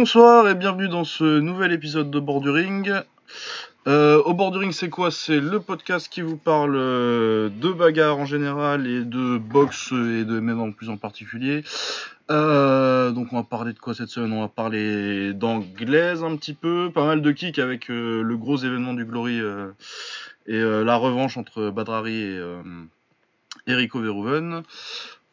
[0.00, 2.92] Bonsoir et bienvenue dans ce nouvel épisode de Borduring.
[3.88, 5.10] Euh, au Borduring, c'est quoi?
[5.10, 10.24] C'est le podcast qui vous parle euh, de bagarre en général et de boxe et
[10.24, 11.64] de MMA en plus en particulier.
[12.30, 14.32] Euh, donc on va parler de quoi cette semaine?
[14.32, 18.94] On va parler d'anglaise un petit peu, pas mal de kick avec le gros événement
[18.94, 19.40] du Glory
[20.46, 22.40] et la revanche entre Badrari et
[23.66, 24.62] Erico Verhoeven.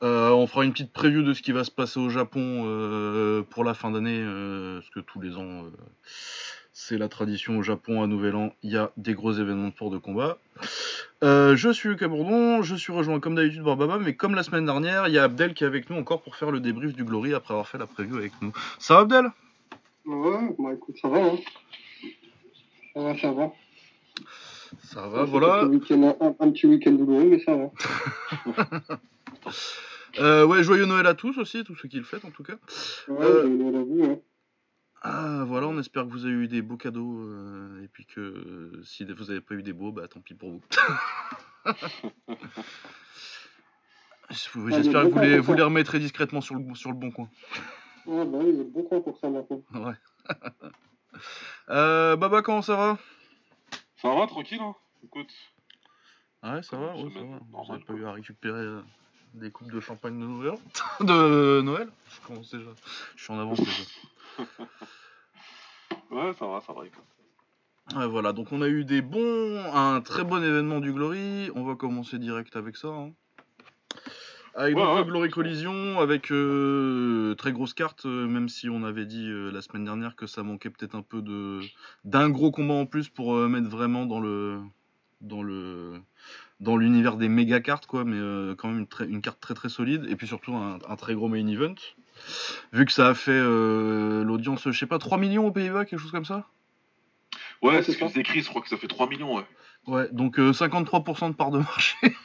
[0.03, 3.43] Euh, on fera une petite preview de ce qui va se passer au Japon euh,
[3.43, 5.63] pour la fin d'année, euh, parce que tous les ans,
[6.73, 9.73] c'est la tradition au Japon à Nouvel An, il y a des gros événements de
[9.73, 10.37] sport de combat.
[11.21, 14.65] Je suis Lucas Bourdon, je suis rejoint comme d'habitude par Baba, mais comme la semaine
[14.65, 17.03] dernière, il y a Abdel qui est avec nous encore pour faire le débrief du
[17.05, 18.51] Glory après avoir fait la preview avec nous.
[18.79, 19.31] Ça va Abdel?
[20.05, 21.37] Ouais, bah écoute, ça va, hein.
[22.93, 23.51] Ça va, ça va.
[24.83, 25.63] Ça va, voilà.
[25.63, 27.71] Un, un petit week-end douloureux, mais ça va.
[30.17, 32.53] Euh, ouais, joyeux Noël à tous aussi, tous ceux qui le fêtent en tout cas.
[33.09, 34.17] Ouais, Euh, hein.
[35.01, 38.21] Ah, voilà, on espère que vous avez eu des beaux cadeaux, euh, et puis que
[38.21, 40.61] euh, si vous n'avez pas eu des beaux, bah tant pis pour vous.
[44.69, 47.29] J'espère que vous les, vous les remettrez discrètement sur le, sur le bon coin.
[48.05, 49.61] Ouais, bah oui, il y a bon temps pour ça maintenant.
[49.73, 49.93] Ouais.
[51.69, 52.97] euh, Baba, comment ça va?
[54.01, 55.31] Ça va, tranquille, hein Écoute.
[56.41, 57.25] Ouais, ça va, ouais, ça va.
[57.25, 58.01] Vous normale, n'avez pas quoi.
[58.01, 58.81] eu à récupérer euh,
[59.35, 60.55] des coupes de champagne de Noël
[61.01, 62.69] De Noël Je commence déjà.
[63.15, 63.71] Je suis en avance déjà.
[66.11, 66.81] Ouais, ça va, ça va.
[67.99, 71.49] Ouais, voilà, donc on a eu des bons, un très bon événement du Glory.
[71.55, 72.87] On va commencer direct avec ça.
[72.87, 73.11] hein.
[74.55, 75.07] Avec Ouais, donc, le ouais.
[75.07, 79.61] Glory Collision, avec euh, très grosse carte, euh, même si on avait dit euh, la
[79.61, 81.59] semaine dernière que ça manquait peut-être un peu de
[82.05, 84.61] d'un gros combat en plus pour mettre vraiment dans le
[85.21, 85.99] dans le
[86.59, 89.53] dans l'univers des méga cartes quoi, mais euh, quand même une, très- une carte très
[89.53, 91.75] très solide et puis surtout un, un très gros main event.
[92.71, 95.99] Vu que ça a fait euh, l'audience, je sais pas, 3 millions aux Pays-Bas, quelque
[95.99, 96.47] chose comme ça?
[97.61, 98.13] Ouais, c'est c'est ce que ça.
[98.13, 99.45] c'est écrit, je crois que ça fait 3 millions, ouais.
[99.87, 101.95] Ouais, donc euh, 53% de part de marché.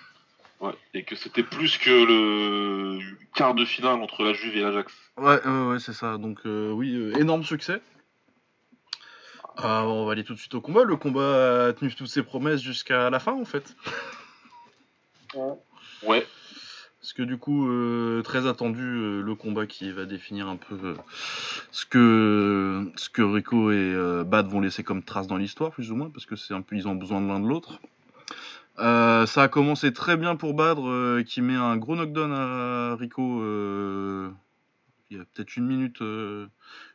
[0.61, 0.75] Ouais.
[0.93, 2.99] Et que c'était plus que le
[3.35, 4.93] quart de finale entre la Juve et l'Ajax.
[5.17, 6.19] Ouais, ouais, ouais, c'est ça.
[6.19, 7.81] Donc euh, oui, euh, énorme succès.
[9.65, 10.85] Euh, on va aller tout de suite au combat.
[10.85, 13.75] Le combat a tenu toutes ses promesses jusqu'à la fin, en fait.
[16.03, 16.27] Ouais.
[17.01, 20.79] Parce que du coup, euh, très attendu, euh, le combat qui va définir un peu
[20.85, 20.95] euh,
[21.73, 26.11] ce que ce Rico et Bad vont laisser comme trace dans l'histoire, plus ou moins,
[26.11, 27.81] parce que c'est un peu ils ont besoin de l'un de l'autre.
[28.77, 33.43] Ça a commencé très bien pour Badr, euh, qui met un gros knockdown à Rico.
[35.11, 36.51] il y a peut-être une minute, une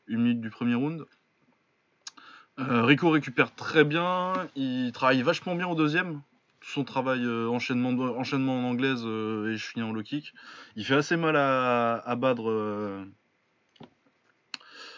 [0.07, 1.03] minute du premier round.
[2.57, 6.21] Rico récupère très bien, il travaille vachement bien au deuxième.
[6.67, 10.33] Son travail euh, enchaînement, en anglaise euh, et je finis en low kick.
[10.75, 13.05] Il fait assez mal à, à Badr euh,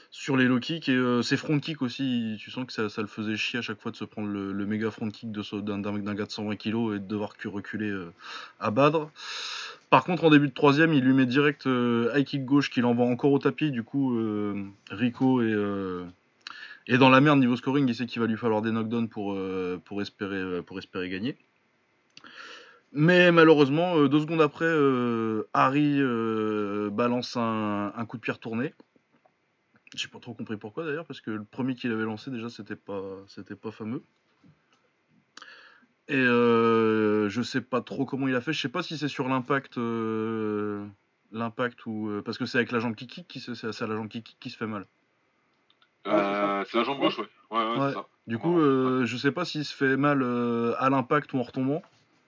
[0.09, 2.37] sur les low kicks et ses front kicks aussi.
[2.39, 4.89] Tu sens que ça, le faisait chier à chaque fois de se prendre le, méga
[4.91, 7.93] front kick d'un gars de 120 kg et de devoir que reculer
[8.61, 9.09] à Badr.
[9.89, 13.05] Par contre, en début de troisième, il lui met direct high kick gauche qu'il envoie
[13.05, 13.71] encore au tapis.
[13.71, 14.17] Du coup,
[14.89, 17.87] Rico est, dans la merde niveau scoring.
[17.89, 21.35] Il sait qu'il va lui falloir des knockdowns pour espérer gagner.
[22.99, 28.33] Mais malheureusement, euh, deux secondes après, euh, Harry euh, balance un, un coup de pied
[28.33, 28.73] retourné.
[29.95, 32.75] J'ai pas trop compris pourquoi d'ailleurs, parce que le premier qu'il avait lancé déjà c'était
[32.75, 34.03] pas c'était pas fameux.
[36.07, 38.51] Et euh, je sais pas trop comment il a fait.
[38.51, 40.83] Je sais pas si c'est sur l'impact, euh,
[41.31, 43.95] l'impact ou euh, parce que c'est avec la jambe qui kick qui se- c'est la
[43.95, 44.87] jambe qui kick qui se fait mal.
[46.03, 47.25] C'est la jambe gauche, ouais.
[47.51, 47.87] Ouais, ouais, Ouais.
[47.89, 48.07] c'est ça.
[48.25, 50.23] Du coup, je sais pas s'il se fait mal
[50.79, 51.83] à l'impact ou en retombant.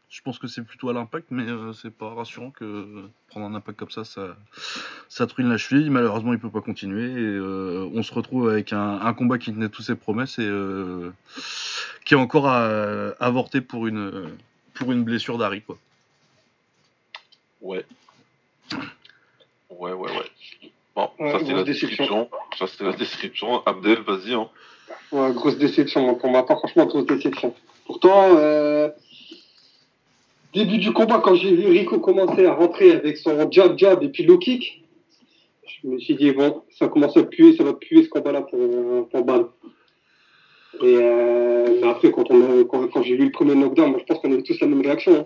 [0.10, 3.46] Je pense que c'est plutôt à l'impact, mais euh, c'est pas rassurant que euh, prendre
[3.46, 4.36] un impact comme ça, ça,
[5.08, 5.92] ça truine la cheville.
[5.92, 7.12] Malheureusement, il peut pas continuer.
[7.12, 10.48] Et, euh, on se retrouve avec un, un combat qui tenait toutes ses promesses et
[10.48, 11.12] euh,
[12.06, 12.66] qui est encore à,
[13.20, 14.32] avorté pour une,
[14.74, 15.62] pour une blessure d'Harry.
[15.62, 15.78] Quoi.
[17.62, 17.86] Ouais.
[19.70, 20.32] Ouais, ouais, ouais.
[20.96, 21.88] Bon, Ouais, ça c'est la déception.
[22.24, 22.30] description.
[22.58, 23.64] Ça c'est la description.
[23.68, 24.50] Abdel, vas-y, hein.
[25.12, 27.54] Ouais, grosse déception, pour ma part, franchement, grosse déception.
[27.86, 28.90] Pourtant, euh,
[30.54, 34.10] début du combat, quand j'ai vu Rico commencer à rentrer avec son jab, jab et
[34.10, 34.84] puis low kick,
[35.82, 39.10] je me suis dit, bon, ça commence à puer, ça va puer ce combat-là pour,
[39.10, 39.46] pour Bad.
[40.82, 44.00] Et euh, mais après, quand, on a- quand, quand j'ai lu le premier knockdown, moi,
[44.00, 45.20] je pense qu'on avait tous la même réaction.
[45.20, 45.26] hein.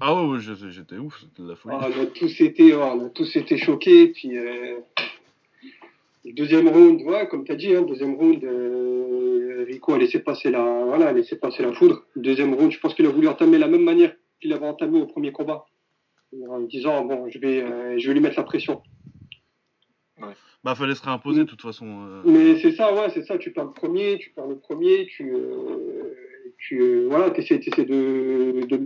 [0.00, 1.74] Ah ouais, ouais, j'étais ouf, c'était de la folie.
[1.78, 4.08] Ah, on a tous été, ouais, on a tous été choqués.
[4.08, 4.78] Puis euh,
[6.24, 10.50] deuxième round, ouais, comme tu as dit, hein, deuxième round, euh, Rico a laissé passer
[10.50, 12.02] la, voilà, a laissé passer la foudre.
[12.16, 15.06] Deuxième round, je pense qu'il a voulu entamer la même manière qu'il avait entamé au
[15.06, 15.64] premier combat,
[16.48, 18.82] en disant bon, je vais, euh, je vais lui mettre la pression.
[20.62, 21.86] Bah, fallait se réimposer de toute façon.
[22.06, 22.22] euh.
[22.26, 23.38] Mais c'est ça, ouais, c'est ça.
[23.38, 26.14] Tu perds le premier, tu perds le premier, tu, euh,
[26.58, 28.76] tu voilà, t'essaies, t'essaies de, de,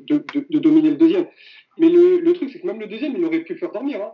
[0.51, 1.27] de, dominer le deuxième.
[1.79, 4.01] Mais le, le truc, c'est que même le deuxième, il aurait pu faire dormir.
[4.01, 4.13] Hein.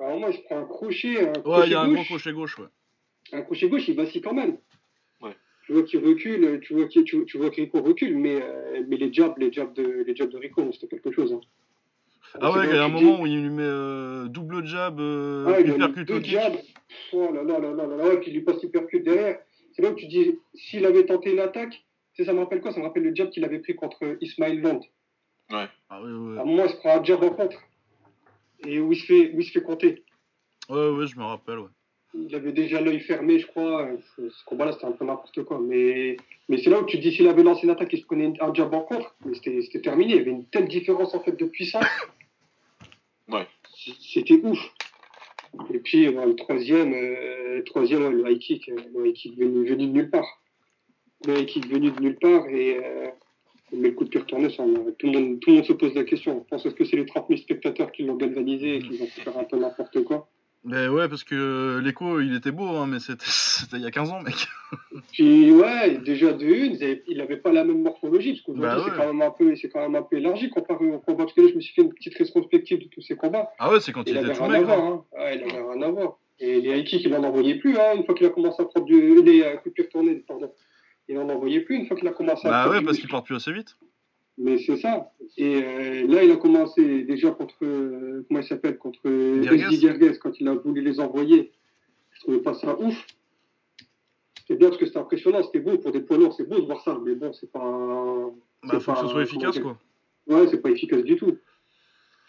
[0.00, 2.58] Alors moi, je prends un crochet, un Ouais, il y a un gros crochet gauche,
[2.58, 2.66] ouais.
[3.32, 4.58] un crochet gauche, il vacille quand même.
[5.68, 5.74] Ouais.
[5.74, 8.82] Tu vois qu'il recule, tu vois qu'il, tu, tu vois que Rico recule, mais, euh,
[8.88, 11.32] mais les jabs, les jabs de, les jabs de Rico, c'était quelque chose.
[11.32, 11.40] Hein.
[12.40, 14.64] Ah ouais, il y a là un dis- moment où il lui met euh, double
[14.66, 16.24] jab, euh, Ah, kick.
[16.24, 16.56] jabs.
[17.12, 19.38] Oh là là là là là là, puis il lui passe l'uppercut derrière.
[19.72, 21.70] C'est là où tu dis, s'il avait tenté une attaque,
[22.14, 22.72] tu sais, ça me rappelle quoi?
[22.72, 24.80] Ça me rappelle le jab qu'il avait pris contre Ismail Land.
[25.50, 25.68] Ah
[26.02, 26.38] ouais, ouais.
[26.38, 27.58] À un moment, il se prend un jab en contre.
[28.66, 30.02] Et où il se fait, où il se fait compter.
[30.68, 31.68] Ouais, ouais, je me rappelle, ouais.
[32.14, 33.88] Il avait déjà l'œil fermé, je crois.
[34.16, 35.60] Ce combat-là, c'était un peu n'importe quoi.
[35.60, 36.16] Mais,
[36.48, 38.32] mais c'est là où tu te dis, s'il avait lancé une attaque et se prenait
[38.40, 40.12] un jab en contre, mais c'était terminé.
[40.12, 41.84] Il y avait une telle différence en fait de puissance.
[43.30, 43.46] Ouais.
[43.74, 44.58] C'était ouf.
[45.74, 49.12] Et puis, ouais, le troisième, euh, le troisième ouais, le high kick, euh, le high
[49.12, 50.40] kick venu, venu de nulle part.
[51.26, 53.08] Le high kick venu de nulle part et euh,
[53.72, 55.72] mais le coup de pied retourné, ça, euh, tout, le monde, tout le monde se
[55.72, 56.42] pose la question.
[56.44, 59.06] Je pense est-ce que c'est les 30 000 spectateurs qui l'ont galvanisé et qui ont
[59.06, 60.28] fait faire un peu n'importe quoi?
[60.64, 63.24] Mais ouais, parce que euh, l'écho, il était beau, hein, mais c'était
[63.74, 64.48] il y a 15 ans, mec.
[65.12, 66.76] Puis ouais, déjà de une,
[67.06, 68.96] il n'avait pas la même morphologie, parce qu'aujourd'hui c'est ouais.
[68.96, 71.24] quand même un peu, c'est quand même un peu élargi comparé au combat.
[71.24, 73.50] Parce que là, je me suis fait une petite rétrospective de tous ces combats.
[73.58, 75.04] Ah ouais, c'est quand il, Il était tout voir, hein.
[75.14, 75.18] hein.
[75.18, 76.18] Ouais, il avait rien à voir.
[76.40, 78.86] Et les kicks, il n'en envoyait plus, hein, une fois qu'il a commencé à prendre
[78.86, 80.52] du, les euh, pied retournés, pardon.
[81.08, 83.24] Il n'en envoyait plus une fois qu'il a commencé à Bah ouais, parce qu'il part
[83.24, 83.76] plus assez vite.
[84.40, 85.10] Mais c'est ça.
[85.36, 89.00] Et euh, là, il a commencé déjà contre, euh, comment il s'appelle, contre
[89.42, 90.18] Gerges.
[90.20, 91.50] Quand il a voulu les envoyer.
[92.12, 93.04] Je trouvais pas ça ouf.
[94.40, 96.66] C'était bien parce que c'était impressionnant, c'était beau pour des poids lourds, c'est beau de
[96.66, 97.60] voir ça, mais bon, c'est pas.
[97.60, 99.76] Bah, c'est faut que ce pas- soit efficace, quoi.
[100.26, 101.36] Ouais, c'est pas efficace du tout.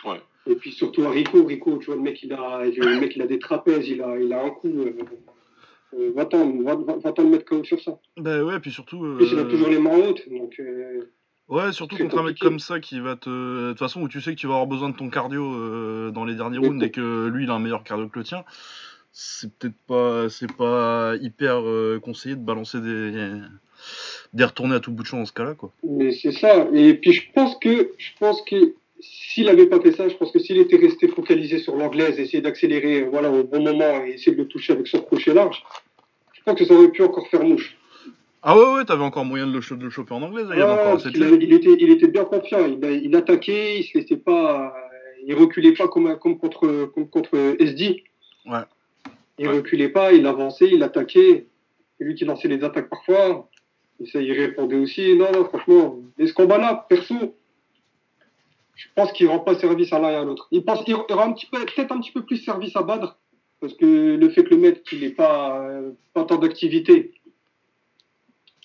[0.05, 0.19] Ouais.
[0.47, 3.21] Et puis surtout à Rico, Rico, tu vois, le mec, il a, le mec, il
[3.21, 4.67] a des trapèzes, il a, il a un coup.
[4.67, 4.93] Euh,
[5.97, 7.99] euh, va-t'en, va, va, va-t'en le mettre KO sur ça.
[8.17, 8.99] Bah ouais, puis surtout.
[9.17, 10.55] Plus, il a toujours les mains hautes, donc.
[10.59, 11.03] euh,
[11.49, 13.29] Ouais, surtout contre un mec comme ça qui va te.
[13.29, 16.11] De toute façon, où tu sais que tu vas avoir besoin de ton cardio euh,
[16.11, 18.45] dans les derniers rounds et que lui, il a un meilleur cardio que le tien,
[19.11, 23.31] c'est peut-être pas, c'est pas hyper euh, conseillé de balancer des,
[24.33, 25.71] des retournées à tout bout de champ dans ce cas-là, quoi.
[25.83, 26.67] Mais c'est ça.
[26.71, 30.31] Et puis je pense que je pense que s'il n'avait pas fait ça, je pense
[30.31, 34.33] que s'il était resté focalisé sur l'anglaise, essayer d'accélérer voilà, au bon moment et essayer
[34.33, 35.63] de le toucher avec son crochet large,
[36.33, 37.75] je pense que ça aurait pu encore faire mouche.
[38.41, 40.61] Ah ouais, ouais, t'avais encore moyen de le, de le choper en anglais, il y
[40.61, 42.65] avait Ouais, encore assez il, était, il était bien confiant.
[42.65, 44.73] Il, attaquait, il se laissait pas,
[45.25, 48.03] il reculait pas comme, comme contre comme contre SD.
[48.45, 48.59] Ouais.
[49.37, 49.55] Il Ouais.
[49.57, 51.47] reculait pas, il avançait, il attaquait.
[51.97, 53.49] C'est lui qui lançait les attaques parfois.
[54.01, 55.15] Et ça, il répondait aussi.
[55.15, 57.35] Non, non, franchement, et ce combat-là, perso,
[58.75, 60.47] je pense qu'il rend pas service à l'un et à l'autre.
[60.51, 63.17] Il pense qu'il rend peut-être un petit peu plus service à Badr,
[63.59, 67.11] parce que le fait que le qu'il n'ait pas, euh, pas tant d'activité,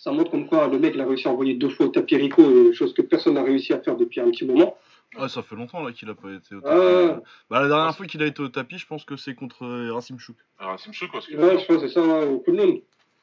[0.04, 2.16] ça montre comme quoi le mec il a réussi à envoyer deux fois au tapis
[2.16, 4.76] Rico, euh, chose que personne n'a réussi à faire depuis un petit moment.
[5.18, 6.68] Ouais, ça fait longtemps là qu'il a pas été au Ah.
[7.14, 7.22] tapis.
[7.48, 9.94] Bah, la dernière fois qu'il a été au tapis, je pense que c'est contre euh,
[9.94, 10.36] Racim Chouk.
[10.76, 12.80] C'est Chouk, parce que Ouais, je pense que c'est ça, ouais, au Kunlun.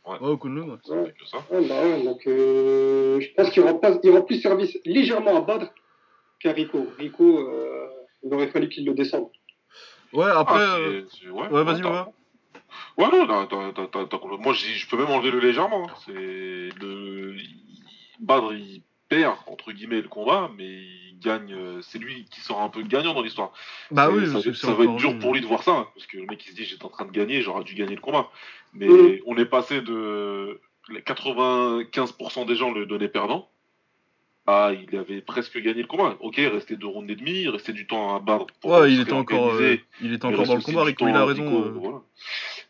[0.07, 0.77] Ouais, au Kunlun, ouais.
[0.83, 1.37] ça que ça.
[1.51, 5.67] Ouais, bah ouais, donc euh, je pense qu'il rend, plus service légèrement à Badr
[6.39, 6.87] qu'à Rico.
[6.97, 7.87] Rico, euh,
[8.23, 9.27] il aurait fallu qu'il le descende.
[10.13, 10.55] Ouais, après.
[10.59, 12.11] Ah, euh, ouais, Ouais, vas-y, non, Baba.
[12.97, 15.89] Ouais, non, t'as- t'as- t'as- t'as- t'as complètement- Moi, je, peux même enlever le légèrement.
[15.89, 15.93] hein.
[16.05, 16.11] C'est
[16.81, 17.35] le
[18.19, 21.53] Badr, il perd entre guillemets le combat, mais il gagne.
[21.53, 23.51] euh, C'est lui qui sort un peu gagnant dans l'histoire.
[23.91, 25.87] Bah oui, ça, va- c'est ça va être dur pour lui de voir ça, hein,
[25.95, 27.95] parce que le mec il se dit j'étais en train de gagner, j'aurais dû gagner
[27.95, 28.29] le combat.
[28.73, 28.87] Mais
[29.25, 30.59] on est passé de
[30.89, 33.49] les 95% des gens le donnaient perdant.
[34.47, 36.15] Ah, il avait presque gagné le combat.
[36.19, 38.47] Ok, il restait deux rounds et demi, il restait du temps à battre.
[38.59, 40.83] pour Ouais, il se était encore, euh, il était Il encore reste dans le combat,
[40.83, 41.43] Rico, il a raison.
[41.45, 41.71] Rico, euh.
[41.79, 41.97] voilà.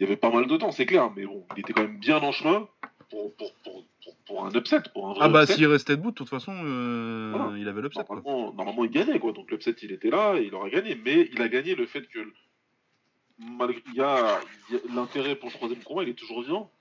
[0.02, 2.00] Il y avait pas mal de temps, c'est clair, mais bon, il était quand même
[2.00, 2.68] bien en chemin
[3.12, 6.10] pour, pour, pour, pour, pour un upset, pour un vrai Ah bah s'il restait debout,
[6.10, 7.56] de toute façon, euh, Voilà.
[7.60, 8.20] il avait l'upset quoi.
[8.26, 9.32] Normalement, il gagnait, quoi.
[9.32, 11.00] Donc l'upset, il était là et il aurait gagné.
[11.06, 12.18] Mais il a gagné le fait que
[13.38, 14.40] malgré il y a,
[14.92, 16.72] l'intérêt pour le troisième combat, il est toujours vivant.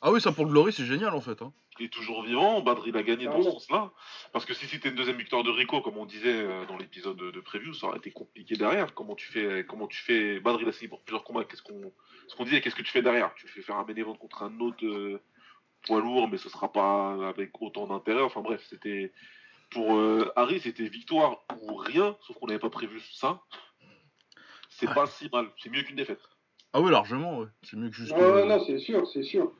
[0.00, 1.42] Ah oui, ça pour le Glory, c'est génial en fait.
[1.42, 1.52] Hein.
[1.78, 2.60] Il est toujours vivant.
[2.60, 3.92] Badr, il a gagné dans ce sens-là.
[4.32, 7.16] Parce que si c'était une deuxième victoire de Rico, comme on disait euh, dans l'épisode
[7.16, 8.94] de, preview, ça aurait été compliqué derrière.
[8.94, 11.44] Comment tu fais, comment tu fais, Badr, il a signé pour plusieurs combats.
[11.44, 11.92] Qu'est-ce qu'on,
[12.26, 13.32] ce qu'on disait, qu'est-ce que tu fais derrière?
[13.34, 15.20] Tu fais faire un main event contre un autre euh,
[15.86, 18.22] poids lourd, mais ce sera pas avec autant d'intérêt.
[18.22, 19.12] Enfin bref, c'était
[19.70, 23.42] pour euh, Harry, c'était victoire ou rien, sauf qu'on n'avait pas prévu ça.
[24.70, 24.94] C'est Ouais.
[24.94, 25.48] pas si mal.
[25.58, 26.20] C'est mieux qu'une défaite.
[26.72, 27.46] Ah oui, largement, ouais.
[27.62, 28.12] C'est mieux que juste.
[28.14, 29.52] Ah ouais, euh, non, c'est sûr, c'est sûr.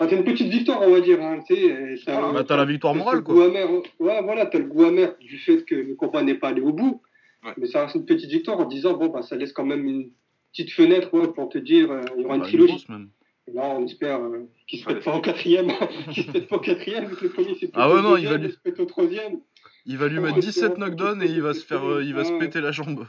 [0.00, 1.20] Enfin, t'as une petite victoire, on va dire.
[1.22, 3.44] Hein, tu sais, et t'as- Bah, la victoire morale quoi.
[3.44, 6.62] amer, ouais, voilà, t'as le goût amer du fait que le combat n'est pas allé
[6.62, 7.02] au bout.
[7.44, 7.52] Ouais.
[7.58, 10.10] Mais ça reste une petite victoire en disant, bon, bah, ça laisse quand même une,
[10.52, 12.84] petite fenêtre ouais, pour te dire euh, il y aura une Bah, trilogie.
[12.88, 13.08] même.
[13.46, 14.94] Et là, on espère euh, qu'il se Ouais.
[14.94, 15.68] pète pas au quatrième,
[16.12, 18.36] qu'il se pète pas au quatrième, vu que le premier Ah ouais, non, il va
[18.38, 19.40] lui- se pète au troisième.
[19.86, 22.02] Il va lui Oh, mettre ouais, 17 c'est- knockdowns et il va se faire, euh,
[22.02, 22.38] il va se Ouais.
[22.38, 23.06] péter la jambe.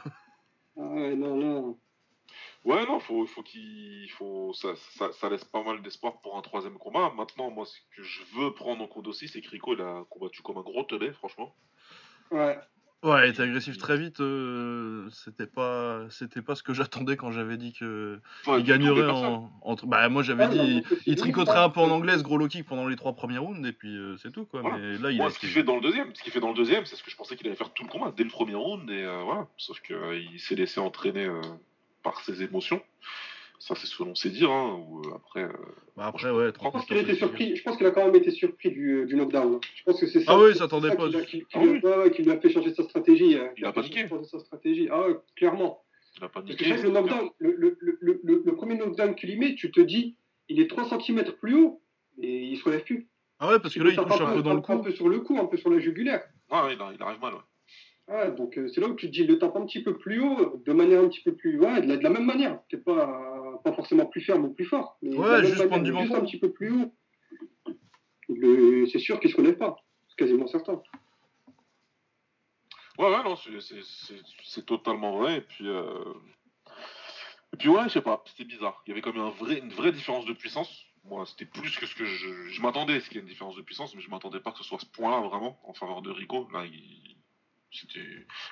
[0.78, 1.78] Ah ouais, non, non.
[2.64, 6.42] Ouais, non, faut, faut qu'il, faut, ça, ça, ça laisse pas mal d'espoir pour un
[6.42, 7.12] troisième combat.
[7.18, 10.04] Maintenant, moi, ce que je veux prendre en compte aussi, c'est que Rico, il a
[10.10, 11.56] combattu comme un gros teubé, franchement.
[12.30, 12.58] Ouais.
[13.04, 14.20] Ouais, il était agressif très vite.
[14.20, 19.10] euh, c'était pas, c'était pas ce que j'attendais quand j'avais dit que Enfin, il gagnerait
[19.10, 19.88] en, entre.
[19.88, 22.22] Bah moi j'avais Ah, dit, non, il, que il tricoterait un peu en anglais ce
[22.22, 24.62] gros low kick pendant les trois premiers rounds et puis euh, c'est tout quoi.
[24.62, 24.78] Voilà.
[24.78, 26.50] Mais là il a Moi, ce qu'il fait dans le deuxième, ce qu'il fait dans
[26.50, 28.30] le deuxième, c'est ce que je pensais qu'il allait faire tout le combat dès le
[28.30, 29.48] premier round, et euh, voilà.
[29.58, 31.42] Sauf qu'il s'est laissé entraîner euh,
[32.04, 32.82] par ses émotions.
[33.60, 34.50] Ça, c'est selon ses dires.
[34.52, 35.50] Hein, ou, euh, après, euh,
[35.96, 36.46] Bah, après ouais.
[36.48, 37.56] Je 30 pense qu'il a été surpris.
[37.56, 39.56] Je pense qu'il a quand même été surpris du, du knockdown.
[39.56, 39.60] hein.
[39.76, 40.32] Je pense que c'est ça.
[40.34, 41.72] Ah oui, il c'est s'attendait ça pas qui, l'a- du- qui, qui Ah lui a-
[41.74, 41.80] oui.
[41.84, 43.38] ouais, ouais, qui lui a fait changer sa stratégie.
[43.38, 44.08] euh, Il a paniqué.
[44.08, 44.88] sa stratégie.
[44.92, 45.84] Ah ouais, clairement.
[46.18, 49.30] il a pas Parce que le knockdown, le, le, le, le, le premier knockdown qu'il
[49.30, 50.16] lui met, tu te dis,
[50.50, 51.82] il est 3 cm plus haut
[52.20, 53.08] et il se relève plus.
[53.40, 54.82] Ah ouais parce que là il touche un peu dans le Un cou.
[54.82, 56.24] peu sur le cou, un peu sur la jugulaire.
[56.52, 57.34] Ouais, il, a- il arrive mal.
[57.36, 57.40] Ouais.
[58.08, 59.98] Ouais, donc euh, c'est là où tu te dis, il le tape un petit peu
[59.98, 61.58] plus haut, de manière un petit peu plus.
[61.60, 62.62] Ouais, de la, de la même manière.
[62.64, 64.98] Peut-être pas, pas forcément plus ferme ou plus fort.
[65.02, 66.94] Mais de Ouais, la même juste manière, prendre du juste un petit peu plus haut.
[68.30, 69.78] Le- C'est sûr qu'il se relève pas.
[70.10, 70.82] C'est quasiment certain.
[72.98, 75.38] Ouais, ouais, non, c'est- c'est- c'est c'est totalement vrai.
[75.38, 76.14] Et puis, euh...
[77.54, 78.82] et puis ouais, je sais pas, c'était bizarre.
[78.86, 80.86] Il y avait quand même un vrai, une vraie différence de puissance.
[81.06, 83.56] Moi, c'était plus que ce que je, je m'attendais, ce qu'il y ait une différence
[83.56, 86.02] de puissance, mais je m'attendais pas que ce soit à ce point-là vraiment en faveur
[86.02, 86.48] de Rico.
[86.54, 87.16] Là, il...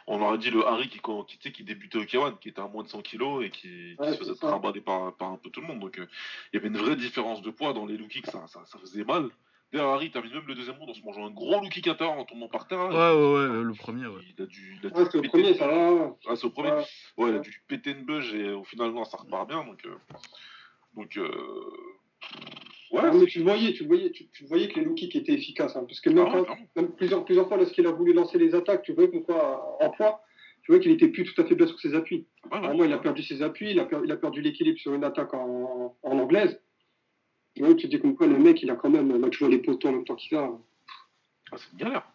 [0.08, 2.62] on aurait dit le Harry qui, qui, tu sais, qui débutait au K1, qui était
[2.62, 5.38] à moins de 100 kilos et qui, qui Ouais, se faisait trimballer par, par un
[5.38, 5.80] peu tout le monde.
[5.80, 6.08] Donc, euh,
[6.52, 8.78] il y avait une vraie différence de poids dans les low kicks, ça, ça, ça
[8.80, 9.30] faisait mal.
[9.72, 11.94] D'ailleurs, Harry termine même le deuxième round en se mangeant un gros low kick à
[11.96, 12.88] terre en tombant par terre.
[12.88, 13.16] Ouais là.
[13.16, 14.22] ouais ouais le premier ouais.
[14.36, 15.94] Il a dû, il a dû Ouais, c'est péter premier, une- ça va.
[15.94, 16.12] ouais.
[16.28, 16.86] ah, c'est au premier Ouais.
[17.18, 19.64] Ouais, il a dû péter une beuge et au final, non, ça repart bien.
[19.64, 19.96] Donc, euh,
[20.96, 21.72] donc euh,
[22.92, 24.86] ouais, Ah, mais tu le voyais, tu le voyais, tu, tu le voyais que les
[24.86, 25.76] low kicks étaient efficaces.
[25.76, 26.68] hein, parce que même, Ah ouais, quand- clairement.
[26.76, 29.90] même plusieurs, plusieurs fois, lorsqu'il a voulu lancer les attaques, tu voyais que quoi, en
[29.92, 30.22] poids,
[30.64, 32.26] tu vois qu'il était plus tout à fait bien sur ses appuis.
[32.52, 32.68] Ouais, ouais.
[32.68, 35.04] Vraiment, il a perdu ses appuis, il a, per- il a perdu l'équilibre sur une
[35.04, 36.60] attaque en, en anglaise.
[37.56, 39.50] Tu vois, tu te dis comme quoi le mec, il a quand même, tu vois
[39.50, 40.52] les poteaux en même temps qu'il a.
[41.52, 42.08] Ah, c'est une galère.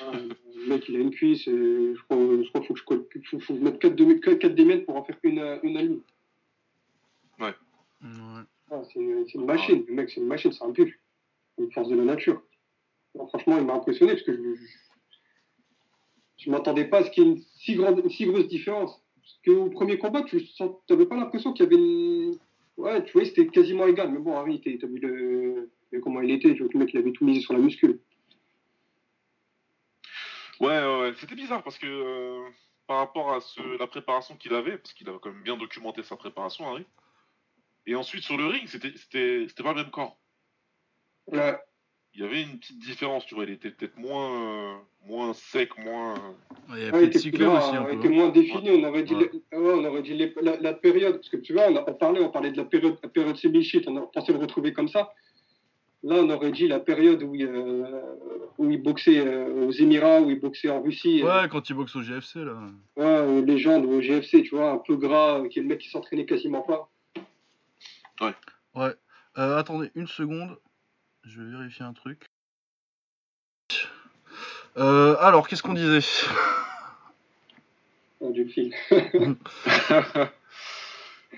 [0.00, 2.80] Ah, le mec, il a une cuisse, et je crois, je crois qu'il faut que
[2.80, 5.82] je colle- faut, faut mettre 4, demi- 4 démètres pour en faire une, une à
[5.82, 6.02] lui.
[7.40, 7.52] Ouais.
[8.70, 10.94] Ah, c'est une machine, le mec, c'est une machine, c'est un bulle.
[11.58, 12.42] Une force de la nature.
[13.14, 14.54] Alors, franchement, il m'a impressionné parce que je,
[16.36, 19.02] je, m'attendais pas à ce qu'il y ait une si, grande, une si grosse différence.
[19.16, 20.40] Parce qu'au premier combat, tu
[20.90, 22.38] n'avais pas l'impression qu'il y avait une.
[22.76, 24.12] Ouais, tu vois, c'était quasiment égal.
[24.12, 26.94] Mais bon, Harry, t'as vu le, le- comment il était, tu vois que le mec,
[26.94, 27.98] il avait tout misé sur la muscule.
[30.60, 31.12] Ouais, ouais, ouais.
[31.16, 32.48] c'était bizarre parce que euh,
[32.86, 36.02] par rapport à ce, la préparation qu'il avait, parce qu'il avait quand même bien documenté
[36.02, 36.84] sa préparation, Harry.
[37.90, 40.18] Et ensuite, sur le ring, c'était c'était- c'était pas le même corps.
[41.32, 41.56] Ouais,
[42.14, 43.44] Il y avait une petite différence, tu vois.
[43.44, 44.74] Il était peut-être moins, euh,
[45.06, 46.14] moins sec, moins.
[46.14, 46.20] Ouais,
[46.70, 47.92] Il y a Ouais, il peut-être était, cyclé plus grand, aussi un il peu.
[48.06, 48.70] était moins défini.
[48.72, 49.30] On aurait dit, Ouais.
[49.52, 51.84] les- ouais, on aurait dit les- la, la période, parce que tu vois, on, a,
[51.88, 54.72] on parlait, on parlait de la période, la période semi-shit, on a pensé le retrouver
[54.72, 55.12] comme ça.
[56.02, 58.00] Là, on aurait dit la période où il, euh,
[58.58, 61.22] où il boxait euh, aux Émirats, où il boxait en Russie.
[61.22, 62.54] euh, Ouais quand il boxe au GFC là.
[62.96, 65.90] ouais, aux légendes, au GFC, tu vois, un peu gras, qui est le mec qui
[65.90, 66.90] s'entraînait quasiment pas.
[68.20, 68.94] Ouais.
[69.38, 70.58] Euh, attendez une seconde.
[71.24, 72.26] Je vais vérifier un truc.
[74.76, 76.00] Euh, alors, qu'est-ce qu'on disait?
[78.20, 78.72] Du film.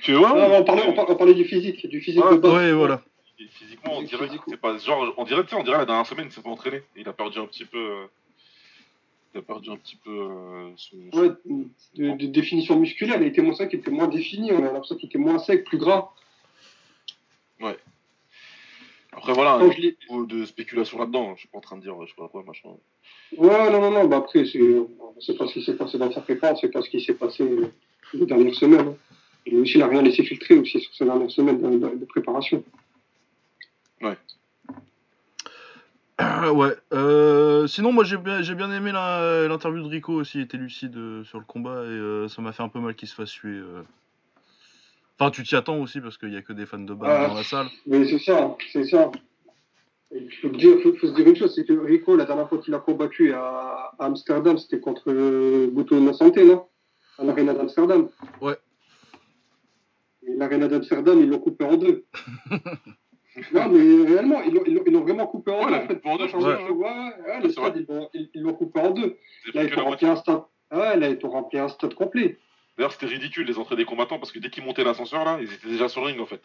[0.00, 2.52] tu vois on, parlait, on, parlait, on parlait du physique, du physique Ouais, de base.
[2.54, 3.02] Ouais, voilà.
[3.38, 5.84] Et physiquement, on dirait que c'est pas genre, on dirait, tu sais, on dirait la
[5.84, 6.82] dernière semaine, il s'est pas entraîné.
[6.96, 8.06] Il a perdu un petit peu, euh,
[9.34, 10.96] il a perdu un petit peu euh, son.
[11.12, 11.28] son- Ouais,
[11.96, 14.96] de, de définition musculaire, il était moins sec, il était moins défini, on a l'impression
[14.96, 16.14] qu'il était moins sec, plus gras.
[19.12, 21.34] Après voilà, un peu de spéculation là-dedans.
[21.34, 22.68] Je suis pas en train de dire, je sais pas quoi, machin.
[23.36, 24.58] Ouais, non, non, non, bah après, c'est,
[25.36, 27.66] pas ce qui s'est passé dans sa prépa, sait pas ce qui s'est passé euh,
[28.14, 28.88] les dernières semaines.
[28.88, 28.94] hein.
[29.46, 32.04] Et aussi, il n'a rien laissé filtrer aussi sur ces dernières semaines de, de- de
[32.04, 32.62] préparation.
[34.02, 34.16] ouais.
[36.92, 40.94] Euh, sinon, moi j'ai bien, j'ai bien aimé l'interview de Rico aussi, il était lucide
[40.96, 43.30] euh, sur le combat et euh, ça m'a fait un peu mal qu'il se fasse
[43.30, 43.60] tuer.
[45.20, 47.28] Enfin, tu t'y attends aussi parce qu'il y a que des fans de balle Ouais.
[47.28, 47.66] dans la salle.
[47.86, 49.10] Mais c'est ça, c'est ça.
[50.12, 52.48] Il faut, te dire- faut- faut se dire une chose, c'est que Rico, la dernière
[52.48, 56.66] fois qu'il a combattu à, à Amsterdam, c'était contre euh, Guto Nassante, non?
[57.18, 58.08] À l'arena d'Amsterdam.
[58.40, 58.56] Ouais.
[60.26, 62.04] Et l'arena d'Amsterdam, ils l'ont coupé en deux.
[63.52, 65.70] non, mais réellement, ils l'ont- ils l'ont ils l'ont vraiment coupé en Ouais, deux.
[65.72, 65.94] la en fait.
[65.96, 67.14] coupé en deux, je Ouais, pense, ouais, ouais.
[67.26, 69.16] ouais, le stade, ils l'ont- ils ils l'ont coupé en deux.
[69.54, 70.42] Là, ils la rempli un stade.
[70.72, 72.38] Ouais, là, ils t'ont rempli un stade complet.
[72.76, 75.52] D'ailleurs, c'était ridicule les entrées des combattants parce que dès qu'ils montaient l'ascenseur là, ils
[75.52, 76.40] étaient déjà sur le ring en fait.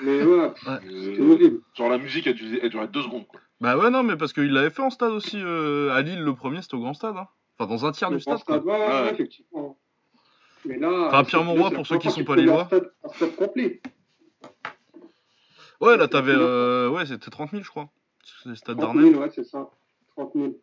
[0.00, 0.52] Mais ouais, Ouais.
[0.82, 1.60] c'était Euh, horrible.
[1.74, 3.26] genre la musique, elle, durait- elle durait deux secondes.
[3.26, 3.40] Quoi.
[3.60, 5.38] Bah ouais, non, mais parce qu'il l'avait fait en stade aussi.
[5.42, 7.16] euh, à Lille, le premier, c'était au grand stade.
[7.16, 7.26] Hein.
[7.58, 8.38] Enfin, dans un tiers du stade.
[8.38, 8.76] stade, quoi.
[8.78, 9.78] ouais, ouais, effectivement.
[10.64, 11.06] Mais là.
[11.08, 12.66] Enfin, Pierre la pour ceux qui sont pas lillois.
[12.66, 13.80] stade, un stade complet.
[15.80, 16.32] Ouais, là, t'avais.
[16.34, 17.88] euh, ouais, c'était 30 000, je crois.
[18.42, 19.12] C'est le stade 30 d'Arnhem.
[19.12, 19.70] 000, ouais, c'est ça.
[20.16, 20.58] 30 000.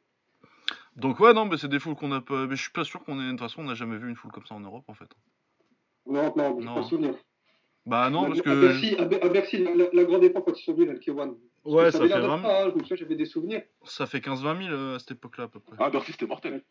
[0.96, 2.48] Donc, ouais, non, mais c'est des foules qu'on a pas.
[2.48, 3.26] Mais je suis pas sûr qu'on ait.
[3.26, 5.10] De toute façon, on n'a jamais vu une foule comme ça en Europe, en fait.
[6.06, 6.76] Non, non, je Non.
[6.76, 7.16] pas souvenir.
[7.86, 8.62] Bah non, parce À que.
[8.62, 11.36] Bercy, à, Be- à Bercy la, la- la grande époque quand ils sont venus, K1.
[11.66, 12.48] Ouais, ça avait fait l'air d'être vraiment.
[12.48, 13.64] ça, hein, j'avais des souvenirs.
[13.84, 15.76] Ça fait 15-20 000 euh, à cette époque-là, à peu près.
[15.80, 16.64] Ah, Bercy, c'était mortel.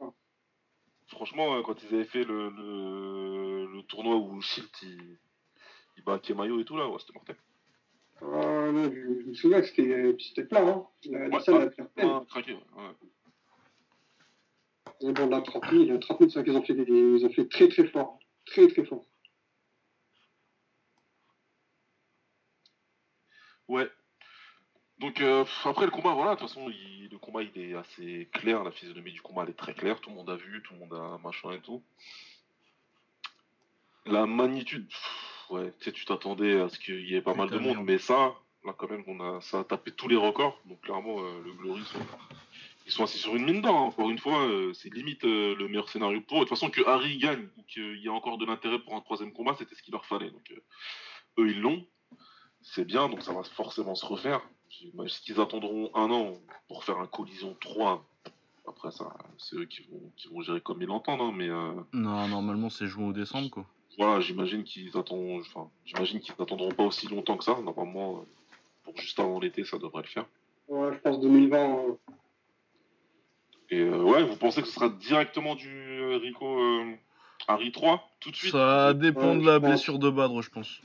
[1.08, 5.18] Franchement, euh, quand ils avaient fait le, le, le tournoi où Shield il,
[5.98, 7.36] il bat Kemayo et tout là, ouais, c'était mortel.
[8.22, 10.66] Ah, non, je, je me souviens que c'était plein.
[10.66, 10.86] Hein.
[11.10, 11.60] La, la Ouais, salle ouais.
[11.60, 12.08] a l'air pleine.
[12.08, 12.58] Ouais, craqué, ouais.
[12.76, 13.08] ouais.
[15.06, 17.30] Et bon, là, 30 000, 30 000, c'est vrai qu'ils ont fait, des- ils ont
[17.30, 18.18] fait très très fort.
[18.46, 19.04] Très très fort.
[23.68, 23.88] Ouais.
[24.98, 28.28] Donc euh, après le combat, voilà, de toute façon, il- le combat il est assez
[28.32, 30.72] clair, la physionomie du combat elle est très claire, tout le monde a vu, tout
[30.74, 31.82] le monde a machin et tout.
[34.06, 37.50] La magnitude, pff, ouais, tu sais, tu t'attendais à ce qu'il y ait pas mal
[37.50, 37.86] de monde, merde.
[37.86, 38.34] mais ça,
[38.64, 41.52] là quand même, on a, ça a tapé tous les records, donc clairement, euh, le
[41.54, 41.82] Glory,
[42.86, 43.82] ils sont, assis sur une mine d'or, hein.
[43.82, 46.40] encore une fois, euh, c'est limite euh, le meilleur scénario pour eux.
[46.44, 49.00] De toute façon, que Harry gagne ou qu'il y ait encore de l'intérêt pour un
[49.00, 50.62] troisième combat, c'était ce qu'il leur fallait, donc euh,
[51.42, 51.84] eux ils l'ont
[52.66, 54.40] c'est bien, donc ça va forcément se refaire.
[54.70, 56.32] J'imagine qu'ils attendront un an
[56.66, 58.02] pour faire un collision 3.
[58.66, 61.72] Après, ça, c'est eux qui vont, qui vont gérer comme ils l'entendent, hein, mais euh,
[61.92, 63.66] Non, normalement, c'est juin ou décembre, quoi.
[63.98, 67.60] voilà, j'imagine qu'ils attendront, enfin, j'imagine qu'ils attendront pas aussi longtemps que ça.
[67.60, 68.24] Normalement,
[68.82, 70.24] pour juste avant l'été, ça devrait le faire.
[70.68, 71.58] Ouais, je pense 2020.
[71.58, 71.92] euh,
[73.70, 76.92] Et euh, ouais, vous pensez que ce sera directement du euh, Rico euh,
[77.48, 78.52] Harry 3 tout de suite?
[78.52, 79.68] Ça dépend Ouais, de la pense.
[79.70, 80.80] blessure de Badre, je pense.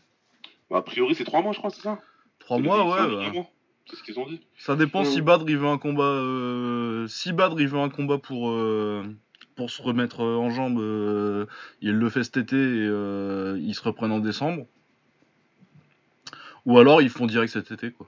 [0.70, 2.00] Bah, A priori, c'est 3 mois, je crois, c'est ça?
[2.40, 3.32] 3 C'est mois, ouais.
[3.34, 3.44] bah.
[3.90, 4.40] C'est ce qu'ils ont dit.
[4.58, 5.06] Ça dépend Ouais.
[5.06, 6.04] si Badr il veut un combat.
[6.04, 9.04] euh, Si Badr il veut un combat pour, euh,
[9.56, 11.48] pour se remettre en jambes, euh,
[11.82, 14.66] il le fait cet été et euh, ils se reprennent en décembre.
[16.66, 18.08] Ou alors ils font direct cet été, quoi.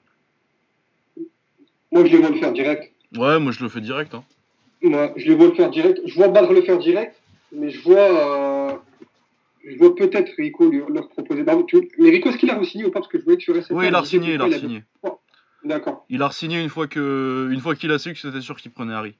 [1.91, 2.93] Moi, je les vois le faire direct.
[3.17, 4.13] Ouais, moi je le fais direct.
[4.13, 4.23] Hein.
[4.83, 6.01] Ouais, je les vois le faire direct.
[6.05, 7.15] Je vois Badr le faire direct,
[7.51, 7.97] mais je vois,
[8.71, 8.75] euh,
[9.63, 11.43] je vois peut-être Rico lui- leur proposer.
[11.43, 11.55] Bah,
[11.99, 12.99] Mais Rico, est-ce qu'il a re-signé ou pas?
[12.99, 14.55] Parce que je voyais que sur SFR, Oui, il a disait signé, il a pourquoi
[14.57, 14.83] avait- signé.
[15.63, 18.57] D'accord, Il a signé une fois que, une fois qu'il a su que c'était sûr
[18.57, 19.13] qu'il prenait Harry.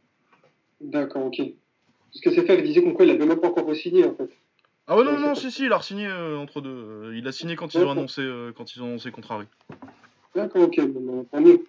[0.79, 1.37] d'accord, ok.
[1.37, 4.29] Parce que SFR, il disait qu'on quoi, il avait même pas encore re-signé en fait.
[4.87, 6.69] Ah ouais non non si si il a signé entre deux.
[6.71, 9.45] Euh, Il a signé quand ils ont annoncé euh, quand ils ont annoncé contre Harry.
[10.35, 11.63] D'accord, ok, bon, bah, tant mieux.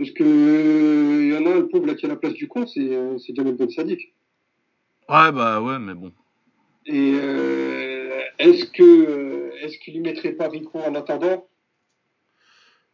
[0.00, 2.32] Parce que euh, il y en a un, le pauvre là qui à la place
[2.32, 4.14] du con, c'est euh, c'est Jamel Ben Sadik.
[5.10, 6.10] Ouais bah ouais mais bon.
[6.86, 11.46] Et euh, est-ce que euh, est-ce qu'il lui mettrait pas Rico en attendant?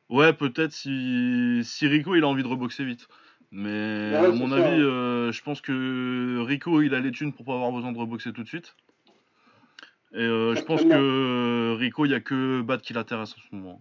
[0.08, 3.06] Ouais, peut-être si, si Rico il a envie de reboxer vite.
[3.52, 7.32] Mais Ouais, à mon ça, avis, euh, je pense que Rico il a les thunes
[7.32, 8.74] pour pas avoir besoin de reboxer tout de suite.
[10.12, 13.54] Et euh, je pense que Rico il y a que Bat qui l'intéresse en ce
[13.54, 13.80] moment.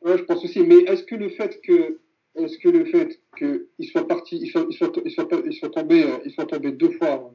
[0.00, 0.60] Ouais, je pense aussi.
[0.60, 2.00] Mais est-ce que le fait que
[2.36, 5.70] est-ce que le fait qu'il soit parti, il soit, il soit, il soit, il soit
[5.70, 7.32] tombé, euh, il soit tombé deux fois,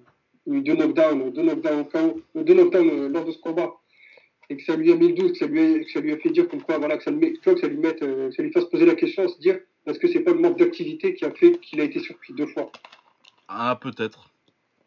[0.48, 3.74] euh, deux knockdowns, deux knockdowns KO, deux knockdowns euh, lors de ce combat,
[4.50, 6.12] et que ça lui a mis le doute, que ça lui a, que ça lui
[6.14, 8.30] a fait dire comme quoi, voilà, que ça, le met, que ça lui mette, euh,
[8.30, 10.58] que ça lui fasse poser la question, se dire, est-ce que c'est pas le manque
[10.58, 12.72] d'activité qui a fait qu'il a été surpris deux fois?
[13.48, 14.32] Ah peut-être.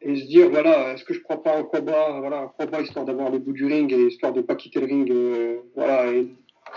[0.01, 3.05] et se dire voilà est-ce que je prends pas un combat voilà un combat histoire
[3.05, 6.29] d'avoir le bout du ring et histoire de pas quitter le ring euh, voilà et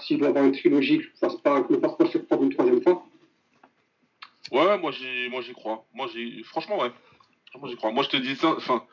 [0.01, 2.43] s'il doit avoir une trilogie que je fasse pas que je me fasse pas surprendre
[2.43, 3.03] une troisième fois
[4.51, 5.85] Ouais, moi j'y, moi j'y crois.
[5.93, 6.91] Moi j'ai, franchement ouais.
[7.55, 7.91] Moi j'y crois.
[7.91, 8.85] Moi je te dis ça, enfin,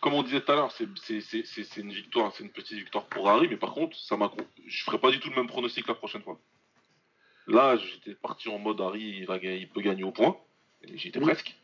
[0.00, 2.50] comme on disait tout à l'heure, c'est, c'est, c'est, c'est, c'est une victoire, c'est une
[2.50, 4.30] petite victoire pour Harry, mais par contre, ça m'a,
[4.66, 6.38] je ferai pas du tout le même pronostic la prochaine fois.
[7.46, 10.36] Là, j'étais parti en mode Harry, il il peut gagner au point,
[10.82, 11.24] et j'y étais Oui.
[11.26, 11.56] presque.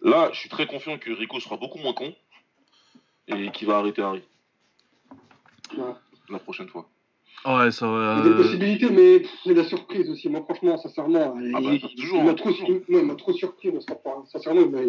[0.00, 2.14] Là, je suis très confiant que Rico sera beaucoup moins con
[3.28, 4.22] et qu'il va arrêter Harry
[6.28, 6.88] la prochaine fois.
[7.44, 10.28] Ouais ça il y a des possibilités mais c'est la surprise aussi.
[10.28, 13.32] Moi franchement sincèrement Ah bah, il, toujours, il m'a trop, il- moi, il m'a trop
[13.32, 13.70] surpris
[14.30, 14.80] sincèrement il m'a-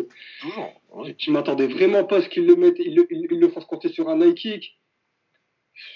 [0.41, 0.69] Toujours.
[0.93, 1.15] Oui.
[1.17, 3.65] je m'attendais vraiment pas à ce qu'il le mette il, le- il, il le fasse
[3.65, 4.79] compter sur un high kick.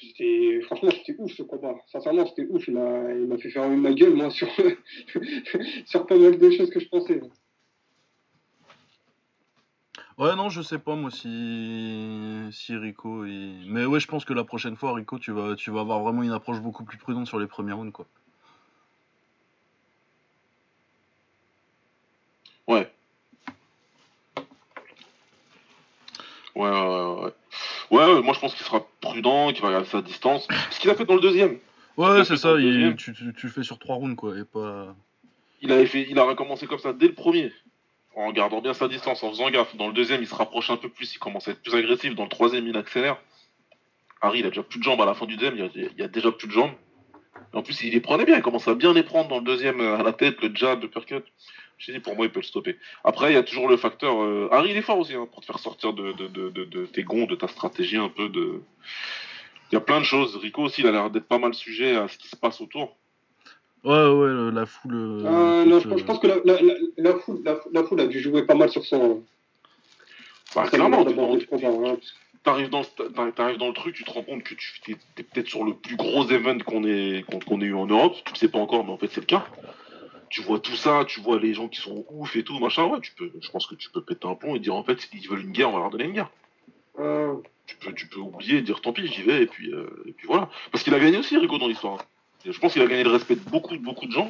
[0.01, 1.75] C'était- franchement c'était ouf ce combat.
[1.91, 2.67] Sincèrement c'était ouf.
[2.67, 4.47] Il m'a il m'a fait faire ma gueule moi sur
[5.85, 7.21] sur pas mal de choses que je pensais
[10.17, 13.65] Ouais non je sais pas moi si si Rico il...
[13.67, 16.23] Mais ouais je pense que la prochaine fois Rico tu vas tu vas avoir vraiment
[16.23, 18.07] une approche beaucoup plus prudente sur les premiers rounds quoi.
[22.67, 22.91] Ouais.
[26.55, 27.33] Ouais, ouais, ouais, ouais.
[27.91, 30.47] Ouais, ouais, moi je pense qu'il sera prudent, qu'il va garder sa distance.
[30.71, 31.59] Ce qu'il a fait dans le deuxième.
[31.97, 34.95] Ouais, c'est ça, il- tu, tu, tu le fais sur trois rounds, quoi, et pas...
[35.61, 37.51] Il avait fait, il a recommencé comme ça dès le premier,
[38.17, 39.75] en gardant bien sa distance, en faisant gaffe.
[39.75, 42.15] Dans le deuxième, il se rapproche un peu plus, il commence à être plus agressif.
[42.15, 43.17] Dans le troisième, il accélère.
[44.21, 46.07] Harry, il a déjà plus de jambes à la fin du deuxième, il y a,
[46.07, 46.71] déjà plus de jambes.
[47.53, 49.79] En plus, il les prenait bien, il commence à bien les prendre dans le deuxième
[49.79, 51.21] euh, à la tête, le jab, le percut.
[51.77, 52.77] Je dit, pour moi, il peut le stopper.
[53.03, 54.19] Après, il y a toujours le facteur.
[54.23, 57.35] euh, Harry, il est fort aussi, hein, pour te faire sortir de tes gonds, de
[57.35, 58.29] ta stratégie un peu.
[58.29, 58.63] de.
[59.71, 60.35] Il y a plein de choses.
[60.37, 62.97] Rico aussi, il a l'air d'être pas mal sujet à ce qui se passe autour.
[63.83, 64.95] Ouais, ouais, la foule...
[64.95, 67.59] euh, Euh, non, te- je, pense- je pense que la, la, la, la foule, la,
[67.71, 69.23] la foule a dû jouer pas mal sur son.
[70.55, 71.97] Bah, clairement, hein.
[72.43, 75.23] t'arrives dans, le- t'arrives- dans le truc, tu te rends compte que tu t'es, t'es
[75.23, 78.15] peut-être sur le plus gros event qu'on ait, qu'on, qu'on ait eu en Europe.
[78.25, 79.45] Tu le sais pas encore, mais en fait, c'est le cas.
[80.29, 82.85] Tu vois tout ça, tu vois les gens qui sont ouf et tout, machin.
[82.85, 84.99] Ouais, tu peux, je pense que tu peux péter un pont et dire en fait,
[84.99, 86.29] s'ils veulent une guerre, on va leur donner une guerre.
[86.99, 87.35] Euh,
[87.67, 90.11] Tu peux, tu peux oublier et dire tant pis, j'y vais, et puis, euh, et
[90.11, 90.49] puis voilà.
[90.71, 92.05] Parce qu'il a gagné aussi, Rico, dans l'histoire.
[92.45, 94.29] Je pense qu'il a gagné le respect de beaucoup, beaucoup de gens.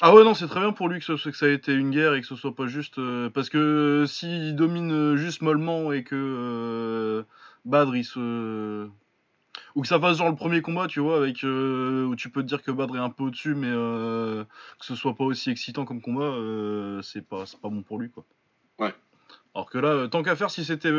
[0.00, 1.90] Ah ouais, non, c'est très bien pour lui que, ce- que ça ait été une
[1.90, 2.98] guerre et que ce soit pas juste...
[2.98, 7.22] euh, parce que euh, s'il domine euh, juste mollement et que euh,
[7.64, 8.88] Badr, il se...
[9.74, 12.42] Ou que ça fasse genre le premier combat, tu vois, avec euh, où tu peux
[12.42, 14.44] te dire que Badr est un peu au-dessus, mais que
[14.80, 16.34] ce soit pas aussi excitant comme combat,
[17.02, 18.24] c'est pas, pas bon pour lui, quoi.
[18.78, 18.92] Ouais.
[19.54, 20.92] Alors que là, tant qu'à faire, si c'était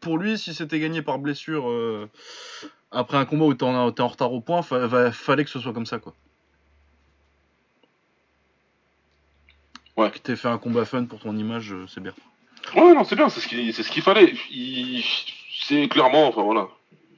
[0.00, 1.66] pour lui, si c'était gagné par blessure
[2.94, 5.58] après un combat où t'es en, en retard au point, fa- va- fallait que ce
[5.60, 6.14] soit comme ça, quoi.
[9.96, 10.10] Ouais.
[10.10, 12.12] Que t'aies fait un combat fun pour ton image, euh, c'est bien.
[12.74, 14.32] Ouais, non, c'est bien, c'est ce qu'il, ce fallait.
[14.50, 15.04] Il-
[15.66, 16.68] c'est clairement, enfin voilà.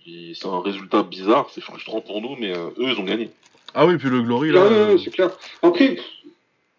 [0.07, 3.31] Il- C'est un résultat bizarre, c'est frustrant pour nous, mais euh, eux, ils ont gagné.
[3.75, 5.31] Ah oui, puis le Glory, là, euh, c'est clair.
[5.63, 5.97] Après,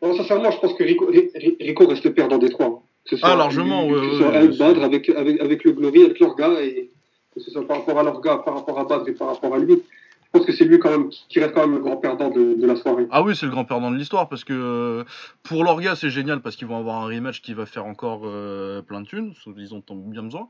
[0.01, 2.67] non, sincèrement, je pense que Rico, Ri- Ri- Rico reste perdant des trois.
[2.67, 2.79] hein.
[3.05, 6.35] Ce Ah, largement, lui, ouais, ouais, ouais, Badr, avec, avec, avec le Glory, avec leur
[6.35, 6.89] gars, et
[7.33, 9.53] que ce soit par rapport à leur gars, par rapport à Badr et par rapport
[9.53, 9.75] à lui.
[9.75, 12.53] Je pense que c'est lui quand même qui reste quand même le grand perdant de,
[12.55, 13.07] de la soirée.
[13.11, 15.03] Ah oui, c'est le grand perdant de l'histoire parce que euh,
[15.43, 18.81] pour l'orga c'est génial parce qu'ils vont avoir un rematch qui va faire encore euh,
[18.81, 20.49] plein de thunes, ils en ont bien besoin.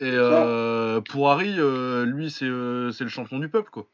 [0.00, 3.86] Et euh, pour Harry, euh, lui c'est euh, c'est le champion du peuple quoi.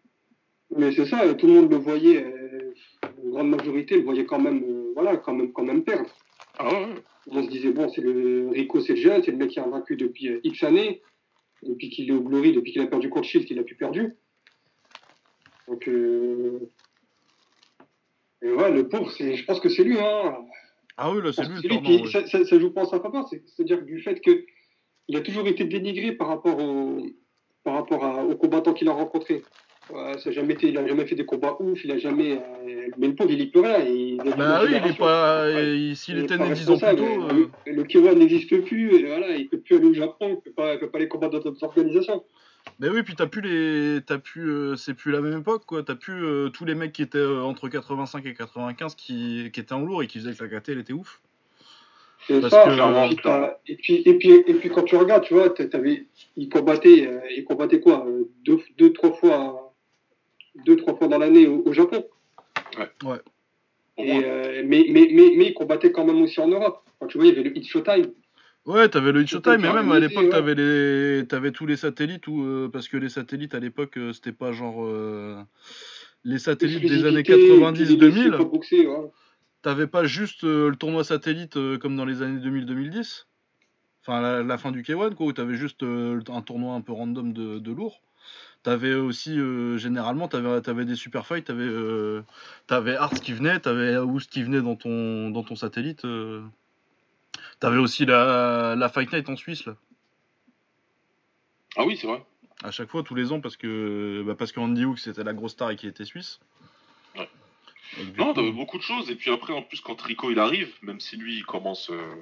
[0.74, 2.74] Mais c'est ça, tout le monde le voyait, euh,
[3.22, 6.11] une grande majorité le voyait quand même, euh, voilà, quand même, quand même perdre.
[6.59, 7.04] Ah ouais, ouais.
[7.30, 9.66] On se disait, bon, c'est le Rico, c'est le jeune, c'est le mec qui a
[9.68, 11.02] vaincu depuis euh, X années,
[11.66, 14.14] depuis qu'il est au Glory, depuis qu'il a perdu contre Shield, qu'il a plus perdu.
[15.68, 16.61] Donc, euh...
[18.42, 20.37] et ouais, le pauvre, c'est, je pense que c'est lui, hein.
[20.96, 22.11] Ah oui là c'est lui lui, puis ouais.
[22.11, 24.44] ça, ça, ça joue pas en sa faveur, c'est- c'est-à-dire du fait que
[25.09, 27.07] il a toujours été dénigré par rapport au,
[27.64, 29.42] par rapport à- aux combattants qu'il a rencontrés.
[29.92, 32.33] Ouais, ça a jamais été, il a jamais fait des combats ouf, il a jamais.
[32.33, 33.79] euh, mais le pauvre, il y peut rien.
[33.85, 35.46] Il, Bah oui, il est pas.
[35.94, 37.05] S'il était né 10 ans plus tôt.
[37.05, 40.51] euh, Le, le n'existe plus, et voilà, il peut plus aller au Japon, il peut
[40.51, 42.25] pas, il peut pas aller combattre dans d'autres organisations.
[42.81, 44.01] Mais oui, puis t'as plus les.
[44.05, 44.51] T'as plus.
[44.51, 45.85] euh, c'est plus la même époque quoi.
[45.85, 49.72] T'as plus euh, tous les mecs qui étaient entre 85 et 95 qui, qui étaient
[49.72, 51.20] en lourd et qui faisaient que la KT elle était ouf.
[52.40, 52.64] Parce ça.
[52.64, 55.66] que- et, puis, et, puis, et, puis, et puis quand tu regardes, tu vois, t'a-
[55.66, 58.05] t'avais, il combattait, euh, il combattait quoi
[58.44, 59.65] deux, deux, trois fois,
[60.64, 62.05] deux, trois fois dans l'année au, au Japon.
[63.99, 64.23] Et, moins.
[64.23, 66.83] euh, mais, mais, mais, mais il combattait quand même aussi en Europe.
[67.01, 68.12] Quand tu vois, il y avait le Hit Showtime.
[68.66, 70.31] Ouais, t'avais le Hit Showtime, mais même à l'époque, ouais.
[70.31, 74.12] t'avais les, t'avais tous les satellites où, euh, parce que les satellites à l'époque, euh,
[74.12, 75.40] c'était pas genre euh,
[76.25, 78.31] les satellites des années Exclusivité, 90-2000.
[78.37, 79.11] pas boxé, ouais.
[79.62, 83.27] T'avais pas juste euh, le tournoi satellite euh, comme dans les années 2000-2010.
[84.03, 86.92] Enfin, la, la fin du K1, quoi, où t'avais juste euh, un tournoi un peu
[86.92, 88.01] random de, de lourd.
[88.66, 92.24] T'avais aussi, euh, généralement, t'avais, t'avais des super fights, t'avais, euh,
[92.66, 96.05] t'avais qui venait, t'avais Oust qui venait dans ton, dans ton satellite.
[96.05, 96.42] euh.
[97.61, 99.76] T'avais aussi la, la Fight Night en Suisse, là.
[101.76, 102.26] Ah oui, c'est vrai.
[102.64, 105.33] À chaque fois, tous les ans, parce que, bah, parce que Andy Hook, c'était la
[105.33, 106.40] grosse star et qui était suisse.
[107.16, 107.31] Ouais.
[108.18, 109.09] Non, t'avais beaucoup de choses.
[109.12, 112.16] Et puis après, en plus, quand Rico il arrive, même si lui il commence euh,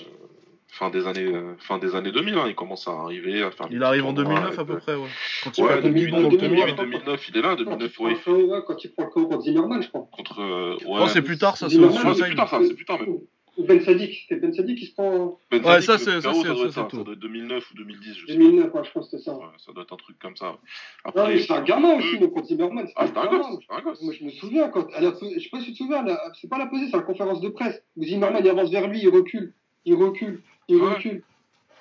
[0.75, 3.69] fin des années euh, fin des années 2000, hein, il commence à arriver à faire.
[3.69, 5.09] des Il arrive en tournois 2009 à peu euh, près, ouais.
[5.43, 6.67] Quand il Ouais, va contre 2009, Guidon dans le tournoi.
[6.67, 8.63] 2008, 2009, il est là, Quand il 2009, prend ouais.
[8.67, 10.09] quand il prend contre Zimmerman, je crois.
[10.13, 10.41] Contre.
[10.41, 10.99] euh, ouais.
[11.01, 13.19] Non, c'est plus tard, ça, c'est c'est plus tard, ça, c'est plus tard même.
[13.57, 16.33] Ou Ben Sadik, c'était Ben Sadik qui se prend Ben Ouais, Sadik, ça, c'est- ça,
[16.35, 16.97] c'est- doit ça, être c'est ça, tôt.
[16.97, 19.37] ça doit être 2009 ou 2010, je sais 2009, ouais, je pense que c'était ça.
[19.37, 20.47] Ouais, ça doit être un truc comme ça.
[20.47, 20.59] Non,
[21.05, 22.89] Après, mais c'est un gamin aussi, donc contre Zimmerman.
[22.97, 24.03] ah, C'était c'est un gosse, c'est un gosse.
[24.03, 26.05] Moi, je me souviens quand, à la, je sais pas si tu te souviens,
[26.41, 27.81] c'est pas la pesée, c'est la conférence de presse.
[27.97, 29.53] Où Zimmerman il avance vers lui, il recule,
[29.85, 30.95] il recule, il Ouais.
[30.95, 31.23] recule.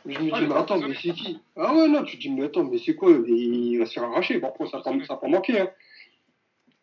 [0.06, 1.40] Je me Ah, dis, mais attends, mais c'est qui?
[1.56, 3.12] Ah ouais, non, tu te dis, mais attends, mais c'est quoi?
[3.26, 4.38] Il va se faire arracher.
[4.40, 5.62] Bon, après, ça n'a pas, pas manqué.
[5.62, 5.70] Hein.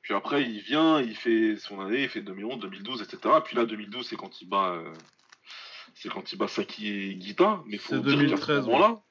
[0.01, 3.35] Puis après, il vient, il fait son année, il fait 2011, 2012, etc.
[3.45, 4.93] Puis là, 2012, c'est quand il bat, euh,
[5.95, 7.63] c'est quand il bat Saki et Guita.
[7.67, 9.03] Mais faut C'est dire qu'à 2013, ce moment-là,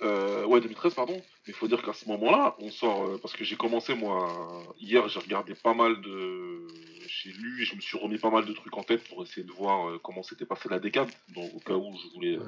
[0.00, 1.14] Euh, ouais, 2013, pardon.
[1.14, 3.04] Mais il faut dire qu'à ce moment-là, on sort.
[3.04, 6.66] euh, parce que j'ai commencé, moi, hier, j'ai regardé pas mal de.
[7.06, 9.44] J'ai lu et je me suis remis pas mal de trucs en tête pour essayer
[9.46, 12.38] de voir euh, comment s'était passé la décade, donc, au cas où je voulais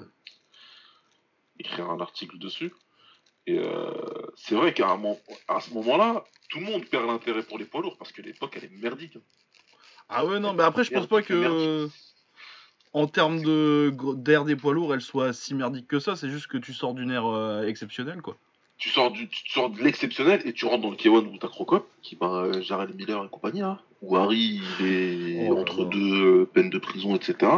[1.58, 2.72] écrire un article dessus.
[3.46, 3.60] Et
[4.36, 4.98] c'est vrai qu'à
[5.48, 8.54] à ce moment-là, tout le monde perd l'intérêt pour les poids lourds parce que l'époque,
[8.56, 9.18] elle est merdique.
[10.08, 11.88] Ah ouais, non, mais après, je pense pas que.
[12.94, 13.42] En termes
[14.16, 16.14] d'ère des poids lourds, elle soit si merdique que ça.
[16.16, 18.36] C'est juste que tu sors d'une ère euh, exceptionnelle, quoi.
[18.78, 21.48] tu sors, du, tu sors de l'exceptionnel et tu rentres dans le K1 ou ta
[21.48, 25.84] Crocop, qui bat euh, Jared Miller et compagnie, hein, où Harry il est Oh entre
[25.84, 27.50] deux euh, peines de prison, etc.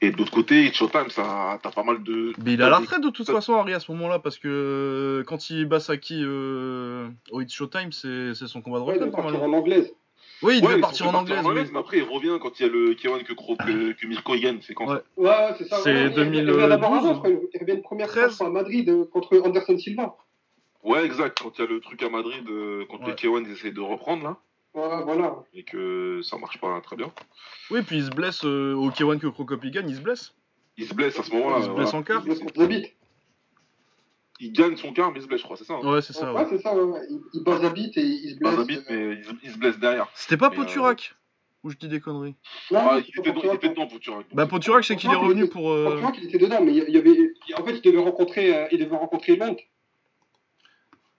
[0.00, 2.32] Et de l'autre côté, Showtime, ça, t'as pas mal de.
[2.44, 5.24] Mais il à la t'as retraite de toute façon, Harry, à ce moment-là, parce que
[5.26, 9.12] quand il bat Saki euh, au It's Showtime, c'est son combat de Ouais, il retraite,
[9.12, 9.56] partir normalement.
[9.56, 9.92] en anglaise.
[10.42, 11.30] Oui, il Ouais, devait partir en oui.
[11.72, 14.58] mais après il revient quand il y a le K1 que, que, que Mirko gagne,
[14.62, 14.96] c'est quand Ouais.
[14.96, 15.76] ça Ouais, ouais, c'est ça.
[15.82, 16.04] C'est ouais.
[16.06, 17.22] Il d'abord 2012, avant.
[17.24, 18.30] Il revient une première fois 13.
[18.30, 20.16] je crois, à Madrid euh, contre Anderson Silva.
[20.82, 23.06] Ouais, exact, quand il y a le truc à Madrid, euh, quand Ouais.
[23.08, 24.36] les K1 ils essayent de reprendre là,
[24.74, 25.36] Ouais, voilà.
[25.54, 27.10] et que ça marche pas très bien.
[27.70, 30.34] Oui, puis il se blesse euh, au K1 que Crocop il gagne, il se blesse.
[30.76, 31.56] Il se blesse à ce moment-là.
[31.58, 31.82] il se voilà.
[31.84, 32.20] blesse en quart.
[32.22, 32.92] Il blesse contre Zabit.
[34.40, 35.74] Il gagne son quart, mais il se blesse, je crois, c'est ça.
[35.74, 35.86] Hein.
[35.88, 36.32] Ouais, c'est ça.
[36.32, 36.46] Ouais, ouais.
[36.50, 36.74] c'est ça.
[36.76, 37.00] ouais.
[37.08, 38.54] Il, il bat Zabit et il se blesse.
[38.54, 40.08] Pas Zabit, euh, mais il se, il se blesse derrière.
[40.14, 41.14] C'était pas Poturak
[41.62, 42.34] Ou je dis des conneries
[42.72, 44.26] Non, Ah, il était, dedans- il était Poturak, dedans, Poturak.
[44.32, 45.70] Bah, Poturak, c'est qu'il est Poturak, il revenu pour.
[45.72, 47.16] euh, Poturak, il était dedans, mais il y avait.
[47.56, 49.56] En fait, il devait rencontrer, euh, il devait rencontrer Lent.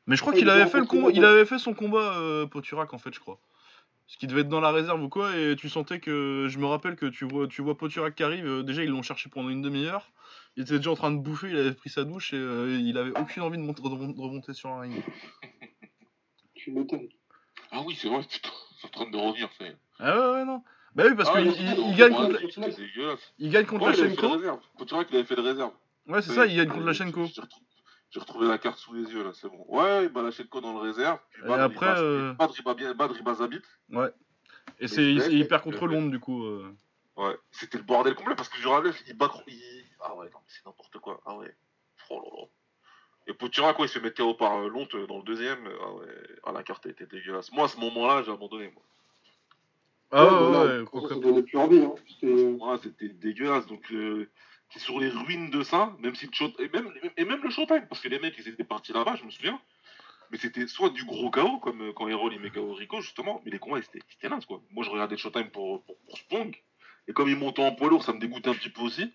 [0.08, 2.17] Mais je crois qu'il il avait fait le rencontrer combat, il avait fait son combat
[2.19, 3.39] euh, Poturak en fait, je crois.
[4.06, 6.67] Parce qu'il devait être dans la réserve ou quoi, et tu sentais que, je me
[6.67, 9.49] rappelle que tu vois, tu vois Poturak qui arrive, euh, déjà ils l'ont cherché pendant
[9.49, 10.12] une demi-heure,
[10.56, 12.98] il était déjà en train de bouffer, il avait pris sa douche et euh, il
[12.98, 15.04] avait aucune envie de, monter- de remon- de remonter sur un ring.
[16.56, 17.10] Tu m'étonnes.
[17.72, 19.78] Ah oui, c'est vrai, putain, c'est en train de revenir, ça y est.
[20.00, 20.63] Ah ouais, ouais, non.
[20.96, 22.39] Bah oui, parce Ah, qu'il il- il, il- il gagne contre,
[22.78, 23.34] dégueulasse.
[23.38, 24.38] il gagne contre Ouais, il avait fait de Lachenko.
[24.38, 24.60] réserve.
[24.78, 25.72] Poturak, il avait fait de réserve.
[26.08, 27.26] Ouais, c'est ça, il gagne contre euh, Lachenko.
[27.26, 27.62] J'ai j'ai retrou-
[28.12, 29.65] j'ai retrouvé la carte sous les yeux, là, c'est bon.
[29.68, 31.20] Ouais, bah Lachenko dans le réserve.
[31.32, 33.60] puis Et il après, euh, Badr, il bat bien- Badr, il bat Zabit.
[33.89, 34.10] Ouais.
[34.80, 36.44] Et c'est il, il c'est- contre Londres du coup.
[36.46, 36.74] euh.
[37.18, 39.32] Ouais, c'était le bordel complet parce que je rappelle, il bat.
[39.48, 41.21] il- Ah ouais, non, mais c'est n'importe quoi.
[41.25, 41.53] Ah ouais.
[42.10, 42.47] Oh là là.
[43.27, 45.67] Et Poturak, quoi, il se fait mettre KO par euh, Lonte dans le deuxième.
[45.81, 46.05] Ah ouais,
[46.43, 47.51] ah, la carte était dégueulasse.
[47.51, 48.71] Moi, à ce moment-là, j'ai abandonné.
[48.71, 48.84] Moi.
[50.12, 51.79] Ah ouais, Ouais, ouais, ouais, ça, donnait plus envie.
[51.79, 51.95] Hein.
[52.08, 53.65] C'était- Moi, c'était dégueulasse.
[53.65, 54.29] Donc, euh,
[54.77, 56.49] sur les ruines de ça, même si le show...
[56.60, 59.23] et, même, et même le Showtime, parce que les mecs, ils étaient partis là-bas, je
[59.23, 59.60] me souviens.
[60.31, 63.41] Mais c'était soit du gros chaos, comme euh, quand Errol il met KO Rico, justement,
[63.45, 64.62] mais les combats, ils étaient, c'était naze, quoi.
[64.71, 66.55] Moi, je regardais le Showtime pour, pour, pour Spong,
[67.08, 69.12] et comme il montait en poids lourd, ça me dégoûtait un petit peu aussi.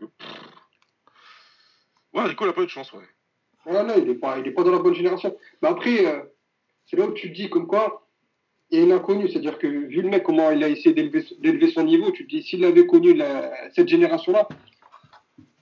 [0.00, 0.28] Donc, euh, pff.
[2.12, 3.04] Ouais, Rico, il a pas eu de chance, ouais.
[3.66, 5.36] Ouais, non, il est pas, il est pas dans la bonne génération.
[5.60, 6.20] Mais après, euh,
[6.86, 8.08] c'est là où tu te dis comme quoi
[8.70, 9.28] il y a une inconnue.
[9.28, 12.30] C'est-à-dire que vu le mec, comment il a essayé d'élever d'élever son niveau, tu te
[12.30, 14.48] dis s'il avait connu la- cette génération-là,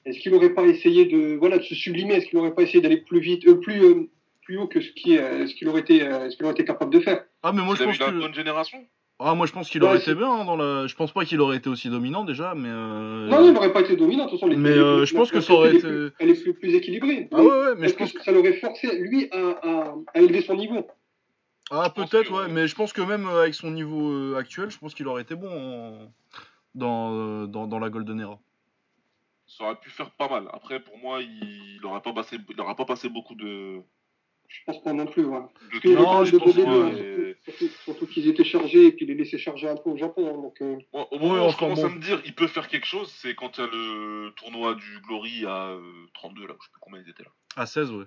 [0.05, 2.15] est-ce qu'il n'aurait pas essayé de, voilà, de se sublimer?
[2.15, 4.11] Est-ce qu'il n'aurait pas essayé d'aller plus vite, euh, plus, euh,
[4.43, 6.65] plus haut que ce qu'il euh, ce qu'il aurait, été, euh, ce qu'il aurait été
[6.67, 7.25] capable de faire?
[7.43, 8.19] Ah mais moi je pense eu la que.
[8.19, 8.87] bonne génération
[9.21, 10.87] Ah moi je pense qu'il aurait été bien hein, dans la.
[10.89, 12.69] Je pense pas qu'il aurait été aussi dominant déjà, mais.
[12.69, 14.25] euh, Non, non, il n'aurait pas été dominant.
[14.25, 15.89] De toute façon, les- Mais, euh, les- je pense que ça aurait elle est été-
[15.89, 17.29] plus- Elle est plus, plus équilibrée.
[17.33, 20.21] Ah ouais ouais, mais Est-ce je pense que ça l'aurait forcé, lui, à, à, à
[20.21, 20.87] élever son niveau
[21.71, 24.79] Ah, peut-être, que- ouais, mais je pense que même euh, avec son niveau actuel, je
[24.79, 26.13] pense qu'il aurait été bon en-
[26.75, 28.39] dans, dans, dans la Golden Era.
[29.47, 30.49] Ça aurait pu faire pas mal.
[30.53, 32.39] Après, pour moi, il n'aurait pas, passé...
[32.51, 33.77] il aura pas passé beaucoup de.
[34.57, 35.25] Je pense pas non plus.
[35.25, 35.41] Ouais.
[35.75, 37.37] de qu'il Non, avait je de pense ouais.
[37.85, 40.29] surtout, qu'ils étaient chargés et qu'il les laissait charger un peu au Japon.
[40.29, 40.77] hein, donc, euh,
[41.11, 41.87] au moment Ouais, où je commence bon.
[41.87, 44.75] à me dire il peut faire quelque chose, c'est quand il y a le tournoi
[44.75, 45.81] du Glory à euh,
[46.15, 47.31] 32, là, je sais plus combien ils étaient là.
[47.57, 48.05] À 16, ouais.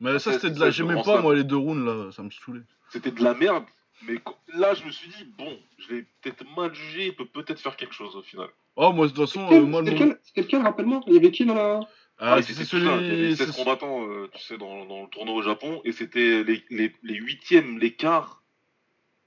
[0.00, 0.70] Mais À ça, 16, c'était de la.
[0.70, 2.60] J'aimais pas, moi, les deux rounds, là, ça me saoulait.
[2.90, 3.64] C'était de la merde,
[4.06, 4.14] mais
[4.54, 7.76] là, je me suis dit, bon, je l'ai peut-être mal jugé, il peut peut-être faire
[7.76, 8.48] quelque chose au final.
[8.76, 11.32] Oh, moi, de toute façon, euh, moi, le c'était lequel, lequel, rappelle-moi Il y avait
[11.32, 11.80] qui dans la.
[12.20, 12.86] Ah, c'est c'était celui.
[12.86, 15.42] ça, Il y avait 16 c'est- combattants, euh, tu sais, dans, dans le tournoi au
[15.42, 18.42] Japon, et c'était les, les, les huitièmes, les quarts,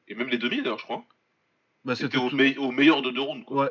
[0.08, 1.06] et même les demi d'ailleurs, je crois.
[1.86, 3.64] Bah, C'était au, tout- me- au meilleur de deux rounds, quoi.
[3.64, 3.70] Ouais.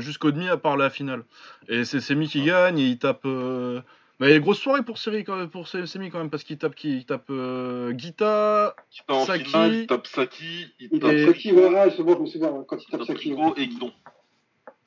[0.00, 1.24] Jusqu'au demi à part la finale.
[1.68, 3.26] Et c'est Semi qui gagne et il tape.
[3.26, 3.82] euh,
[4.18, 6.30] Bah, il y a une grosse soirée pour, Semi quand même, pour Semi quand même
[6.30, 6.96] parce qu'il tape qui?
[6.98, 8.74] Il tape euh, Guita.
[8.92, 9.44] Il tape en Saki.
[9.44, 12.26] finale, il tape Saki, il Il tape Et- Saki, ouais, ouais, c'est bon, je me
[12.26, 13.34] souviens, quand il il tape Saki.
[13.34, 13.52] ouais.
[13.58, 13.92] Et Guidon.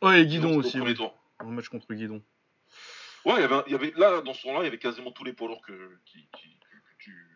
[0.02, 0.80] Ouais, et Guidon Au aussi.
[0.80, 1.52] premier Ouais.
[1.52, 2.22] match contre Guidon.
[3.26, 5.12] Ouais, il y avait, il y avait là, dans ce tournoi, il y avait quasiment
[5.12, 5.74] tous les poids lourds que,
[6.06, 7.28] qui, qui, que tu,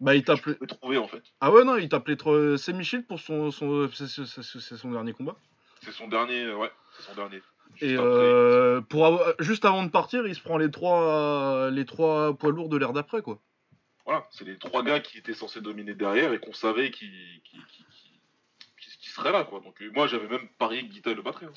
[0.00, 1.22] Bah, il pouvais trouver en fait.
[1.40, 2.58] Ah ouais, non, il tape les trois.
[2.58, 3.50] Semi Shield pour son.
[3.50, 3.88] son...
[3.92, 5.36] C'est c'est- c'est- c'est son dernier combat.
[5.82, 7.40] C'est son dernier, euh, ouais, c'est son dernier.
[7.72, 11.70] Juste Et après, euh, pour avoir- juste avant de partir, il se prend les trois,
[11.70, 13.40] les trois poids lourds de l'ère d'après, quoi.
[14.04, 17.08] Voilà, c'est les trois gars qui étaient censés dominer derrière et qu'on savait qui,
[17.44, 18.20] qui, qui, qui,
[18.80, 19.60] qui- qui seraient là, quoi.
[19.60, 21.46] Donc euh, moi, j'avais même parié que Guita le battrait.
[21.46, 21.52] hein.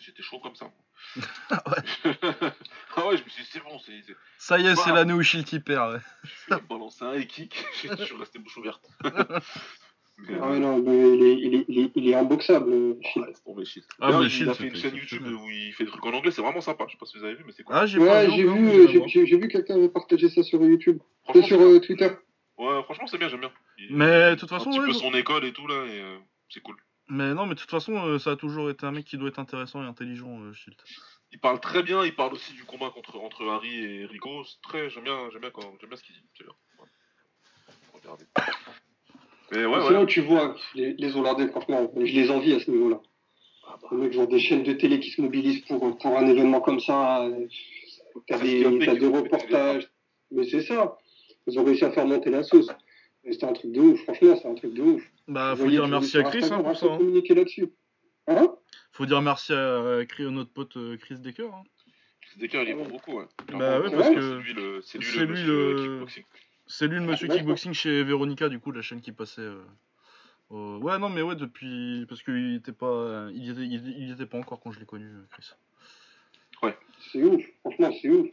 [0.00, 0.70] J'étais- chaud comme ça.
[1.50, 2.12] Ah ouais.
[2.96, 3.92] ah ouais, je me suis dit, c'est bon, c'est.
[4.06, 4.96] c'est- Ça y est, c'est Bah.
[4.96, 5.92] l'année où Shield y perd.
[5.94, 5.98] ouais.
[6.24, 8.86] Je suis balancé un kick, je suis resté bouche ouverte.
[9.02, 12.70] Mais, Ah ouais, euh, non, mais il est, il est, il est, il est imboxable.
[12.70, 13.26] euh, Shield.
[13.28, 13.86] ouais, c'est tombé Shield.
[14.00, 16.04] Ah, D'ailleurs, mais il Shield, a fait une chaîne YouTube où il fait des trucs
[16.04, 16.84] en anglais, c'est vraiment sympa.
[16.88, 17.74] Je sais pas si vous avez vu, mais c'est cool.
[17.78, 20.62] Ah, j'ai Ouais, vu j'ai vu, euh, j'ai- j'ai j'ai vu quelqu'un partager ça sur
[20.62, 20.98] YouTube.
[21.30, 21.66] Euh, sur c'est bien.
[21.66, 22.10] euh, Twitter.
[22.58, 23.52] Ouais, franchement, c'est bien, j'aime bien.
[23.78, 26.00] Il- Mais, de toute un façon, petit ouais, peu son école et tout là, et
[26.02, 26.18] euh,
[26.50, 26.76] c'est cool.
[27.10, 29.28] Mais non, mais de toute façon, euh, ça a toujours été un mec qui doit
[29.28, 30.76] être intéressant et intelligent, euh, Shield.
[31.32, 34.44] Il parle très bien, il parle aussi du combat contre, entre Harry et Rico.
[34.62, 36.22] Très, j'aime bien, j'aime bien, quand, j'aime bien ce qu'il dit.
[36.38, 36.54] C'est bien.
[36.78, 36.88] Ouais.
[37.94, 38.24] Regardez.
[39.50, 40.06] Mais ouais, Sinon, ouais.
[40.06, 43.00] tu vois, les, les Hollandais, franchement, je les envie à ce niveau-là.
[43.66, 46.26] Ah bah, Les mecs ont des chaînes de télé qui se mobilisent pour, pour un
[46.26, 47.28] événement comme ça.
[48.28, 49.90] T'as des, t'as des reportages.
[50.30, 50.96] Mais c'est ça.
[51.48, 52.68] Ils ont réussi à faire monter la sauce.
[53.24, 55.02] C'était un truc de ouf, franchement, c'est un truc de ouf.
[55.28, 56.86] Bah, Vous faut voyez, dire je- merci à Chris hein, pour ça.
[56.86, 56.98] hein.
[56.98, 57.68] communiquer là-dessus.
[58.26, 58.54] Hein
[58.92, 61.52] Faut dire merci à, euh, notre pote euh, Chris Decker.
[61.52, 61.62] hein.
[62.22, 63.26] Chris Decker, il est bon beaucoup, ouais.
[63.52, 66.06] Bah ouais, parce c'est que lui le, c'est lui le lui.
[66.66, 69.40] C'est lui le monsieur kickboxing chez Veronica, du coup, la chaîne qui passait.
[69.42, 69.62] euh,
[70.50, 72.06] au- Ouais, non, mais ouais, depuis.
[72.08, 73.28] Parce qu'il était pas.
[73.32, 75.50] Il y était, il, il y était pas encore quand je l'ai connu, euh, Chris.
[77.12, 78.28] C'est ouf, franchement, c'est ouf.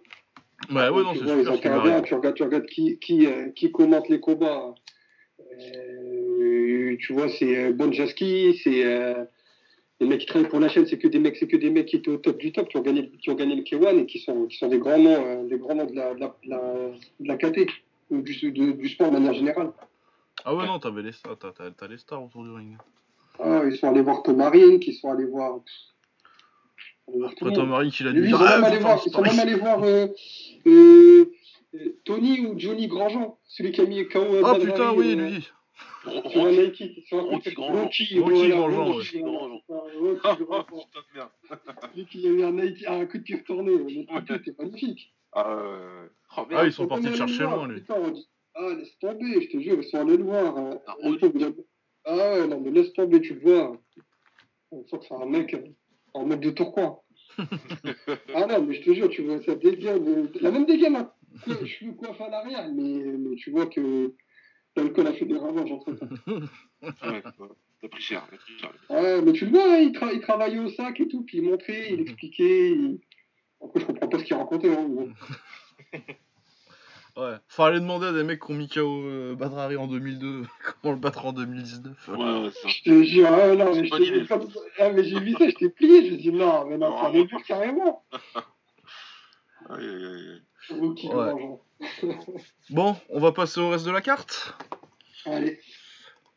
[0.69, 3.71] Bah ouais, non, c'est super ils interviennent, tu regardes, tu regardes qui, qui, euh, qui
[3.71, 4.73] commente les combats.
[5.39, 9.23] Euh, tu vois, c'est euh, Bonjaski, c'est euh,
[9.99, 11.85] les mecs qui travaillent pour la chaîne, c'est que des mecs, c'est que des mecs
[11.87, 14.05] qui étaient au top du top, qui ont gagné, qui ont gagné le K1 et
[14.05, 16.35] qui sont, qui sont des grands noms, euh, des grands noms de la, de la,
[16.43, 16.59] de la,
[17.19, 17.69] de la KT,
[18.09, 19.71] ou du, de- du sport de manière générale.
[20.45, 22.77] Ah ouais, non, t'avais les stars, t'as les stars autour du ring.
[23.39, 25.59] Ah, ils sont allés voir Tomarine, qui sont allés voir.
[27.07, 27.69] Après, monde.
[27.69, 28.29] Marie qui l'a Ils dit.
[28.31, 30.07] sont Ah, même allés faut voir, faire ils sont même voir euh,
[30.67, 31.25] euh,
[31.75, 34.19] euh, Tony ou Johnny Grandjean, celui qui a mis KO.
[34.29, 35.47] Oh Badrari, putain, oui, lui.
[36.05, 37.03] Rocky.
[37.11, 38.15] Rocky, Grandjean, Rocky.
[38.15, 38.55] Grandjean.
[38.69, 39.61] Ah, Rocky Grandjean.
[39.99, 40.45] putain de
[41.15, 41.29] merde.
[41.93, 43.71] Celui qui a eu un, Nike, un coup de pied retourné,
[44.59, 45.13] magnifique.
[45.33, 45.57] Ah,
[46.37, 47.83] oh, Ah, ils sont partis le chercher loin, lui.
[48.55, 50.57] Ah, laisse tomber, je te jure, ils sont allés le voir.
[50.57, 50.79] hein.
[50.87, 50.95] Ah,
[52.05, 53.77] Ah ouais, non, mais laisse tomber, tu le vois.
[54.71, 55.55] On sent que c'est un mec,
[56.15, 56.99] un mec de Tourcoing.
[57.37, 60.29] ah non, mais je te jure, tu vois, ça dégaine.
[60.41, 61.11] La même dégaine, hein.
[61.47, 64.13] Je suis coiffé à l'arrière, mais, mais tu vois que
[64.75, 66.07] l'alcool a fait des ravages entre temps.
[66.27, 66.39] Ouais,
[67.09, 67.21] ouais.
[67.79, 68.73] T'as pris cher, t'as pris cher.
[68.89, 71.37] Ouais, mais tu le vois, hein, il, tra- il travaillait au sac et tout, puis
[71.37, 72.71] il montrait, il expliquait.
[72.71, 72.99] il-
[73.63, 74.75] Après, je comprends pas ce qu'il racontait.
[74.75, 75.07] Hein, mais
[77.17, 77.35] Ouais.
[77.47, 80.43] Fallait demander à des mecs qui ont mis KO euh, Badrari en 2002
[80.81, 82.07] comment le battre en 2019.
[82.09, 82.67] Ouais, ouais, c'est ça.
[82.67, 83.89] Je te jure, ah, non, mais,
[84.79, 87.09] ah, mais j'ai vu ça, je t'ai plié, je me dit non, mais non, ça
[87.27, 88.03] faire carrément.
[89.69, 90.41] Aïe, aïe, aïe.
[91.13, 91.59] Ouais.
[92.69, 94.55] Bon, on va passer au reste de la carte.
[95.25, 95.59] Allez,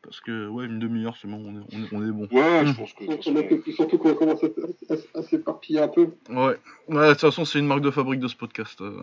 [0.03, 2.27] Parce que, ouais, une demi-heure seulement, on est, on est, on est bon.
[2.31, 3.05] Ouais, je pense que.
[3.05, 4.47] on a façon, fait- surtout qu'on commence à,
[4.93, 6.09] à- à s'éparpiller un peu.
[6.29, 6.57] Ouais.
[6.89, 8.81] Ouais, de toute façon, c'est une marque de fabrique de ce podcast.
[8.81, 9.01] euh.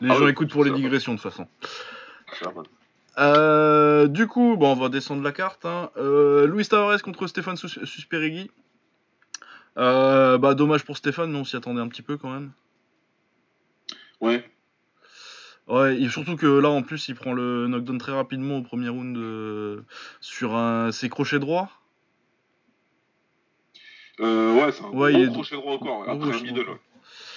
[0.00, 1.48] Les Ah gens oui, écoutent pour les digressions, de toute façon.
[3.18, 5.64] Euh, du coup, bon, on va descendre la carte.
[5.64, 5.90] Hein.
[5.96, 8.50] Euh, Luis Tavares contre Stéphane Sus- Susperegui.
[9.78, 12.52] Euh, bah, dommage pour Stéphane, mais on s'y attendait un petit peu quand même.
[14.20, 14.44] Ouais.
[15.66, 18.88] Ouais, et surtout que là, en plus, il prend le knockdown très rapidement au premier
[18.88, 19.16] round
[20.20, 21.70] sur un, ses crochets droits.
[24.18, 26.16] Ouais, c'est un Ouais, gros crochet droit au corps, ouais.
[26.16, 26.60] Gros après un middle.
[26.68, 26.80] Ouais.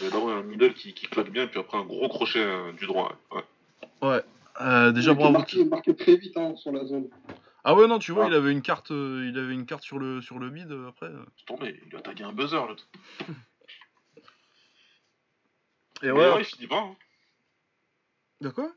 [0.01, 2.71] Il d'abord un middle qui, qui claque bien, et puis après un gros crochet euh,
[2.73, 3.17] du droit.
[3.31, 3.43] Ouais.
[4.01, 4.23] Ouais.
[4.61, 5.33] Euh, déjà, il bravo.
[5.33, 7.09] marqué, marqué très vite hein, sur la zone.
[7.63, 8.27] Ah ouais, non, tu vois, Ah.
[8.29, 10.87] il avait une carte, euh, il avait une carte sur le sur le bide euh,
[10.89, 11.09] après.
[11.37, 12.87] C'est tombé, il a tagué un buzzer l'autre.
[16.01, 16.79] Et ouais, il finit pas.
[16.79, 16.95] Hein.
[18.39, 18.71] De quoi?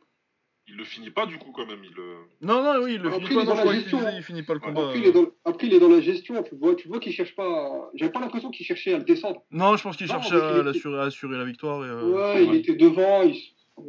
[0.72, 1.84] Il le finit pas du coup quand même.
[1.84, 3.42] Il, euh, Non, non, oui, il le Après, finit pas.
[3.42, 4.86] il dans la gestion, il finit pas le combat.
[4.86, 7.12] Après, il est dans, après, il est dans la gestion, tu vois, tu vois qu'il
[7.12, 7.90] cherche pas.
[7.92, 9.42] J'avais pas l'impression qu'il cherchait à le descendre.
[9.50, 11.84] Non, je pense qu'il cherchait à, était- assurer la victoire.
[11.84, 12.56] Et, euh, ouais, il ouais.
[12.56, 13.22] était devant,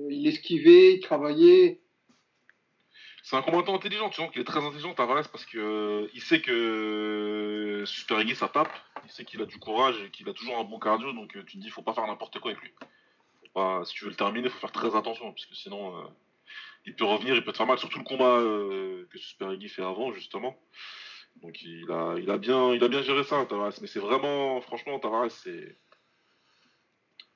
[0.09, 1.79] il, esquivait, il travaillait.
[3.23, 6.19] C'est un combattant intelligent, tu sens qu'il est très intelligent Tavares parce que euh, il
[6.19, 8.67] sait que Super Eggy ça tape,
[9.05, 11.43] il sait qu'il a du courage et qu'il a toujours un bon cardio, donc euh,
[11.47, 12.71] tu te dis faut pas faire n'importe quoi avec lui.
[13.85, 16.01] Si tu veux le terminer, faut faire très attention parce que sinon euh,
[16.85, 19.69] il peut revenir, il peut te faire mal, surtout le combat euh, que Super Eggy
[19.69, 20.57] fait avant justement.
[21.41, 24.61] Donc il a, il a bien, il a bien géré ça Tavares, mais c'est vraiment,
[24.61, 25.77] franchement Tavares c'est,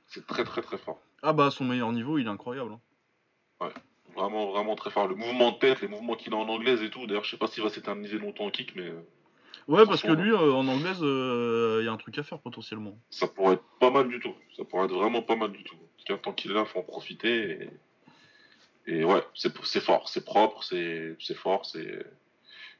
[0.08, 1.00] c'est très très très fort.
[1.24, 2.74] Ah bah, à son meilleur niveau, il est incroyable.
[3.62, 3.70] hein.
[4.16, 5.08] Vraiment, vraiment très fort.
[5.08, 7.06] Le mouvement de tête, les mouvements qu'il a en anglaise et tout.
[7.06, 8.92] D'ailleurs, je sais pas s'il va s'éterniser longtemps en kick, mais
[9.68, 12.40] Ouais, parce que lui, euh, en anglaise, euh, il y a un truc à faire
[12.40, 12.98] potentiellement.
[13.10, 14.34] ça pourrait être pas mal du tout.
[14.56, 15.76] Ça pourrait être vraiment pas mal du tout.
[15.76, 17.52] En tout cas, tant qu'il est là, faut en profiter.
[17.52, 17.70] Et,
[18.88, 22.06] et ouais, c'est c'est fort, c'est propre, c'est c'est fort, c'est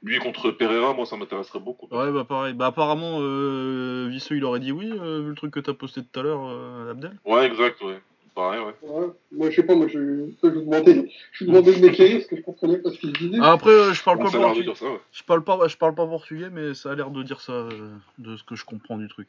[0.04, 1.88] lui contre Pereira, moi, ça m'intéresserait beaucoup.
[1.92, 2.54] Ouais, bah pareil.
[2.54, 6.02] Bah apparemment, euh, Visseux, il aurait dit oui, euh, vu le truc que t'as posté
[6.04, 7.18] tout à l'heure, euh, Abdel.
[7.26, 8.00] Ouais, exact, ouais.
[8.36, 8.76] Pareil, ouais.
[8.84, 9.08] Ouais.
[9.32, 12.28] Moi, je sais pas, moi, je, je vous demandais, je vous demandais de m'éclairer parce
[12.28, 13.40] que je comprenais pas ce qu'il disait.
[13.42, 14.70] Ah, après, euh, je parle Bon, pas portugais.
[14.70, 15.00] ouais.
[15.12, 17.90] Je parle pas, je parle pas portugais, mais ça a l'air de dire ça, euh,
[18.20, 19.28] de ce que je comprends du truc.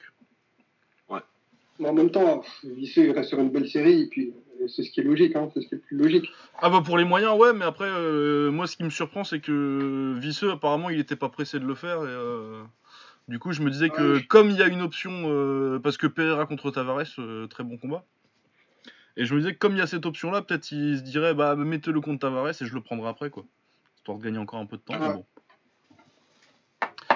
[1.79, 4.83] Mais en même temps, Visseux, il reste sur une belle série, et puis euh, c'est
[4.83, 6.29] ce qui est logique, hein, c'est ce qui est le plus logique.
[6.61, 9.41] Ah bah pour les moyens, ouais, mais après, euh, moi, ce qui me surprend, c'est
[9.41, 12.63] que Visseux, apparemment, il était pas pressé de le faire, et euh,
[13.29, 14.23] du coup, je me disais que Ouais.
[14.25, 17.77] comme il y a une option, euh, parce que Pereira contre Tavares, euh, très bon
[17.77, 18.05] combat.
[19.17, 21.35] Et je me disais que comme il y a cette option-là, peut-être il se dirait,
[21.35, 23.45] bah mettez-le contre Tavares et je le prendrai après, quoi.
[23.97, 25.15] Histoire de gagner encore un peu de temps, mais Ouais.
[25.15, 25.25] bon.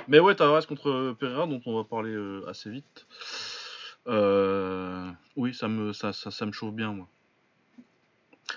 [0.09, 3.07] Mais ouais, Tavares contre Pereira, dont on va parler euh, assez vite.
[4.09, 7.09] Euh, oui, ça me, ça, ça, ça me chauffe bien, moi.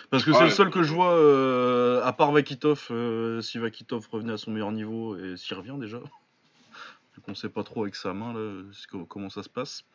[0.09, 0.45] Parce que c'est Ouais.
[0.45, 4.51] le seul que je vois, euh, à part Vakitov, euh, si Vakitov revenait à son
[4.51, 5.99] meilleur niveau, et s'il revient déjà.
[7.15, 8.63] Vu qu'on sait pas trop avec sa main, là,
[9.07, 9.85] comment ça se passe.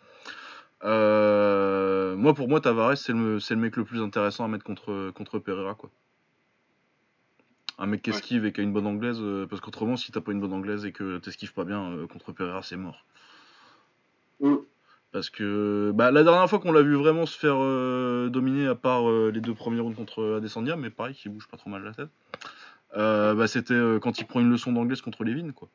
[0.82, 5.10] Moi, pour moi, Tavares, c'est le, c'est le mec le plus intéressant à mettre contre,
[5.10, 5.90] contre Pereira, quoi.
[7.78, 8.16] Un mec qui Ouais.
[8.16, 10.86] esquive et qui a une bonne anglaise, parce qu'autrement, si t'as pas une bonne anglaise
[10.86, 13.04] et que t'esquives pas bien contre Pereira, c'est mort.
[14.40, 14.56] Mm.
[15.12, 18.76] Parce que bah, la dernière fois qu'on l'a vu vraiment se faire euh, dominer, à
[18.76, 21.82] part euh, les deux premiers rounds contre Adesanya, mais pareil, qui bouge pas trop mal
[21.82, 22.10] la tête,
[22.96, 25.68] euh, bah, c'était quand il prend une leçon d'anglaise contre Levin, quoi.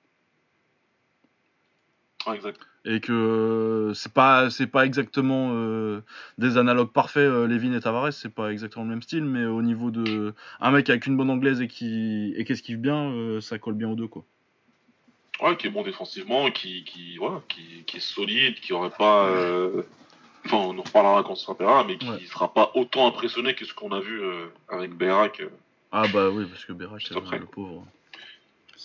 [2.34, 2.60] Exact.
[2.86, 5.54] Et que c'est pas c'est pas exactement
[6.40, 9.92] des analogues parfaits, Levin et Tavares, c'est pas exactement le même style, mais au niveau
[9.92, 13.76] de un mec avec une bonne anglaise et qui et qui esquive bien, ça colle
[13.76, 14.26] bien aux deux, quoi.
[15.42, 17.20] Ouais, qui est bon défensivement, qui, qui,
[17.50, 19.26] qui, qui est solide, qui aurait pas.
[19.28, 19.82] euh,
[20.46, 22.20] Enfin, on en reparlera quand ce sera Pereira, mais qui Ouais.
[22.32, 25.40] sera pas autant impressionné que ce qu'on a vu euh, avec Berak.
[25.42, 25.50] euh.
[25.92, 27.40] Ah bah oui, parce que Berak, après.
[27.40, 27.84] le pauvre.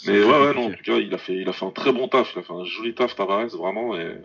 [0.07, 1.71] Mais C'est ouais, ouais, non, en tout cas, il a, fait, il a fait un
[1.71, 4.17] très bon taf, il a fait un joli taf, Tavares, vraiment, et.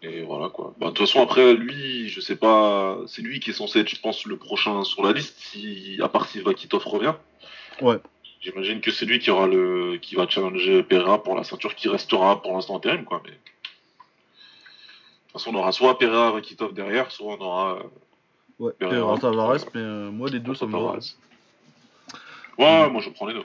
[0.00, 0.74] Et voilà quoi.
[0.78, 2.98] Bah, de toute façon, après, lui, je sais pas.
[3.08, 6.08] C'est lui qui est censé être, je pense, le prochain sur la liste, si, à
[6.08, 7.14] part si Vakitov revient.
[7.82, 7.98] Ouais.
[8.40, 11.88] J'imagine que c'est lui qui aura le qui va challenger Pereira pour la ceinture qui
[11.88, 13.20] restera pour l'instant intérim quoi.
[13.24, 17.82] Mais de toute façon on aura soit Pereira Vakitov derrière, soit on aura euh,
[18.58, 20.98] Ouais, Pereira, Tavares, mais euh, moi les deux ça me va.
[22.58, 23.44] Ouais, moi je prends les deux.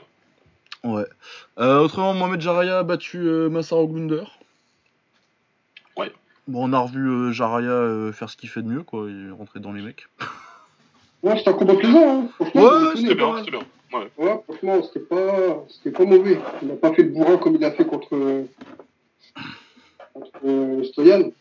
[0.82, 1.06] Ouais.
[1.58, 4.24] Euh, autrement, Mohamed Jaraya a battu euh, Massaro Glunder.
[5.96, 6.12] Ouais.
[6.48, 9.08] Bon, on a revu Jaraya faire ce qu'il fait de mieux, quoi.
[9.08, 10.06] Il est rentré dans les mecs.
[11.24, 12.28] Ouais, c'était un combat plaisant, hein.
[12.34, 13.66] Franchement, Ouais, c'était bien, c'était bien.
[13.92, 14.10] Ouais.
[14.18, 16.38] Ouais, franchement, c'était pas, c'était pas mauvais.
[16.62, 18.10] Il n'a pas fait de bourrin comme il a fait contre,
[20.12, 21.32] contre euh, Stoyan.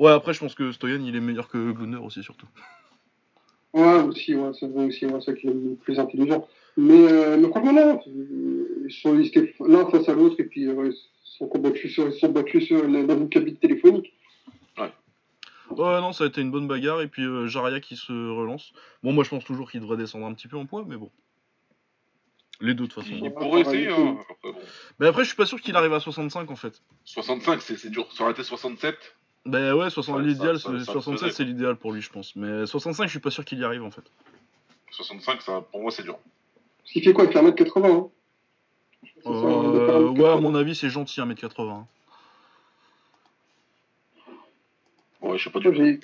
[0.00, 2.46] Ouais, après, je pense que Stoyan, il est meilleur que Glunder aussi, surtout.
[3.74, 6.48] Ouais, aussi, ouais, c'est vrai aussi, ouais, c'est vrai qu'il est le plus intelligent.
[6.78, 10.66] Mais, euh, mais franchement, non, ils sont ils étaient l'un face à l'autre et puis
[10.66, 14.14] euh, ils se sont combattus sur, ils sont battus sur, dans une cabine téléphonique.
[15.70, 17.00] Ouais, non, ça a été une bonne bagarre.
[17.00, 18.72] Et puis euh, Jaraya qui se relance.
[19.02, 21.10] Bon, moi, je pense toujours qu'il devrait descendre un petit peu en poids, mais bon.
[22.60, 23.16] Les deux, de toute façon.
[23.22, 23.88] Il pourrait essayer.
[23.88, 24.18] Hein.
[24.28, 24.58] Après, bon.
[24.98, 26.82] Mais après, je suis pas sûr qu'il arrive à 65, en fait.
[27.04, 28.06] 65, c'est dur.
[28.12, 28.96] Ça aurait été 67.
[29.46, 31.92] Bah ouais, 60 Ouais, l'idéal, ça- ça- c'est- ça le 67, faisait, c'est l'idéal pour
[31.92, 32.36] lui, je pense.
[32.36, 34.02] Mais 65, je suis pas sûr qu'il y arrive, en fait.
[34.90, 36.18] 65, ça, pour moi c'est dur.
[36.84, 38.08] Ce qui fait quoi, il fait 1m80, hein?
[39.24, 40.20] Euh, 1m80.
[40.20, 41.78] ouais, à mon avis, c'est gentil, 1m80.
[41.78, 41.84] Ouais,
[45.40, 45.74] je sais pas du tout.
[45.74, 46.00] J'ai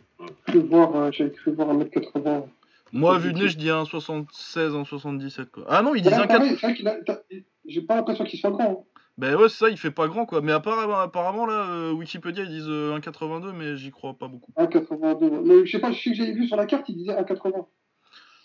[0.47, 2.47] cru voir, euh, j'ai cru voir 1m80.
[2.93, 5.65] Moi, vu de nez, je dis un 76, un 77, quoi.
[5.69, 6.39] Ah non, ils disent Ouais, un 4.
[6.39, 7.21] pareil, c'est vrai qu'il a, t'as-
[7.67, 8.87] j'ai pas l'impression qu'il soit grand.
[8.87, 9.01] hein.
[9.19, 10.41] Ben ouais, c'est ça, il fait pas grand, quoi.
[10.43, 14.53] Mais apparemment, apparemment là, euh, Wikipédia, ils disent euh, 1,82, mais j'y crois pas beaucoup.
[14.57, 15.41] 1,82.
[15.43, 17.67] Mais je sais pas, je sais que j'avais vu sur la carte, il disait 1,80.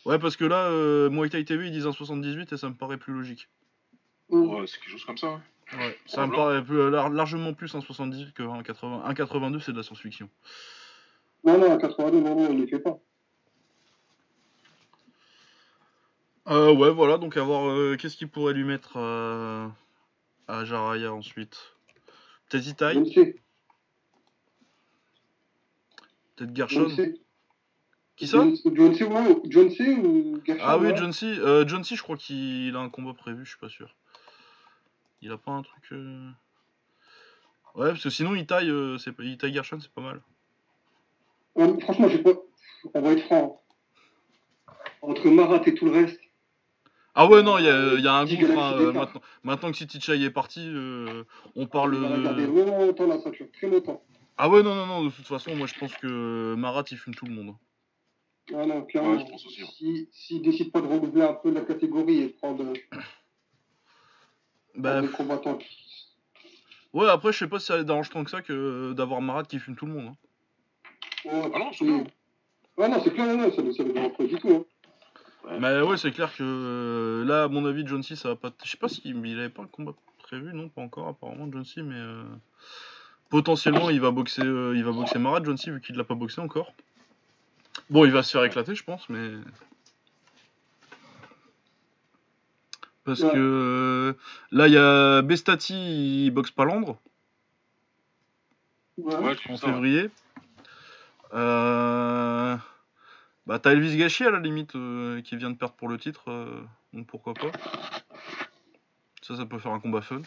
[0.05, 2.97] Ouais, parce que là, euh, Muay Thai TV, ils disent 1,78 et ça me paraît
[2.97, 3.47] plus logique.
[4.29, 4.47] Hum.
[4.49, 5.27] Ouais, c'est quelque chose comme ça.
[5.27, 5.77] ouais.
[5.77, 9.03] Ouais, ça me paraît plus, euh, lar- largement plus 1,78 que 1,80.
[9.09, 10.29] 1,82, c'est de la science-fiction.
[11.43, 12.99] Non, non, 1,82, non, non, il les fait pas.
[16.47, 19.71] Euh, ouais, voilà, donc à voir euh, qu'est-ce qu'il pourrait lui mettre à,
[20.47, 21.75] à Jaraya ensuite?
[22.49, 23.05] Peut-être Itaï, ne
[26.35, 26.89] peut-être Gershon?
[26.89, 27.13] ne.
[28.17, 28.45] Qui ça?
[28.73, 29.03] John C.
[29.03, 29.95] ouais, John C.
[29.95, 30.89] ou Gershon Ah oui.
[30.95, 31.25] John C.
[31.27, 33.95] Euh, John C, je crois qu'il a un combat prévu, je suis pas sûr.
[35.21, 35.83] Il a pas un truc.
[35.91, 36.29] euh,
[37.75, 38.69] Ouais, parce que sinon, Itaï,
[38.99, 40.21] c'est Itaï Gershon, c'est pas mal.
[41.55, 42.31] Ouais, franchement, j'ai pas.
[42.93, 43.61] On va être franc.
[45.01, 46.19] Entre Marat et tout le reste.
[47.13, 48.57] Ah ouais, non, il y a, il y a un gouffre.
[48.57, 51.23] hein, euh, maintenant, maintenant que City Chai est parti, euh,
[51.55, 51.95] on parle.
[51.95, 54.01] Il va de- longtemps la ceinture, très longtemps.
[54.37, 57.13] Ah ouais, non, non, non, de toute façon, moi je pense que Marat il fume
[57.13, 57.55] tout le monde.
[58.55, 59.11] Ah non, clairement.
[59.11, 59.67] Ouais, je pense aussi, hein.
[59.77, 62.73] Si- S'il décide pas de renouveler un peu la catégorie et prendre.
[64.75, 65.59] Bah, des combattants.
[66.93, 69.59] ouais, après, je sais pas si ça dérange tant que ça que d'avoir Marat qui
[69.59, 70.07] fume tout le monde.
[70.07, 70.17] hein.
[71.25, 71.85] Ouais, Ah non, c'est.
[71.85, 74.49] Ouais, non, c'est clair, non, non, ça ne ça ne dérange pas du tout.
[75.49, 75.57] Hein.
[75.59, 78.51] Mais ouais, c'est clair que euh, là, à mon avis, John C, ça va pas.
[78.63, 79.93] Je sais pas s'il il avait pas un combat
[80.23, 82.23] prévu, non, pas encore, apparemment, John C, mais euh,
[83.29, 86.15] potentiellement, il va boxer, euh, il va boxer Marat, John C, vu qu'il l'a pas
[86.15, 86.73] boxé encore.
[87.89, 89.31] Bon, il va se faire éclater, je pense, mais.
[93.03, 93.31] Parce Ouais.
[93.31, 94.13] que euh,
[94.51, 96.97] là, il y a Bestati, il boxe Palandre
[98.97, 99.15] Ouais.
[99.15, 99.73] Ouais, en ça, ouais.
[99.73, 100.09] février.
[101.33, 102.57] Euh...
[103.47, 106.29] Bah, t'as Elvis Gachi à la limite euh, qui vient de perdre pour le titre,
[106.29, 106.61] euh,
[106.93, 107.51] donc pourquoi pas.
[109.21, 110.21] Ça, ça peut faire un combat fun.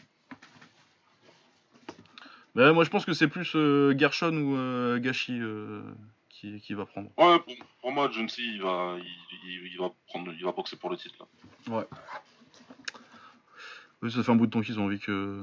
[2.55, 5.41] Mais moi, je pense que c'est plus euh, Gershon ou Gachi
[6.29, 7.11] qui, qui va prendre.
[7.19, 9.05] Ouais, pour, pour moi, John C, il va, il,
[9.49, 11.27] il- il va prendre, il va boxer pour le titre
[11.69, 11.87] là.
[14.03, 15.43] Oui, ça fait un bout de temps qu'ils ont envie que,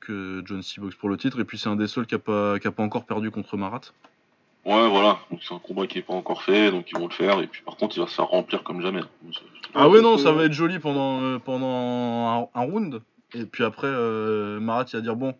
[0.00, 2.18] que John C boxe pour le titre, et puis c'est un des seuls qui a
[2.18, 3.80] pas, qui a pas encore perdu contre Marat.
[4.68, 5.18] Ouais, voilà.
[5.30, 7.40] Donc c'est un combat qui est pas encore fait, donc ils vont le faire.
[7.40, 9.00] Et puis par contre, il va se faire remplir comme jamais.
[9.00, 9.34] Donc,
[9.74, 13.00] Ah ouais, non, ça va être joli pendant, euh, pendant un, un round.
[13.34, 15.34] Et puis après, euh, Marat, il va dire Bon,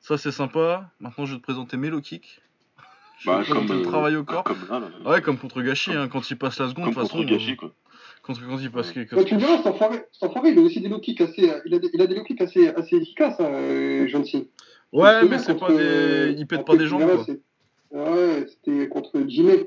[0.00, 2.40] ça c'est sympa, maintenant je vais te présenter mes low kicks.
[3.18, 4.44] Je vais Bah, te comme le euh, travail au corps.
[4.44, 5.10] Comme là, là.
[5.10, 7.16] Ouais, comme contre Gachi, hein, quand il passe la seconde, Comme façon.
[7.18, 7.70] contre Gachi, quoi.
[8.22, 8.94] quand, quand il passe.
[8.94, 11.88] Ouais, quand- tu cet enfoiré, il a aussi des low kicks assez, il a des,
[11.94, 14.50] il a des low kicks assez, assez efficaces, hein, euh, John C.
[14.92, 15.78] Ouais, mais c'est pas des.
[15.80, 17.24] euh, Il pète pas des jambes, ouais, quoi.
[17.90, 19.66] Ouais, c'était contre Jimmy.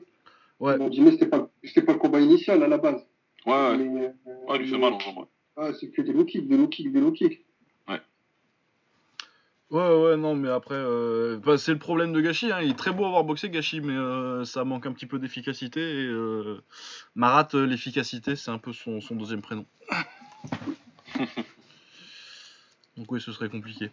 [0.59, 0.77] Ouais.
[0.77, 3.05] Bon, Jimmy, c'était pas, c'était pas le combat initial à la base.
[3.45, 3.77] Ouais, ouais.
[3.77, 5.17] Mais, euh, Ouais, lui fait mal en jambes.
[5.19, 5.25] ouais.
[5.57, 7.45] Ah, c'est que des low kicks, des low kicks, des low kicks.
[9.71, 12.51] Ouais, ouais, non, mais après, euh, bah, c'est le problème de Gachi.
[12.51, 12.61] Hein.
[12.63, 15.79] Il est très beau avoir boxé, Gachi, mais euh, ça manque un petit peu d'efficacité.
[15.79, 16.63] Et euh,
[17.13, 19.65] Marat, euh, l'efficacité, c'est un peu son, son deuxième prénom.
[22.99, 23.91] Donc, oui, ce serait compliqué.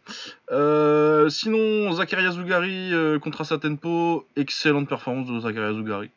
[0.50, 6.10] Euh, sinon, Zakaria Zougari euh, contre Asatenpo, excellente performance de Zakaria Zougari.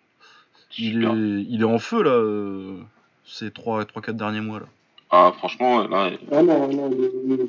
[0.80, 2.80] Il est, il est en feu, là, euh,
[3.26, 4.62] ces 3-4 derniers mois.
[4.62, 4.66] là.
[5.12, 7.48] Ah, franchement, là, Ah non, non, est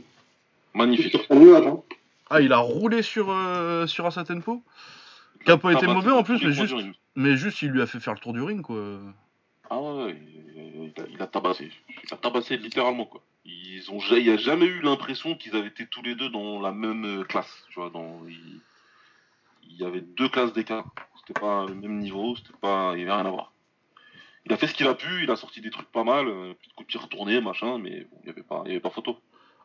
[0.74, 1.10] magnifique.
[1.10, 1.66] sur son nuage.
[1.66, 1.80] Hein.
[2.28, 4.62] Ah, il a roulé sur, euh, sur Asatenpo
[5.46, 6.74] Qui a pas été mauvais, en plus, mais juste-.
[7.16, 8.76] Mais juste, il lui a fait faire le tour du ring, quoi.
[9.70, 10.16] Ah ouais,
[10.54, 11.70] il a, il a tabassé.
[11.88, 13.22] Il a tabassé littéralement, quoi.
[13.44, 16.60] Ils ont, il n'y a jamais eu l'impression qu'ils avaient été tous les deux dans
[16.60, 17.64] la même euh, classe.
[17.70, 18.60] Tu vois, dans, il,
[19.68, 20.84] il y avait deux classes d'écart.
[21.20, 23.52] C'était pas le même niveau, c'était pas, il n'y avait rien à voir.
[24.46, 26.54] Il a fait ce qu'il a pu, il a sorti des trucs pas mal, euh,
[26.54, 28.80] petit coup de pied retourné, machin, mais bon, il n'y avait, pas- il y avait
[28.80, 29.18] pas photo.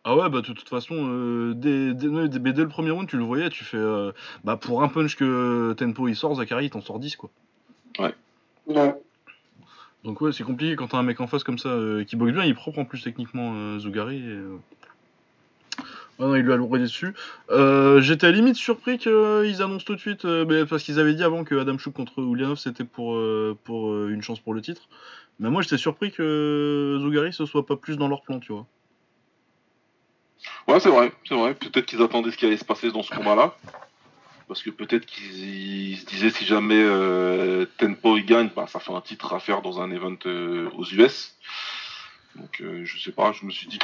[0.03, 3.07] Ah ouais, bah de toute façon, euh, dès, dès, dès- mais dès le premier round,
[3.09, 3.77] tu le voyais, tu fais.
[3.77, 4.11] euh,
[4.43, 7.31] bah pour un punch que Tempo il sort, Zachary il t'en sort 10 quoi.
[7.97, 8.13] Ouais.
[10.05, 12.31] Donc ouais, c'est compliqué quand t'as un mec en face comme ça euh, qui boxe
[12.31, 14.17] bien, il est propre en plus techniquement, euh, Zougari.
[14.17, 14.37] Et,
[16.19, 17.15] ouais, non, il lui a louré dessus.
[17.49, 21.23] J'étais à la limite surpris qu'ils annoncent tout de suite, bah, parce qu'ils avaient dit
[21.23, 24.87] avant que Adam Chouk contre Ulyanov c'était pour, une chance pour le titre.
[25.39, 28.65] Mais moi j'étais surpris que Zougari ce soit pas plus dans leur plan, tu vois.
[30.67, 31.55] Ouais, c'est vrai, c'est vrai.
[31.55, 33.55] Peut-être qu'ils attendaient ce qui allait se passer dans ce combat-là.
[34.47, 38.79] Parce que peut-être qu'ils ils se disaient si jamais euh, Tenpo il gagne, bah, ça
[38.79, 41.35] fait un titre à faire dans un event euh, aux US.
[42.35, 43.79] Donc euh, je sais pas, je me suis dit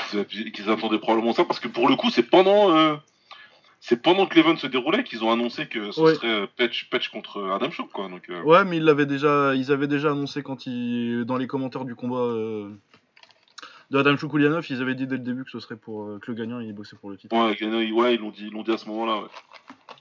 [0.51, 2.95] qu'ils attendaient probablement ça parce que pour le coup c'est pendant euh,
[3.79, 6.13] c'est pendant que l'event se déroulait qu'ils ont annoncé que ce Ouais.
[6.15, 8.07] serait euh, Patch, Patch contre Adam Chouk quoi.
[8.09, 11.47] Donc euh, Ouais, mais ils l'avaient déjà, ils avaient déjà annoncé quand ils, dans les
[11.47, 12.27] commentaires du combat
[13.89, 16.37] de Adam Choukoulianov, ils avaient dit dès le début que ce serait pour que le
[16.37, 17.35] gagnant il boxait pour le titre.
[17.35, 19.17] Ouais, ils- ouais, ils l'ont dit, ils l'ont dit à ce moment-là.
[19.17, 19.27] Ouais,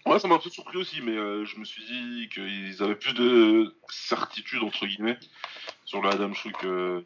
[0.07, 2.95] ouais ça m'a un peu surpris aussi, mais euh, je me suis dit qu'ils avaient
[2.97, 5.19] plus de certitude entre guillemets
[5.85, 6.65] sur le Adam Chouk.
[6.65, 7.01] euh,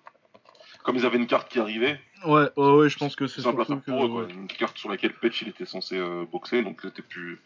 [0.83, 3.61] comme ils avaient une carte qui arrivait, Ouais, ouais, ouais, je pense que c'est simple
[3.63, 3.91] à faire que.
[3.91, 4.23] pour eux, quoi.
[4.25, 4.33] ouais.
[4.33, 7.39] Une carte sur laquelle Petch il était censé euh, boxer, donc c'était plus,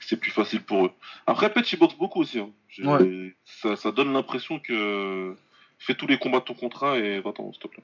[0.00, 0.90] c'est plus facile pour eux.
[1.26, 2.38] Après Petch il boxe beaucoup aussi.
[2.38, 2.50] Hein.
[2.84, 3.34] Ouais.
[3.44, 5.34] Ça, ça donne l'impression que
[5.78, 7.82] fais tous les combats de ton contrat et va-t'en, s'il te plaît.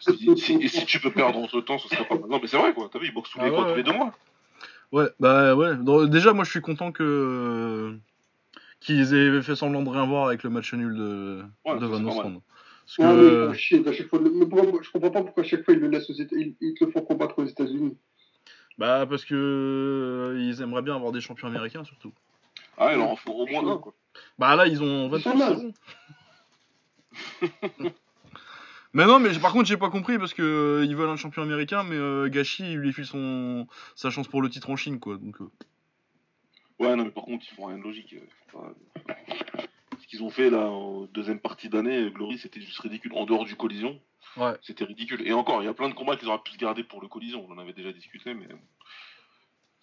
[0.00, 2.28] si, si- et si tu peux perdre entre temps, ce serait pas mal.
[2.30, 2.88] Non, mais c'est vrai quoi.
[2.92, 4.12] T'as vu, il boxe tous les, Ah ouais, quoi, tous les deux mois.
[4.92, 5.76] Ouais, bah ouais.
[5.76, 7.96] Donc, déjà, moi, je suis content que euh,
[8.80, 12.04] qu'ils aient fait semblant de rien voir avec le match nul de, Ouais, de Van.
[12.06, 12.42] Ostrand.
[12.84, 13.26] Parce que Ah oui,
[13.84, 16.08] oh à chaque fois, le- je comprends pas pourquoi à chaque fois ils le laissent
[16.08, 17.96] aux Éta- ils, ils te le font combattre aux États-Unis.
[18.78, 22.12] bah parce que euh, ils aimeraient bien avoir des champions américains surtout.
[22.78, 23.92] Ah, il en faut au moins un quoi.
[24.38, 25.56] Bah là, ils ont Ils 26 sont nazes.
[25.56, 25.72] saisons.
[28.96, 31.42] mais non, mais par contre, j'ai pas compris parce que euh, ils veulent un champion
[31.42, 34.98] américain, mais euh, Gachi il lui file son sa chance pour le titre en Chine,
[34.98, 35.18] quoi.
[35.18, 35.50] Donc euh,
[36.78, 38.14] Ouais, non, mais par contre, ils font rien de logique.
[38.14, 38.74] euh, pas-
[39.90, 43.12] Parce qu'ils ont fait là en deuxième partie d'année, Glory, c'était juste ridicule.
[43.14, 44.00] En dehors du collision,
[44.36, 44.52] Ouais.
[44.62, 45.26] c'était ridicule.
[45.26, 47.08] Et encore, il y a plein de combats qu'ils auraient pu se garder pour le
[47.08, 47.46] collision.
[47.48, 48.48] On en avait déjà discuté, mais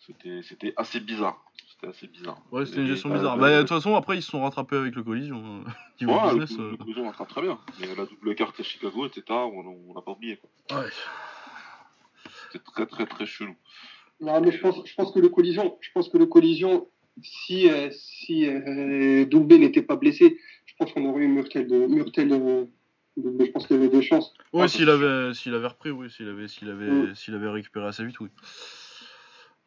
[0.06, 1.44] c'était c'était assez bizarre.
[1.84, 2.38] C'était assez bizarre.
[2.52, 3.38] Ouais, c'était une gestion bizarre.
[3.38, 5.44] bah, de toute façon, après, ils se sont rattrapés avec le collision.
[5.68, 5.70] euh,
[6.02, 6.58] Niveau ouais, business.
[6.58, 7.60] le, euh, le collision rattrape très bien.
[7.80, 10.38] Mais la double carte à Chicago, etc., on on l'a pas oublié.
[10.38, 10.80] quoi.
[10.80, 10.90] Ouais.
[12.52, 13.56] C'était très très très chelou.
[14.22, 16.88] Non, mais je pense, je pense que le collision, je pense que le collision,
[17.22, 21.88] si, euh, si euh, Doumbé n'était pas blessé, je pense qu'on aurait eu Murtel, de,
[21.88, 22.66] Murtel euh,
[23.18, 24.34] Doumbé, je pense qu'il y avait des chances.
[24.54, 27.16] Ouais, Ah, s'il avait, s'il avait repris, oui, s'il avait, s'il avait, Mm.
[27.16, 28.30] s'il avait récupéré assez vite, oui.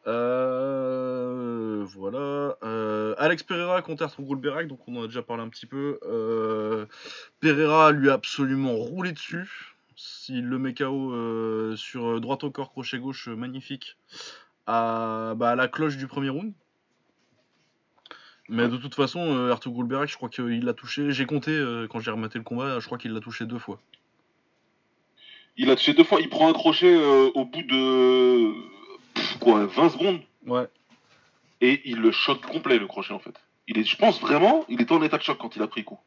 [0.07, 2.57] Euh, voilà.
[2.63, 5.99] Euh, Alex Pereira contre Arthur Goulberak, donc on en a déjà parlé un petit peu.
[6.05, 6.87] Euh,
[7.41, 9.75] Pereira lui a absolument roulé dessus.
[9.97, 13.97] S'il le met KO sur droite au corps, crochet gauche, magnifique,
[14.67, 16.53] à, bah, la cloche du premier round.
[18.49, 21.11] Mais de toute façon, Arthur Goulberak, je crois qu'il l'a touché.
[21.13, 21.59] J'ai compté
[21.91, 23.81] quand j'ai rematé le combat, je crois qu'il l'a touché deux fois.
[25.57, 26.95] Il a touché deux fois, il prend un crochet
[27.35, 28.76] au bout de
[29.17, 30.67] pff, quoi, 20 secondes Ouais.
[31.61, 33.35] et il le choque complet le crochet en fait.
[33.69, 35.81] Il est, je pense vraiment, il était en état de choc quand il a pris
[35.81, 35.99] le coup.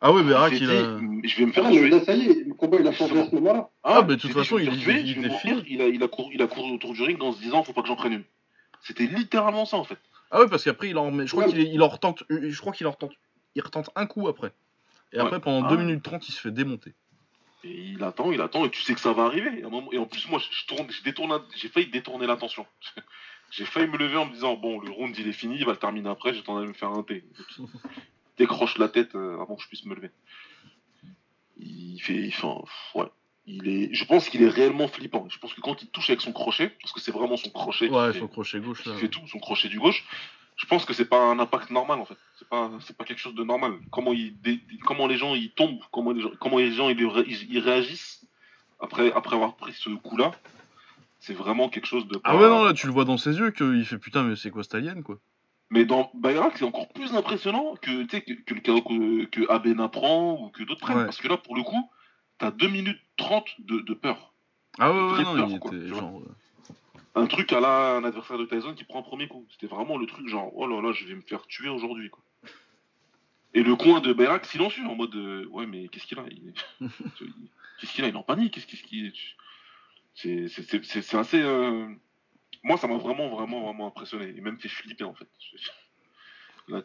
[0.00, 0.98] Ah ouais, Berak, il il a.
[1.28, 1.88] je vais me Ah faire mais tuer.
[1.90, 3.68] là, ça y est, le combat, il a changé à ce moment-là.
[3.82, 5.62] Ah, bah, de toute il façon, il- tuer, il fini.
[5.68, 7.72] Il a, il, a couru, il a couru autour du ring en se disant faut
[7.74, 8.24] pas que j'en prenne une.
[8.82, 9.98] C'était littéralement ça en fait.
[10.30, 11.26] Ah ouais, parce qu'après, il en remet.
[11.26, 11.50] Je crois Ouais.
[11.50, 12.22] qu'il il en retente.
[12.30, 13.12] Je crois qu'il en retente.
[13.56, 14.52] Il retente un coup après.
[15.12, 15.22] Et Ouais.
[15.24, 15.84] après, pendant Ah 2 ouais.
[15.84, 16.94] minutes 30, il se fait démonter.
[17.64, 19.60] Et il attend, il attend, et tu sais que ça va arriver.
[19.60, 19.64] Et,
[19.98, 22.66] en plus, moi, je, je tourne, je détourne, la- j'ai failli détourner l'attention.
[23.50, 25.72] j'ai failli me lever en me disant bon, le round il est fini, il va
[25.72, 27.24] le terminer après, j'ai tendance à me faire un thé.
[28.38, 30.10] Décroche la tête euh, avant que je puisse me lever.
[31.58, 32.62] Il fait, il fait un-
[32.94, 33.06] ouais.
[33.46, 35.26] Il est, je pense qu'il est réellement flippant.
[35.28, 37.88] Je pense que quand il touche avec son crochet, parce que c'est vraiment son crochet
[37.88, 38.96] qui, Ouais, fait, son crochet gauche qui là.
[38.96, 40.04] fait tout, son crochet du gauche,
[40.60, 42.18] je pense que c'est pas un impact normal en fait.
[42.38, 43.72] C'est pas, c'est pas quelque chose de normal.
[43.90, 47.00] Comment, il, dé- comment les gens ils tombent, comment les gens, comment les gens ils,
[47.26, 48.26] ils- ils réagissent
[48.80, 50.32] après, après avoir pris ce coup-là,
[51.18, 52.20] c'est vraiment quelque chose de.
[52.24, 54.50] Ah ouais, non, là, tu le vois dans ses yeux qu'il fait putain, mais c'est
[54.50, 55.16] quoi cette alien quoi?
[55.70, 59.24] Mais dans Bayrak, c'est encore plus impressionnant que, tu sais, que, que le cadeau que,
[59.26, 60.98] que Abena prend ou que d'autres prennent.
[60.98, 61.04] Ouais.
[61.04, 61.88] Parce que là, pour le coup,
[62.38, 64.32] t'as 2 minutes 30 de, de peur.
[64.80, 66.22] Ah ouais, ouais, non, peur, il quoi, était genre.
[67.14, 69.46] Un truc à la un adversaire de Tyson qui prend un premier coup.
[69.50, 72.08] C'était vraiment le truc genre, oh là là, je vais me faire tuer aujourd'hui.
[72.10, 72.22] quoi.
[73.52, 76.24] Et le coin de Bayrak silencieux, en mode, euh, ouais, mais qu'est-ce qu'il a?
[76.30, 76.86] Il est-
[77.80, 78.08] Qu'est-ce qu'il a?
[78.08, 79.12] Il est en panique Qu'est-ce qu'est-ce qu'il
[80.94, 81.40] C'est assez.
[81.42, 81.88] euh,
[82.62, 84.28] Moi, ça m'a vraiment, vraiment, vraiment impressionné.
[84.36, 85.28] Et même fait flipper, en fait.
[86.68, 86.82] Là,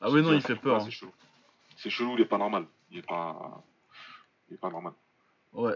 [0.00, 0.82] Ah ouais, non, il fait peur.
[0.82, 1.12] C'est chelou.
[1.76, 2.66] C'est chelou, il est pas normal.
[2.92, 3.64] Il est pas.
[4.48, 4.92] Il est pas normal.
[5.52, 5.74] Ouais.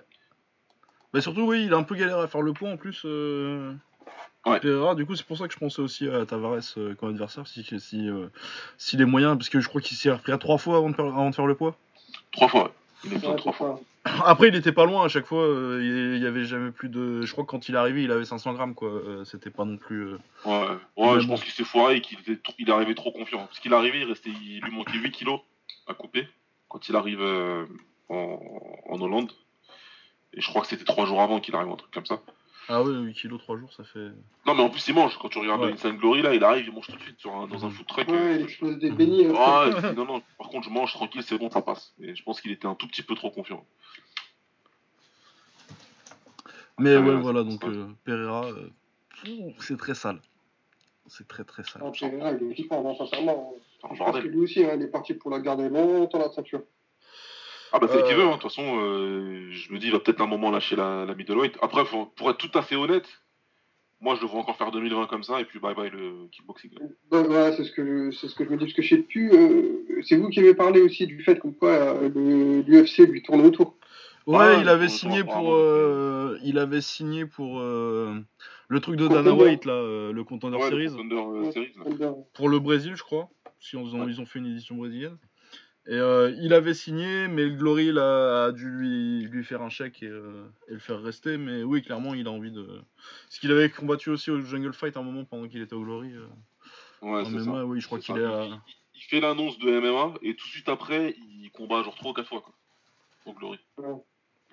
[1.12, 3.02] Bah surtout, oui, il a un peu galéré à faire le point en plus.
[3.04, 3.72] Euh...
[4.46, 4.58] Ouais.
[4.60, 7.46] Pereira, du coup, c'est pour ça que je pensais aussi à Tavares euh, comme adversaire,
[7.46, 8.28] si, si, euh,
[8.78, 10.94] si les moyens, parce que je crois qu'il s'est repris à trois fois avant de,
[10.96, 11.76] faire, avant de faire le poids.
[12.32, 12.70] Trois fois, ouais.
[13.04, 13.80] Il est bien Ouais, trois fois.
[14.24, 17.20] Après, il était pas loin à chaque fois, euh, il y avait jamais plus de.
[17.22, 18.88] Je crois que quand il est arrivé, il avait 500 grammes, quoi.
[18.88, 20.04] euh, C'était pas non plus.
[20.06, 22.94] euh, Ouais, ouais je pense qu'il s'est foiré et qu'il était trop- il est arrivé
[22.94, 23.40] trop confiant.
[23.46, 25.40] Parce qu'il est arrivé, il, restait, il lui manquait 8 kilos
[25.86, 26.26] à couper
[26.68, 27.66] quand il arrive euh,
[28.08, 28.40] en,
[28.88, 29.32] en Hollande.
[30.34, 32.20] Et je crois que c'était 3 jours avant qu'il arrive, un truc comme ça.
[32.68, 34.10] Ah ouais, 8 kilos, 3 jours, ça fait.
[34.46, 35.18] Non, mais en plus, il mange.
[35.18, 35.72] Quand tu regardes Ouais.
[35.72, 37.86] Insane Glory, là, il arrive, il mange tout de suite sur un- dans un food
[37.86, 38.06] truck.
[38.08, 39.26] Ouais, euh, il explose des bénis.
[39.26, 39.32] hein.
[39.36, 41.92] Ah, dit, non, non, par contre, je mange tranquille, c'est bon, ça passe.
[42.00, 43.64] Et je pense qu'il était un tout petit peu trop confiant.
[46.78, 48.70] Mais Ouais, ouais, ouais, voilà, donc euh, Pereira, euh,
[49.58, 50.20] c'est très sale.
[51.08, 51.82] C'est très très sale.
[51.84, 53.52] Ah, Pereira, il est non, sincèrement.
[53.82, 56.30] Un Je pense que lui aussi, hein, il est parti pour la garder longtemps, la
[56.30, 56.62] ceinture.
[57.72, 58.02] Ah, bah, c'est Euh.
[58.02, 58.28] qu'il veut, hein.
[58.28, 61.14] de toute façon, euh, je me dis, il va peut-être un moment lâcher la, la
[61.14, 61.56] middleweight.
[61.62, 63.06] Après, faut- pour être tout à fait honnête,
[64.00, 66.70] moi, je le vois encore faire 2020 comme ça, et puis bye bye le kickboxing.
[67.12, 69.02] Ouais, ouais, c'est ce que c'est ce que je me dis parce que je sais
[69.02, 69.30] plus.
[69.32, 73.22] euh, c'est vous qui avez parlé aussi du fait comme quoi euh, le- l'UFC lui
[73.22, 73.76] tourne autour.
[74.26, 78.14] Ouais, Ouais, il avait pour- signé pour- euh, il avait signé pour euh,
[78.68, 79.30] le truc de Contender.
[79.30, 80.96] Dana White, là, euh, le Contender Ouais, le Series.
[80.96, 81.52] Contender, euh, Ouais.
[81.52, 82.14] Series, là.
[82.34, 83.28] Pour le Brésil, je crois.
[83.58, 84.06] Si on- Ouais.
[84.08, 85.18] ils ont fait une édition brésilienne.
[85.86, 89.70] Et euh, il avait signé, mais le Glory là, a dû lui, lui faire un
[89.70, 91.38] chèque et, euh, et le faire rester.
[91.38, 92.66] Mais oui, clairement, il a envie de.
[93.24, 96.12] Parce qu'il avait combattu aussi au Jungle Fight un moment pendant qu'il était au Glory.
[96.14, 96.26] euh,
[97.02, 97.64] Ouais, c'est MMA, ça.
[97.64, 98.20] oui, je crois qu'il ça.
[98.20, 98.44] est à.
[98.44, 98.60] Il,
[98.94, 102.14] il fait l'annonce de MMA, et tout de suite après, il combat genre 3 ou
[102.14, 102.54] 4 fois, quoi.
[103.24, 103.58] Au Glory.
[103.78, 103.86] Ouais.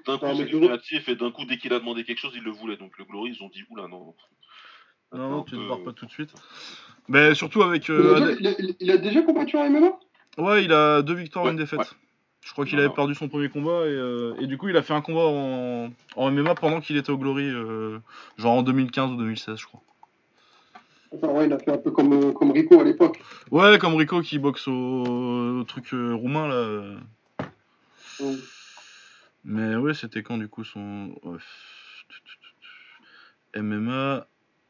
[0.05, 2.51] D'un coup, c'est créatif, et d'un coup, dès qu'il a demandé quelque chose, il le
[2.51, 2.77] voulait.
[2.77, 4.15] Donc le Glory, ils ont dit, oula, non.
[5.11, 6.33] Non, tu te barres pas tout de suite.
[7.09, 7.89] Mais surtout avec.
[7.89, 9.99] Il, a Ade- déjà, il, a, il a déjà combattu en MMA
[10.37, 11.79] Ouais, il a deux victoires et Ouais, une défaite.
[11.79, 11.85] ouais.
[12.45, 14.81] Je crois qu'il avait perdu son premier combat et, euh, et du coup il a
[14.81, 17.99] fait un combat en, en MMA pendant qu'il était au Glory, euh,
[18.37, 19.81] genre en 2015 ou 2016 je crois.
[21.13, 23.19] Enfin, ouais, il a fait un peu comme, euh, comme Rico à l'époque.
[23.51, 26.95] Ouais, comme Rico qui boxe au, au truc euh, roumain là.
[29.43, 31.13] Mais ouais, c'était quand du coup son.
[31.23, 31.37] ouais.
[33.55, 34.25] MMA.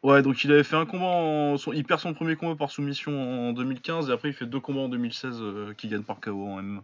[0.08, 1.06] Ouais, donc il avait fait un combat.
[1.06, 1.58] En...
[1.58, 4.62] son- Il perd son premier combat par soumission en 2015 et après il fait deux
[4.62, 6.82] combats en 2016 euh, qui gagne par KO en MMA.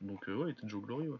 [0.00, 1.18] Donc euh, ouais, il était Joe Glory, ouais.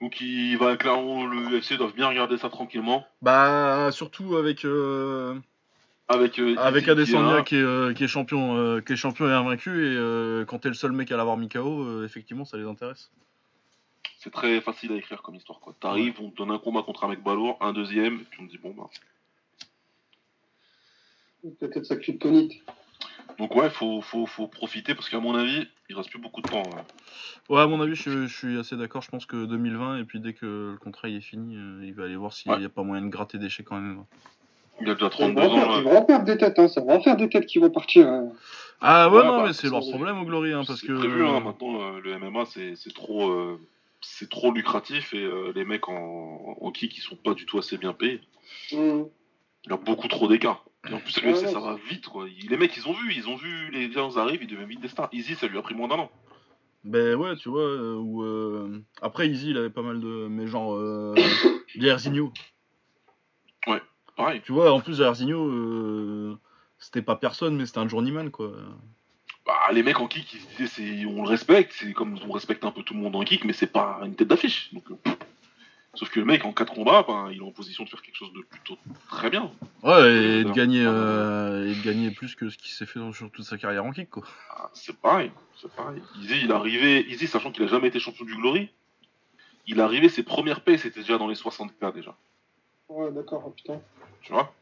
[0.00, 3.04] Donc il va clairement, le UFC doivent bien regarder ça tranquillement.
[3.20, 4.64] Bah, surtout avec.
[4.64, 5.34] euh,
[6.06, 8.96] Avec, euh, Avec Izzy qui est Adesanya qui est, euh, qui est champion, qui est
[8.96, 12.56] champion et invaincu et quand t'es le seul mec à l'avoir mis KO, effectivement ça
[12.58, 13.10] les intéresse.
[14.20, 15.60] C'est très facile à écrire comme histoire.
[15.60, 15.74] quoi.
[15.80, 18.46] T'arrives, on te donne un combat contre un mec balourd, un deuxième, et puis on
[18.46, 18.88] te dit bon bah.
[21.60, 22.52] Peut-être sa kryptonite.
[23.38, 26.48] Donc ouais, faut, faut, faut profiter parce qu'à mon avis, il reste plus beaucoup de
[26.48, 26.62] temps.
[26.64, 26.82] ouais.
[27.48, 29.02] Ouais, à mon avis, je, je suis assez d'accord.
[29.02, 31.94] Je pense que 2020 et puis dès que le contrat il est fini, euh, il
[31.94, 32.64] va aller voir s'il n'y Ouais.
[32.64, 34.02] a pas moyen de gratter des chèques quand même.
[34.80, 35.60] Il a déjà Ils 32 vont, en ans.
[35.60, 36.68] faire, ils vont en faire des têtes, hein.
[36.68, 38.08] ça va en faire des têtes qui vont partir.
[38.08, 38.28] hein.
[38.80, 40.92] Ah ouais, Ouais, non, bah, mais c'est leur problème au Glory, hein, parce C'est que.
[40.98, 43.60] prévu, hein, maintenant le MMA c'est c'est trop, euh,
[44.00, 47.58] c'est trop lucratif et euh, les mecs en, en kick ils sont pas du tout
[47.58, 48.20] assez bien payés.
[48.72, 49.02] Mm.
[49.64, 50.64] Il y a beaucoup trop d'écart.
[50.88, 51.52] Et en plus, le Ouais, UFC, ouais.
[51.52, 52.26] ça va vite, quoi.
[52.28, 54.80] Il- Les mecs, ils ont vu, ils ont vu les gens arrivent, ils deviennent vite
[54.80, 55.08] des stars.
[55.12, 56.10] Easy, ça lui a pris moins d'un an.
[56.84, 60.28] Ben ouais, tu vois, euh, ou euh, après Easy, il avait pas mal de.
[60.30, 60.74] Mais genre.
[60.76, 61.14] Euh...
[61.76, 62.32] Jairzinho.
[64.16, 64.40] Pareil.
[64.44, 66.36] Tu vois, en plus, Jairzinho, euh,
[66.78, 68.52] c'était pas personne, mais c'était un journeyman, quoi.
[69.48, 72.64] Bah, les mecs en kick, ils se disaient, on le respecte, c'est comme on respecte
[72.64, 74.72] un peu tout le monde en kick, mais c'est pas une tête d'affiche.
[74.74, 75.16] Donc, euh, pff.
[75.94, 78.14] Sauf que le mec, en 4 combats, ben, il est en position de faire quelque
[78.14, 78.76] chose de plutôt
[79.08, 79.50] très bien.
[79.82, 80.92] Ouais, et de Ouais, gagner, ouais.
[80.94, 83.84] euh, et de gagner plus que ce qui s'est fait dans- sur toute sa carrière
[83.84, 84.22] en kick, quoi.
[84.50, 86.00] Ah, c'est pareil, c'est pareil.
[86.20, 88.68] Easy, il est arrivé, Easy, sachant qu'il a jamais été champion du Glory,
[89.66, 92.14] il est arrivé, ses premières payes, c'était déjà dans les 60K déjà.
[92.90, 93.80] Ouais, d'accord, oh, putain.
[94.22, 94.54] tu vois?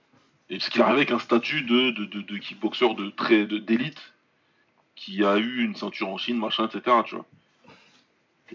[0.49, 3.59] Et parce qu'il arrive avec un statut de, de, de, de kickboxer de très de-
[3.59, 4.01] d'élite
[4.97, 6.97] qui a eu une ceinture en Chine, machin, etc.
[7.05, 7.26] Tu vois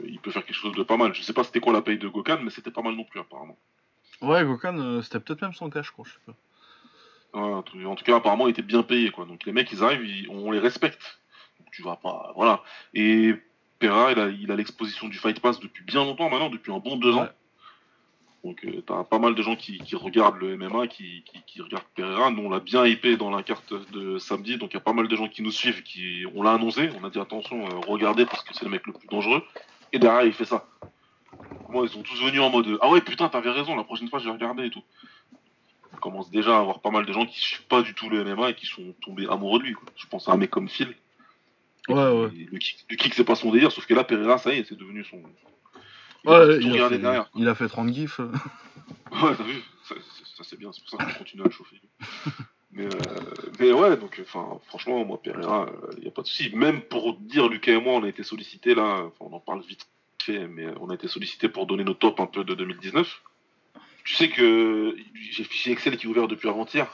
[0.03, 1.13] Il peut faire quelque chose de pas mal.
[1.13, 3.19] Je sais pas c'était quoi la paye de Gokan, mais c'était pas mal non plus
[3.19, 3.57] apparemment.
[4.21, 6.33] Ouais, Gokan, euh, c'était peut-être même 100K, je crois, je sais pas.
[7.33, 9.25] Ouais, en tout cas, apparemment, il était bien payé quoi.
[9.25, 11.19] Donc les mecs, ils arrivent, ils- on les respecte.
[11.59, 12.61] Donc tu vas pas, voilà.
[12.93, 13.35] Et
[13.79, 16.79] Pereira, il a il a l'exposition du Fight Pass depuis bien longtemps maintenant, depuis un
[16.79, 17.29] bon deux ans.
[18.43, 21.61] Donc euh, t'as pas mal de gens qui, qui regardent le MMA, qui, qui, qui
[21.61, 22.31] regardent Pereira.
[22.31, 24.93] Nous on l'a bien hypé dans la carte de samedi, donc il y a pas
[24.93, 27.79] mal de gens qui nous suivent, qui on l'a annoncé, on a dit attention, euh,
[27.87, 29.43] regardez parce que c'est le mec le plus dangereux.
[29.93, 30.67] Et derrière il fait ça.
[31.69, 34.17] Moi ils sont tous venus en mode ah ouais putain t'avais raison, la prochaine fois
[34.17, 34.83] je vais regarder et tout.
[35.93, 38.23] On commence déjà à avoir pas mal de gens qui suivent pas du tout le
[38.23, 39.73] MMA et qui sont tombés amoureux de lui.
[39.73, 39.85] Quoi.
[39.95, 40.95] Je pense à un mec comme Phil.
[41.89, 42.29] Ouais, ouais.
[42.35, 44.59] Et Le kick, le kick, c'est pas son délire, sauf que là Pereira ça y
[44.59, 45.21] est, c'est devenu son.
[46.23, 47.29] Il Ouais, a il fait, derrière.
[47.35, 48.19] il a fait 30 gifs.
[48.19, 48.31] euh.
[49.11, 51.51] Ouais, t'as vu Ça, c'est- ça, c'est bien, c'est pour ça qu'on continue à le
[51.51, 51.81] chauffer.
[52.71, 52.89] mais, euh,
[53.59, 55.67] mais ouais, donc enfin, franchement, moi, Pereira,
[55.97, 56.55] il n'y a pas de souci.
[56.55, 59.87] Même pour dire, Lucas et moi, on a été sollicités là, on en parle vite
[60.23, 63.21] fait, mais on a été sollicités pour donner nos tops un peu de 2019.
[64.03, 64.95] Tu sais que
[65.31, 66.87] j'ai fichier Excel qui est ouvert depuis avant-hier.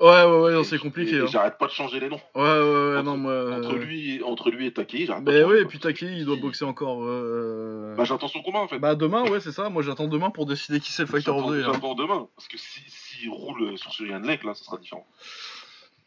[0.00, 1.20] Ouais, ouais, ouais, non, c'est compliqué.
[1.20, 1.26] hein.
[1.26, 2.20] J'arrête pas de changer les noms.
[2.34, 3.54] Ouais, ouais, ouais, Entre- non, moi.
[3.56, 6.06] Entre, euh, lui, entre lui et Taki, j'arrête pas de Ben ouais, et puis Taki,
[6.06, 7.04] il doit boxer encore.
[7.04, 8.80] euh, Bah, j'attends son combat en fait.
[8.80, 9.68] Bah demain, ouais, c'est ça.
[9.68, 11.72] Moi, j'attends demain pour décider qui c'est le fighter of J'attends the year.
[11.74, 12.28] j'attends demain.
[12.34, 15.06] Parce que s'il si, roule sur Surian Lake, là, ça sera différent.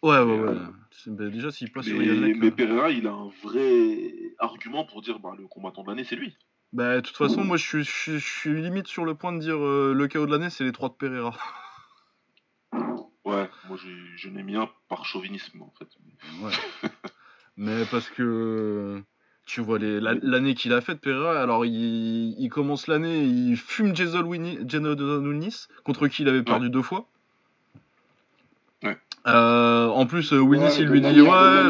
[0.04, 0.50] Ouais, ouais, Mais, ouais.
[0.50, 0.66] euh,
[1.08, 5.02] ben, déjà, s'il Mais, sur Yann Lake, mais Pereira, il a un vrai argument pour
[5.02, 6.36] dire bah, le combattant de l'année, c'est lui.
[6.74, 10.08] bah, de toute façon, moi, je suis, limite sur le point de dire euh, le
[10.10, 11.34] KO de l'année, c'est les trois de Pereira.
[13.76, 15.88] Moi j'ai- je n'ai mis un par chauvinisme en fait.
[16.42, 16.52] Ouais.
[17.58, 19.02] Mais parce que
[19.46, 23.58] tu vois les- la- l'année qu'il a faite, Pereira, alors il, il commence l'année, il
[23.58, 27.06] fume Jason Wilnis, contre qui il avait perdu deux fois.
[28.84, 28.98] Ouais.
[29.28, 31.70] Euh, en plus, euh, Ouais, il lui dit Ouais,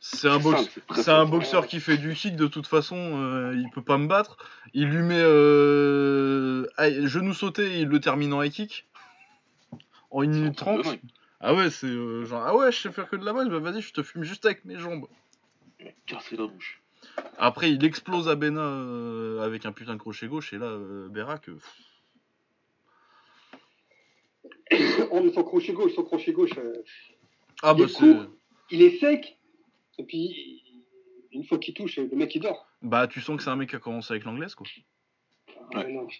[0.00, 4.06] c'est un, boxeur qui fait du kick, de toute façon, euh, il peut pas me
[4.06, 4.36] battre.
[4.72, 6.64] Il lui met euh,
[7.06, 8.86] genou sauté et il le termine en high kick.
[10.10, 10.84] En 1 C'est un minute truc de 30.
[10.96, 11.00] dingue.
[11.40, 13.58] Ah ouais, c'est euh, genre, ah ouais, je sais faire que de la boxe, bah
[13.60, 15.06] vas-y, je te fume juste avec mes jambes.
[15.78, 16.82] Il m'a cassé la bouche.
[17.38, 21.08] Après, il explose à Bena euh, avec un putain de crochet gauche, et là, euh,
[21.08, 21.58] Berak, euh.
[25.12, 26.56] On est son crochet gauche, son crochet gauche.
[26.58, 26.82] euh,
[27.62, 27.98] ah Il bah est c'est.
[27.98, 28.26] court.
[28.70, 29.38] il est sec.
[29.98, 30.82] Et puis,
[31.32, 32.66] une fois qu'il touche, le mec il dort.
[32.82, 34.66] Bah tu sens que c'est un mec qui a commencé avec l'anglaise, quoi.
[35.74, 35.92] Ah, Ouais.
[35.92, 36.18] non, je-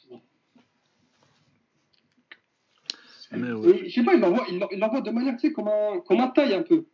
[3.32, 3.70] Mais ouais.
[3.84, 5.68] Et Je sais pas, il l'envoie il l'en- il l'envoie de manière, tu sais, comme
[5.68, 6.86] un, comme un taille un peu.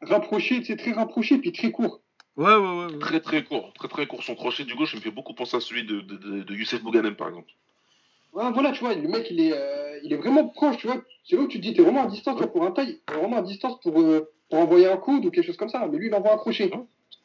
[0.00, 2.00] Rapproché, tu sais, très rapproché, puis très court.
[2.36, 2.92] Ouais, ouais, ouais.
[2.92, 2.98] ouais.
[2.98, 4.22] Très très court, très très court.
[4.22, 6.54] Son crochet du gauche il me fait beaucoup penser à celui de, de, de, de
[6.54, 7.52] Youssef Bouganem par exemple.
[8.32, 11.00] Ouais, voilà, tu vois, le mec, il est, euh, il est vraiment proche, tu vois.
[11.24, 13.36] C'est là où tu te dis, t'es vraiment à distance pour un taille, t'es vraiment
[13.36, 15.86] à distance pour, euh, pour envoyer un coude ou quelque chose comme ça.
[15.86, 16.64] Mais lui, il envoie un crochet.
[16.66, 16.72] Et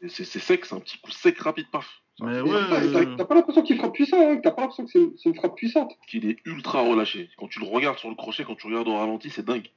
[0.08, 2.02] C'est sec, c'est un petit coup sec, rapide, paf.
[2.22, 4.40] Mais Et ouais, t'as- euh, pas l'impression qu'il frappe puissant, hein.
[4.44, 5.94] T'as pas l'impression que c'est une frappe puissante.
[6.08, 7.30] Qu'il est ultra relâché.
[7.38, 9.70] Quand tu le regardes sur le crochet, quand tu regardes au ralenti, c'est dingue.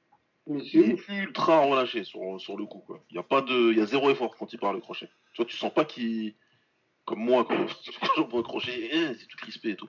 [0.48, 3.04] Il est ultra relâché sur, sur le coup, quoi.
[3.10, 5.08] Il y a pas de, y a zéro effort quand il part le crochet.
[5.32, 6.34] Tu vois, tu sens pas qu'il,
[7.04, 9.88] comme moi, quand, quand j'envoie un crochet, eh, c'est tout crispé et tout.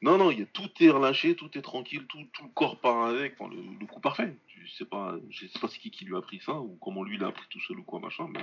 [0.00, 2.78] Non, non, il y a, tout est relâché, tout est tranquille, tout, tout le corps
[2.80, 4.36] part avec, enfin, le, le coup parfait.
[4.48, 7.02] Tu sais pas, je sais pas c'est qui qui lui a appris ça ou comment
[7.04, 8.40] lui il a appris tout seul ou quoi machin, mais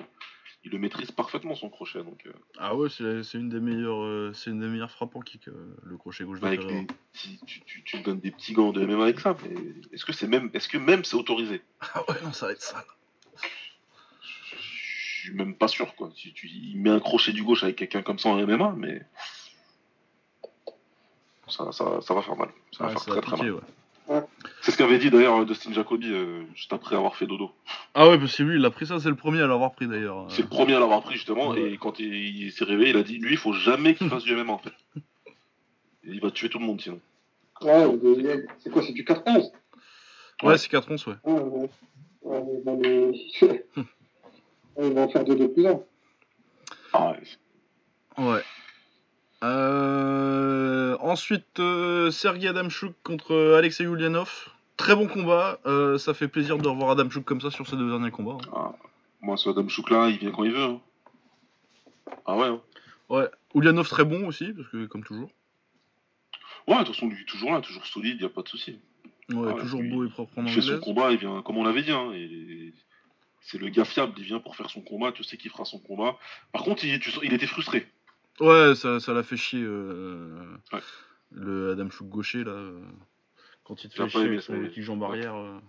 [0.66, 2.26] il le maîtrise parfaitement son crochet, donc.
[2.26, 5.48] euh, Ah ouais, c'est une des meilleures, euh, c'est une des meilleures frappes en kick,
[5.48, 8.72] euh, le crochet gauche de avec des petits- tu, tu, tu donnes des petits gants
[8.74, 9.56] de MMA avec ça, mais
[9.94, 11.62] est-ce que c'est même, est-ce que même c'est autorisé?
[11.94, 12.84] Ah ouais, non, ça va être sale.
[14.52, 16.12] Je suis même pas sûr, quoi.
[16.16, 19.02] Si tu il met un crochet du gauche avec quelqu'un comme ça en MMA, mais
[21.48, 22.50] ça, ça, ça va faire mal.
[22.72, 23.54] Ça va faire ça va très très mal.
[23.56, 23.62] ouais.
[24.70, 27.50] C'est ce qu'avait dit d'ailleurs Dustin Jacoby euh, juste après avoir fait dodo.
[27.96, 29.88] Ah ouais, parce que lui, il a pris ça, c'est le premier à l'avoir pris
[29.88, 30.28] d'ailleurs.
[30.30, 31.72] C'est le premier à l'avoir pris justement, Ouais.
[31.72, 34.24] et quand il, il s'est réveillé, il a dit lui, il faut jamais qu'il fasse
[34.24, 34.74] du MMA en fait.
[36.06, 37.00] Et il va tuer tout le monde sinon.
[37.62, 37.84] Ouais,
[38.60, 39.52] c'est quoi, c'est du 4-11
[40.44, 41.16] Ouais, c'est 4 onces, ouais.
[41.24, 41.70] Ouais, ouais.
[42.22, 42.44] Ouais,
[42.78, 43.12] mais
[44.82, 45.84] Ils vont en faire deux de plus en.
[46.94, 47.12] Ah
[48.18, 48.24] ouais.
[48.24, 48.42] Ouais.
[49.44, 54.50] Euh, Ensuite, euh, Sergei Adamchuk contre Alexei Yulianov.
[54.80, 55.60] Très bon combat.
[55.66, 58.38] euh, ça fait plaisir de revoir Adamchuk comme ça sur ses deux derniers combats.
[58.46, 58.50] hein.
[58.56, 58.72] Ah,
[59.22, 60.64] moi, ce Adam Chouk là, il vient quand il veut.
[60.64, 60.82] hein.
[62.26, 62.48] Ah ouais.
[62.48, 62.62] hein.
[63.10, 63.28] Ouais.
[63.54, 65.30] Ulianov très bon aussi, parce que comme toujours.
[66.66, 68.80] Ouais, de toute façon, lui, toujours là, toujours solide, y a pas de souci.
[69.34, 71.58] Ouais, Ah, toujours lui, beau et propre en Il fait son combat, il vient, comme
[71.58, 72.74] on l'avait dit, hein, et
[73.42, 75.80] c'est le gars fiable, il vient pour faire son combat, tu sais qu'il fera son
[75.80, 76.18] combat.
[76.54, 77.86] Par contre, il, tu il était frustré.
[78.40, 79.62] Ouais, ça ça l'a fait chier.
[79.62, 80.80] euh, Ouais.
[81.32, 82.56] Le Adamchuk gaucher, là.
[83.70, 85.36] Quand il te fait pas chier avec son kick jambe arrière.
[85.36, 85.60] euh.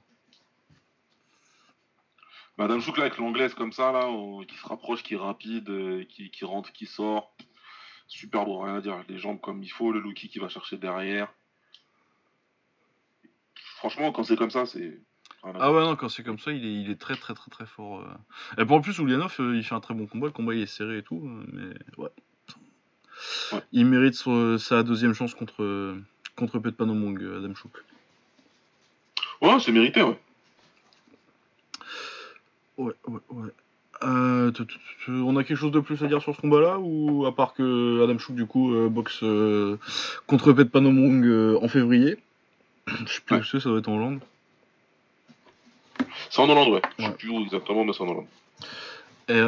[2.56, 5.68] Madame Chouk là avec l'anglaise comme ça là, on- qui se rapproche, qui est rapide,
[5.68, 7.34] euh, qui, qui rentre, qui sort.
[8.08, 9.04] Super beau, rien à dire.
[9.08, 11.32] Les jambes comme il faut, le Loki qui va chercher derrière.
[13.76, 14.98] Franchement, quand c'est comme ça, c'est.
[15.42, 17.66] Ah ouais, non, quand c'est comme ça, il est, il est très très très très
[17.66, 18.00] fort.
[18.00, 18.14] euh.
[18.62, 20.26] Et puis en plus, Ulyanov, euh, il fait un très bon combat.
[20.26, 22.10] Le combat il est serré et tout, euh, mais ouais.
[23.52, 23.60] Ouais.
[23.72, 24.14] Il mérite
[24.58, 25.96] sa deuxième chance contre,
[26.36, 27.72] contre Petpanomong, euh, Adam Chouk.
[29.42, 30.18] Ouais, c'est mérité, ouais.
[32.76, 33.50] Ouais, ouais, ouais.
[34.02, 34.50] Euh,
[35.08, 38.02] on a quelque chose de plus à dire sur ce combat-là ou à part que
[38.02, 39.76] Adam Chouk du coup euh, boxe euh,
[40.26, 42.16] contre Petpanomong euh, en février?
[42.86, 43.40] Je sais plus Ouais.
[43.42, 44.20] où c'est, ça doit être en Hollande.
[46.30, 46.82] C'est en Hollande, ouais.
[46.98, 47.16] Je sais Ouais.
[47.16, 48.26] plus où exactement, mais c'est en Hollande.
[49.28, 49.40] Et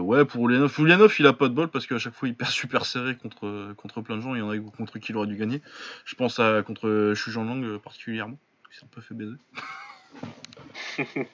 [0.00, 2.50] ouais, pour Ulyanov, Ulyanov, il a pas de bol parce qu'à chaque fois il perd
[2.50, 4.34] super serré contre, contre plein de gens.
[4.34, 5.62] Il y en a contre qui il aurait dû gagner.
[6.04, 8.36] Je pense à contre Xu Jianlang euh, particulièrement,
[8.72, 9.36] qui s'est un peu fait baiser.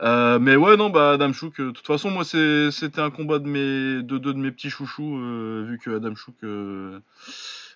[0.00, 3.40] Euh, mais ouais, non, bah Adam Chouk, euh, de toute façon, moi c'était un combat
[3.40, 6.36] de mes de deux de mes petits chouchous, euh, vu que Adam Chouk,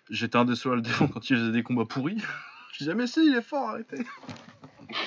[0.09, 2.22] j'étais un des seuls à le défendre quand il faisait des combats pourris.
[2.74, 4.07] Je disais, mais si, il est fort, arrêtez.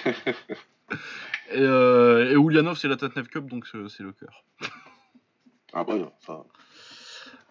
[1.54, 4.44] et, et Ulyanov, c'est la Tatnev Cup, donc c'est c'est le cœur.
[5.72, 6.44] Ah bah, non, ça.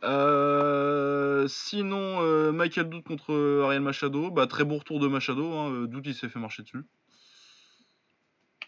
[0.04, 5.52] Euh, sinon, euh, Michael Doute contre euh, Ariel Machado, bah, très bon retour de Machado.
[5.52, 6.84] Hein, Doute, il s'est fait marcher dessus.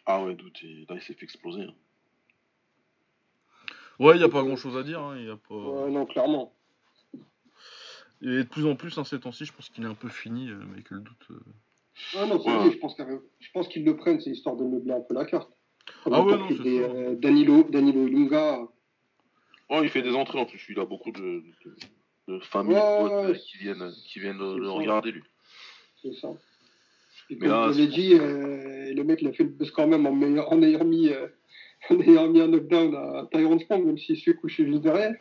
[0.06, 1.62] Ah ouais, doute, il- là, il s'est fait exploser.
[1.62, 1.74] hein.
[3.98, 5.00] Ouais, il n'y a pas grand chose à dire.
[5.00, 5.54] Hein, y a pas...
[5.54, 6.52] Ouais, non, clairement.
[8.22, 10.48] Et de plus en plus, hein, ces temps-ci, je pense qu'il est un peu fini,
[10.50, 11.26] euh, Michael Doute.
[11.30, 12.18] euh.
[12.18, 12.56] Ouais, non, c'est Ouais.
[12.58, 15.50] vrai, je pense qu'ils le prennent, c'est histoire de meubler un peu la carte.
[16.10, 18.60] Ah ouais, non, c'est euh, Danilo, Danilo Ilunga.
[19.68, 20.64] Oh, il fait des entrées en plus.
[20.68, 21.76] Il a beaucoup de, de,
[22.34, 25.22] de familles Ouais, potes, ouais, qui viennent, qui viennent le, regarder, lui.
[26.02, 26.28] C'est ça.
[27.30, 29.70] Et Mais comme là, je l'ai dit, euh, le mec il a fait le buzz
[29.72, 31.26] quand même en, meilleur- en ayant, mis, euh,
[31.90, 35.14] en ayant mis un knockdown à Tyrone Spong, même s'il se fait coucher juste derrière.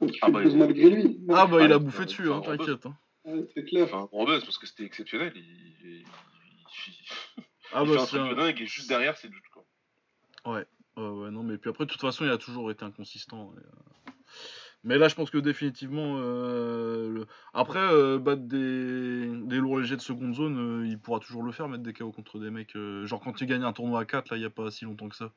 [0.00, 1.20] Donc il Ah fait bah, le buzz il- malgré lui.
[1.28, 2.86] Ah bah, il a bouffé dessus, hein, t'inquiète.
[2.86, 2.96] hein.
[3.26, 3.84] Ouais, c'est clair.
[3.84, 5.32] Enfin, un gros buzz parce que c'était exceptionnel.
[5.36, 6.04] Il, il, il-
[7.72, 9.42] Ah il bah, fait un c'est truc un- de dingue et juste derrière, c'est doute,
[9.52, 9.64] quoi.
[10.54, 10.64] Ouais,
[10.96, 13.52] ouais, non, mais puis après, de toute façon, il a toujours été inconsistant.
[13.56, 14.12] et, euh,
[14.84, 19.26] Mais là, je pense que définitivement, euh, le- après, euh, battre des...
[19.44, 22.12] des lourds légers de seconde zone, euh, il pourra toujours le faire, mettre des KO
[22.12, 22.74] contre des mecs.
[22.76, 24.84] euh, Genre quand il gagne un tournoi à 4, là, il n'y a pas si
[24.84, 25.32] longtemps que ça.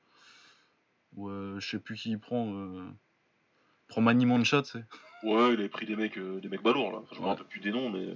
[1.15, 2.53] Ou euh, je sais plus qui il prend.
[2.55, 2.83] Euh...
[2.89, 4.85] il Prend Manny Mancha, tu sais.
[5.23, 6.97] Ouais, il avait pris des mecs, euh, des mecs balourds, là.
[6.99, 7.29] Enfin, je me Ouais.
[7.31, 8.15] rappelle plus des noms, mais.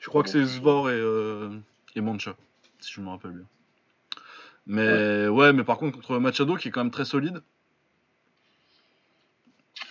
[0.00, 0.44] Je crois que c'est.
[0.46, 1.50] Svor et, euh,
[1.96, 2.36] et Mancha,
[2.80, 3.46] si je me rappelle bien.
[4.66, 5.52] Mais ouais.
[5.52, 7.42] mais par contre, contre Machado, qui est quand même très solide,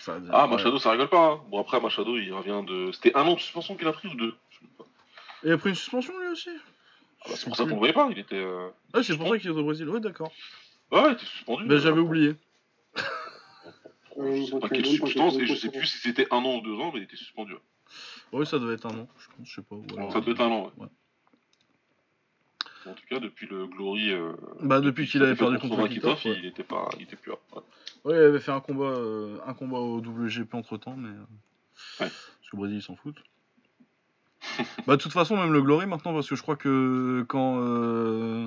[0.00, 0.50] Ça, Ah, ouais.
[0.52, 1.32] Machado, ça rigole pas.
[1.32, 1.40] hein.
[1.50, 2.90] Bon, après, Machado, il revient de.
[2.92, 4.34] C'était un an de suspension qu'il a pris ou deux?
[4.50, 4.84] Je sais pas.
[5.44, 6.50] Il a pris une suspension lui aussi
[7.24, 8.08] Ah bah, C'est pour ça qu'on le voyait pas.
[8.10, 8.36] Il était.
[8.36, 9.88] euh, Ouais, c'est pour ça qu'il est au Brésil.
[9.88, 10.32] Ouais, d'accord.
[10.90, 11.66] Ouais, il était suspendu.
[11.66, 12.34] Ben, euh, j'avais oublié.
[14.18, 16.60] Euh, Je sais pas quelle substance, et je sais plus si c'était un an ou
[16.62, 17.54] deux ans, mais il était suspendu.
[18.32, 19.76] Ouais, ça devait être un an, je pense, je sais pas.
[20.12, 20.82] Ça devait être un an, ouais.
[20.84, 20.88] Ouais.
[22.86, 24.10] En tout cas, depuis le Glory.
[24.12, 27.36] euh, Bah, depuis qu'il avait perdu contre Vakitov, il était pas, il était plus là.
[27.54, 27.62] Ouais.
[28.04, 31.08] Ouais, il avait fait un combat, euh, un combat au WGP entre temps, mais.
[31.08, 31.12] euh,
[32.00, 32.08] Ouais.
[32.08, 32.10] Parce
[32.50, 33.22] que le Brésil, ils s'en foutent.
[34.86, 38.46] bah, de toute façon, même le Glory maintenant, parce que je crois que quand, euh,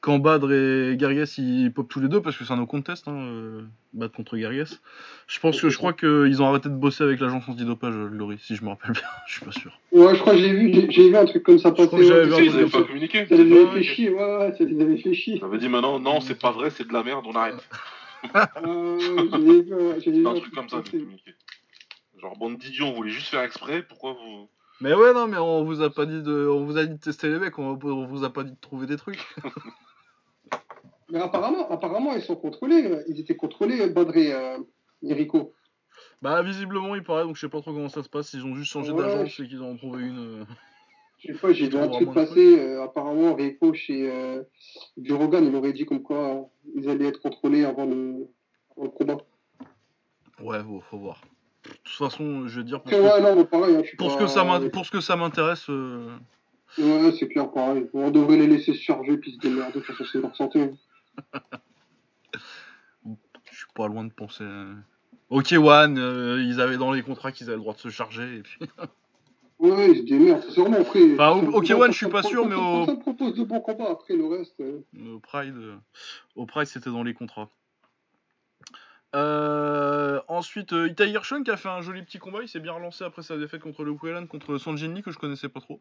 [0.00, 3.08] quand Badr et Gargas ils popent tous les deux, parce que c'est un no contest,
[3.08, 4.78] hein, euh, Badr contre Gargas,
[5.26, 8.38] je pense que je crois qu'ils ont arrêté de bosser avec l'agence antidopage, le Glory,
[8.40, 9.78] si je me rappelle bien, je suis pas sûr.
[9.92, 11.86] Ouais, je crois que j'ai vu, j'ai- vu un truc comme ça passer.
[11.88, 13.18] crois que j'avais ouais, vu ils avaient pas communiqué.
[13.20, 15.36] avait Ouais, fait chier, ouais, ouais, ça les avait fait chier.
[15.36, 17.56] Ils avaient dit maintenant, non, c'est pas vrai, c'est de la merde, on arrête.
[18.64, 18.96] Euh,
[19.32, 21.34] j'ai vu, j'ai un un truc comme ça, communiquer.
[22.20, 24.48] Genre, bande d'idiots, on voulait juste faire exprès, pourquoi vous.
[24.82, 26.98] Mais ouais, non, mais on vous a pas dit de, on vous a dit de
[27.00, 29.24] tester les mecs, on, on vous a pas dit de trouver des trucs.
[31.10, 32.86] Mais apparemment, apparemment, ils sont contrôlés.
[32.86, 34.58] euh, Ils étaient contrôlés, Badr et, euh,
[35.02, 35.52] et Rico.
[36.22, 38.54] Bah, visiblement, il paraît, donc je sais pas trop comment ça se passe, ils ont
[38.54, 39.02] juste changé Ouais.
[39.02, 40.40] d'agence et qu'ils en ont trouvé une.
[40.40, 40.44] euh,
[41.18, 42.58] Je sais pas, j'ai vu un truc passer.
[42.58, 44.42] euh, apparemment, Rico chez euh,
[44.96, 46.42] Durogan, il aurait dit comme quoi euh,
[46.74, 48.26] ils allaient être contrôlés avant le,
[48.76, 49.18] avant le combat.
[50.40, 51.20] Ouais, faut, faut voir.
[51.64, 53.82] De toute façon, je vais dire, pour, ce, ouais, non, pareil, hein,
[54.18, 56.08] que ça m'in- pour ce que ça m'intéresse, euh,
[56.78, 57.86] Ouais, c'est clair, pareil.
[57.92, 60.70] On devrait les laisser se charger puis se démerder, de toute façon, c'est leur santé.
[63.50, 64.44] je suis pas loin de penser.
[64.44, 64.74] euh,
[65.30, 68.36] Ok, One, euh, ils avaient dans les contrats qu'ils avaient le droit de se charger,
[68.38, 68.58] et puis.
[69.58, 70.42] Ouais, ils se démerdent.
[70.50, 71.14] C'est vraiment après.
[71.14, 73.90] Enfin, ça- ok, One, je suis pas sûr, mais au- Ça propose de bons combats.
[73.92, 74.58] Après, le reste.
[74.60, 74.80] euh,
[75.14, 75.54] Au Pride,
[76.34, 77.48] au Pride c'était dans les contrats.
[79.14, 82.72] Euh, ensuite, euh, Ita Hirschon qui a fait un joli petit combat, il s'est bien
[82.72, 85.80] relancé après sa défaite contre le Whelan, contre Sanjin Lee que je connaissais pas trop.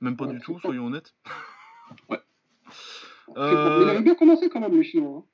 [0.00, 1.14] Même pas Ouais, du tout, pas- soyons honnêtes.
[2.08, 2.20] Ouais.
[3.36, 5.18] Euh, Il avait bien commencé quand même, les Chinois.
[5.18, 5.24] hein.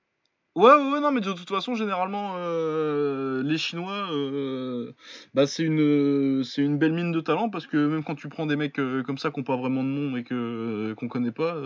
[0.54, 4.92] Ouais, ouais, ouais, non, mais de toute façon, généralement, euh, les Chinois, euh,
[5.34, 8.46] bah, c'est une, c'est une belle mine de talent parce que même quand tu prends
[8.46, 11.32] des mecs euh, comme ça qui n'ont pas vraiment de nom et que qu'on connaît
[11.32, 11.56] pas,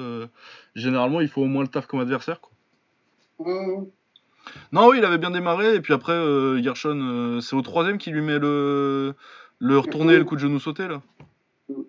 [0.74, 2.52] généralement, il faut au moins le taf comme adversaire, quoi.
[4.72, 7.98] Non, oui, il avait bien démarré, et puis après, euh, Gershon, euh, c'est au troisième
[7.98, 9.14] qui lui met le,
[9.58, 11.02] le retourné et le coup de genou sauté, là.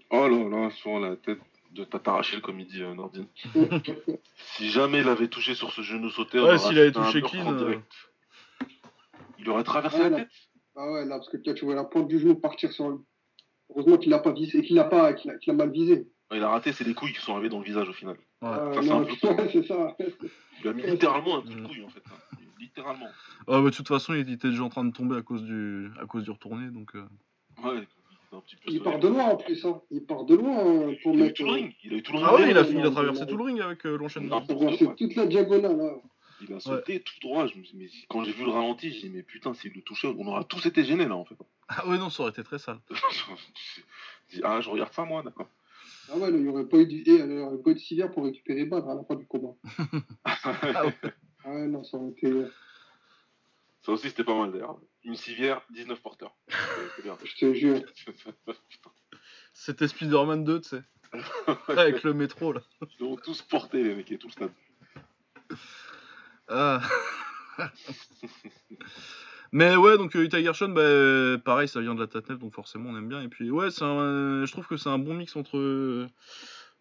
[0.09, 1.39] Oh là là, sur la tête
[1.71, 3.27] de Tata Rachel, comme il dit euh, Nordine.
[4.57, 7.81] Si jamais il avait touché sur ce genou sauté, Ouais, aurait s'il avait touché direct.
[9.37, 10.17] Il aurait traversé Ouais, la là.
[10.17, 10.29] tête.
[10.75, 12.97] Ah ouais, là, parce que toi, tu vois la pointe du genou partir sur lui.
[13.69, 16.07] Heureusement qu'il l'a pas visé, qu'il l'a pas, qu'il a, mal visé.
[16.33, 18.15] Il a raté, c'est les couilles qui sont arrivées dans le visage au final.
[18.41, 18.49] Ouais.
[18.49, 19.05] Euh, ça, c'est non, un
[19.47, 19.97] peu ça.
[20.63, 21.67] Il a mis littéralement un coup de Mm.
[21.67, 22.01] couille en fait.
[22.59, 23.05] Littéralement.
[23.47, 25.89] Ouais, bah, de toute façon, il était déjà en train de tomber à cause du,
[26.01, 26.93] à cause du retourné, donc.
[26.95, 27.01] euh.
[27.63, 28.83] Ouais, il était un petit peu Il sonné.
[28.91, 29.65] part de loin en plus.
[29.65, 29.81] Hein.
[29.91, 31.35] Il part de loin hein, pour Il a eu mettre.
[31.37, 31.73] tout le ring.
[31.83, 32.27] Il a eu tout le ring.
[32.29, 34.43] Ah ouais, il a, ouais, il a non, traversé tout le ring avec euh, l'enchaînement.
[34.47, 35.77] Il a traversé toute la diagonale.
[35.77, 35.93] Là.
[36.41, 37.47] Il a sauté tout droit.
[37.47, 39.73] Je me suis dit, mais quand j'ai vu le ralenti, j'ai dit, mais putain, s'il
[39.73, 41.35] le touchait, on aurait tous été gênés là en fait.
[41.69, 42.79] Ah ouais, non, ça aurait été très sale.
[44.43, 45.47] Ah, je regarde ça moi, d'accord.
[46.11, 47.73] Ah ouais, là, il n'y aurait pas eu du- eh, il y aurait pas eu
[47.75, 49.53] de civière pour récupérer Badr à la fin du combat.
[50.25, 50.93] Ah ouais.
[51.49, 52.45] Ah ouais, non, ça aurait été.
[53.81, 54.77] Ça aussi, c'était pas mal d'ailleurs.
[55.03, 56.35] Une civière, 19 porteurs.
[57.03, 57.17] Bien.
[57.23, 57.81] Je te jure.
[59.53, 60.83] C'était Spider-Man 2, tu sais.
[61.69, 62.61] avec le métro, là.
[62.99, 64.51] Ils ont tous porté les mecs et tout le stade.
[66.47, 66.81] Ah.
[69.51, 72.91] Mais ouais, donc euh, Ita Gershon, bah, pareil, ça vient de la Tatnef, donc forcément
[72.91, 73.21] on aime bien.
[73.23, 75.57] Et puis ouais, c'est un- je trouve que c'est un bon mix entre.
[75.57, 76.07] euh,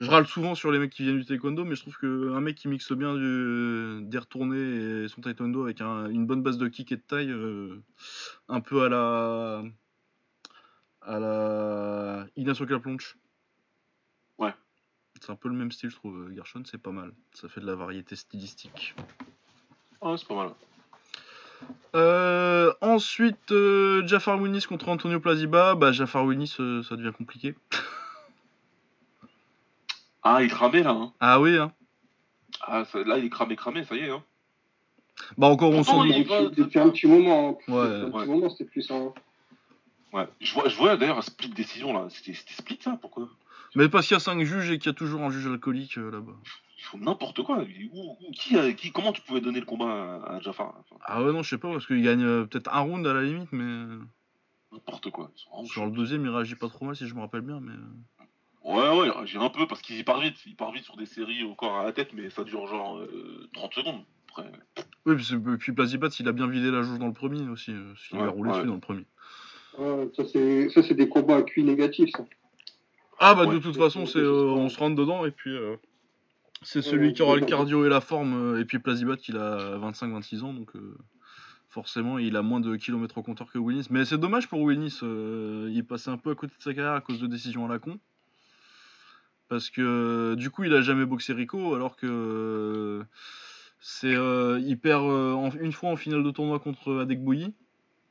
[0.00, 2.54] Je râle souvent sur les mecs qui viennent du taekwondo, mais je trouve qu'un mec
[2.56, 3.98] qui mixe bien du...
[4.02, 7.32] des retournés et son taekwondo avec un- une bonne base de kick et de taille,
[7.32, 7.82] euh,
[8.48, 9.64] un peu à la.
[11.02, 12.26] à la.
[12.36, 13.16] Ignacio Caplonch.
[14.38, 14.54] Ouais.
[15.20, 16.32] C'est un peu le même style, je trouve.
[16.32, 17.12] Gershon, c'est pas mal.
[17.32, 18.94] Ça fait de la variété stylistique.
[20.00, 20.50] Ah, c'est pas mal.
[21.96, 25.74] Euh, ensuite, euh, Jafar Winis contre Antonio Plaziba.
[25.74, 27.56] Bah, Jafar Winis, euh, ça devient compliqué.
[30.22, 30.90] Ah, il cramait là.
[30.90, 31.12] Hein.
[31.20, 31.72] Ah oui, hein.
[32.62, 34.10] Ah, ça- là, il est cramé, cramé, ça y est.
[34.10, 34.22] Hein.
[35.36, 37.58] Bah, encore, on s'en va- Depuis un petit moment.
[37.68, 37.72] hein.
[37.72, 38.22] Ouais, Depuis un ouais.
[38.24, 38.94] petit moment, c'était plus ça.
[38.94, 39.12] hein.
[40.12, 40.26] Ouais.
[40.40, 42.06] Je vois, je vois d'ailleurs un split décision là.
[42.10, 43.28] C'était c'était split ça, pourquoi?
[43.74, 45.98] Mais parce qu'il y a 5 juges et qu'il y a toujours un juge alcoolique
[45.98, 46.32] euh, là-bas.
[46.78, 47.58] Ils font n'importe quoi.
[47.58, 51.32] Où- où- qui, comment tu pouvais donner le combat à, à Jafar enfin, Ah ouais,
[51.32, 53.64] non, je sais pas, parce qu'il gagne euh, peut-être un round à la limite, mais
[53.64, 53.98] euh,
[54.72, 55.30] N'importe quoi.
[55.66, 57.60] Sur le deuxième, il réagit pas trop mal si je me rappelle bien.
[57.60, 58.17] Mais euh,
[58.68, 60.36] Ouais, ouais, j'ai un peu parce qu'il part vite.
[60.46, 62.98] Il part vite sur des séries au corps à la tête, mais ça dure genre
[62.98, 64.02] euh, 30 secondes.
[64.28, 64.50] Après,
[65.06, 67.70] Oui, puis, puis Plazibat, il a bien vidé la jauge dans le premier aussi.
[67.72, 68.56] euh, parce qu'il Ouais, a roulé ouais.
[68.56, 69.06] dessus dans le premier.
[69.78, 72.24] Ouais, ça, c'est ça, c'est des combats à QI négatifs, ça.
[73.20, 75.76] Ah bah Ouais, de toute façon, c'est- euh, on se rentre dedans et puis euh,
[76.62, 78.54] c'est Ouais, celui qui aura le cardio et la forme.
[78.54, 80.94] euh, et puis Plazibat, il a 25-26 ans, donc euh,
[81.70, 83.86] forcément, il a moins de kilomètres au compteur que Willis.
[83.90, 86.74] Mais c'est dommage pour Willis, euh, il est passé un peu à côté de sa
[86.74, 87.98] carrière à cause de décisions à la con.
[89.48, 93.02] Parce que du coup, il a jamais boxé Rico, alors que
[93.80, 97.54] c'est euh, il perd euh, en- une fois en finale de tournoi contre Adek Bouilly,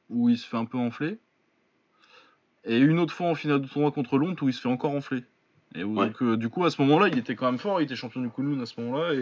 [0.10, 1.20] où il se fait un peu enfler.
[2.66, 4.92] Et une autre fois en finale de tournoi contre Londres où il se fait encore
[4.92, 5.24] enfler.
[5.76, 6.08] Et où- Ouais.
[6.08, 7.80] donc, euh, du coup, à ce moment-là, il était quand même fort.
[7.82, 9.14] Il était champion du Kunlun à ce moment-là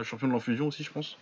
[0.00, 1.18] et champion de l'infusion aussi, je pense.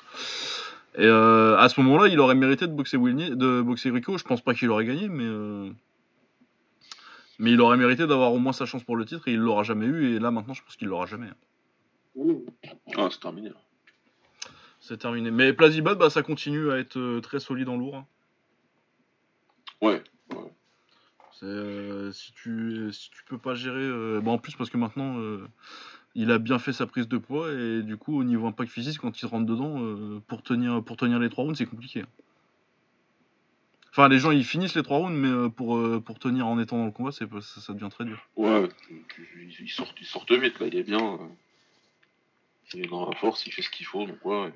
[0.96, 4.16] Et à ce moment-là, il aurait mérité de boxer, de boxer Rico.
[4.18, 5.72] Je pense pas qu'il aurait gagné, mais
[7.38, 9.62] mais il aurait mérité d'avoir au moins sa chance pour le titre et il l'aura
[9.62, 10.14] jamais eu.
[10.14, 11.28] Et là, maintenant, je pense qu'il l'aura jamais.
[12.96, 13.48] Ah, c'est terminé.
[13.48, 13.56] là.
[14.80, 15.30] C'est terminé.
[15.30, 17.96] Mais Plazibat, bah, ça continue à être euh, très solide en lourd.
[17.96, 18.06] hein.
[19.80, 20.02] Ouais.
[21.32, 24.76] C'est, euh, si tu si tu peux pas gérer, euh, bah, en plus parce que
[24.76, 25.48] maintenant euh,
[26.14, 28.98] il a bien fait sa prise de poids et du coup au niveau impact physique
[28.98, 32.04] quand il rentre dedans pour tenir pour tenir les trois rounds c'est compliqué.
[33.92, 36.58] Enfin les gens ils finissent les trois rounds mais euh, pour euh, pour tenir en
[36.58, 38.18] étant dans le combat c'est pas- ça, ça devient très dur.
[38.36, 38.66] Ouais,
[39.60, 41.14] ils sortent, ils sortent vite, là, il est bien.
[41.14, 41.18] euh.
[42.74, 44.50] Il est dans la force, il fait ce qu'il faut, donc ouais.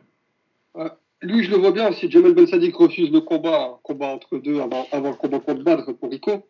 [1.22, 4.60] Lui, je le vois bien, si Jamel Ben Sadik refuse le combat, combat entre deux
[4.60, 6.46] avant, avant le combat contre Badr pour Rico.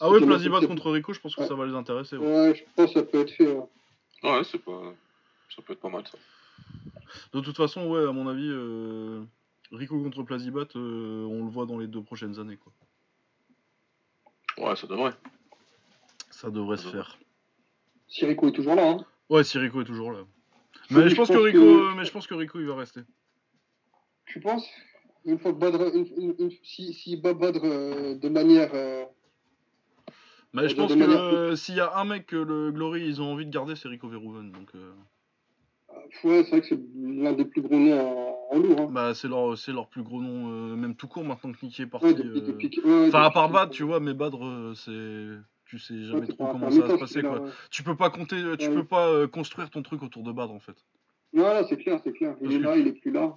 [0.00, 1.48] Ah Plazibat Ben contre Rico je pense que Ouais.
[1.48, 2.16] ça va les intéresser.
[2.16, 2.26] ouais.
[2.26, 3.46] Ouais, je pense que ça peut être fait.
[3.52, 3.62] ouais.
[4.22, 4.82] Ouais, c'est pas.
[5.54, 6.16] Ça peut être pas mal ça.
[7.34, 9.22] De toute façon ouais à mon avis euh,
[9.72, 12.72] Rico contre Plazibat euh, on le voit dans les deux prochaines années quoi.
[14.58, 15.14] Ouais, ça devrait.
[16.30, 17.18] Ça devrait se faire.
[18.06, 18.90] Si Rico est toujours là.
[18.90, 19.04] Hein.
[19.30, 20.20] Ouais si Rico est toujours là.
[20.90, 23.00] Mais je pense que Rico euh, mais je pense que Rico il va rester.
[24.26, 24.68] Tu penses?
[25.24, 28.70] Une fois que Badr, une- une- une- si, si euh, de manière.
[28.74, 29.04] euh,
[30.52, 33.32] Mais je pense que manière s'il y a un mec que le Glory ils ont
[33.32, 34.52] envie de garder, c'est Rico Verhoeven.
[34.52, 34.92] Donc, euh,
[36.24, 38.80] ouais, c'est vrai que c'est l'un des plus gros noms en, en lourd.
[38.80, 38.88] Hein.
[38.90, 41.86] bah, c'est leur, leur plus gros nom, euh, même tout court maintenant que Nicky est
[41.86, 42.06] parti.
[42.06, 42.40] Ouais, depuis, euh.
[42.46, 45.42] depuis ouais, Enfin, à part Badr, tu vois, mais Badr, euh, c'est.
[45.66, 47.48] Tu sais jamais trop comment ça va se passer, là, quoi.
[47.70, 48.74] Tu peux pas compter, tu Ouais.
[48.74, 50.76] peux pas euh, construire ton truc autour de Badr, en fait.
[51.32, 52.36] Voilà, c'est clair, c'est clair.
[52.40, 53.36] Il Parce est que- là, il est plus là.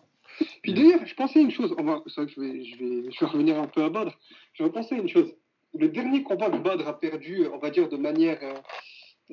[0.61, 1.73] Puis d'ailleurs, je pensais à une chose.
[1.79, 4.11] va- C'est vrai que je vais, je, vais, je vais revenir un peu à Badr.
[4.53, 5.33] Je vais penser à une chose.
[5.73, 8.37] Le dernier combat que Badr a perdu, on va dire de manière.
[8.43, 8.53] euh,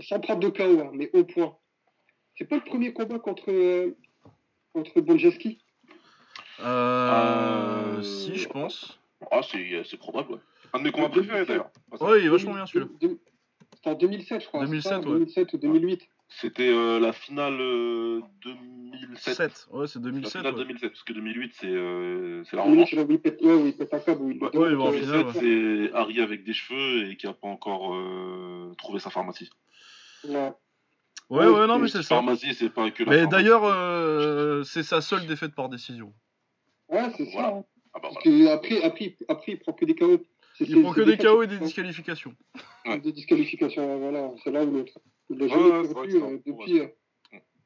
[0.01, 1.57] sans prendre de KO, hein, mais au point.
[2.37, 3.97] C'est pas le premier combat contre, euh,
[4.73, 5.59] contre Bonjeski?
[6.61, 8.99] Euh, Euh, Si, je pense.
[9.31, 10.39] Ah, c'est c'est probable, ouais.
[10.73, 11.71] Un de mes combats préférés d'ailleurs.
[11.93, 12.91] Ah, Ouais, il est vachement bien celui-là.
[13.01, 14.61] C'était en 2007, je crois.
[14.61, 15.05] c'est 2007, ça, ouais.
[15.05, 16.09] 2007 ou 2008.
[16.29, 19.35] C'était euh, la finale euh, 2007.
[19.35, 20.33] 7, ouais, c'est La 2007.
[20.39, 20.59] finale ouais.
[20.65, 22.91] 2007, parce que 2008, c'est euh, c'est la 2008, revanche.
[22.91, 24.23] c'est là où il pète, ouais, où il pète un câble.
[24.23, 25.89] Où il Ouais, ouais, il va en euh, finale, 2007, ouais.
[25.91, 29.51] c'est Harry avec des cheveux et qui a pas encore euh, trouvé sa pharmacie.
[30.29, 30.53] ouais.
[31.31, 32.17] Ouais, ouais, non, mais c'est- ça.
[32.17, 36.13] Pharmacie, c'est pas que la Mais d'ailleurs, euh, c'est sa seule défaite par décision.
[36.89, 37.31] Ouais, c'est ça.
[37.33, 37.49] Voilà.
[37.49, 37.65] hein.
[37.97, 38.39] Ah bah Parce voilà.
[38.49, 40.19] que après, après, il- après, il prend que des KO.
[40.57, 42.35] C'est- Il c'est- prend c'est que des KO et des disqualifications.
[43.03, 44.31] Des disqualifications, voilà.
[44.43, 44.85] C'est là où.
[45.31, 46.81] Il l'a Ouais, jamais c'est perdu c'est euh, depuis.
[46.81, 46.87] euh,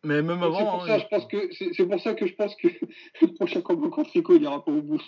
[0.04, 2.14] Mais même C'est avant, pour hein, ça, il- je pense que c'est c'est pour ça
[2.14, 2.68] que je pense que
[3.22, 5.02] le prochain combat contre Rico, il ira pas au bout.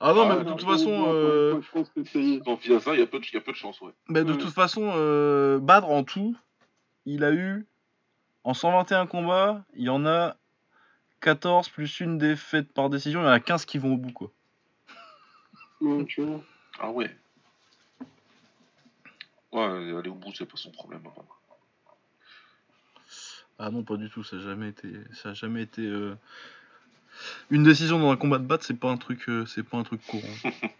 [0.00, 2.40] Ah non, Ah, mais de Il toute façon, une euh, je pense que c'est.
[2.44, 3.80] Tant pis à ça, il y, a peu de- il y a peu de chance,
[3.80, 3.92] ouais.
[4.08, 4.38] mais de Ouais.
[4.38, 6.36] toute façon, euh, Badr en tout,
[7.06, 7.66] il a eu
[8.44, 10.36] en 121 combats, il y en a
[11.20, 14.12] 14 plus une défaite par décision, il y en a 15 qui vont au bout
[14.12, 14.30] quoi.
[15.80, 16.40] Ouais, tu vois.
[16.78, 17.10] Ah ouais.
[19.52, 21.02] Ouais, aller au bout, c'est pas son problème.
[21.06, 21.22] hein.
[23.58, 26.14] Ah non, pas du tout, ça a jamais été ça a jamais été euh,
[27.50, 29.82] une décision dans un combat de Badr, c'est pas un truc euh, c'est pas un
[29.82, 30.26] truc courant.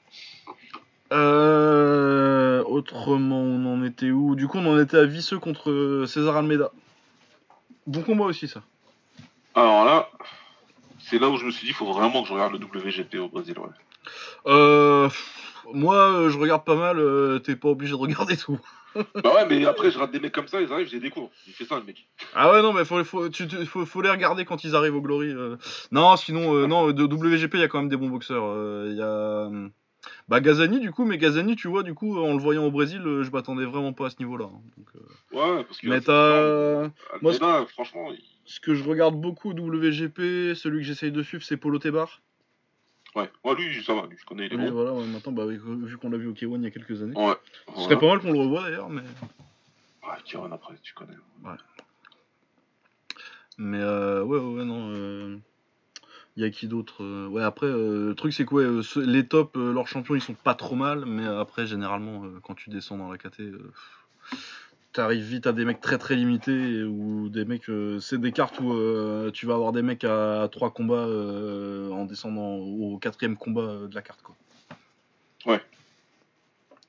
[1.12, 4.36] Euh, autrement, on en était où?
[4.36, 6.70] Du coup, on en était à Visseux contre euh, César Almeida.
[7.88, 8.62] Bon combat aussi, ça.
[9.56, 10.08] Alors là,
[11.10, 13.16] c'est là où je me suis dit, il faut vraiment que je regarde le WGP
[13.18, 13.68] au Brésil, ouais.
[14.46, 15.08] Euh,
[15.72, 16.98] moi, je regarde pas mal.
[16.98, 18.58] euh, T'es pas obligé de regarder tout.
[18.94, 21.30] bah ouais, mais après, je rate des mecs comme ça, ils arrivent, je les découvre.
[21.46, 22.08] Il fait ça, le mec.
[22.34, 24.96] Ah ouais, non, mais faut, faut, tu, tu- faut, faut les regarder quand ils arrivent
[24.96, 25.28] au Glory.
[25.30, 25.56] euh.
[25.92, 28.86] Non, sinon, non, de WGP, il y a quand même des bons boxeurs.
[28.86, 29.48] Il y a.
[30.28, 33.02] Bah, Gazani, du coup, mais Gazani, tu vois, du coup, en le voyant au Brésil,
[33.04, 34.46] je m'attendais vraiment pas à ce niveau-là.
[34.46, 34.60] hein.
[34.76, 34.88] Donc,
[35.32, 35.86] Ouais, parce que.
[35.86, 36.90] Mais différent.
[37.22, 41.44] moi, Almeida, franchement, il- Ce que je regarde beaucoup WGP, celui que j'essaye de suivre,
[41.44, 42.20] c'est Polo Tebar.
[43.14, 43.30] ouais.
[43.44, 44.72] Ouais, lui, ça va, lui, je connais, Oui, bon.
[44.72, 47.16] voilà, ouais, maintenant, bah, vu qu'on l'a vu au K1 il y a quelques années.
[47.16, 47.34] Ouais.
[47.54, 47.82] Ce Voilà.
[47.84, 49.02] serait pas mal qu'on le revoie d'ailleurs, mais.
[50.02, 51.14] Ouais, Kiran après, tu connais.
[53.56, 54.90] Mais euh, ouais, ouais, ouais, non.
[54.96, 55.36] euh,
[56.36, 58.82] Il y a qui d'autre euh, Ouais, après, euh, le truc c'est que ouais, euh,
[59.06, 62.54] les tops, euh, leurs champions, ils sont pas trop mal, mais après, généralement, euh, quand
[62.56, 63.72] tu descends dans la KT, euh,
[64.92, 68.60] t'arrives vite à des mecs très très limités, ou des mecs, euh, c'est des cartes
[68.60, 73.36] où euh, tu vas avoir des mecs à, trois combats euh, en descendant au quatrième
[73.36, 74.36] combat de la carte, quoi.
[75.46, 75.60] Ouais.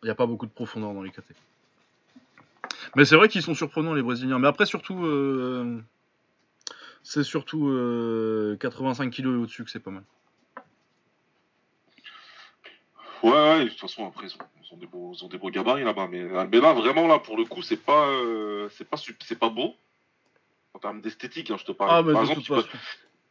[0.04, 1.34] Il n'y a pas beaucoup de profondeur dans les KT.
[2.96, 4.40] Mais c'est vrai qu'ils sont surprenants, les Brésiliens.
[4.40, 5.06] Mais après, surtout,
[7.04, 10.04] c'est surtout euh, 85 kg et au-dessus que c'est pas mal.
[13.24, 15.38] Ouais, ouais, de toute façon, après, ils ont, ils ont des, beaux, ils ont des
[15.38, 16.08] beaux gabarits là-bas.
[16.10, 19.50] Mais, mais là, vraiment, là, pour le coup, c'est pas, euh, c'est pas, c'est pas
[19.50, 19.76] beau.
[20.74, 21.90] En termes d'esthétique, hein, je te parle.
[21.92, 22.80] Ah, mais Par de exemple, il,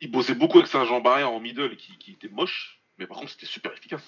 [0.03, 2.81] il bossait beaucoup avec sa jambe arrière en middle qui, qui était moche.
[2.99, 4.03] Mais par contre, c'était super efficace.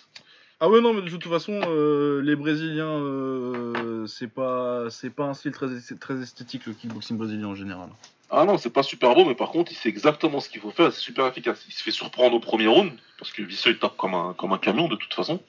[0.61, 5.25] Ah ouais, non, mais de toute façon, euh, les Brésiliens, euh, c'est pas, c'est pas
[5.25, 5.67] un style très,
[5.99, 7.89] très esthétique, le kickboxing brésilien en général.
[8.31, 10.71] Ah non, c'est pas super beau, mais par contre, il sait exactement ce qu'il faut
[10.71, 11.65] faire, c'est super efficace.
[11.69, 14.53] Il se fait surprendre au premier round, parce que Visseux, il tape comme un, comme
[14.53, 15.41] un camion de toute façon.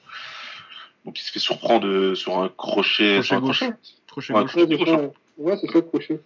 [1.04, 3.20] Donc il se fait surprendre euh, sur un crochet.
[3.20, 3.58] Crochet sur un gauche.
[3.60, 3.76] crochet.
[4.06, 4.54] Crochet Ouais, gauche.
[4.56, 4.96] Ouais, c'est ça,
[5.38, 6.20] ouais, c'est ça, le crochet.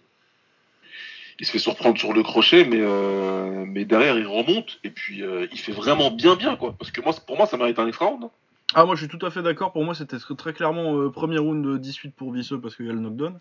[1.41, 5.23] Il se fait surprendre sur le crochet, mais, euh, mais derrière, il remonte, et puis
[5.23, 6.75] euh, il fait vraiment bien, bien, quoi.
[6.77, 8.25] Parce que moi, pour moi, ça mérite un extra round.
[8.25, 8.31] hein.
[8.75, 9.71] Ah, moi je suis tout à fait d'accord.
[9.71, 12.85] Pour moi, c'était tr- très clairement euh, premier round de 18 pour Visseux parce qu'il
[12.85, 13.39] y a le knockdown.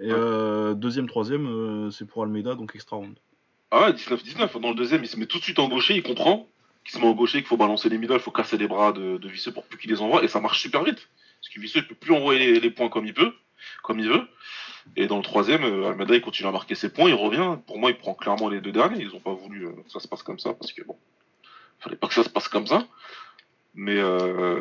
[0.00, 0.12] Et Ouais.
[0.12, 3.14] euh, deuxième, troisième, euh, c'est pour Almeida, donc extra round.
[3.70, 4.58] Ah ouais, 19-19.
[4.60, 6.48] Dans le deuxième, il se met tout de suite en gaucher, il comprend
[6.84, 8.92] qu'il se met en gaucher, qu'il faut balancer les middle, il faut casser les bras
[8.92, 11.08] de, de Visseux pour plus qu'il les envoie, et ça marche super vite.
[11.40, 13.32] Parce que Visseux, il peut plus envoyer les, les points comme il peut,
[13.82, 14.22] comme il veut.
[14.96, 17.56] Et dans le troisième, euh, Almeida, il continue à marquer ses points, il revient.
[17.66, 19.00] Pour moi, il prend clairement les deux derniers.
[19.00, 20.96] Ils ont pas voulu euh, que ça se passe comme ça, parce que bon,
[21.80, 22.86] fallait pas que ça se passe comme ça.
[23.76, 24.60] Mais euh,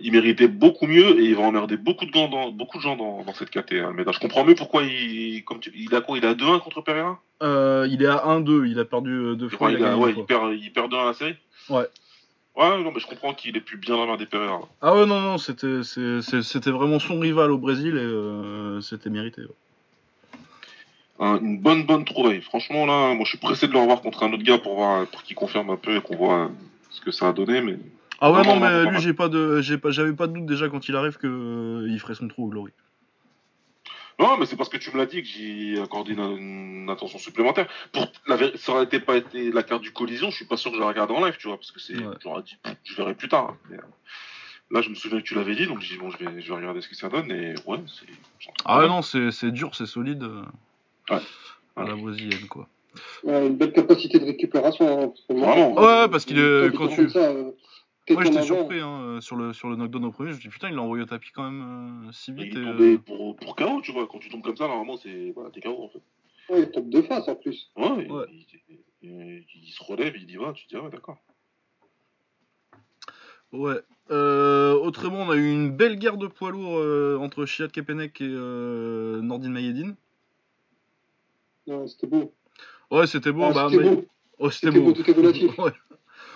[0.00, 2.96] il méritait beaucoup mieux et il va emmerder beaucoup de, gens dans, beaucoup de gens
[2.96, 3.72] dans, dans cette KT.
[3.74, 4.12] Almeida.
[4.12, 6.16] Je comprends mieux pourquoi il, comme tu- il a quoi?
[6.16, 7.20] Il a 2-1 contre Pereira?
[7.42, 9.70] Euh, il est à 1-2, il a perdu deux fois.
[9.72, 11.34] Il a ouais, il perd, il perd 2 à la série
[11.70, 11.88] Ouais.
[12.56, 14.60] Ouais, non, mais je comprends qu'il est plus bien la main des Pereira.
[14.60, 14.66] là.
[14.80, 19.42] Ah ouais, non, non, c'était vraiment son rival au Brésil et euh, c'était mérité.
[19.42, 19.48] ouais.
[21.18, 22.42] Un- une bonne, bonne trouvaille.
[22.42, 25.06] Franchement, là, moi, je suis pressé de le revoir contre un autre gars pour voir,
[25.06, 26.48] pour qu'il confirme un peu et qu'on voit euh,
[26.90, 27.60] ce que ça a donné.
[27.62, 27.78] Mais
[28.20, 30.68] Ah ouais, Non, mais lui, j'ai pas de, j'ai pas, j'avais pas de doute déjà
[30.68, 32.72] quand il arrive que euh, il ferait son trou au Glory.
[34.18, 36.20] Non, mais c'est parce que tu me l'as dit que j'ai accordé une,
[36.84, 37.68] une attention supplémentaire.
[37.92, 40.70] Pour la ça aurait été pas été la carte du collision, je suis pas sûr
[40.70, 42.16] que je la regarde en live, tu vois, parce que c'est, Ouais.
[42.22, 43.50] j'aurais dit, je verrai plus tard.
[43.50, 43.56] hein.
[43.70, 43.80] Mais, euh,
[44.70, 46.48] là, je me souviens que tu l'avais dit, donc j'ai dit bon, je vais, je
[46.48, 48.06] vais regarder ce que ça donne et ouais, c'est.
[48.64, 50.22] Ah ouais, non, c'est dur, c'est solide.
[50.22, 50.42] euh,
[51.10, 51.20] Ouais.
[51.76, 52.68] À la brésilienne, quoi.
[53.22, 54.86] Ouais, une belle capacité de récupération.
[54.88, 55.78] hein, parce que moi, Vraiment.
[55.78, 57.50] euh, Ouais, parce qu'il est- quand tu- ça, euh,
[58.10, 60.30] Moi, j'étais surpris hein, euh, sur le sur le knockdown au premier.
[60.32, 62.56] Je me dis putain, il l'a envoyé au tapis quand même euh, si Il vite.
[62.56, 64.06] est et, tombé euh, pour, pour KO, tu vois.
[64.06, 66.02] Quand tu tombes comme ça, normalement, c'est, voilà, t'es KO en fait.
[66.52, 67.70] Ouais, il tape de face en plus.
[67.76, 68.24] Ouais, Ouais.
[68.30, 68.46] Il,
[69.02, 71.18] il- il se relève, il y va, tu te dis, ah ouais, d'accord.
[73.52, 73.80] Ouais.
[74.10, 78.20] Euh, autrement, on a eu une belle guerre de poids lourds euh, entre Chiat Kepenek
[78.20, 79.94] et euh, Nordin Mayedine.
[81.66, 82.32] Ouais, c'était beau.
[82.90, 83.42] Ouais, c'était beau.
[83.44, 84.04] Ah, bah, c'était mais- beau.
[84.38, 84.86] Oh, c'était C'était beau.
[84.86, 85.58] beau, tout est relatif.
[85.58, 85.72] Ouais.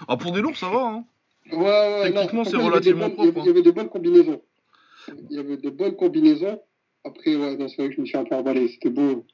[0.08, 0.86] Ah, pour des lourds, ça va.
[0.86, 1.04] Hein.
[1.52, 3.42] Ouais, ouais, Techniquement, c'est des relativement propre, hein.
[3.44, 4.42] Il y avait de bonnes combinaisons.
[5.08, 6.60] Il y avait de bonnes combinaisons.
[7.04, 8.68] Après, ouais, c'est vrai que je me suis un peu emballé.
[8.68, 9.24] C'était beau.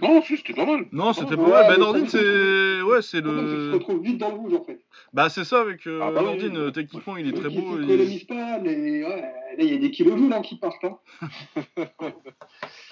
[0.00, 0.86] Non, si, c'était pas mal.
[0.92, 1.42] Non, c'était pas.
[1.42, 2.82] Ouais, ouais, bah, mais Nordin, ça- c'est.
[2.82, 4.80] Ouais, c'est Le retrouve vite dans le rouge en fait.
[5.12, 6.48] Bah, c'est ça avec euh, Ah, bah oui, Nordin.
[6.50, 6.56] oui.
[6.56, 7.78] euh, techniquement, il est très beau.
[7.78, 10.84] Il il- s'économise pas, mais ouais, là, il y a des kilojoules hein, qui partent.
[10.84, 10.98] Hein.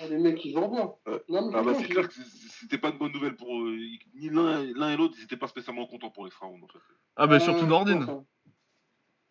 [0.02, 0.90] Ah, les mecs, ils jouent bien.
[1.06, 1.20] Ouais.
[1.28, 3.76] Non, mais Ah bah c'est clair que c'était pas une bonne nouvelle pour eux.
[4.14, 6.78] Ni l'un et l'autre, ils étaient pas spécialement contents pour l'extra round en fait.
[7.16, 7.98] Ah, bah, euh, surtout je Nordin.
[8.06, 8.08] pense,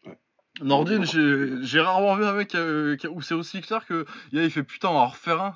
[0.06, 0.14] hein.
[0.62, 4.90] Nordin, j'ai rarement vu un mec euh, où c'est aussi clair que il fait putain,
[4.90, 5.54] on va en refaire un.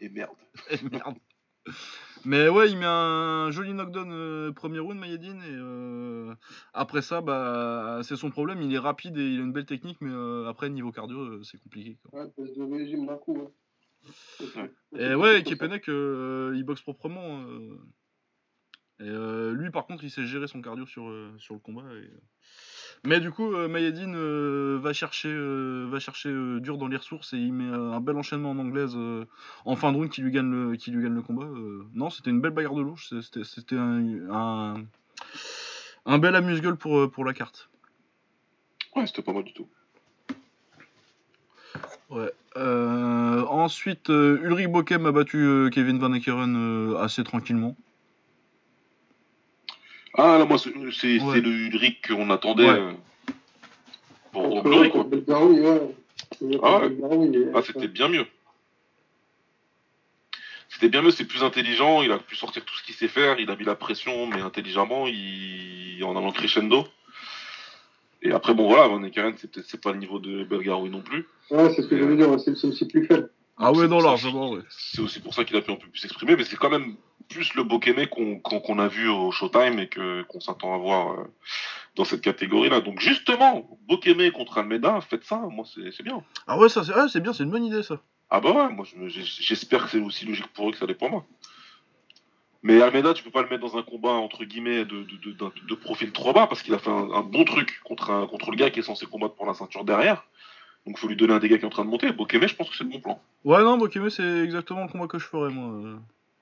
[0.00, 0.36] Et merde.
[0.70, 1.16] Eh, merde.
[2.24, 6.34] Mais ouais, il met un joli knockdown euh, premier round, Mayedine, et euh,
[6.72, 8.62] après ça, bah, c'est son problème.
[8.62, 11.42] Il est rapide et il a une belle technique, mais euh, après, niveau cardio, euh,
[11.42, 11.96] c'est compliqué.
[12.02, 12.20] quoi.
[12.20, 13.36] Ouais, parce de régime d'un coup.
[13.42, 13.50] hein.
[14.96, 17.40] Et ouais, Kepenek, euh, il boxe proprement.
[17.42, 17.78] euh,
[19.00, 21.82] et euh, lui, par contre, il sait gérer son cardio sur, euh, sur le combat.
[21.82, 22.20] et, euh,
[23.06, 26.96] Mais du coup, euh, Mayedine euh, va chercher, euh, va chercher euh, dur dans les
[26.96, 28.98] ressources et il met un bel enchaînement en anglaise
[29.64, 31.48] en fin de round qui lui gagne le, qui lui gagne le combat.
[31.94, 33.12] Non, c'était une belle bagarre de louche.
[33.20, 34.02] C'était, un,
[34.32, 34.74] un,
[36.04, 37.70] un bel amuse-gueule pour, pour la carte.
[38.96, 39.68] Ouais, c'était pas mal du tout.
[42.10, 42.32] Ouais.
[42.56, 47.76] Ensuite, Ulrich Bokem a battu Kevin Van Ekeren assez tranquillement.
[50.16, 51.40] Ah là, moi, c'est Ouais.
[51.40, 52.70] le Ulrich qu'on attendait Ouais.
[52.78, 52.92] euh,
[54.32, 55.04] pour Glory, quoi.
[55.04, 55.80] Belgaroui, ouais.
[56.62, 56.86] Ah ouais.
[57.26, 58.26] Est- Ah, c'était bien mieux.
[60.68, 63.38] c'était bien mieux, c'est plus intelligent, il a pu sortir tout ce qu'il sait faire,
[63.40, 66.02] il a mis la pression, mais intelligemment, il...
[66.04, 66.86] en allant crescendo.
[68.22, 71.26] Et après, bon voilà, Van Ekeren, c'est c'est pas le niveau de Belgaroui non plus.
[71.50, 73.30] Ouais, c'est ce que je veux dire, c'est c'est aussi plus faible.
[73.58, 74.62] Ah ouais, non, largement, ouais.
[74.68, 76.96] C'est aussi pour ça qu'il a pu un peu plus s'exprimer, mais c'est quand même
[77.28, 81.24] plus le Bokeme qu'on a vu au Showtime et que qu'on s'attend à voir euh,
[81.96, 82.80] dans cette catégorie-là.
[82.80, 86.22] Donc justement, Bokeme contre Almeida, faites ça, moi c'est bien.
[86.46, 88.00] Ah ouais, ça, c'est ah, c'est bien, c'est une bonne idée, ça.
[88.28, 91.10] Ah bah ouais, moi j'espère que c'est aussi logique pour eux que ça l'est pour
[91.10, 91.24] moi.
[92.62, 95.74] Mais Almeida, tu peux pas le mettre dans un combat entre guillemets de, de, de,
[95.76, 98.56] profil trop bas parce qu'il a fait un, un bon truc contre, un, contre le
[98.56, 100.24] gars qui est censé combattre pour la ceinture derrière.
[100.86, 102.12] Donc faut lui donner un dégât qui est en train de monter.
[102.12, 103.20] Bokeme, je pense que c'est le bon plan.
[103.44, 105.72] Ouais, non, Bokeme, c'est exactement le combat que je ferais, moi.
[105.74, 105.96] euh.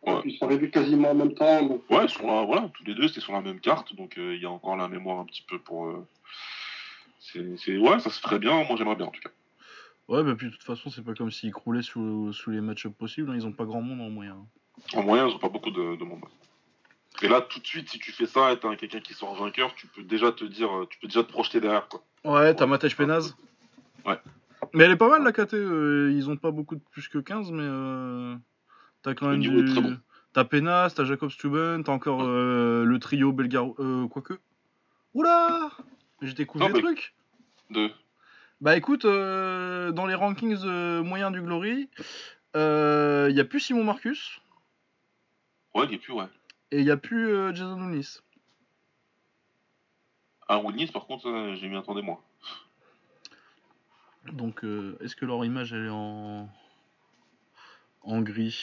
[0.07, 0.21] Ouais.
[0.27, 1.62] Ils sont réduits quasiment en même temps.
[1.62, 4.19] donc- Ouais, ils sont là, voilà, tous les deux, c'était sur la même carte, donc
[4.19, 5.87] euh, il y a encore la mémoire un petit peu pour.
[5.87, 6.07] euh,
[7.21, 9.31] c'est, c'est- ouais, ça se ferait bien, moi j'aimerais bien en tout cas.
[10.09, 12.87] Ouais, bah puis de toute façon, c'est pas comme s'ils croulaient sous, sous les match
[12.87, 14.37] possibles, hein, ils ont pas grand monde en moyen.
[14.93, 16.21] En moyen, ils ont pas beaucoup de, de monde.
[17.23, 19.75] Et là, tout de suite, si tu fais ça et t'as quelqu'un qui sort vainqueur,
[19.75, 22.03] tu peux déjà te dire, euh, tu peux déjà te projeter derrière, quoi.
[22.25, 23.35] Ouais, t'as Matej Penaz.
[24.07, 24.19] Ouais.
[24.73, 27.19] Mais elle est pas mal la KT, euh, ils ont pas beaucoup de plus que
[27.19, 28.35] 15, mais euh,
[29.03, 29.73] t'as quand Le même niveau est du...
[29.73, 29.99] très bon.
[30.33, 33.75] T'as Penaz, t'as Jacob Stuben, t'as encore euh, le trio Belgaro...
[34.09, 34.35] Quoique...
[35.15, 35.71] Oula
[36.23, 37.15] J'ai découvert des trucs
[37.71, 37.91] De...
[38.61, 40.65] Bah écoute, dans les rankings
[41.03, 41.89] moyens du Glory,
[42.55, 44.41] il y a plus Simon Marcus,
[45.75, 46.27] Ouais, il est plus, ouais.
[46.71, 48.03] et il y a plus Jason Nunes.
[50.49, 52.23] À Wilnis, par contre, j'ai mis attendez moi.
[54.33, 56.49] Donc, euh, est-ce que leur image elle est en
[58.03, 58.59] en gris?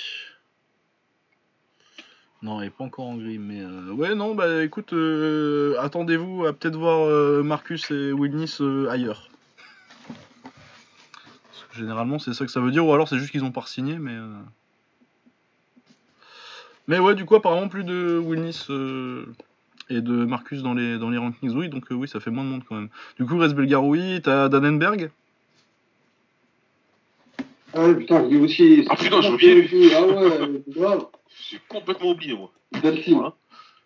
[2.42, 6.46] Non, elle est pas encore en gris, mais euh, ouais, non, bah écoute, euh, attendez-vous
[6.46, 8.58] à peut-être voir Marcus et Wilnis
[8.90, 9.30] ailleurs.
[11.74, 13.98] Généralement, c'est ça que ça veut dire, ou alors c'est juste qu'ils ont pas signé,
[14.00, 14.18] mais.
[16.88, 18.66] Mais ouais, du coup, apparemment, plus de Wilnis
[19.90, 22.50] et de Marcus dans les, dans les rankings, oui, donc oui, ça fait moins de
[22.50, 22.90] monde quand même.
[23.18, 25.12] Du coup, reste Belgaroui, t'as Dannenberg?
[27.74, 28.86] Ah ouais, putain, lui aussi.
[28.90, 29.94] Ah, putain, j'ai c'est oublié, lui.
[29.94, 31.06] Ah ouais, grave.
[31.50, 32.52] J'ai complètement oublié, moi.
[32.82, 33.16] Delphine.
[33.16, 33.36] Voilà.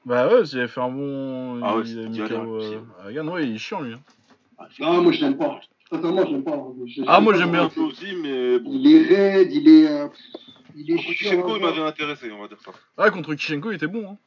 [0.05, 1.61] Bah ouais, il a fait un bon.
[1.63, 3.29] Ah ouais, il lui euh, à Gann.
[3.29, 3.93] ouais, il est chiant lui.
[3.93, 3.99] hein.
[4.57, 5.59] Ah, Ah, moi je l'aime pas.
[5.91, 6.63] Sincèrement, je l'aime pas.
[6.87, 7.63] Je- Ah, moi, je- j'aime bien.
[7.65, 8.71] Un peu aussi, mais bon.
[8.73, 9.87] Il est raide, il est.
[9.87, 10.07] euh,
[10.75, 11.29] Il est Contre chiant.
[11.31, 11.67] Kishenko, il hein.
[11.67, 12.71] m'avait intéressé, on va dire ça.
[12.97, 14.09] Ah, contre Kishenko, il était bon.
[14.09, 14.17] Hein.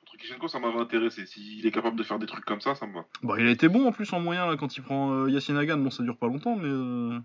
[0.00, 1.24] Contre Kishenko, ça m'avait intéressé.
[1.26, 3.04] S'il est capable de faire des trucs comme ça, ça me va.
[3.22, 5.56] Bah, il a été bon en plus en moyen là, quand il prend euh, Yacine
[5.56, 5.78] Hagan.
[5.78, 7.18] Bon, ça dure pas longtemps, mais euh,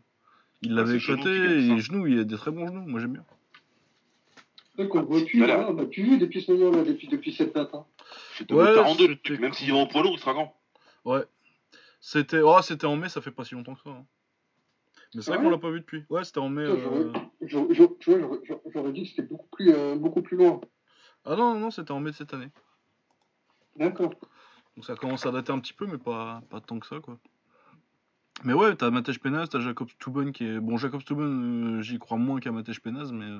[0.64, 1.30] il Ah, l'avait éclaté.
[1.30, 2.86] Et genoux, il a des très bons genoux.
[2.86, 3.26] Moi, j'aime bien.
[4.76, 5.58] C'est qu'on voit plus, Voilà.
[5.58, 7.74] là, on a plus vu depuis ce moment-là, depuis, depuis cette date.
[7.76, 7.86] Hein.
[8.40, 9.40] Il fait Ouais, 42, le c'était truc.
[9.40, 10.60] Même s'il va en poids lourd, il sera grand.
[11.06, 11.24] Ouais.
[12.02, 13.90] C'était oh, c'était en mai, ça fait pas si longtemps que ça.
[13.92, 14.06] hein.
[15.16, 15.44] Mais c'est vrai Ouais.
[15.46, 16.04] qu'on l'a pas vu depuis.
[16.10, 16.64] Ouais, c'était en mai.
[16.64, 17.12] Euh,
[17.48, 20.60] tu vois, j'aurais- j'aurais- j'aurais dit que c'était beaucoup plus, euh, beaucoup plus loin.
[21.24, 22.50] Ah non, non, non, c'était en mai de cette année.
[23.78, 24.14] D'accord.
[24.76, 27.20] Donc ça commence à dater un petit peu, mais pas, pas tant que ça, quoi.
[28.44, 30.60] Mais ouais, t'as Matej Penaz, t'as Jacob Stubben qui est.
[30.60, 33.26] Bon, Jacob Stubben, euh, j'y crois moins qu'à Matej Penaz, mais.
[33.26, 33.40] euh,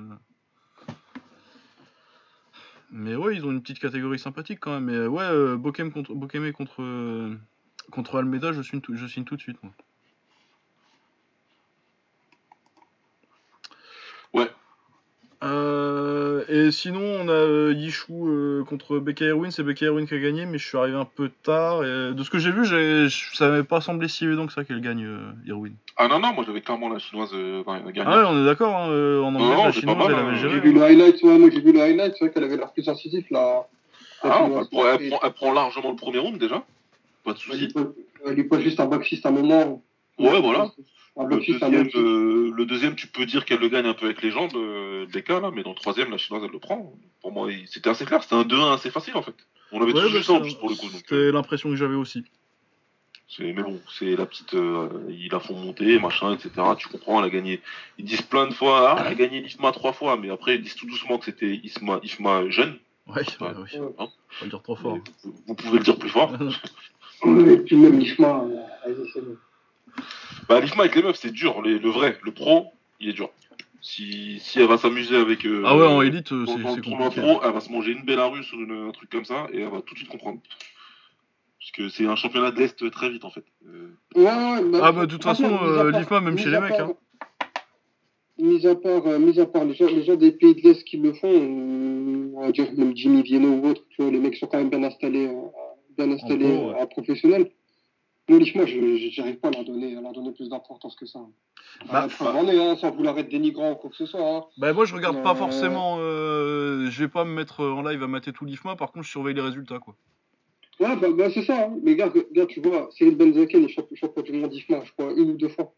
[2.90, 4.84] Mais ouais, ils ont une petite catégorie sympathique quand même.
[4.84, 7.36] Mais euh, ouais, Bokem contre, Bokeme contre,
[7.90, 9.72] contre Almeida, je signe, tout, je signe tout de suite, moi.
[14.32, 14.50] Ouais.
[15.44, 19.50] Euh, et sinon, on a euh, Yishu euh, contre Becca Erwin.
[19.50, 21.84] C'est Becca Erwin qui a gagné, mais je suis arrivé un peu tard.
[21.84, 22.64] Et de ce que j'ai vu,
[23.34, 25.74] ça m'avait pas semblé si évident que ça qu'elle gagne, euh, Erwin.
[25.96, 27.62] Ah non, non, moi j'avais clairement la chinoise euh,
[27.92, 28.02] gagner.
[28.06, 30.34] Ah ouais, on est d'accord, hein, euh, en anglais, non, la chinoise, mal, elle hein.
[30.40, 32.72] J'ai vu le highlight, ouais, moi j'ai vu le highlight, c'est vrai qu'elle avait l'air
[32.72, 33.66] plus incisif là.
[34.22, 36.64] Ah, elle, prend, elle prend- elle prend largement le premier round déjà.
[37.24, 37.68] Pas de soucis.
[38.26, 39.82] elle lui pose juste un boxiste à un moment.
[40.18, 40.68] Ouais, voilà.
[41.16, 41.90] Un Le deuxième, moment.
[41.94, 45.06] euh, le deuxième, tu peux dire qu'elle le gagne un peu avec les jambes, euh,
[45.12, 46.92] Becca, là, mais dans le troisième, la chinoise, elle le prend.
[47.20, 49.34] Pour moi, c'était assez clair, c'était un 2-1 assez facile en fait.
[49.70, 50.88] On avait Ouais, tous bah, vu ça en c'est- plus pour le coup.
[50.92, 52.24] C'était euh, l'impression que j'avais aussi.
[53.28, 54.54] c'est- mais bon, c'est la petite.
[54.54, 56.50] euh, ils la font monter, machin, etc.
[56.78, 57.60] Tu comprends, elle a gagné.
[57.98, 60.62] Ils disent plein de fois, ah, elle a gagné l'IFMA trois fois, mais après, ils
[60.62, 62.76] disent tout doucement que c'était IFMA, IFMA jeune.
[63.06, 63.68] Ouais, bah Ouais.
[63.72, 63.86] oui.
[63.98, 64.98] Hein Faut le dire trop fort.
[65.22, 66.32] Vous, vous pouvez le dire plus fort.
[67.24, 68.44] Et puis même Ishma,
[68.84, 69.20] elle est- c'est-
[70.48, 71.62] Bah, l'IFMA avec les meufs, c'est dur.
[71.62, 72.66] Les- le vrai, le pro,
[73.00, 73.30] il est dur.
[73.80, 75.44] Si, si elle va s'amuser avec.
[75.44, 77.20] euh, Ah ouais, en élite, euh, c'est compliqué.
[77.20, 79.68] pro, elle va se manger une Bélarus ou une- un truc comme ça, et elle
[79.68, 80.40] va tout de suite comprendre.
[81.58, 83.44] Parce que c'est un championnat de l'Est très vite en fait.
[83.66, 86.52] Euh, Ouais, ouais, mais- Ah bah, de toute façon, à euh, l'IFMA, même chez à
[86.52, 86.94] les mecs, part- hein.
[88.38, 90.82] Mis à part, euh, mis à part les, gens, les gens des pays de l'Est
[90.84, 94.18] qui le font, euh, on va dire même Jimmy Vienno ou autre, tu vois, les
[94.18, 95.34] mecs sont quand même bien installés, euh,
[95.96, 96.46] bien installés
[96.80, 97.50] en professionnel.
[98.28, 101.20] Non, l'IFMA, je n'arrive pas à leur, donner, à leur donner plus d'importance que ça.
[101.92, 104.26] Bah, Après, j'en ai, hein, sans vouloir être dénigrant ou quoi que ce soit.
[104.36, 104.44] hein.
[104.56, 105.34] Bah moi je regarde pas Euh.
[105.34, 109.04] forcément, euh, je vais pas me mettre en live à mater tout l'IFMA, par contre
[109.04, 109.94] je surveille les résultats quoi.
[110.80, 111.66] Ouais, bah, bah, c'est ça.
[111.66, 111.76] hein.
[111.82, 115.30] Mais regarde, regarde, tu vois, Cyril Benzaken est champion du monde IFMA, je crois, une
[115.32, 115.72] ou deux fois.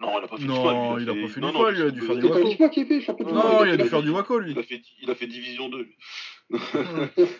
[0.00, 1.52] Non, il a pas fait Non, du fois, lui, il a pas fait non, du
[1.54, 3.84] non, fois, il a dû faire pas qui fait champion du Non, il a dû
[3.88, 4.52] faire du Wako lui.
[4.52, 5.78] Il a fait, il a fait Division 2.
[5.82, 5.96] lui.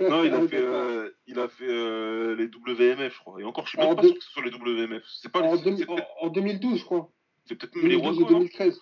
[0.09, 3.41] Non, il a fait, euh, il a fait euh, les WMF, je crois.
[3.41, 5.03] Et encore, je suis même En pas deux- sûr que ce soit les WMF.
[5.21, 7.11] C'est pas en, deux- peut-être en- en 2012, je crois.
[7.47, 8.81] c'est peut-être même les 2012 ou Wako, non 2013.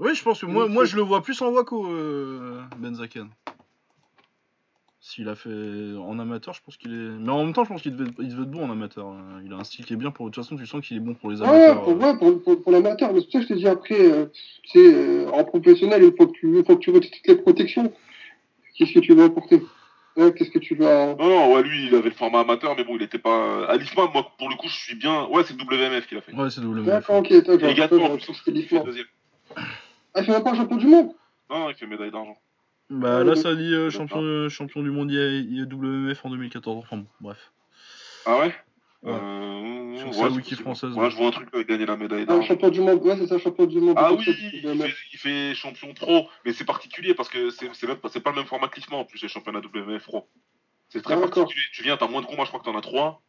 [0.00, 3.30] Oui je pense que moi, moi je le vois plus en Wako, euh, Benzaken.
[5.02, 5.48] S'il a fait
[5.98, 7.18] en amateur, je pense qu'il est.
[7.18, 9.06] Mais en même temps, je pense qu'il devait, il devait être bon en amateur.
[9.08, 9.40] hein.
[9.46, 10.26] Il a un style qui est bien pour.
[10.26, 11.82] De toute façon, tu sens qu'il est bon pour les Ouais, amateurs.
[11.84, 11.96] pour, euh.
[11.96, 13.10] ouais, pour, pour, pour l'amateur.
[13.14, 14.26] Mais c'est pour ça que je te dis après, euh,
[14.66, 17.36] c'est euh, en professionnel, il faut que tu, il faut que tu retires toutes les
[17.36, 17.90] protections.
[18.76, 19.62] Qu'est-ce que tu veux apporter?
[20.16, 21.14] Ouais, Qu'est-ce que tu vas.
[21.14, 23.64] Non, non, ouais, lui, il avait le format amateur, mais bon, il était pas.
[23.68, 25.24] À l'IFMA, moi, pour le coup, je suis bien.
[25.28, 26.34] Ouais, c'est le WMF qu'il a fait.
[26.34, 26.84] Ouais, c'est WMF.
[26.84, 28.80] D'accord, ok, toi, Et également, en plus, fait l'IFMA.
[28.80, 29.06] deuxième.
[30.12, 31.12] Ah, il fait même pas un champion du monde?
[31.48, 32.36] Non, non, il fait médaille d'argent.
[32.90, 36.78] Bah là, ça dit euh, champion, champion du monde IA- IA WMF en 2014.
[36.84, 37.52] Enfin bon, bref.
[38.26, 38.54] Ah ouais?
[39.02, 39.12] Ouais.
[39.14, 41.10] Euh, Sur ouais, sa wiki française, Ouais, ouais.
[41.10, 42.48] je vois un truc avec gagner la médaille Ah, d'argent.
[42.48, 43.94] champion du monde, ouais, c'est ça, champion du monde.
[43.96, 48.30] Ah oui, il fait, il fait champion pro, mais c'est particulier parce que c'est pas,
[48.30, 50.28] le même format que l'IFMA en plus, les championnats WMF pro.
[50.88, 51.62] C'est très Ah, particulier.
[51.72, 53.22] Tu viens, t'as moins de combats, je crois que t'en as trois.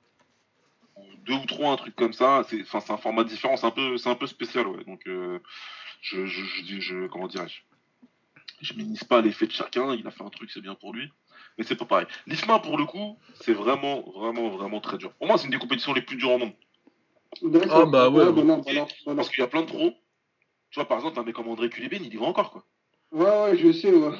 [0.97, 2.43] Ou Deux ou trois, un truc comme ça.
[2.49, 4.83] C'est enfin, c'est un format différent, c'est un peu, c'est un peu spécial, ouais.
[4.85, 5.39] Donc, euh,
[6.01, 7.61] je, je, je, dis- je- comment dirais-je?
[8.61, 11.11] Je minimise pas l'effet de chacun, il a fait un truc, c'est bien pour lui.
[11.57, 12.05] Mais c'est pas pareil.
[12.27, 15.11] L'IFMA, pour le coup, c'est vraiment, vraiment, vraiment très dur.
[15.13, 16.53] Pour moi, c'est une des compétitions les plus dures au monde.
[17.69, 18.43] Ah, bah ouais, ouais.
[18.43, 18.87] non, non, non.
[19.15, 19.91] Parce qu'il y a plein de pros.
[20.69, 22.65] Tu vois, par exemple, un mec comme André Culibine, il y va encore, quoi.
[23.11, 24.11] Ouais, ouais, je sais, ouais,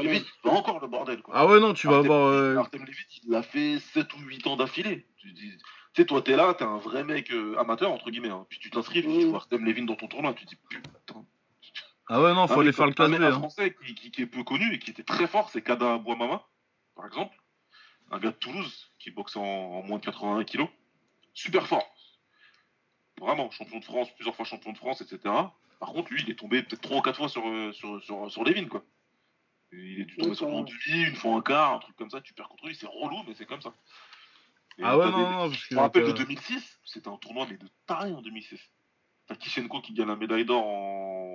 [0.00, 1.34] il va encore le bordel, quoi.
[1.36, 2.28] Ah ouais, non, tu vas avoir.
[2.28, 5.06] euh, Artem Levit, il l'a fait 7 ou 8 ans d'affilée.
[5.18, 5.58] Tu dis-
[5.94, 8.30] tu sais, toi, t'es là, t'es un vrai mec euh, amateur, entre guillemets.
[8.30, 8.46] hein.
[8.48, 10.32] Puis tu t'inscris, puis tu vois Artem Levin dans ton tournoi.
[10.32, 11.24] Tu te dis, putain.
[12.08, 13.38] Ah ouais, non, faut Un aller faire le comme- classe un Hein.
[13.38, 16.42] français qui, qui- qui est peu connu et qui était très fort, c'est Kada Bouamama,
[16.94, 17.36] par exemple.
[18.10, 20.68] Un gars de Toulouse qui boxe en, en moins de 81 kilos.
[21.34, 21.86] Super fort.
[23.20, 25.18] Vraiment, champion de France, plusieurs fois champion de France, etc.
[25.80, 28.30] Par contre, lui, il est tombé peut-être 3 ou 4 fois sur, euh, sur, sur,
[28.30, 28.84] sur Levin, quoi.
[29.72, 30.62] Il est Ouais, sur va.
[30.62, 33.22] demi, une fois un quart, un truc comme ça, tu perds contre lui, c'est relou,
[33.26, 33.74] mais c'est comme ça.
[34.78, 35.66] Et Ah ouais, non, des- non, parce que.
[35.70, 38.60] Je me rappelle de t'as- 2006, c'était un tournoi mais de taré en 2006.
[39.26, 41.27] T'as Kishenko qui gagne la médaille d'or en...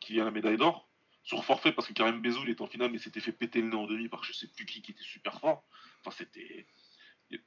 [0.00, 0.88] qui gagne la médaille d'or
[1.24, 3.68] sur forfait parce que Karim Bezou il était en finale mais s'était fait péter le
[3.68, 5.64] nez en demi par je sais plus qui qui était super fort.
[6.04, 6.66] Enfin c'était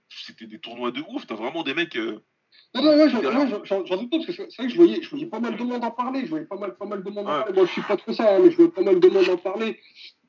[0.10, 1.26] c'était des tournois de ouf.
[1.26, 1.96] T'as vraiment des mecs.
[1.96, 2.20] euh,
[2.76, 3.20] Non, non, ouais, j'en
[3.98, 5.84] doute pas, parce que c'est vrai que je voyais, je voyais pas mal de monde
[5.84, 7.40] en parler, je voyais pas mal, pas mal de monde en Ouais.
[7.40, 7.54] parler.
[7.54, 9.38] Moi, je suis pas trop ça, hein, mais je voyais pas mal de monde en
[9.38, 9.80] parler.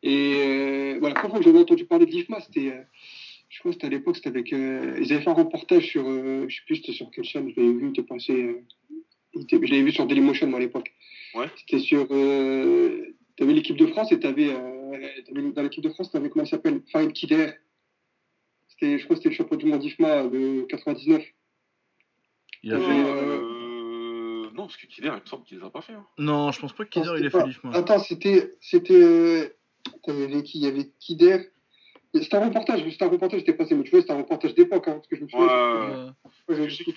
[0.02, 2.82] Et euh, voilà, la première fois que j'avais entendu parler de l'IFMA, c'était, euh,
[3.50, 6.04] je crois que c'était à l'époque, c'était avec, euh, ils avaient fait un reportage sur,
[6.08, 8.64] je sais plus c'était sur quelle chaîne, je l'avais vu, était passé,
[9.34, 10.92] je l'avais vu sur Dailymotion, moi, à l'époque.
[11.34, 11.46] Ouais.
[11.56, 13.06] C'était sur, euh,
[13.36, 16.48] t'avais l'équipe de France et t'avais, euh, t'avais- dans l'équipe de France, t'avais, comment il
[16.48, 17.52] s'appelle, Farid Kider.
[18.68, 21.24] C'était, je crois que c'était le champion du monde IFMA de 99.
[22.62, 22.84] Il a Ouais.
[22.84, 22.90] fait.
[23.04, 25.94] euh, Non parce que Kider il me semble qu'il les a pas fait.
[25.94, 26.06] hein.
[26.18, 27.70] Non, je pense pas que Kider Non, il a fait l'IFMA.
[27.74, 28.50] Attends, c'était.
[28.60, 28.92] C'était.
[28.94, 29.48] euh,
[30.06, 30.58] y avait qui?
[30.58, 31.48] Il y avait Kider.
[32.14, 34.86] C'était un reportage, c'était un reportage, j'étais passé, mais tu vois, c'était un reportage d'époque,
[34.88, 35.46] hein, parce que je me souviens.
[35.46, 36.10] Ouais.
[36.48, 36.90] Ouais, Je sais que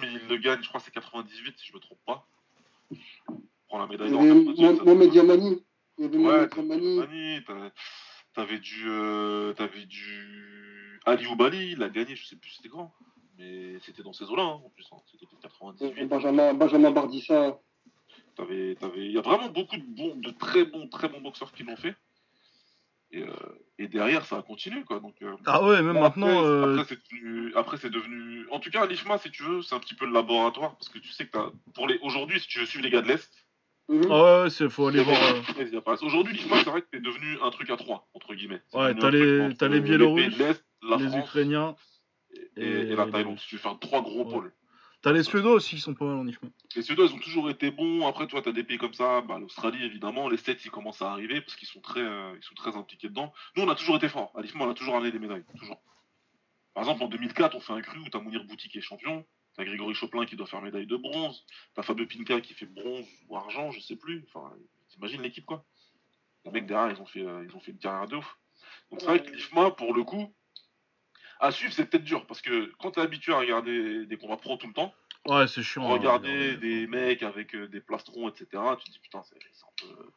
[0.00, 2.26] mais, il le gagne, je crois que c'est 98 si je me trompe pas.
[2.90, 2.98] Il
[3.68, 4.22] prend la médaille d'or.
[4.22, 5.64] avait 98, ça, Mohamed Yamani.
[5.98, 6.96] Il y avait Mohamed t'avais Yamani.
[6.96, 7.40] Mani,
[8.34, 12.92] t'avais- du, euh, t'avais du Ali Oubali, il a gagné, je sais plus c'était quand,
[13.38, 14.96] mais c'était dans ces eaux-là hein, en plus, hein.
[15.10, 16.06] c'était peut-être 98.
[16.06, 17.60] Benjamin, Benjamin Bardissa.
[18.38, 21.76] Il y a vraiment beaucoup de bons, de très bons, très bons boxeurs qui l'ont
[21.76, 21.94] fait.
[23.10, 23.26] Et, euh,
[23.78, 25.00] et derrière, ça a continué quoi.
[25.00, 26.44] Donc euh, Ah ouais, même Après, maintenant.
[26.44, 29.74] euh, après, c'est devenu, après c'est devenu, en tout cas l'IFMA si tu veux, c'est
[29.74, 32.48] un petit peu le laboratoire parce que tu sais que t'as, pour les, aujourd'hui si
[32.48, 33.30] tu veux suivre les gars de l'est.
[33.90, 35.16] Ah ouais, ouais, c'est- faut aller voir.
[35.22, 35.96] euh.
[36.02, 38.60] Aujourd'hui l'IFMA c'est vrai que c'est devenu un truc à trois entre guillemets.
[38.74, 40.36] Ouais, t'as les- les Biélorusses,
[40.98, 41.76] les Ukrainiens.
[42.56, 43.38] et, et- et la Thaïlande.
[43.38, 44.30] tu faire trois gros Ouais.
[44.32, 44.52] pôles.
[45.00, 46.48] T'as les Suédois aussi qui sont pas mal en IFMA.
[46.74, 48.06] Les Suédois, ils ont toujours été bons.
[48.06, 50.28] Après, toi, tu as des pays comme ça, bah, l'Australie, évidemment.
[50.28, 53.08] Les States, ils commencent à arriver parce qu'ils sont, très, euh, ils sont très impliqués
[53.08, 53.32] dedans.
[53.56, 54.32] Nous, on a toujours été forts.
[54.36, 55.44] À l'IFMA, on a toujours ramené des médailles.
[55.56, 55.80] Toujours.
[56.74, 58.80] Par exemple, en 2004, on fait un cru où tu as Mounir Bouti qui est
[58.80, 59.24] champion.
[59.54, 61.44] Tu as Grégory Choplin qui doit faire médaille de bronze.
[61.74, 64.24] Tu as Fabio Pinca qui fait bronze ou argent, je sais plus.
[64.26, 64.52] Enfin,
[64.88, 65.64] t'imagines l'équipe, quoi.
[66.44, 68.38] Les mecs derrière, ils ont fait, euh, ils ont fait une carrière de ouf.
[68.90, 70.34] Donc, c'est vrai que l'IFMA, pour le coup,
[71.40, 74.36] à suivre, c'est peut-être dur parce que quand tu es habitué à regarder des combats
[74.36, 74.92] pro tout le temps,
[75.26, 75.84] Ouais, c'est chiant.
[75.84, 76.56] hein, regarder regarder.
[76.56, 78.46] des mecs avec euh, des plastrons, etc.,
[78.78, 80.10] tu te dis putain, c'est un peu,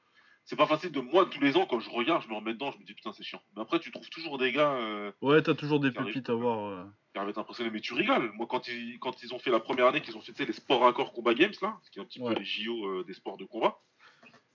[0.45, 2.72] c'est pas facile de moi tous les ans quand je regarde, je me remets dedans,
[2.72, 3.41] je me dis putain c'est chiant.
[3.56, 6.60] Mais après tu trouves toujours des gars euh, Ouais, t'as toujours des pépites à voir.
[6.69, 6.84] euh.
[7.14, 8.31] qui arrivent à t'impressionner, mais tu rigoles.
[8.34, 10.45] Moi quand ils quand ils ont fait la première année qu'ils ont fait tu sais,
[10.45, 12.34] les sports accords combat games là, ce qui est un petit Ouais.
[12.34, 13.77] peu les JO euh, des sports de combat.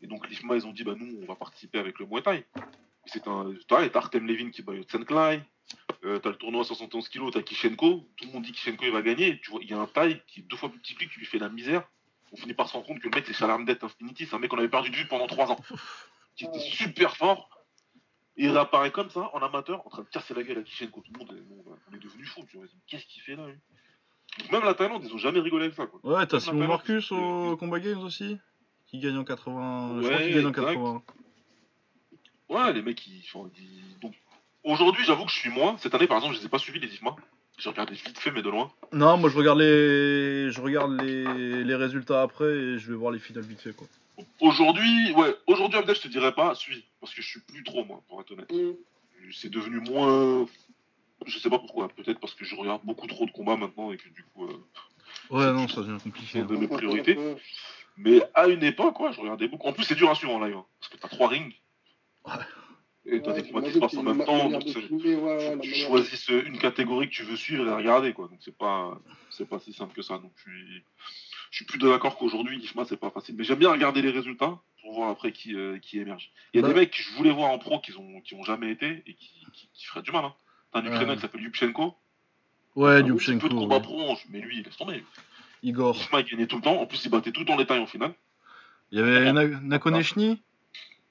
[0.01, 2.45] Et donc l'IFMA ils ont dit bah nous on va participer avec le Muay Thai.
[3.07, 5.43] C'est un t'as Artem Levin qui bat Yotsenklai.
[6.05, 8.93] Euh, t'as le tournoi à 71 kg, t'as Kishenko, tout le monde dit Kishenko il
[8.93, 10.95] va gagner, tu vois, il y a un taille qui est deux fois plus petit
[10.95, 11.89] que lui, qui lui fait la misère.
[12.33, 14.39] On finit par se rendre compte que le mec c'est Salam Death Infinity, c'est un
[14.39, 15.59] mec qu'on avait perdu de vue pendant trois ans,
[16.37, 17.49] qui était super fort.
[18.37, 21.01] Et il réapparaît comme ça, en amateur, en train de casser la gueule à Kishenko.
[21.01, 22.67] Tout le monde, est, bon, on est devenu fou, tu vois.
[22.87, 23.55] Qu'est-ce qu'il fait là lui?
[24.41, 25.99] Donc Même la Thaïlande, ils ont jamais rigolé avec ça, quoi.
[26.05, 28.37] Ouais, t'as Simon Marcus au Combat Games aussi
[28.87, 30.03] Qui gagne en 80.
[30.03, 30.67] je crois Ouais, qu'il gagne en exact.
[30.67, 31.03] 80.
[32.51, 33.51] Ouais, les mecs, ils font.
[33.59, 34.15] ils- Donc,
[34.67, 35.77] aujourd'hui, j'avoue que je suis moins.
[35.79, 37.17] Cette année, par exemple, je les ai pas suivis, les IFMA.
[37.59, 38.71] J'ai regardé vite fait, mais de loin.
[38.93, 43.13] Non, moi je regarde les, je regarde les, les résultats après et je vais voir
[43.13, 43.87] les finales vite fait quoi.
[44.41, 46.85] Aujourd'hui, ouais, aujourd'hui, Abdel, je te dirais pas, suis.
[47.01, 48.53] Parce que je suis plus trop, moi, pour être honnête.
[48.53, 48.73] Mm.
[49.33, 50.47] C'est devenu moins.
[51.25, 51.89] Je sais pas pourquoi.
[51.89, 54.45] Peut-être parce que je regarde beaucoup trop de combats maintenant et que du coup.
[54.47, 54.57] euh,
[55.31, 56.29] Ouais, non, ça devient compliqué.
[56.33, 56.45] c'est hein.
[56.45, 57.19] de mes priorités.
[57.97, 59.67] Mais à une époque, quoi, je regardais beaucoup.
[59.69, 60.57] En plus, c'est dur à suivre en live.
[60.57, 61.55] hein, parce que t'as trois rings.
[62.27, 62.33] Ouais.
[63.09, 64.49] Et t'as Ouais, des combats qui se passent en même temps.
[64.51, 68.27] Donc filmer, ouais, tu choisisses une catégorie que tu veux suivre et la regarder quoi
[68.29, 69.01] donc c'est pas
[69.31, 70.83] c'est pas si simple que ça donc je suis
[71.53, 74.59] je suis plus d'accord qu'aujourd'hui IFMA c'est pas facile mais j'aime bien regarder les résultats
[74.83, 76.69] pour voir après qui euh, qui émerge il y a Bah.
[76.75, 79.15] des mecs que je voulais voir en pro qui ont qui ont jamais été et
[79.15, 80.35] qui, qui, qui feraient du mal hein.
[80.73, 80.91] t'as un Ouais.
[80.91, 81.95] Ukrainien qui s'appelle Yupchenko
[82.75, 83.83] Ouais, un petit peu Dubchenko, de combat ouais.
[83.83, 85.05] pro mais lui laisse tomber
[85.63, 85.95] Igor.
[85.97, 87.79] IFMA il gagnait tout le temps en plus il battait tout le temps les tailles
[87.83, 88.15] en finale
[88.91, 90.43] Il y avait Na- Nakonechny?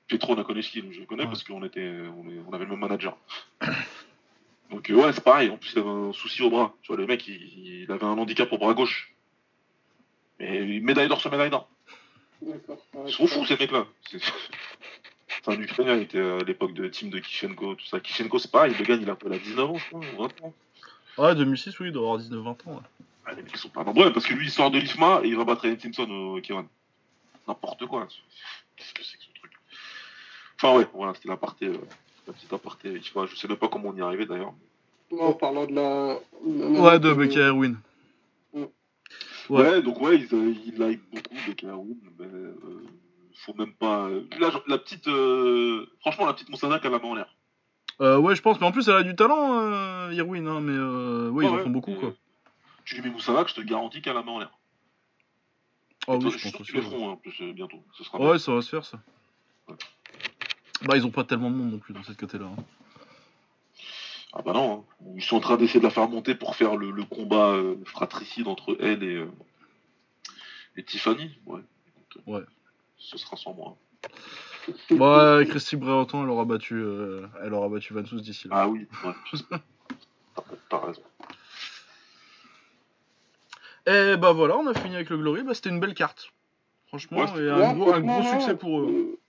[0.08, 1.28] Petro Nakonechki, je le connais Ouais.
[1.30, 3.18] parce qu'on était, on, est- on avait le même manager.
[4.72, 5.50] Donc euh, ouais, c'est pareil.
[5.50, 6.74] En plus, il avait un souci au bras.
[6.82, 9.14] Tu vois, le mec, il, il avait un handicap au bras gauche.
[10.40, 11.70] Mais médaille d'or sur médaille d'or.
[12.42, 13.86] Ils sont fous ces mecs-là.
[15.28, 18.00] C'est un Ukrainien, il était à l'époque de team de Kishenko, tout ça.
[18.00, 20.42] Kishenko, c'est pareil, le gars, il a il a 19 ans, je crois, ou 20
[20.44, 20.54] ans.
[21.20, 22.58] Ouais, 2006, oui, il doit avoir 19-20 ans.
[22.68, 22.80] ouais.
[23.28, 25.28] Ah, les mecs, ils sont pas nombreux parce que lui, il sort de l'IFMA et
[25.28, 26.66] il va battre Ed Simpson au K1.
[27.48, 28.08] N'importe quoi.
[28.76, 29.24] Qu'est-ce que c'est que
[30.58, 31.68] Enfin, ouais, voilà, c'était l'aparté.
[31.68, 31.78] Euh,
[32.28, 33.26] la petite aparté IFMA.
[33.28, 34.54] Je sais même pas comment on y est arrivé d'ailleurs.
[35.12, 36.18] Non, en parlant de la.
[36.44, 37.76] Ouais, de Becky Erwin.
[38.54, 38.70] Ouais.
[39.50, 39.82] Ouais.
[39.84, 42.56] donc ouais, ils, euh, ils like beaucoup Becky Haroun, mais euh,
[43.36, 44.06] faut même pas.
[44.08, 45.08] euh, La, la petite.
[45.08, 47.36] euh, Franchement, la petite Moussana qu'elle la met en l'air.
[48.02, 50.74] Euh, ouais, je pense, mais en plus, elle a du talent, euh, Irwin, hein, mais
[50.74, 52.10] euh, ouais, ils en font beaucoup, quoi.
[52.10, 52.16] euh,
[52.86, 54.52] Tu lui mets Moussana, je te garantis qu'elle la met en l'air.
[56.08, 56.64] Ah toi, oui, je pense aussi.
[56.64, 56.90] qu'ils le ouais.
[56.90, 57.78] feront hein, en plus euh, bientôt.
[57.94, 58.98] Ce sera Ouais, ça va se faire, ça.
[59.70, 59.76] Ouais.
[60.84, 62.46] Bah, ils ont pas tellement de monde non plus dans cette côté-là.
[62.46, 62.64] hein.
[64.38, 65.06] Ah bah non, hein.
[65.16, 67.78] ils sont en train d'essayer de la faire monter pour faire le, le combat euh,
[67.86, 69.32] fratricide entre elle et, euh,
[70.76, 71.32] et Tiffany.
[71.46, 71.62] Ouais.
[71.88, 72.42] Écoute, euh, Ouais.
[72.98, 73.78] Ce sera sans moi.
[74.92, 78.56] Bah, Christy Brereton, elle aura battu, euh, elle aura battu Vansous d'ici là.
[78.58, 79.14] Ah oui, ouais.
[80.70, 81.02] T'as- raison.
[83.88, 85.44] Et bah voilà, on a fini avec le Glory.
[85.44, 86.32] Bah, c'était une belle carte.
[86.88, 88.40] Franchement, Ouais, et un, Ouais, gros, un franchement, gros ouais.
[88.40, 89.20] succès pour eux.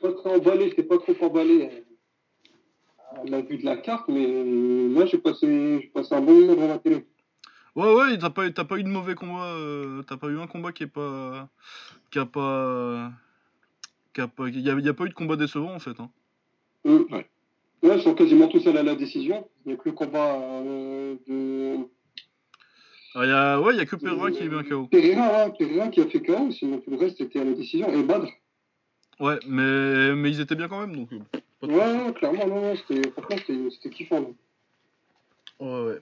[0.00, 1.68] Pas trop emballé, j'étais pas trop emballé
[3.16, 6.54] à la vue de la carte, mais euh, là j'ai passé, passé un bon moment
[6.54, 7.04] devant la télé.
[7.76, 9.44] Ouais, ouais, t'as pas, pas eu de mauvais combat.
[9.54, 11.48] euh, t'as pas eu un combat qui est pas.
[12.10, 13.10] qui a pas.
[14.14, 14.48] qui a pas.
[14.48, 15.98] Il y y a pas eu de combat décevant en fait.
[16.00, 16.10] Hein.
[16.86, 17.26] Euh, Ouais.
[17.82, 19.48] Là, ils sont quasiment tous allés à la décision.
[19.64, 21.76] Il n'y a que le combat euh, de
[23.14, 24.86] Ah, y a, ouais, il y a que Pereira qui est bien KO.
[24.88, 27.90] Pereira, hein, Pereira qui a fait KO, sinon tout le reste était à la décision.
[27.90, 28.26] Et Badr.
[29.20, 31.12] Ouais, mais, mais ils étaient bien quand même donc.
[31.12, 31.18] euh,
[31.60, 34.22] pas de Ouais, clairement, non, non, c'était, franchement, c'était, c'était kiffant.
[35.60, 35.98] Ouais, ouais.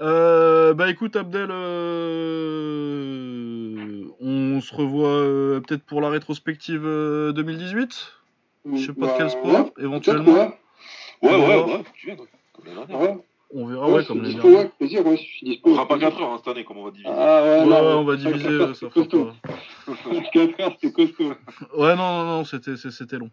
[0.00, 1.48] Euh, bah écoute Abdel,
[2.82, 8.12] euh, on se revoit euh, peut-être pour la rétrospective euh, 2018
[8.72, 10.32] Je sais pas de quel Bah, sport, ouais, éventuellement.
[10.32, 10.50] Ouais,
[11.22, 13.00] ouais, ouais, tu viens, comme dernière.
[13.00, 13.16] ouais.
[13.54, 15.70] On verra, Ouais, comme les ouais, plaisir, ouais, je suis dispo.
[15.70, 17.10] On fera pas 4 heures hein, cette année, comme on va diviser.
[17.10, 19.28] Ah ouais, Ouais, non, ouais, on va diviser, ça, c'est ça fera costaud.
[19.86, 19.92] pas.
[20.32, 21.32] 4 heures, c'était costaud.
[21.76, 23.30] Ouais, non, non, non, c'était, c'est- c'était long.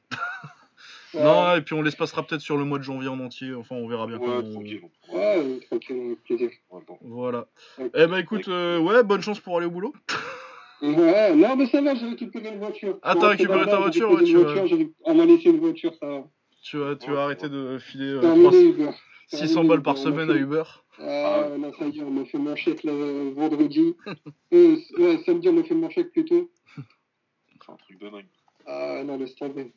[1.13, 3.53] Ouais, Non, et puis on l'espacera peut-être sur le mois de janvier en entier.
[3.55, 4.17] Enfin, on verra bien.
[4.17, 4.81] Ouais, comment- tranquille.
[5.13, 6.49] ouais, tranquille, plaisir.
[6.69, 6.97] Ouais, bon.
[7.01, 7.47] Voilà.
[7.95, 9.93] Eh bah écoute, euh, ouais, bonne chance pour aller au boulot.
[10.81, 12.99] Ouais, non, mais ça va, j'ai récupéré une voiture.
[13.01, 16.07] Ah, t'as récupéré ta voiture, ouais, tu voiture, j'ai- On m'a laissé une voiture, ça
[16.07, 16.23] va.
[16.63, 17.23] Tu vas, tu Ouais, vas ouais.
[17.25, 18.89] arrêter de filer euh, Terminé, 300 Uber.
[19.29, 20.63] 600 Terminé, balles par a semaine à Uber.
[20.99, 23.95] Ah, non, ça y est, on m'a fait mon chèque le vendredi.
[24.53, 26.49] euh, ouais, samedi, on m'a fait mon chèque plutôt.
[26.75, 28.25] C'est un truc de dingue.
[28.65, 29.71] Ah, non, laisse tomber.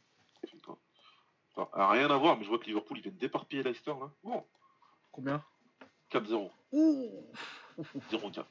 [1.55, 4.11] Enfin, ah, rien à voir, mais je vois que Liverpool, ils viennent d'éparpiller Leicester, là.
[4.25, 4.43] Bon,
[5.13, 5.43] Combien?
[6.11, 6.51] 4-0.
[6.73, 7.11] Ouh
[8.11, 8.45] 0-4.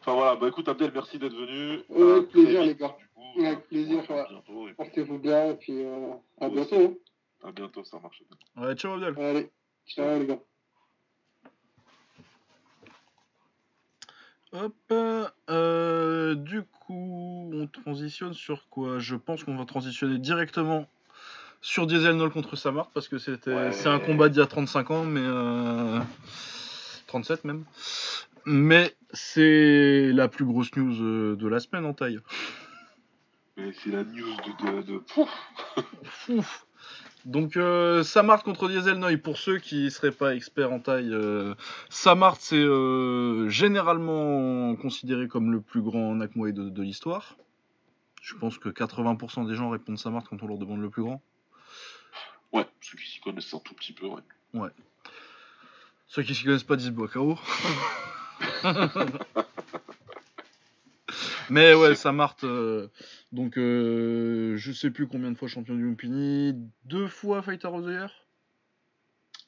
[0.00, 1.82] Enfin voilà, bah écoute Abdel, merci d'être venu.
[1.88, 2.96] Ouais, À avec plaisir, les gars.
[3.14, 4.74] Coup, Avec plaisir, ouais.
[4.74, 6.76] Portez-vous bien et puis euh, à bientôt.
[7.44, 7.48] hein.
[7.48, 8.22] à bientôt, ça marche.
[8.56, 9.16] Ouais, ciao Abdel.
[9.24, 9.50] Allez,
[9.86, 10.38] ciao les gars.
[14.52, 14.74] Hop,
[15.48, 18.98] euh, du coup, on transitionne sur quoi?
[18.98, 20.88] Je pense qu'on va transitionner directement
[21.62, 23.72] sur Diesel Null contre Samart parce que c'était, Ouais.
[23.72, 26.00] c'est un combat d'il y a 35 ans, mais euh,
[27.06, 27.64] 37 même.
[28.44, 32.18] Mais c'est la plus grosse news euh, de la semaine en taille.
[33.56, 34.72] Mais c'est la news de.
[34.78, 34.98] de, de...
[34.98, 35.30] Pouf
[36.28, 36.66] Ouf.
[37.24, 41.54] Donc euh, Samart contre Dieselnoy, pour ceux qui seraient pas experts en taille, euh,
[41.90, 47.36] Samart c'est euh, généralement considéré comme le plus grand Nakmuay de, de l'histoire.
[48.22, 51.22] Je pense que 80% des gens répondent Samart quand on leur demande le plus grand.
[52.52, 54.70] Ouais, ceux qui s'y connaissent un tout petit peu, ouais.
[56.08, 57.38] Ceux qui s'y connaissent pas disent bois KO.
[61.50, 62.88] Mais ouais, Samart, euh,
[63.32, 66.54] donc euh, je sais plus combien de fois champion du Lumpini,
[66.84, 68.10] deux fois Fighter of the Year?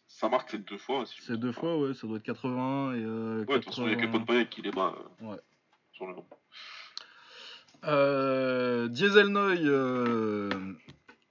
[0.07, 1.05] Ça marque c'est deux fois.
[1.07, 3.39] si je C'est deux fois, ouais, ça doit être 81 et euh.
[3.41, 4.13] Ouais, de toute façon, il y a 80.
[4.13, 5.39] Capone Payet qui les bat euh, Ouais.
[5.93, 6.25] sur le nom.
[7.85, 10.51] Euh, Dieselnoy, euh,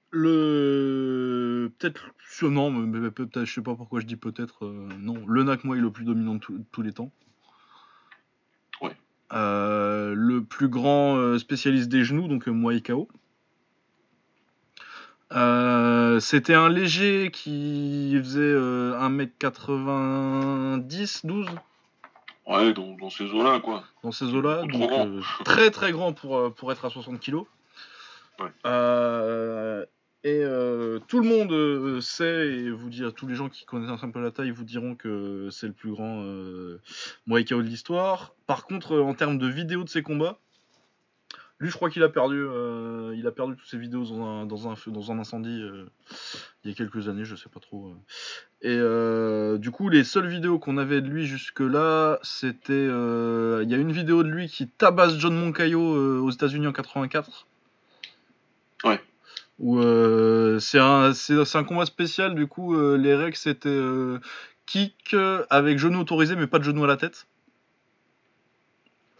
[0.09, 2.11] le peut-être
[2.43, 5.91] non, mais peut-être, je sais pas pourquoi je dis peut-être euh, non, le Nakmuay le
[5.91, 6.41] plus dominant de
[6.71, 7.11] tous les temps.
[9.33, 13.07] Euh, le plus grand euh, spécialiste des genoux, donc euh, KO.
[15.31, 21.47] Euh, C'était un léger qui faisait euh, 1m90, 12
[22.47, 23.85] Ouais, dans, dans ces eaux-là, quoi.
[24.03, 24.63] dans ces eaux-là.
[24.63, 27.35] Donc euh, très très grand pour, pour être à 60 kg.
[28.39, 28.51] Ouais.
[30.23, 32.71] Et euh, tout le monde euh, sait, et
[33.15, 35.91] tous les gens qui connaissent un peu la taille vous diront que c'est le plus
[35.91, 36.79] grand euh,
[37.27, 38.35] de l'histoire.
[38.45, 40.37] Par contre, euh, en termes de vidéos de ses combats,
[41.59, 42.43] lui, je crois qu'il a perdu,
[43.15, 45.61] il a perdu toutes ses vidéos dans un, incendie
[46.63, 47.93] il y a quelques années, je sais pas trop.
[48.63, 48.79] Et
[49.59, 52.85] du coup, les seules vidéos qu'on avait de lui jusque-là, c'était.
[52.85, 55.79] Il y a une vidéo de lui qui tabasse John Moncayo
[56.23, 57.45] aux États-Unis en 84.
[59.61, 64.19] Où euh, c'est un, combat spécial, du coup, euh, les règles c'était euh,
[64.65, 67.27] kick euh, avec genou autorisé, mais pas de genou à la tête.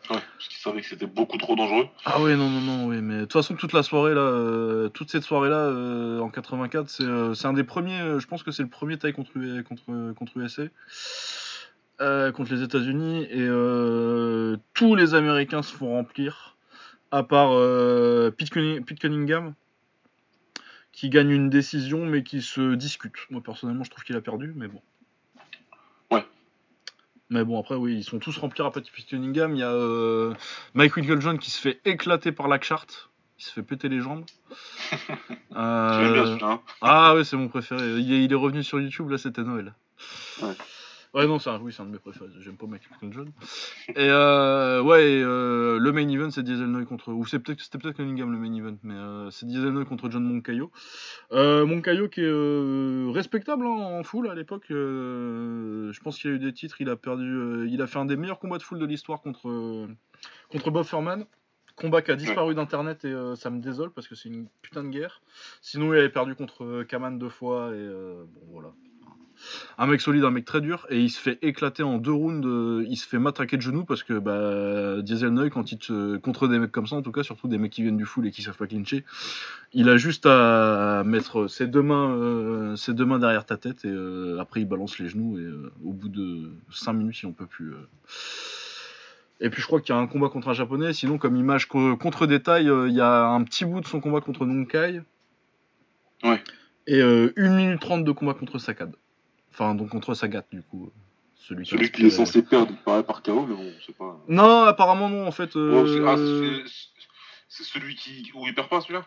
[0.09, 1.87] Ouais, parce qu'ils savaient que c'était beaucoup trop dangereux.
[2.05, 5.11] Ah ouais, non, non, non, oui, mais de toute façon, toute la soirée, là, toute
[5.11, 8.97] cette soirée-là, euh, en 84, c'est un des premiers, je pense que c'est le premier
[8.97, 10.63] taille contre, contre, contre USA,
[12.31, 13.47] contre les États-Unis, et
[14.73, 16.57] tous les Américains se font remplir,
[17.11, 17.51] à part
[18.35, 19.53] Pete Cunningham,
[21.01, 23.15] qui gagne une décision, mais qui se discute.
[23.31, 24.79] Moi, personnellement, je trouve qu'il a perdu, mais bon.
[26.11, 26.23] Ouais.
[27.31, 29.55] Mais bon, après, oui, ils sont tous remplis à Pete Cunningham.
[29.55, 30.35] Il y a euh,
[30.75, 32.85] Mike Winklejohn qui se fait éclater par Lackchart.
[33.39, 34.25] Il se fait péter les jambes.
[35.53, 36.61] Euh, bien hein.
[36.79, 37.83] ah ouais, c'est mon préféré.
[37.99, 39.73] Il est, il est revenu sur YouTube, là, c'était Noël.
[40.41, 40.53] Ouais.
[41.13, 42.29] Ouais, non, c'est un, oui, c'est un de mes préférés.
[42.39, 43.31] J'aime pas Mike Winklejohn.
[43.89, 47.11] Et euh, ouais, et, euh, le main event, c'est Dieselnoy contre.
[47.11, 50.23] Ou c'est peut-être, c'était peut-être Cunningham le main event, mais euh, c'est Dieselnoy contre John
[50.23, 50.71] Moncayo.
[51.33, 54.65] Euh, Moncayo qui est respectable hein, en full à l'époque.
[54.69, 56.79] je pense qu'il a eu des titres.
[56.79, 57.67] Il a perdu.
[57.69, 59.87] il a fait un des meilleurs combats de full de l'histoire contre,
[60.49, 61.25] contre Bob Furman.
[61.75, 64.83] Combat qui a disparu d'internet et euh, ça me désole parce que c'est une putain
[64.83, 65.21] de guerre.
[65.61, 68.73] Sinon, il avait perdu contre Kaman deux fois et euh, bon voilà.
[69.77, 72.45] Un mec solide, un mec très dur et il se fait éclater en deux rounds.
[72.47, 76.47] euh, il se fait matraquer de genoux parce que bah, Dieselnoy, quand il te, contre
[76.47, 78.31] des mecs comme ça, en tout cas, surtout des mecs qui viennent du full et
[78.31, 79.03] qui savent pas clincher,
[79.73, 83.85] il a juste à mettre ses deux mains, euh, ses deux mains derrière ta tête
[83.85, 87.27] et euh, après il balance les genoux et euh, au bout de 5 minutes, il
[87.27, 87.73] en peut plus.
[89.39, 90.93] Et puis je crois qu'il y a un combat contre un japonais.
[90.93, 93.99] Sinon, comme image co- contre détail, euh, il y a un petit bout de son
[93.99, 95.01] combat contre Nunkai.
[96.23, 96.43] Ouais.
[96.87, 98.95] Et euh, 1 minute 30 de combat contre Sakad.
[99.51, 100.85] Enfin, donc contre Sagat, du coup.
[100.87, 100.89] euh,
[101.35, 104.17] Celui, qui Celui qui est inspiré- censé perdre, paraît par KO, mais bon, c'est pas.
[104.27, 105.51] Non, apparemment non, en fait.
[105.55, 106.63] Ah, euh,
[107.49, 108.31] c'est- celui qui.
[108.35, 109.05] où il perd pas celui-là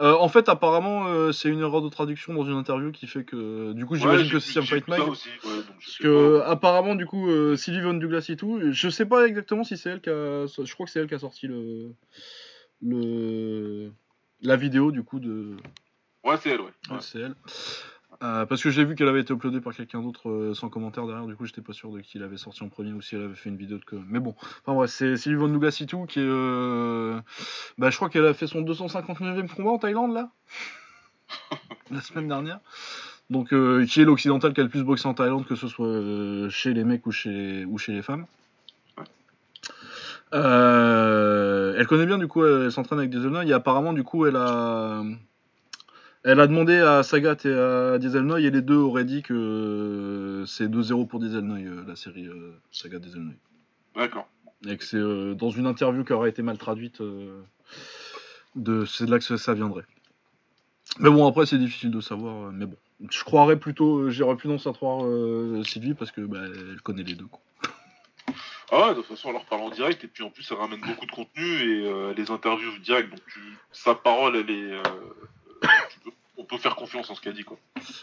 [0.00, 3.22] euh, en fait, apparemment, euh, c'est une erreur de traduction dans une interview qui fait
[3.22, 3.72] que.
[3.74, 5.00] Du coup, j'imagine Ouais, que c'est j'ai Fight Mag.
[5.06, 6.46] aussi, ouais, donc Parce que pas.
[6.48, 9.90] apparemment du coup euh, Sylvie Von Douglas et tout, je sais pas exactement si c'est
[9.90, 11.92] elle qui a, je crois que c'est elle qui a sorti le,
[12.82, 13.92] le,
[14.42, 15.56] la vidéo du coup de,
[16.24, 16.66] Ouais, c'est elle, ouais.
[16.88, 17.00] ouais, Ouais.
[17.02, 17.34] c'est elle.
[18.22, 21.06] Euh, parce que j'ai vu qu'elle avait été uploadée par quelqu'un d'autre euh, sans commentaire
[21.06, 23.22] derrière, du coup j'étais pas sûr de qui l'avait sorti en premier ou si elle
[23.22, 23.96] avait fait une vidéo de que.
[24.08, 27.18] Mais bon, enfin bref, c'est Sylvie Von Douglas et tout qui est, euh,
[27.78, 30.30] bah je crois qu'elle a fait son 259e combat en Thaïlande là,
[31.90, 32.60] la semaine dernière.
[33.30, 36.74] Donc, qui est l'occidental qui a le plus boxé en Thaïlande, que ce soit chez
[36.74, 38.26] les mecs ou chez, ou chez les femmes.
[40.32, 45.04] Elle connaît bien, du coup, elle s'entraîne avec Dieselnoy et apparemment, du coup, elle a.
[46.22, 50.68] Elle a demandé à Sagat et à Dieselnoy et les deux auraient dit que c'est
[50.68, 53.34] 2-0 pour Dieselnoy, euh, la série euh, Sagat Dieselnoy.
[53.96, 54.28] D'accord.
[54.66, 57.00] Et que c'est euh, dans une interview qui aurait été mal traduite,
[58.56, 59.86] de, c'est de là que ça viendrait.
[60.98, 62.52] Mais bon, après, c'est difficile de savoir.
[62.52, 62.76] mais bon,
[63.08, 67.02] je croirais plutôt, j'irais plus dans à croire euh, Sylvie parce que bah, elle connaît
[67.02, 67.26] les deux.
[67.26, 67.40] Quoi.
[68.72, 70.58] Ah ouais, de toute façon, elle leur parle en direct, et puis en plus, elle
[70.58, 73.40] ramène beaucoup de contenu, et euh, les interviews direct, donc tu...
[73.72, 74.72] sa parole, elle est.
[74.72, 74.82] euh,
[76.50, 77.58] peut faire confiance en ce qu'elle dit, quoi.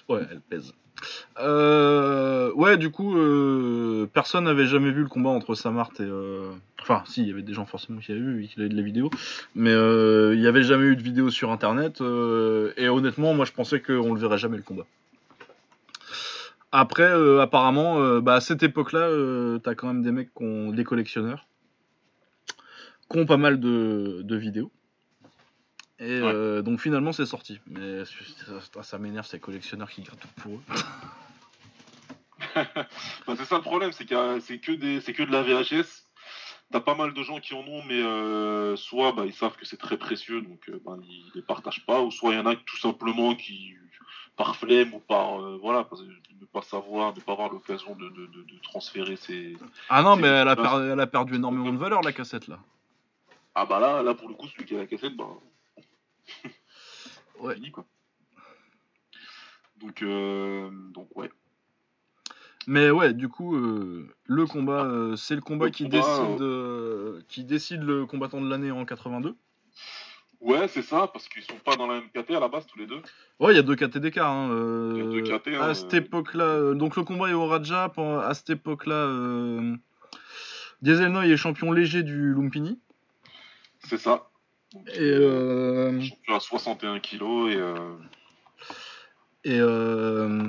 [0.09, 0.73] Ouais, elle pèse.
[1.39, 6.03] Euh, ouais, du coup, euh, personne n'avait jamais vu le combat entre Samart et.
[6.03, 6.51] euh,
[6.89, 8.75] Enfin, si, il y avait des gens forcément qui avaient vu, et qui avaient de
[8.75, 9.09] la vidéo,
[9.55, 13.43] mais euh, il n'y avait jamais eu de vidéo sur internet, euh, et honnêtement, moi
[13.43, 14.85] je pensais qu'on le verrait jamais le combat.
[16.71, 19.09] Après, euh, apparemment, bah, à cette époque-là,
[19.59, 21.45] t'as quand même des mecs qui ont des collectionneurs,
[23.11, 24.71] qui ont pas mal de vidéos.
[25.99, 26.31] Et Ouais.
[26.31, 27.59] euh, donc finalement c'est sorti.
[27.67, 30.61] Mais ça, ça m'énerve ces collectionneurs qui gardent tout pour eux.
[33.25, 36.03] C'est ça le problème, c'est que c'est que des, c'est que de la VHS.
[36.71, 39.65] T'as pas mal de gens qui en ont, mais euh, soit bah, ils savent que
[39.65, 42.45] c'est très précieux, donc euh, bah, ils les partagent pas, ou soit il y en
[42.45, 43.73] a tout simplement qui,
[44.35, 47.95] par flemme ou par euh, voilà, parce que ne pas savoir, ne pas avoir l'occasion
[47.95, 49.55] de, de, de, de transférer ses.
[49.89, 50.73] Ah non, mais elle a, dégueulasse.
[50.77, 52.59] per- elle a perdu énormément de valeur la cassette là.
[53.55, 55.25] Ah bah là, là pour le coup, celui qui a la cassette, bah.
[57.39, 57.53] Ouais.
[57.53, 57.85] Fini quoi.
[59.79, 61.29] Donc, euh, donc ouais.
[62.67, 66.41] Mais ouais, du coup, euh, le combat, euh, c'est le combat Le qui combat, décide,
[66.41, 69.35] euh, qui décide le combattant de l'année en 82.
[70.41, 72.77] Ouais, c'est ça, parce qu'ils sont pas dans la même KT à la base tous
[72.77, 73.01] les deux.
[73.39, 74.31] Ouais, il y a deux KT d'écart.
[74.31, 74.49] Hein,
[74.95, 77.91] Il y a deux KT, hein, à cette époque-là, donc le combat est au Raja.
[77.95, 79.09] À cette époque-là,
[80.81, 82.79] Dieselnoy est champion léger du Lumpini.
[83.79, 84.29] C'est ça.
[84.93, 87.95] Et, euh, Champion à 61 kilos et euh,
[89.43, 90.43] et euh,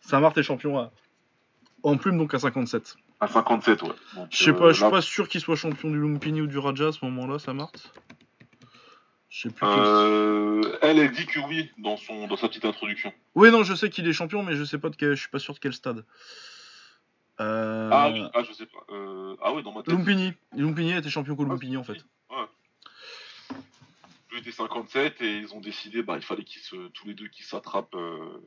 [0.00, 0.90] Saint-Marthe est champion à,
[1.82, 2.96] en plume, donc à 57.
[3.20, 3.88] à 57, ouais.
[4.16, 6.40] Donc, Je sais euh, pas, je suis là, pas sûr qu'il soit champion du Lumpini
[6.40, 7.92] ou du Raja à ce moment-là, Saint-Marthe.
[9.28, 9.64] Je sais plus.
[9.64, 13.12] euh, elle, elle dit que oui dans son dans sa petite introduction.
[13.36, 15.30] Oui, non, je sais qu'il est champion, mais je sais pas de quel, je suis
[15.30, 16.04] pas sûr de quel stade.
[17.38, 17.88] Euh...
[17.92, 18.92] Ah oui, ah je sais pas.
[18.92, 19.94] Euh, ah oui, dans ma tête.
[19.94, 20.32] Lumpini.
[20.56, 21.92] Lumpini était champion qu'au Ah, Lumpini en fait.
[22.30, 22.39] Ouais.
[24.40, 27.44] Était 57 et ils ont décidé, bah, il fallait qu'ils se, tous les deux qu'ils
[27.44, 28.40] s'attrapent euh,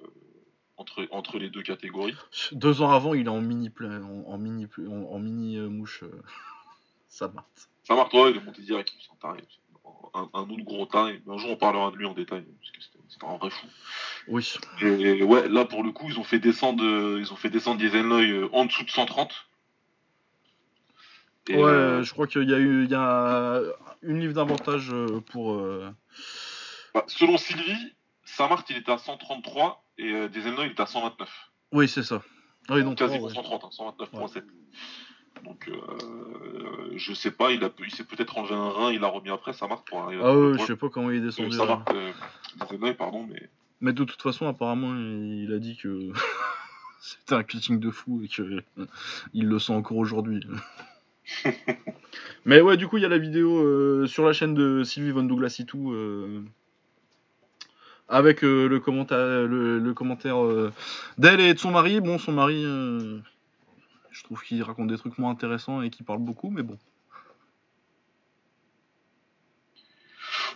[0.78, 2.16] entre, entre les deux catégories.
[2.52, 6.04] Deux ans avant, il est en mini en, en mini en, en mini euh, mouche.
[6.04, 6.22] euh,
[7.10, 7.70] Saint-Marthe.
[7.84, 8.92] Ça marque, ouais, il est monté direct.
[9.24, 9.36] un.
[10.16, 11.22] Un, autre gros taré.
[11.28, 13.68] Un jour, on parlera de lui en détail, parce que c'était- un vrai fou.
[14.28, 14.54] Oui.
[14.82, 17.82] Et ouais, là, pour le coup, ils ont fait descendre, euh, ils ont fait descendre
[18.54, 19.34] en dessous de 130.
[21.50, 23.62] Et, ouais, euh, je crois qu'il y a eu, il y a
[24.02, 25.56] une livre d'avantage euh, pour.
[25.56, 25.90] euh,
[26.94, 27.94] bah, selon Sylvie,
[28.24, 31.30] Saint-Marthe, il était à 133 et Dieselnoy, il était à 129.
[31.74, 32.22] Oui, c'est ça.
[32.70, 32.98] Oui, donc.
[32.98, 33.34] quasiment oh, ouais.
[33.34, 34.44] 130, hein, 129.7.
[35.44, 39.08] Donc, euh, je sais pas, il, a, il s'est peut-être enlevé un rein, il l'a
[39.08, 41.52] remis après, ça marque pour arriver Ah ouais, je sais pas comment il est descendu.
[41.52, 41.76] ça là.
[41.78, 42.12] marque, euh,
[42.62, 43.50] Dieselnoy, pardon, mais
[43.82, 46.12] Mais de toute façon, apparemment, il a dit que
[47.02, 48.64] c'était un pitching de fou et que
[49.34, 50.46] il le sent encore aujourd'hui.
[52.46, 55.12] Mais ouais, du coup, il y a la vidéo euh, sur la chaîne de Sylvie
[55.12, 56.44] Von Douglas et tout, euh,
[58.10, 59.18] avec euh, le commentaire,
[59.48, 60.38] le, le commentaire
[61.18, 62.02] d'elle et de son mari.
[62.02, 66.50] Bon, son mari, je trouve qu'il raconte des trucs moins intéressants et qu'il parle beaucoup,
[66.50, 66.78] mais bon.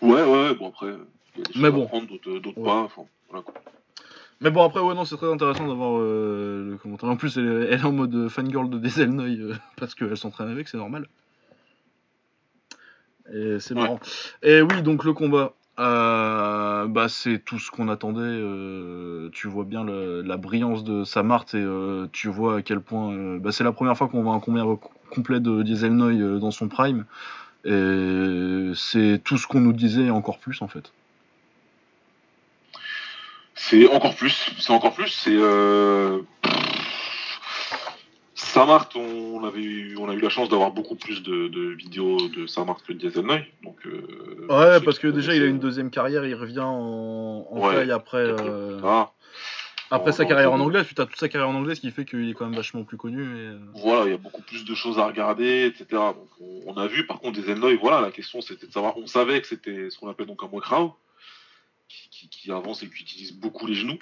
[0.01, 0.93] ouais, ouais, bon après,
[1.35, 1.89] il y a des choses Mais bon.
[2.07, 2.65] d'autres, d'autres Ouais.
[2.65, 3.53] pas, enfin, voilà quoi.
[4.41, 7.09] Mais bon, après, ouais, non, c'est très intéressant d'avoir euh, le commentaire.
[7.09, 10.49] En plus, elle, est- elle est en mode fangirl de Dieselnoy euh, parce qu'elle s'entraîne
[10.49, 11.07] avec, c'est normal.
[13.33, 13.81] Et c'est Ouais.
[13.81, 13.99] marrant.
[14.43, 18.21] Et oui, donc le combat, euh, bah, c'est tout ce qu'on attendait.
[18.21, 22.79] euh, tu vois bien le- la brillance de Samart et euh, tu vois à quel
[22.79, 23.11] point.
[23.13, 24.63] euh, bah, c'est la première fois qu'on voit un combat
[25.09, 27.05] complet de Dieselnoy euh, dans son prime.
[27.65, 30.91] Et c'est tout ce qu'on nous disait et encore plus en fait.
[33.69, 35.35] C'est encore plus, c'est encore plus, c'est.
[35.35, 36.19] Euh...
[38.33, 42.17] Saint-Marthe, on avait eu, on a eu la chance d'avoir beaucoup plus de, de vidéos
[42.29, 43.43] de Saint-Marthe que de Dieselnoy.
[43.63, 47.59] Donc, euh, Ouais, parce que déjà il a une deuxième carrière, il revient en, en
[47.59, 47.91] Ouais.
[47.91, 49.11] après, euh, ah,
[49.91, 50.83] après en- sa carrière en anglais.
[50.85, 52.83] Tu as toute sa carrière en anglais, ce qui fait qu'il est quand même vachement
[52.83, 53.21] plus connu.
[53.23, 53.47] Et...
[53.47, 55.85] euh, Voilà, il y a beaucoup plus de choses à regarder, etc.
[55.91, 59.07] Donc, on, on a vu, par contre, Dieselnoy, voilà, la question c'était de savoir, on
[59.07, 60.95] savait que c'était ce qu'on appelle donc un Mokrao, qui,
[62.29, 63.97] qui, qui avance et qui utilise beaucoup les genoux.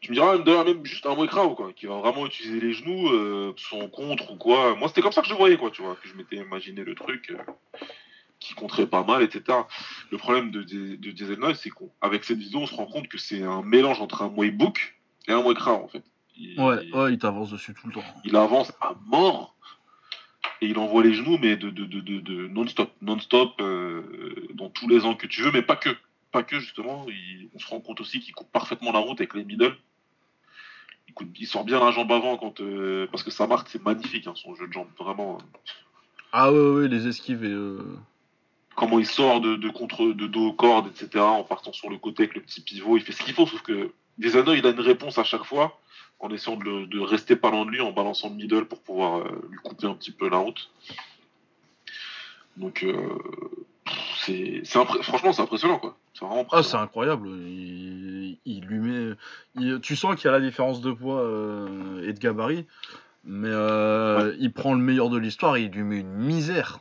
[0.00, 3.08] Tu me diras d'ailleurs même juste un Moekrao, quoi, qui va vraiment utiliser les genoux,
[3.08, 4.76] euh, son contre ou quoi.
[4.76, 6.94] Moi, c'était comme ça que je voyais, quoi, tu vois, que je m'étais imaginé le
[6.94, 7.30] truc.
[7.30, 7.36] euh,
[8.38, 9.60] qui compterait pas mal, etc.
[10.10, 13.08] Le problème de, de, de Diesel Noise, c'est qu'avec cette vidéo, on se rend compte
[13.08, 14.94] que c'est un mélange entre un Book
[15.26, 16.04] et un Moekrao, en fait.
[16.36, 18.04] Il- Ouais, ouais, il t'avance dessus tout le temps.
[18.24, 19.56] il avance à mort
[20.60, 25.04] et il envoie les genoux, mais de, de, de, non-stop, non-stop, euh, dans tous les
[25.06, 25.96] angles que tu veux, mais pas que.
[26.36, 27.06] Pas que, justement.
[27.08, 29.74] Il- on se rend compte aussi qu'il coupe parfaitement la route avec les middle.
[31.08, 33.82] Il, coupe- il sort bien la jambe avant quand, euh, parce que sa marque, c'est
[33.82, 34.88] magnifique, hein, son jeu de jambe.
[34.98, 35.38] Vraiment.
[36.32, 37.48] Ah ouais, ouais, les esquives et.
[37.48, 37.96] euh,
[38.74, 41.24] comment il sort de, de contre de dos aux cordes, etc.
[41.24, 43.62] En partant sur le côté avec le petit pivot, il fait ce qu'il faut, sauf
[43.62, 45.80] que Desano, il a une réponse à chaque fois
[46.20, 49.48] en essayant de rester pas loin de lui, en balançant le middle pour pouvoir euh,
[49.50, 50.70] lui couper un petit peu la route.
[52.56, 52.96] Donc, euh,
[54.18, 55.96] c'est, franchement, c'est impressionnant, quoi.
[56.14, 57.28] C'est vraiment Ah, c'est incroyable.
[57.28, 59.14] Il, il lui met.
[59.56, 62.64] il- tu sens qu'il y a la différence de poids euh, et de gabarit,
[63.24, 66.80] mais euh, il prend le meilleur de l'histoire et il lui met une misère.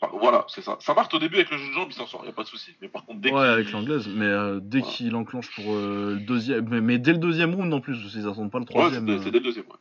[0.00, 0.78] Enfin, voilà, c'est ça.
[0.80, 2.44] Ça marche au début avec le jeu de jambes, il s'en sort, y a pas
[2.44, 2.70] de souci.
[2.80, 4.28] Mais par contre, dès ouais, avec l'anglaise, mais
[4.62, 4.94] dès Voilà.
[4.94, 6.68] qu'il enclenche pour le deuxième.
[6.68, 9.06] Mais, mais dès le deuxième round en plus, ils attendent pas le troisième.
[9.06, 9.76] c'est, c'est dès le deuxième, ouais.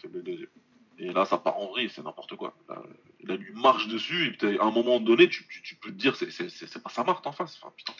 [0.00, 0.48] C'est dès le deuxième.
[0.98, 2.54] Et là, ça part en vrille, c'est n'importe quoi.
[2.68, 2.82] Là,
[3.24, 5.96] là, lui marche dessus, et puis à un moment donné, tu, tu, tu peux te
[5.96, 7.58] dire, c'est, pas sa marque en face.
[7.60, 7.92] Enfin, putain.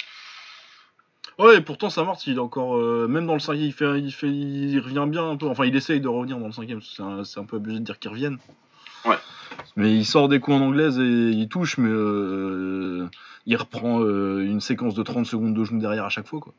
[1.39, 2.77] Ouais, et pourtant Samart, il est encore.
[2.77, 5.47] euh, même dans le cinquième, il, fait, il, fait, il revient bien un peu.
[5.47, 7.99] Enfin, il essaye de revenir dans le cinquième, un, c'est un peu abusé de dire
[7.99, 8.39] qu'il revienne.
[9.05, 9.17] Ouais.
[9.77, 13.09] Mais il sort des coups en anglaise et il touche, mais euh,
[13.47, 16.41] il reprend euh, une séquence de 30 secondes de genoux derrière à chaque fois.
[16.41, 16.53] Quoi.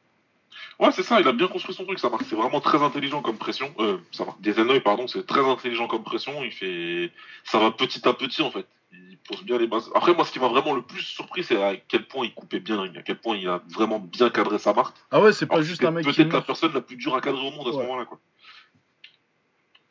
[0.80, 2.24] Ouais, c'est ça, il a bien construit son truc, ça marque.
[2.24, 3.74] C'est vraiment très intelligent comme pression.
[3.80, 4.42] Euh, ça marque.
[4.42, 6.44] Des Hanoï, pardon, c'est très intelligent comme pression.
[6.44, 7.12] Il fait.
[7.44, 8.66] Ça va petit à petit, en fait.
[8.92, 9.90] Il pose bien les bases.
[9.96, 12.60] Après, moi, ce qui m'a vraiment le plus surpris, c'est à quel point il coupait
[12.60, 14.98] bien à quel point il a vraiment bien cadré sa marque.
[15.12, 16.14] Ah ouais, c'est pas Alors, juste un mec qui.
[16.14, 18.20] Peut-être la personne la plus dure à cadrer au monde à ce moment-là, quoi.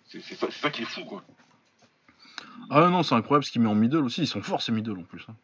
[0.06, 1.22] C'est ça, c'est ça qui est fou, quoi.
[2.70, 4.22] Ah non, c'est incroyable ce qu'il met en middle aussi.
[4.22, 5.24] Ils sont forts ces middle en plus.
[5.28, 5.34] hein.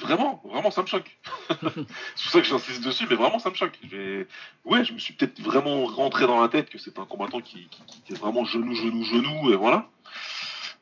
[0.00, 1.18] Vraiment, vraiment, ça me choque.
[1.50, 3.78] c'est pour ça que j'insiste dessus, mais vraiment, ça me choque.
[4.64, 7.68] Ouais, je me suis peut-être vraiment rentré dans la tête que c'est un combattant qui,
[7.68, 9.88] qui, qui était vraiment genou, genou, genou, et voilà.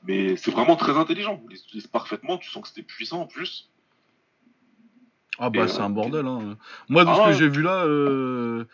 [0.06, 1.40] Mais c'est vraiment très intelligent.
[1.48, 3.70] Il les utilise parfaitement, tu sens que c'était puissant en plus.
[5.38, 6.26] Ah bah c'est euh, un bordel.
[6.26, 6.56] Hein.
[6.88, 7.34] Moi, de Ah ce que ouais.
[7.34, 8.66] j'ai vu là, euh,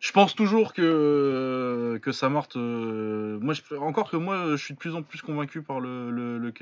[0.00, 2.48] je pense toujours que que Samart.
[2.56, 6.10] euh, moi, je, encore que moi, je suis de plus en plus convaincu par le
[6.10, 6.52] le le.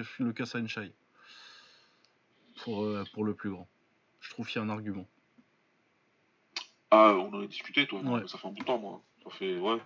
[2.62, 3.68] Pour euh, pour le plus grand.
[4.20, 5.06] Je trouve qu'il y a un argument.
[6.90, 8.00] Ah, on en a discuté, toi.
[8.00, 8.26] Ouais.
[8.26, 9.02] Ça fait un bout de temps, moi.
[9.24, 9.80] Ça fait, ouais.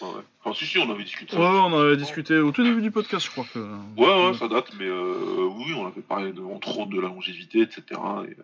[0.00, 0.22] Ouais, ouais.
[0.40, 1.36] Enfin, si, si, on avait discuté.
[1.36, 3.58] Ouais, ouais, on en avait discuté au tout début du podcast, je crois que.
[3.96, 7.08] Ouais, ouais, ça date, mais euh, oui, on avait parlé de, entre autres de la
[7.08, 7.82] longévité, etc.
[7.90, 8.42] Et, euh,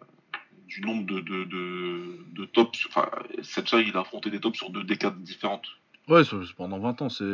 [0.71, 2.01] du nombre de, de, de,
[2.33, 2.87] de tops.
[2.89, 3.09] Enfin,
[3.43, 5.67] Setcha, il a affronté des tops sur deux décades différentes.
[6.09, 6.23] Ouais,
[6.57, 7.25] pendant 20 ans, c'est.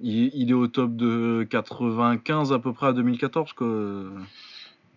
[0.00, 3.68] Il, il est au top de 95 à peu près à 2014, quoi.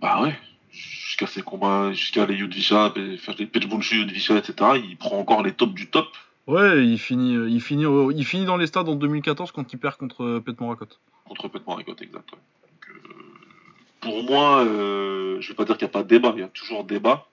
[0.02, 0.36] Bah ouais.
[0.72, 4.72] Jusqu'à ses combats, jusqu'à les Yudvisha, des Pechbonshu, Yudvisha, etc.
[4.84, 6.08] Il prend encore les tops du top.
[6.48, 7.86] Ouais, il finit, il finit,
[8.16, 10.88] il finit dans les stades en 2014 quand il perd contre Pet Morakot.
[11.28, 12.32] contre Pet Morakot, exact.
[12.34, 12.40] ouais.
[14.06, 16.44] Pour moi, euh, je vais pas dire qu'il n'y a pas de débat, il y
[16.44, 17.28] a toujours débat.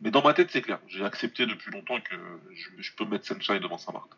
[0.00, 0.78] Mais dans ma tête, c'est clair.
[0.86, 2.14] J'ai accepté depuis longtemps que
[2.54, 4.12] je, je peux mettre Sunshine devant sa marque.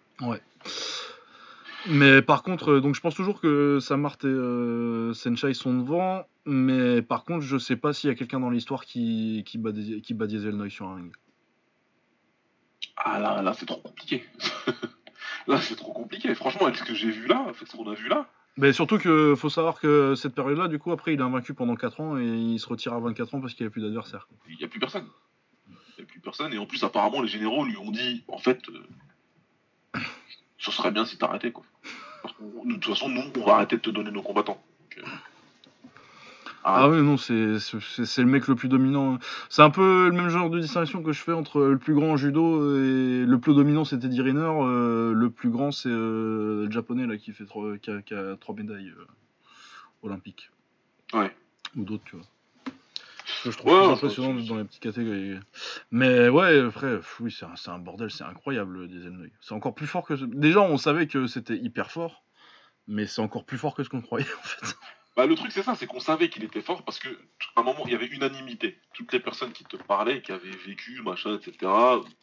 [1.89, 6.27] Mais par contre, euh, donc je pense toujours que Samart et euh, Senchai sont devant.
[6.44, 9.73] Mais par contre, je sais pas s'il y a quelqu'un dans l'histoire qui, qui, bat,
[9.73, 11.12] des- qui bat Diesel Noy sur un ring.
[12.98, 14.23] Ah là, là, c'est trop compliqué.
[15.47, 16.35] là, c'est trop compliqué.
[16.35, 18.28] Franchement, avec ce que j'ai vu là, avec ce qu'on a vu là,
[18.59, 21.77] Mais surtout que faut savoir que cette période-là, du coup, après, il est invaincu pendant
[21.77, 24.28] 4 ans et il se retire à 24 ans parce qu'il n'y a plus d'adversaire.
[24.49, 25.07] il n'y a plus personne.
[25.69, 26.53] Il n'y a plus personne.
[26.55, 30.01] Et en plus, apparemment, les généraux lui ont dit, en fait, euh,
[30.59, 31.65] ce serait bien si t'arrêtais, quoi.
[32.23, 34.62] Parce que de toute façon, nous, on va arrêter de te donner nos combattants.
[34.99, 35.03] Euh,
[36.68, 39.20] Ah ouais, non, c'est le mec le plus dominant.
[39.48, 42.10] C'est un peu le même genre de distinction que je fais entre le plus grand
[42.10, 44.40] en judo et le plus dominant, c'était Diriner.
[44.40, 48.14] euh, le plus grand, c'est euh, le japonais là, qui, fait trois, qui, a, qui
[48.14, 49.06] a trois médailles euh,
[50.02, 50.51] olympiques.
[51.12, 51.32] Ouais.
[51.76, 52.24] Ou d'autres, tu vois.
[53.26, 55.38] Ce que je trouve Ouais, impressionnant je dans les petites catégories.
[55.93, 59.30] Mais ouais, après, pff, oui, c'est un, un bordel, c'est incroyable, Noy.
[59.40, 60.14] C'est encore plus fort que.
[60.14, 62.24] Déjà, on savait que c'était hyper fort,
[62.88, 64.76] mais c'est encore plus fort que ce qu'on croyait, en fait.
[65.16, 67.09] Bah, le truc, c'est ça, c'est qu'on savait qu'il était fort parce que
[67.56, 68.78] à un moment, il y avait unanimité.
[68.93, 71.56] Toutes les personnes qui te parlaient, qui avaient vécu, machin, etc.,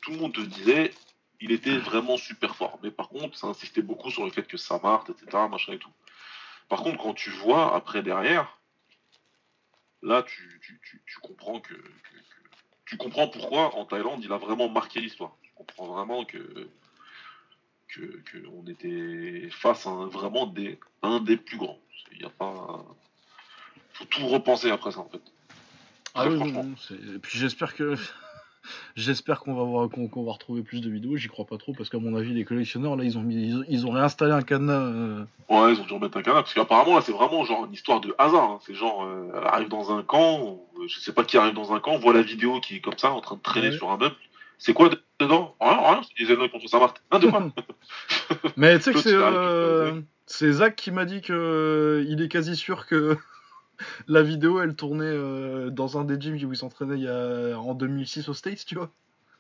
[0.02, 0.94] tout le monde te disait,
[1.42, 2.80] il était vraiment super fort.
[2.84, 5.80] Mais par contre, ça insistait beaucoup sur le fait que ça marche, etc., machin et
[5.80, 5.92] tout.
[6.70, 8.60] Par contre, quand tu vois après derrière,
[10.04, 11.74] là, tu, tu, tu, tu comprends que,
[12.86, 15.36] tu comprends pourquoi en Thaïlande, il a vraiment marqué l'histoire.
[15.42, 16.70] Tu comprends vraiment que
[18.68, 21.80] était face à vraiment des, un des plus grands.
[22.16, 22.84] Il y a pas.
[23.94, 25.22] Faut tout repenser après ça en fait.
[26.16, 26.64] Ah oui, franchement.
[26.64, 26.76] non,
[27.16, 27.96] et puis j'espère que
[28.96, 31.18] j'espère qu'on va voir qu'on qu'on va retrouver plus de vidéos.
[31.18, 33.58] J'y crois pas trop parce qu'à mon avis les collectionneurs là ils ont mis ils
[33.58, 34.74] ont, ils ont réinstallé un cadenas.
[34.74, 37.74] euh, Ouais, ils ont dû remettre un canard, parce qu'apparemment là c'est vraiment genre une
[37.74, 38.44] histoire de hasard.
[38.52, 38.60] hein.
[38.66, 41.74] C'est genre, euh, elle arrive dans un camp, euh, je sais pas qui arrive dans
[41.74, 43.78] un camp, voit la vidéo qui est comme ça, en train de traîner Ouais.
[43.78, 44.16] sur un meuble.
[44.66, 45.58] C'est quoi dedans?
[45.60, 47.20] Rien, rien, c'est des Xenoid contre Saint-Martin.
[47.20, 47.52] De quoi
[48.56, 52.30] Mais tu sais que c'est euh, c'est Zach qui m'a dit que euh, il est
[52.30, 53.18] quasi sûr que
[54.08, 57.60] la vidéo elle tournait euh, dans un des gyms où il s'entraînait il y a
[57.60, 58.90] en 2006 aux States, tu vois.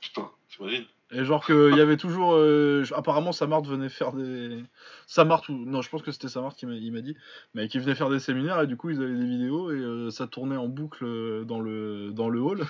[0.01, 2.33] Putain, t'imagines Et genre qu'il y avait toujours.
[2.33, 4.61] euh, apparemment, Samart venait faire des.
[5.07, 5.53] Samart ou.
[5.53, 7.15] Non, je pense que c'était Samart qui m'a dit.
[7.53, 10.09] Mais qui venait faire des séminaires et du coup, ils avaient des vidéos et euh,
[10.09, 12.65] ça tournait en boucle dans le, dans le hall.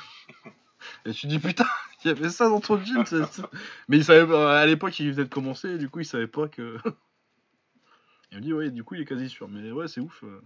[1.05, 1.65] Et tu dis putain,
[2.03, 3.41] il y avait ça dans ton c'est-
[3.87, 6.77] Mais il savait à l'époque, il venait de commencer du coup, il savait pas que.
[8.31, 9.47] il me dit, ouais, du coup, il est quasi sûr.
[9.47, 10.23] Mais ouais, c'est ouf.
[10.23, 10.41] euh,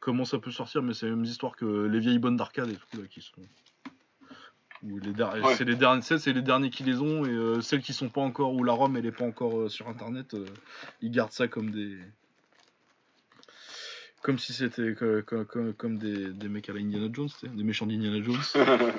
[0.00, 2.76] Comment ça peut sortir, mais c'est les mêmes histoires que les vieilles bonnes d'arcade et
[2.76, 3.32] tout, là, qui sont.
[4.84, 5.56] Ou les der- Ouais.
[5.56, 8.08] c'est les derniers, c'est c'est les derniers qui les ont et euh, celles qui sont
[8.08, 10.46] pas encore où la ROM elle est pas encore euh, sur internet, euh,
[11.00, 11.98] ils gardent ça comme des
[14.22, 17.64] comme si c'était co- co- comme, comme des, des mecs à la Indiana Jones, des
[17.64, 18.36] méchants d'Indiana Jones.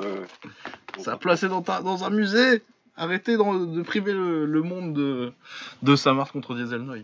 [0.00, 1.02] Ouais.
[1.02, 2.62] ça a placé dans, ta- dans un musée.
[2.96, 5.32] Arrêtez de priver le, le monde de
[5.82, 7.02] de Samart contre Diesel Noy.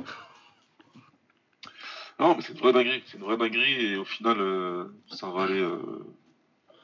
[2.19, 3.03] Non, mais c'est une vraie dinguerie.
[3.07, 5.79] C'est une vraie dinguerie et au final, euh, ça valait, euh,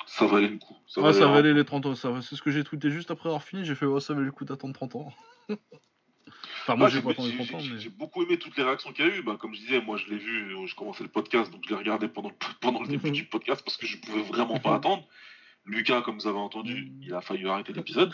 [0.06, 0.76] ça valait le coup.
[0.86, 1.94] Ça Ouais, valait ça valait les 30 ans.
[1.94, 3.64] ça C'est ce que j'ai tweeté juste après avoir fini.
[3.64, 5.12] J'ai fait, oh, ça valait le coup d'attendre 30 ans.
[6.62, 7.80] enfin, moi, Ouais, j'ai j'ai pas attendu j'ai- 30 ans, j'ai- mais.
[7.80, 9.22] j'ai beaucoup aimé toutes les réactions qu'il y a eu.
[9.22, 11.76] Bah, comme je disais, moi je l'ai vu, je commençais le podcast, donc je l'ai
[11.76, 13.12] regardé pendant le, pendant le début Mhm.
[13.14, 15.06] du podcast parce que je pouvais vraiment pas attendre.
[15.64, 17.02] Lucas, comme vous avez entendu, Mhm.
[17.02, 18.12] il a failli arrêter l'épisode,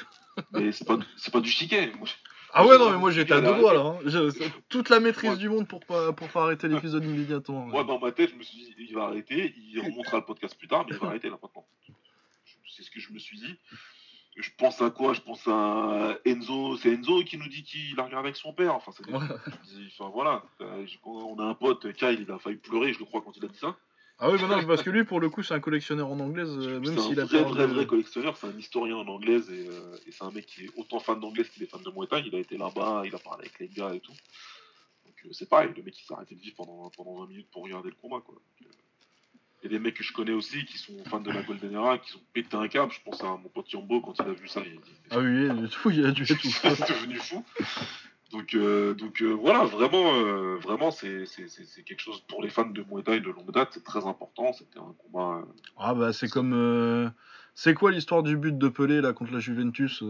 [0.53, 0.99] mais c'est pas,
[1.33, 1.91] pas du chiquet.
[1.99, 2.07] Moi,
[2.55, 3.81] Ah ouais, non, mais moi j'étais à deux doigts là.
[4.03, 4.29] hein.
[4.71, 5.37] Toute la maîtrise Ouais.
[5.37, 7.67] du monde pour pas, pour pas arrêter l'épisode immédiatement.
[7.67, 10.57] Moi, dans ma tête, je me suis dit, il va arrêter, il remontera le podcast
[10.59, 11.67] plus tard, mais il va arrêter là maintenant.
[12.75, 13.55] C'est ce que je me suis dit.
[14.39, 15.15] Je pense à quoi?
[15.15, 16.77] Je pense à Enzo.
[16.77, 18.73] C'est Enzo qui nous dit qu'il a regardé avec son père.
[18.75, 19.19] Enfin, c'est des- Ouais.
[19.99, 20.45] enfin voilà.
[20.61, 23.45] Euh, On a un pote, Kyle, il a failli pleurer, je le crois, quand il
[23.45, 23.77] a dit ça.
[24.21, 26.49] Ah oui, bah non, parce que lui, pour le coup, c'est un collectionneur en anglaise,
[26.51, 28.37] euh, même c'est un a vrai, vrai, vrai collectionneur.
[28.37, 31.21] C'est un historien en anglaise et, euh, et c'est un mec qui est autant fan
[31.21, 32.23] d'anglaise qu'il est fan de Muay Thai.
[32.27, 34.13] Il a été là-bas, il a parlé avec les gars et tout.
[35.05, 37.49] Donc euh, c'est pareil, le mec il s'est arrêté de vivre pendant, pendant 20 minutes
[37.53, 38.21] pour regarder le combat.
[38.21, 38.35] Quoi.
[38.35, 38.73] Donc, euh,
[39.63, 41.73] Il y a des mecs que je connais aussi qui sont fans de la Golden
[41.75, 42.93] Era, qui ont pété un câble.
[42.93, 44.61] Je pense à mon pote Yambo quand il a vu ça.
[44.65, 46.37] Il a dit Ah oui, il a du tout, il a du tout.
[46.49, 47.45] c'est devenu fou.
[48.31, 52.43] Donc, euh, donc euh, voilà, vraiment, euh, vraiment c'est c'est- c'est- c'est quelque chose pour
[52.43, 54.53] les fans de Muay Thai de longue date, c'est très important.
[54.53, 55.43] C'était un combat.
[55.77, 57.13] Ah bah c'est comme...
[57.55, 60.05] C'est quoi l'histoire du but de Pelé là contre la Juventus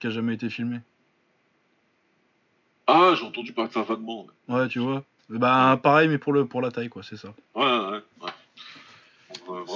[0.00, 0.78] qui a jamais été filmé?
[2.86, 4.26] Ah, j'ai entendu parler de ça vaguement.
[4.48, 4.54] ouais.
[4.54, 5.04] Ouais, tu vois.
[5.30, 7.34] Bah pareil, mais pour, le, pour la taille, quoi, c'est ça.
[7.54, 7.64] Ouais,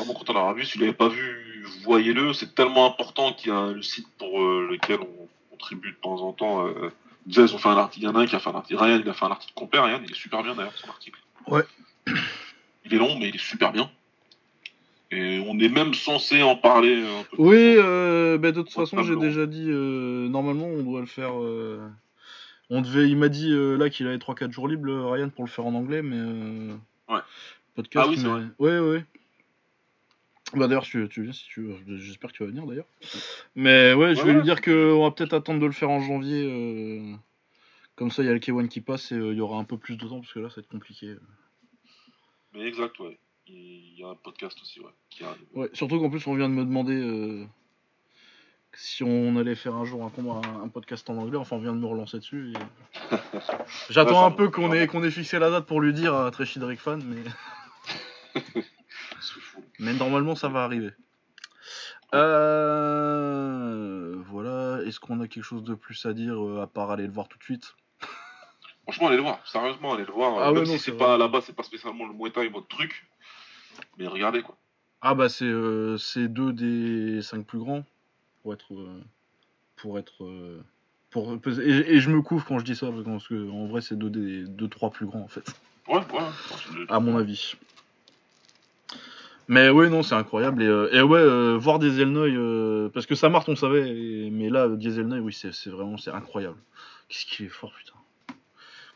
[0.08, 2.32] euh, vraiment, quand on l'aura vu, si vous l'avez pas vu, voyez-le.
[2.32, 6.20] C'est tellement important qu'il y a le site pour euh, lequel on contribue de temps
[6.22, 6.66] en temps.
[6.66, 6.90] Euh,
[7.26, 8.04] ils ont fait un article.
[8.06, 8.80] Il y en a un qui a fait un article.
[8.82, 9.80] Ryan, il a fait un article complet.
[9.80, 11.18] Ryan, il est super bien d'ailleurs, son article.
[11.46, 11.62] Ouais.
[12.84, 13.90] Il est long, mais il est super bien.
[15.10, 17.36] Et on est même censé en parler un peu.
[17.38, 21.32] Oui, euh, bah, de toute façon, j'ai déjà dit, euh, normalement, on doit le faire.
[21.38, 21.86] euh,
[22.70, 25.50] On devait, il m'a dit euh, là qu'il avait 3-4 jours libres, Ryan, pour le
[25.50, 26.16] faire en anglais, mais.
[26.16, 26.74] euh,
[27.10, 27.20] Ouais.
[27.74, 28.06] Podcast.
[28.06, 28.42] Ah oui, c'est mais- vrai.
[28.58, 29.04] Ouais, ouais.
[30.54, 31.98] Bah d'ailleurs, tu, tu viens si tu veux.
[31.98, 32.86] J'espère que tu vas venir d'ailleurs.
[33.54, 36.00] Mais ouais, je Ouais, vais lui dire qu'on va peut-être attendre de le faire en
[36.00, 36.42] janvier.
[36.46, 37.14] euh,
[37.96, 39.64] Comme ça, il y a le K1 qui passe et euh, il y aura un
[39.64, 41.14] peu plus de temps parce que là, ça va être compliqué.
[42.54, 43.18] Mais exact, ouais.
[43.46, 44.90] Il y a un podcast aussi, ouais.
[45.10, 45.38] Qui arrive.
[45.54, 47.44] Ouais, surtout qu'en plus, on vient de me demander euh,
[48.74, 51.36] si on allait faire un jour un, combat- un, un podcast en anglais.
[51.36, 52.52] Enfin, on vient de me relancer dessus.
[52.54, 53.16] et-
[53.90, 56.30] J'attends Ouais, un peu qu'on ait, qu'on ait fixé la date pour lui dire à
[56.30, 57.22] Trashy Drake fan, mais...
[59.78, 60.90] Mais normalement, ça va arriver.
[62.88, 67.06] Euh, voilà, est-ce qu'on a quelque chose de plus à dire euh, à part aller
[67.06, 67.74] le voir tout de suite?
[68.84, 69.40] Franchement, allez le voir.
[69.46, 70.38] Sérieusement, allez le voir.
[70.38, 73.06] Ah Même ouais, si c'est pas là-bas, c'est pas spécialement le Muay Thai, votre truc.
[73.98, 74.56] Mais regardez, quoi.
[75.00, 77.84] Ah bah c'est euh, c'est deux des cinq plus grands
[78.42, 78.74] pour être
[79.76, 80.60] pour être
[81.10, 83.96] pour et, et je me couvre quand je dis ça parce que en vrai c'est
[83.96, 85.48] deux des deux trois plus grands en fait
[85.86, 86.84] Ouais, ouais.
[86.88, 87.54] à mon avis.
[89.48, 93.22] Mais ouais non c'est incroyable et, euh, ouais euh, voir Dieselnoy euh, parce que ça
[93.22, 96.58] Samart on savait mais là Dieselnoy oui c'est vraiment c'est incroyable.
[97.08, 97.94] Qu'est-ce qu'il est fort putain.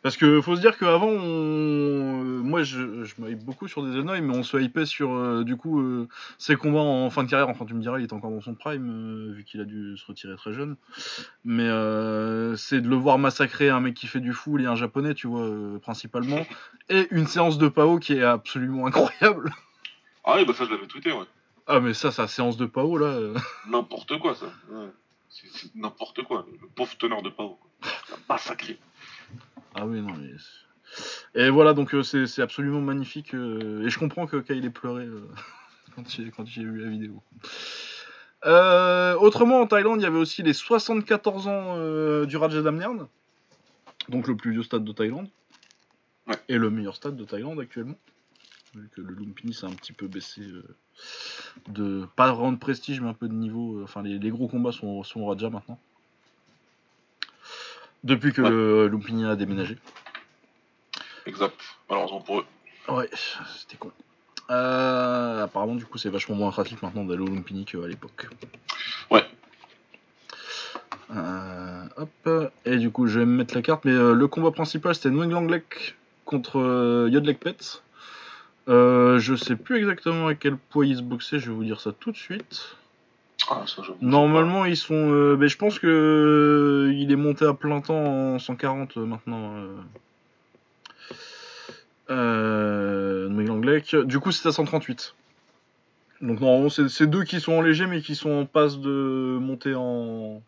[0.02, 2.24] Parce que faut se dire qu'avant, on...
[2.42, 5.56] moi je, je me hype beaucoup sur des Enoy, mais on se hypait sur du
[5.56, 6.08] coup
[6.38, 7.48] ses combats en fin de carrière.
[7.48, 10.04] Enfin, tu me diras, il est encore dans son prime, vu qu'il a dû se
[10.04, 10.74] retirer très jeune.
[11.44, 11.68] Mais
[12.56, 15.28] c'est de le voir massacrer un mec qui fait du full et un japonais, tu
[15.28, 15.48] vois,
[15.80, 16.44] principalement.
[16.88, 19.52] Et une séance de Pao qui est absolument incroyable.
[20.24, 21.24] Ah oui, bah ça, je l'avais tweeté, ouais.
[21.66, 23.06] Ah, mais ça, sa séance de Pao là.
[23.06, 23.34] euh,
[23.68, 24.46] N'importe quoi, ça.
[24.70, 24.88] Ouais.
[25.28, 26.46] C'est c'est n'importe quoi.
[26.60, 27.58] Le pauvre teneur de Pao.
[27.60, 27.70] quoi.
[28.08, 28.78] Il a massacré.
[29.74, 30.30] Ah oui, non, mais.
[30.38, 33.34] c'est- Et voilà, donc euh, c'est c'est absolument magnifique.
[33.34, 35.26] euh, Et je comprends que Kyle ait pleuré euh,
[35.96, 37.22] quand j'ai quand j'ai vu la vidéo.
[38.44, 43.06] Euh, autrement, en Thaïlande, il y avait aussi les 74 ans euh, du Raja Damnern,
[44.08, 45.28] donc le plus vieux stade de Thaïlande,
[46.26, 46.36] Ouais.
[46.48, 47.94] et le meilleur stade de Thaïlande actuellement.
[48.74, 50.64] Vu que le Lumpini s'est un petit peu baissé euh,
[51.68, 52.06] de.
[52.16, 53.78] pas de prestige, mais un peu de niveau.
[53.78, 55.78] euh, Enfin, les, les gros combats sont, sont au Raja maintenant.
[58.02, 58.50] Depuis que Ouais.
[58.50, 59.76] le Lumpini a déménagé.
[61.26, 61.54] Exact.
[61.88, 62.46] Malheureusement pour eux.
[62.88, 63.08] Ouais,
[63.58, 63.92] c'était con.
[64.50, 68.28] Euh, apparemment, du coup, c'est vachement moins pratique maintenant d'aller au Lumpini qu'à l'époque.
[69.10, 69.24] Ouais.
[71.14, 72.50] Euh, hop.
[72.64, 75.10] Et du coup, je vais me mettre la carte, mais euh, le combat principal c'était
[75.10, 75.94] Nguyen Langlek
[76.24, 77.82] contre euh, Yodlek Pet.
[78.68, 81.80] Euh, je sais plus exactement à quel poids ils se boxaient, je vais vous dire
[81.80, 82.76] ça tout de suite.
[83.50, 84.94] Ah, ça, Normalement, ils sont.
[84.94, 89.04] euh, mais je pense que euh, il est monté à plein temps en 140 euh,
[89.04, 89.54] maintenant.
[92.10, 93.28] Euh...
[94.04, 95.14] Du coup, c'est à 138.
[96.20, 99.74] Donc, normalement, c'est deux qui sont en léger, mais qui sont en passe de monter
[99.74, 100.40] en.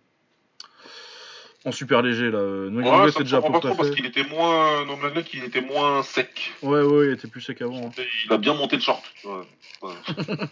[1.66, 2.40] En super léger là.
[2.68, 4.84] Ouais, c'est déjà pas trop parce qu'il était moins.
[4.84, 6.52] Le mec, il était moins sec.
[6.62, 7.86] Ouais, ouais, il était plus sec avant.
[7.86, 8.02] hein.
[8.26, 9.46] Il a bien monté le short, tu vois.
[9.82, 9.94] Ouais.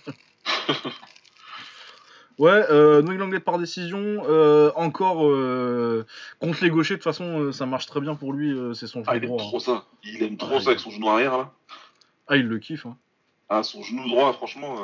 [2.39, 3.99] Ouais, euh, par décision.
[4.27, 6.07] euh, encore euh,
[6.41, 8.51] contre les gauchers, de toute façon, euh, ça marche très bien pour lui.
[8.53, 9.43] euh, c'est son Ah, jeu il aime droit.
[9.43, 9.85] trop ça.
[10.03, 10.61] Il aime trop Ouais.
[10.61, 11.53] ça avec son genou arrière, là.
[12.29, 12.87] Ah, il le kiffe.
[12.87, 12.97] Hein.
[13.51, 14.77] Ah, son genou droit, franchement.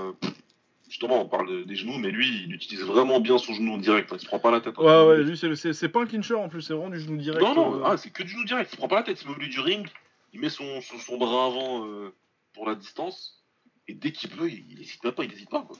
[0.89, 3.79] Justement, on parle de- des genoux, mais lui, il utilise vraiment bien son genou en
[3.79, 4.11] direct.
[4.13, 4.17] hein.
[4.19, 4.75] Il se prend pas la tête.
[4.79, 4.83] hein.
[5.05, 7.43] Ouais, ouais, lui, c'est- pas un clincher en plus, c'est vraiment du genou direct.
[7.43, 7.83] Non, non, euh.
[7.85, 8.71] ah, c'est que du genou direct.
[8.71, 9.19] Il se prend pas la tête.
[9.21, 9.87] Il se met au milieu du ring.
[10.33, 12.15] Il met son, son, son bras avant euh,
[12.55, 13.45] pour la distance.
[13.87, 15.25] Et dès qu'il peut, il, il hésite même pas.
[15.25, 15.77] Il hésite pas, quoi.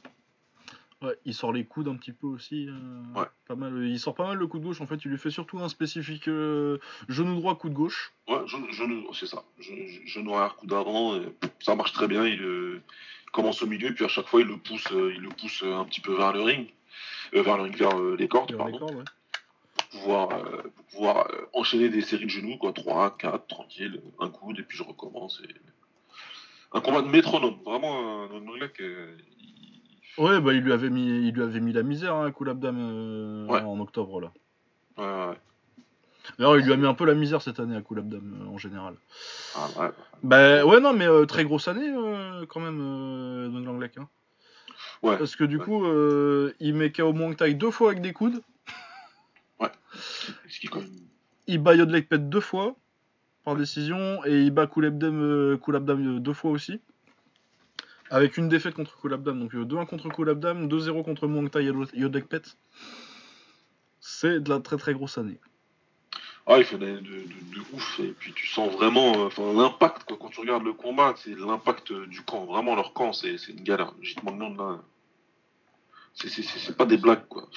[1.01, 2.67] Ouais, il sort les coudes un petit peu aussi.
[2.69, 3.27] euh, Ouais.
[3.47, 3.87] Pas mal.
[3.87, 4.97] Il sort pas mal le coup de gauche en fait.
[5.05, 8.13] Il lui fait surtout un spécifique euh, genou droit, coup de gauche.
[8.27, 9.45] Ouais, genou, genou- c'est ça.
[9.61, 11.15] Genou arrière, coup d'avant.
[11.17, 11.23] et
[11.61, 12.27] Ça marche très bien.
[12.27, 12.83] Il euh,
[13.33, 16.01] commence au milieu, puis à chaque fois, il le pousse, il le pousse un petit
[16.01, 16.69] peu vers le ring.
[17.33, 18.79] Vers le ring, vers les cordes, Vers les pardon.
[18.87, 19.05] cordes, ouais.
[19.91, 20.29] Pour pouvoir,
[20.75, 22.73] pour pouvoir enchaîner des séries de genoux, quoi.
[22.73, 25.41] 3, 4, tranquille, un coup, et puis je recommence.
[25.49, 25.55] Et...
[26.73, 27.57] Un combat de métronome.
[27.65, 28.83] Vraiment, un anglais qui.
[30.17, 33.47] Ouais, bah il lui avait mis, il lui avait mis la misère hein, Koulabdam euh,
[33.47, 33.61] Ouais.
[33.61, 34.33] en octobre là.
[34.97, 35.37] Ouais, ouais.
[36.39, 38.59] D'ailleurs, il lui a mis un peu la misère cette année à Koulabdam euh, en
[38.59, 38.95] général.
[39.57, 39.91] Ah, ouais.
[40.23, 41.91] Bah ouais, non, mais euh, très grosse année
[42.49, 44.09] quand même, euh, hein.
[45.03, 45.17] Ouais.
[45.17, 45.65] Parce que du Ouais.
[45.65, 45.85] coup,
[46.61, 48.41] il met KO Muang Thai deux fois avec des coudes.
[50.49, 50.69] Ce qui.
[51.47, 52.77] Il bat Yodlek Pet deux fois
[53.45, 56.81] par décision et il bat Koulabdam, Koulabdam deux fois aussi.
[58.11, 59.39] Avec une défaite contre Koulabdam.
[59.39, 62.57] Donc euh, 2-1 contre Koulabdam, 2-0 contre Muang Thai et Yodlek Pet.
[64.01, 65.39] C'est de la très très grosse année.
[66.47, 68.01] Ah, il fait de, de, de- de ouf.
[68.01, 70.17] Et puis tu sens vraiment euh, enfin, l'impact, quoi.
[70.19, 72.47] Quand tu regardes le combat, c'est l'impact euh, du camp.
[72.47, 73.93] Vraiment, leur camp, c'est c'est une galère.
[74.01, 74.79] Jitman là.
[76.15, 77.49] C'est- C'est c'est- c'est pas des blagues, quoi.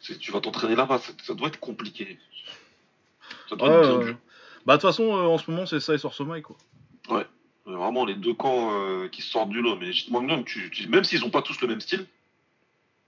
[0.00, 2.18] C'est- Tu vas t'entraîner là-bas, ça, ça doit être compliqué.
[3.48, 4.04] Ça doit Ouais, être ouais.
[4.04, 4.16] dur.
[4.66, 6.56] Bah de toute façon, euh, en ce moment, c'est ça et Sorsomai quoi.
[7.10, 7.24] Euh,
[7.66, 9.76] Vraiment, les deux camps euh, qui sortent du lot.
[9.76, 12.06] Mais Jitman tu, tu- même s'ils ont pas tous le même style,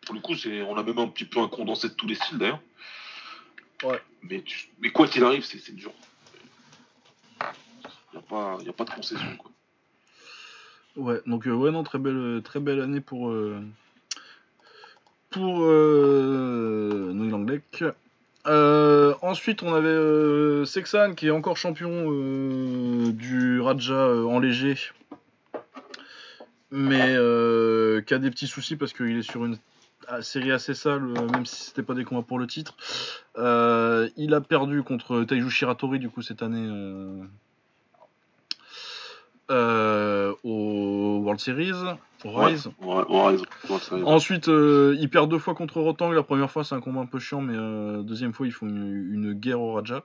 [0.05, 2.17] pour le coup, c'est on a même un petit peu un condensé de tous les
[2.17, 2.61] styles, d'ailleurs.
[3.85, 4.01] Ouais.
[4.23, 5.93] Mais, tu- mais quoi qu'il arrive, c'est c'est dur.
[8.13, 9.37] Il n'y a, a pas de concession.
[9.37, 9.51] Quoi.
[10.97, 13.63] Ouais, donc euh, ouais, non, très belle, très belle année pour euh,
[15.31, 17.85] pour euh, Langlek.
[18.49, 24.39] Euh, ensuite, on avait euh, Sexan qui est encore champion euh, du Raja euh, en
[24.39, 24.77] léger,
[26.70, 27.15] mais
[28.07, 29.59] qui a des petits soucis parce qu'il est sur une
[30.23, 32.75] série assez sale, même si c'était pas des combats pour le titre.
[33.37, 36.69] Il a perdu contre Taiju Shiratori du coup cette année.
[39.51, 41.73] Euh, au World Series,
[42.25, 42.69] au Rise.
[42.81, 43.37] Ouais, ouais,
[43.91, 44.03] ouais.
[44.05, 46.12] Ensuite, euh, il perd deux fois contre Rotang.
[46.12, 48.66] La première fois, c'est un combat un peu chiant, mais euh, deuxième fois, ils font
[48.69, 50.05] une, une guerre au Raja.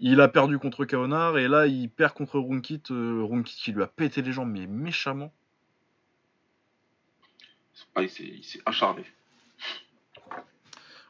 [0.00, 2.82] Il a perdu contre Kaonar et là, il perd contre Runkit.
[2.90, 5.32] euh, Runkit qui lui a pété les jambes, mais méchamment.
[7.94, 9.04] Ah, il s'est acharné.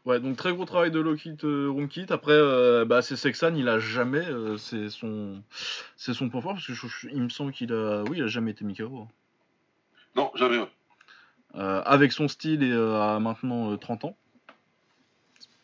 [0.08, 2.06] Ouais, donc très gros travail de Lockheed euh, Runkit.
[2.08, 4.26] Après, euh, bah, c'est Sexan, il a jamais.
[4.26, 5.42] euh, c'est son,
[5.98, 8.22] c'est son point fort parce que je- je- il me semble qu'il a, oui, il
[8.22, 9.02] a jamais été Mikao.
[9.02, 9.08] hein.
[10.16, 10.56] Non, jamais.
[10.56, 10.68] ouais.
[11.56, 14.16] Euh, avec son style et à maintenant euh, 30 ans.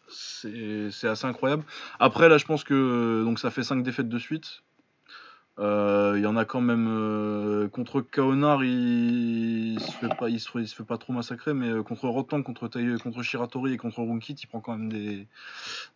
[0.08, 1.64] C'est assez incroyable.
[1.98, 4.62] Après, là, je pense que donc ça fait 5 défaites de suite.
[5.60, 10.28] Euh, Il y en a quand même euh, contre Kaonar, il, il se fait pas,
[10.28, 12.68] il se, fait- il se fait pas trop massacrer, mais euh, contre Rotan, contre
[12.98, 15.28] contre Shiratori et contre Runkit, il prend quand même des,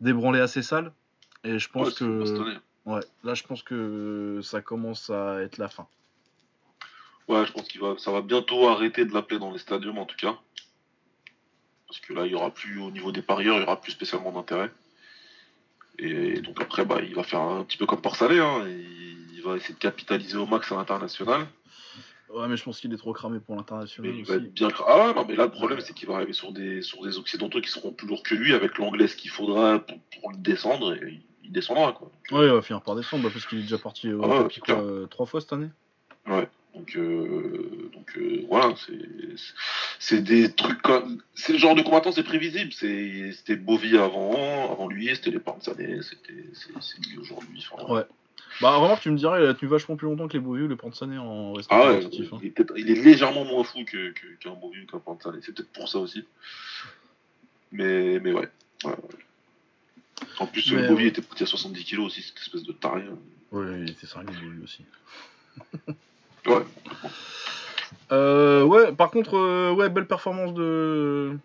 [0.01, 0.93] des branlées assez sales.
[1.45, 2.55] Et je pense Ouais, que
[2.87, 5.87] ouais, là, je pense que ça commence à être la fin.
[7.29, 10.07] Ouais, je pense qu'il va, ça va bientôt arrêter de l'appeler dans les stadiums en
[10.07, 10.39] tout cas.
[11.87, 13.93] Parce que là, il y aura plus, au niveau des parieurs, il y aura plus
[13.93, 14.71] spécialement d'intérêt.
[15.99, 18.65] Et donc après, bah, il va faire un petit peu comme Porsalé, hein.
[18.67, 21.47] Il, il va essayer de capitaliser au max à l'international.
[22.29, 24.69] Ouais, mais je pense qu'il est trop cramé pour l'international il va être bien.
[24.69, 27.03] cra- Ah ouais, non, mais là, le problème, c'est qu'il va arriver sur des, sur
[27.03, 30.37] des occidentaux qui seront plus lourds que lui, avec l'anglaise qu'il faudra pour, pour le
[30.37, 32.11] descendre, et il, descendra, quoi.
[32.31, 34.43] Ouais, il va finir par descendre bah, parce qu'il est déjà parti au Ah ouais,
[34.43, 35.69] tapis, quoi, euh, trois fois cette année.
[36.79, 38.73] Donc, euh, donc euh, voilà,
[39.99, 41.21] c'est des trucs comme.
[41.35, 42.73] C'est le genre de combattant, c'est prévisible.
[42.73, 45.41] C'était Bovy avant, avant lui, c'était les
[46.03, 46.45] c'était
[46.81, 47.67] c'est lui aujourd'hui.
[47.73, 48.03] enfin, Ouais.
[48.61, 50.69] Bah, remarque, tu me dirais, il a tenu vachement plus longtemps que les Beauvais ou
[50.69, 52.11] les Panzanais en restant Ah ouais, hein.
[52.43, 55.39] il, est il est légèrement moins fou que- que- qu'un ou qu'un Panzanais.
[55.43, 56.25] C'est peut-être pour ça aussi.
[57.73, 58.49] Mais, mais ouais.
[60.41, 61.09] En plus, Mais, le Bovy ouais.
[61.11, 63.03] était parti à 70 kilos aussi, cette espèce de taré.
[63.03, 63.19] hein.
[63.53, 64.85] Ouais, il était cinglé, lui aussi.
[66.49, 66.65] Ouais.
[68.13, 71.37] Euh, ouais, par contre, euh, ouais, belle performance de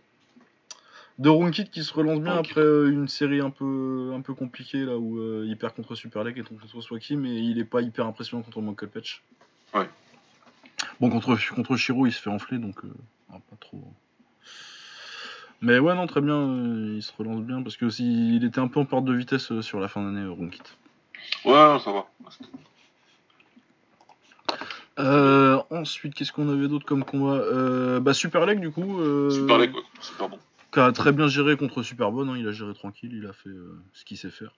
[1.20, 2.52] de Runkit qui se relance bien Runkit.
[2.52, 5.94] après euh, une série un peu un peu compliquée là où euh, il perd contre
[5.96, 9.22] Superleg et contre Swaki, mais il est pas hyper impressionnant contre Michael Patch.
[9.74, 9.88] Ouais.
[11.00, 12.90] Bon, contre contre Shiro, il se fait enfler donc euh,
[13.30, 13.84] pas trop.
[15.62, 18.60] Mais ouais, non, très bien, euh, il se relance bien parce que aussi, il était
[18.60, 20.62] un peu en perte de vitesse euh, sur la fin d'année, euh, Runkit.
[21.46, 22.06] Ouais, ça va.
[25.00, 29.00] Euh, ensuite, qu'est-ce qu'on avait d'autre comme combat euh, Bah Super Leg du coup.
[29.02, 29.82] euh, Super leg, ouais.
[30.00, 30.40] Super bon.
[30.72, 33.50] Qui a très bien géré contre Superbone, hein, il a géré tranquille, il a fait
[33.50, 34.52] euh, ce qu'il sait faire.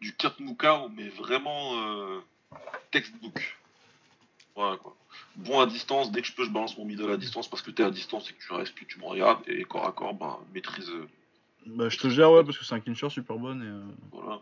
[0.00, 1.74] du Kurt Mukao, mais vraiment
[2.90, 3.58] textbook.
[4.54, 4.94] Voilà quoi.
[5.36, 7.70] Bon à distance, dès que je peux, je balance mon middle à distance parce que
[7.70, 9.40] t'es à distance et que tu restes, que tu me regardes.
[9.46, 10.90] Et corps à corps, ben, maîtrise.
[11.64, 14.40] Bah je te gère ouais parce que c'est un clincher Superbone et euh, voilà.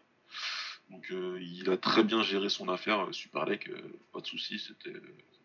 [0.90, 3.00] Donc euh, il a très bien géré son affaire.
[3.08, 3.80] euh, Super Lake, euh,
[4.12, 4.98] pas de soucis, c'était.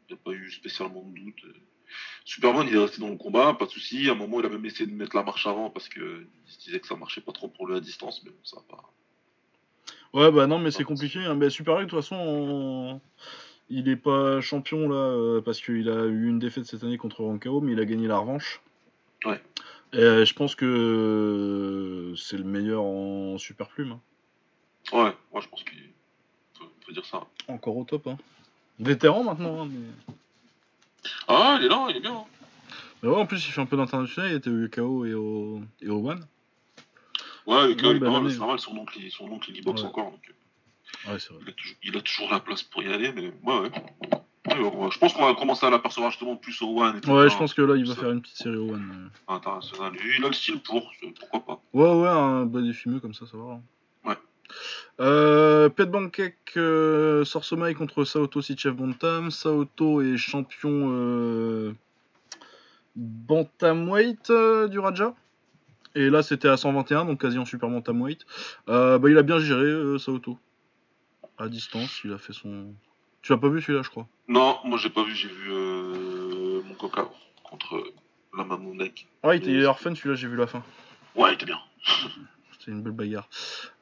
[0.07, 1.41] Il n'y a pas eu spécialement de doute.
[2.25, 4.09] Superman, il est resté dans le combat, pas de soucis.
[4.09, 6.51] À un moment, il a même essayé de mettre la marche avant parce que il
[6.51, 8.63] se disait que ça marchait pas trop pour lui à distance, mais bon, ça va
[8.77, 8.91] pas.
[10.13, 11.19] Ouais bah non mais c'est compliqué.
[11.19, 11.35] Hein.
[11.35, 13.01] Bah, Super de toute façon
[13.69, 17.59] il est pas champion là parce qu'il a eu une défaite cette année contre Rankao
[17.61, 18.61] mais il a gagné la revanche.
[19.25, 19.41] Ouais.
[19.93, 23.91] Et je pense que c'est le meilleur en super plume.
[23.93, 24.01] hein.
[24.93, 25.89] Ouais, moi je pense qu'il
[26.57, 27.21] faut, faut dire ça.
[27.47, 28.17] Encore au top hein.
[28.79, 30.11] Vétéran maintenant hein, mais...
[31.27, 32.15] Ah, il est là, il est bien.
[32.15, 32.23] hein.
[33.01, 35.61] mais ouais en plus il fait un peu d'international, il était au UKO et au,
[35.81, 36.25] et au One.
[37.47, 38.33] Ouais, et Ouais, il est bah, pas mal, l'année.
[38.33, 39.87] c'est normal, son oncle, il- son oncle il y boxe Ouais.
[39.87, 40.11] encore.
[40.11, 41.43] Donc, euh, Ouais c'est vrai.
[41.45, 43.71] il, a toujours, il a toujours la place pour y aller, mais ouais, ouais.
[44.47, 46.97] Je pense qu'on va commencer à l'apercevoir justement plus au One.
[46.97, 48.01] etc., Ouais je pense que là il va ça.
[48.01, 49.11] faire une petite série au One.
[49.27, 49.91] International.
[50.17, 51.61] Il a le style pour, euh, pourquoi pas.
[51.73, 53.53] Ouais, ouais, un bas des fumeux comme ça, ça va.
[53.55, 53.61] hein.
[54.99, 59.31] Euh, Pet Bankek euh, sort sommeil contre Saoto Sichev Bantam.
[59.31, 61.73] Saoto est champion euh,
[62.95, 65.13] Bantamweight euh, du Raja.
[65.95, 68.25] Et là, c'était à 121, donc quasi en super Bantamweight.
[68.69, 70.37] Euh, bah, il a bien géré Saoto.
[71.37, 72.73] À distance, il a fait son.
[73.21, 74.07] Tu l'as pas vu celui-là, je crois?
[74.27, 75.49] Non, moi j'ai pas vu, j'ai vu
[76.63, 77.09] mon coca
[77.43, 77.83] contre
[78.37, 79.07] la Mamounek.
[79.23, 80.63] Ouais, il était fun celui-là, j'ai vu la fin.
[81.15, 81.59] Ouais, il était bien.
[82.65, 83.29] C'était une belle bagarre.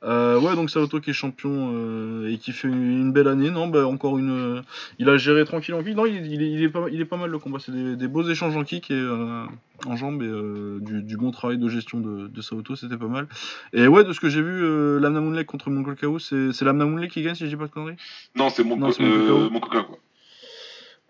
[0.04, 3.50] Euh, ouais, donc Saoto qui est champion euh, et qui fait une, belle année.
[3.50, 4.58] Non, bah encore une.
[4.58, 4.62] euh,
[5.00, 5.96] il a géré tranquille en kick.
[5.96, 7.60] Non, il, il est, il est pas, il est pas mal le combat.
[7.60, 9.46] C'est des, des beaux échanges en kick et euh,
[9.86, 13.08] en jambes et euh, du, du bon travail de gestion de, de Saoto, c'était pas
[13.08, 13.28] mal.
[13.72, 16.84] Et ouais, de ce que j'ai vu, euh, Lamna Moonlek contre Mongol c'est c'est Lamna
[16.84, 17.96] Moonlek qui gagne si je dis pas de conneries?
[18.36, 19.50] Non, c'est mon, Non, co- c'est mon euh, coca.
[19.54, 19.98] mon coca, quoi.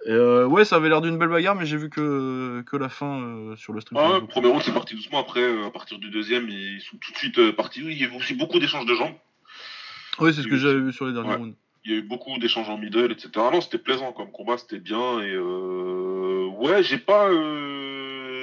[0.05, 2.89] Et euh, ouais, ça avait l'air d'une belle bagarre, mais j'ai vu que, que la
[2.89, 3.99] fin euh, sur le stream.
[4.01, 5.19] Ah ouais, premier round, c'est parti doucement.
[5.19, 7.81] Après, euh, à partir du deuxième, ils sont tout de suite partis.
[7.83, 9.15] Oui, il y a eu aussi beaucoup d'échanges de jambes.
[10.19, 11.35] Ouais, c'est ce que j'avais vu sur les derniers Ouais.
[11.37, 11.55] rounds.
[11.85, 13.29] Il y a eu beaucoup d'échanges en middle, etc.
[13.35, 15.21] Non, c'était plaisant comme combat, c'était bien.
[15.21, 17.29] Et ouais, j'ai pas.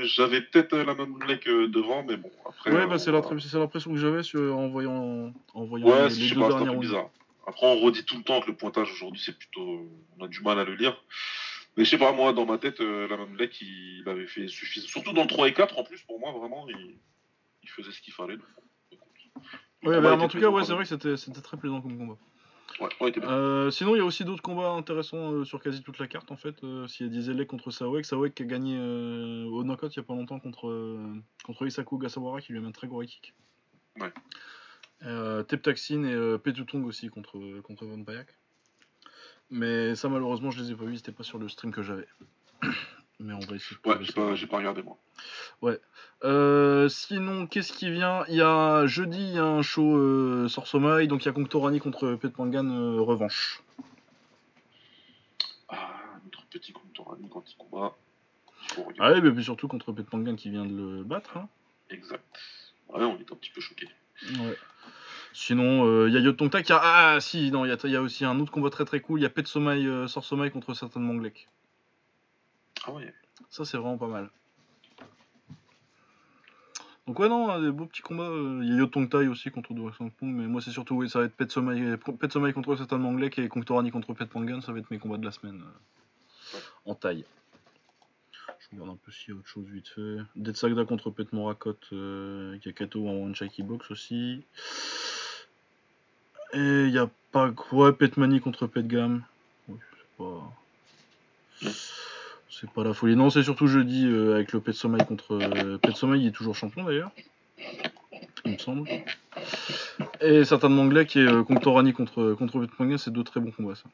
[0.04, 2.72] J'avais peut-être la même Black euh, devant, mais bon, après.
[2.72, 6.48] Ouais, bah, c'est l'impression que j'avais en voyant, en voyant Ouais, les, les deux pas,
[6.48, 6.80] derniers rounds.
[6.80, 7.10] bizarre.
[7.46, 9.88] Après, on redit tout le temps que le pointage aujourd'hui, c'est plutôt.
[10.18, 10.96] On a du mal à le lire.
[11.80, 14.86] Mais je sais pas, moi, dans ma tête, euh, la Black, il avait fait suffisant.
[14.86, 16.98] Surtout dans le 3 et 4, en plus, pour moi, vraiment, il,
[17.62, 18.36] il faisait ce qu'il fallait.
[18.36, 18.46] donc.
[19.82, 22.18] Le Ouais, bah, en tout cas, ouais, c'est vrai que c'était très plaisant comme combat.
[22.80, 23.30] Ouais, ouais, il était bien.
[23.30, 26.30] Euh, sinon, il y a aussi d'autres combats intéressants euh, sur quasi toute la carte
[26.30, 26.62] en fait.
[26.64, 30.00] Euh, S'il y a Dieselek contre Sawek, Sawek qui a gagné euh, au knockout il
[30.00, 32.88] y a pas longtemps contre, euh, contre Isaku Gasawara qui lui a mis un très
[32.88, 33.32] gros kick.
[33.98, 34.12] Ouais.
[35.04, 38.28] Euh, Teptaxin et euh, Petutong aussi contre, contre Van Payak.
[39.50, 42.06] Mais ça, malheureusement, je les ai pas vus, c'était pas sur le stream que j'avais.
[43.20, 44.96] Mais on va essayer de Ouais, j'ai pas, pas regardé moi.
[46.22, 48.24] Euh, sinon, qu'est-ce qui vient?
[48.28, 50.48] Il y a jeudi, il y a un show euh,
[51.06, 53.62] donc il y a Conctorani contre Pet Pangan euh, revanche.
[55.68, 57.94] Ah, notre petit contemporain quand il combat.
[58.98, 61.36] Ah ouais, mais puis surtout contre Pet Pangan qui vient de le battre.
[61.38, 61.48] hein.
[61.88, 62.24] Exact.
[62.88, 63.88] Ouais, on est un petit peu choqués.
[64.22, 64.56] Ouais.
[65.32, 66.80] Sinon, euh, il y a Yotongta qui a.
[66.82, 69.00] Ah si, non, il y a, il y a aussi un autre combat très très
[69.00, 69.20] cool.
[69.20, 71.48] Il y a Pet Somai, euh, Sorsomai contre Satan Manglek.
[72.86, 73.14] Ah ouais.
[73.48, 74.30] Ça, c'est vraiment pas mal.
[77.06, 78.24] Donc, ouais, non, des beaux petits combats.
[78.24, 81.20] euh, Il y a Yotongtai aussi contre Dora Pong, mais moi, c'est surtout, oui, ça
[81.20, 81.48] va être Pet
[82.52, 84.60] contre Satan Manglek et Conctorani contre Pet Pangan.
[84.60, 87.24] Ça va être mes combats de la semaine euh, en taille.
[88.72, 90.16] Je regarde un peu s'il y a autre chose vite fait.
[90.36, 94.44] Dead Sagda contre Pet Morakot, euh, Kakato en One Shaki Box aussi.
[96.52, 99.24] Et il y a pas quoi, Pet Mani contre Pet Gam.
[99.68, 100.52] Ouais, c'est pas.
[102.48, 103.16] C'est pas la folie.
[103.16, 105.34] Non, c'est surtout jeudi euh, avec le Pet Sommeil contre.
[105.34, 107.10] euh, Pet Sommeil, il est toujours champion d'ailleurs.
[108.44, 108.88] Il me semble.
[110.20, 113.50] Et Satan Manglais qui est euh, Conctorani contre, contre Pet Manglais, c'est deux très bons
[113.50, 113.88] combats ça.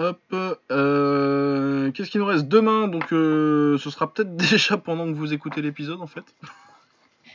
[0.00, 0.20] Hop.
[0.70, 2.88] euh, Qu'est-ce qu'il nous reste demain?
[2.88, 6.24] Donc, euh, ce sera peut-être déjà pendant que vous écoutez l'épisode en fait.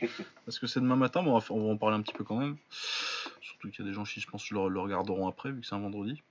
[0.44, 2.12] Parce que c'est demain matin, mais on va, fa- on va en parler un petit
[2.12, 2.56] peu quand même.
[3.40, 5.66] Surtout qu'il y a des gens qui, je pense, le, le regarderont après, vu que
[5.66, 6.22] c'est un vendredi.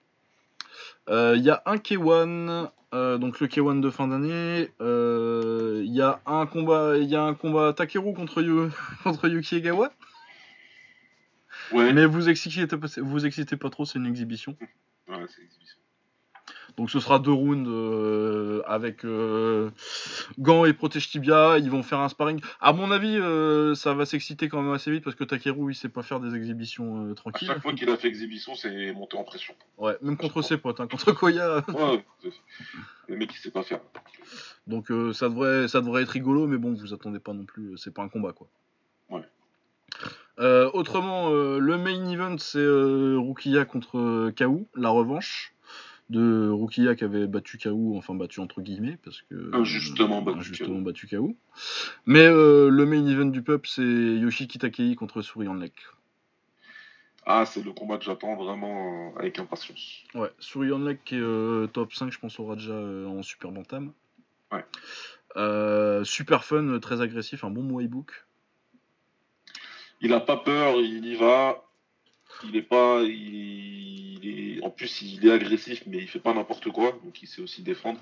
[1.09, 4.69] Euh, Il y a un K1, euh, donc le K1 de fin d'année.
[4.81, 8.69] Il y a un combat, il y a un combat Takeru contre, Yu-
[9.03, 9.91] contre Yuki Egawa.
[11.71, 14.55] Ouais, Mais vous excitez, pas- vous excitez pas trop, c'est une exhibition.
[15.07, 15.77] ouais c'est l'exhibition.
[16.77, 19.69] Donc ce sera deux rounds euh, avec euh,
[20.39, 21.57] gants et protège tibia.
[21.57, 22.41] Ils vont faire un sparring.
[22.59, 25.75] À mon avis, euh, ça va s'exciter quand même assez vite parce que Takeru il
[25.75, 27.47] sait pas faire des exhibitions euh, À tranquilles.
[27.47, 29.53] chaque fois qu'il a fait exhibition, c'est monté en pression.
[29.77, 31.63] Ouais, même contre ses potes, hein, contre Koya.
[31.69, 32.03] Ouais,
[33.07, 33.79] le mec il sait pas faire.
[34.67, 37.77] Donc ça devrait ça devrait être rigolo, mais bon, vous attendez pas non plus.
[37.77, 38.47] C'est pas un combat quoi.
[39.09, 39.21] Ouais.
[40.73, 44.67] Autrement, le main event c'est Rukia contre K.O.
[44.75, 45.53] la revanche
[46.09, 47.95] de Rukia qui avait battu K.O.
[47.97, 50.81] enfin battu entre guillemets parce que Injustement battu injustement KO.
[50.83, 51.35] battu K.O.
[52.05, 55.73] Mais euh, le main event du peuple c'est Yoshiki Takei contre Surian Lek.
[57.25, 60.03] Ah, c'est le combat que j'attends vraiment euh, avec impatience.
[60.13, 63.51] Ouais, Surian Lek qui est euh, top 5 je pense aura déjà euh, en super
[63.51, 63.91] bantam.
[64.51, 64.63] Ouais.
[65.37, 68.25] Euh, super fun, euh, très agressif, un bon Muay book.
[70.01, 71.64] Il a pas peur, il y va.
[72.43, 73.01] Il est pas.
[73.03, 77.21] Il, il est, en plus, il est agressif, mais il fait pas n'importe quoi, donc
[77.21, 77.99] il sait aussi défendre.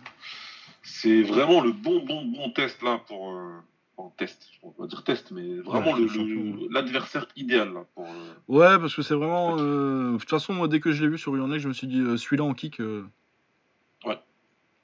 [0.82, 3.32] C'est vraiment le bon, bon, bon test là pour.
[3.32, 3.52] Euh,
[3.98, 6.08] enfin, test, on va dire test, mais vraiment Ouais,
[6.72, 8.06] l'adversaire idéal là pour.
[8.06, 9.58] euh, Ouais, parce que c'est vraiment.
[9.60, 11.88] euh, De toute façon, moi, dès que je l'ai vu sur Yonex, je me suis
[11.88, 12.80] dit, euh, celui-là en kick.
[12.80, 13.04] euh,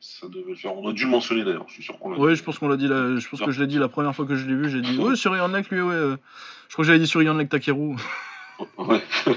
[0.01, 0.77] ça devait le faire.
[0.77, 2.37] On a dû le mentionner d'ailleurs, je suis sûr qu'on l'a Ouais, dit.
[2.39, 2.87] je pense qu'on l'a dit.
[2.87, 3.17] La...
[3.17, 4.69] Je pense que je l'ai dit la première fois que je l'ai vu.
[4.69, 5.09] J'ai dit, Ouais.
[5.09, 5.93] ouais, sur Yonex, lui, ouais.
[6.69, 7.97] Je crois que j'avais dit sur Yonex Takeru.
[8.77, 9.01] Ouais.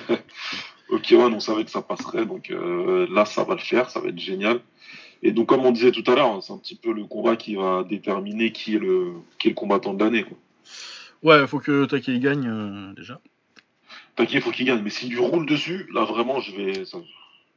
[0.91, 4.01] ok, ouais, on savait que ça passerait, donc euh, là, ça va le faire, ça
[4.01, 4.61] va être génial.
[5.23, 7.55] Et donc, comme on disait tout à l'heure, c'est un petit peu le combat qui
[7.55, 10.27] va déterminer qui est le, qui est le combattant de l'année.
[11.23, 13.21] Ouais, faut que Takei gagne euh, déjà.
[14.17, 16.99] T'inquiète, il faut qu'il gagne, mais s'il lui roule dessus, là, vraiment, je vais, ça-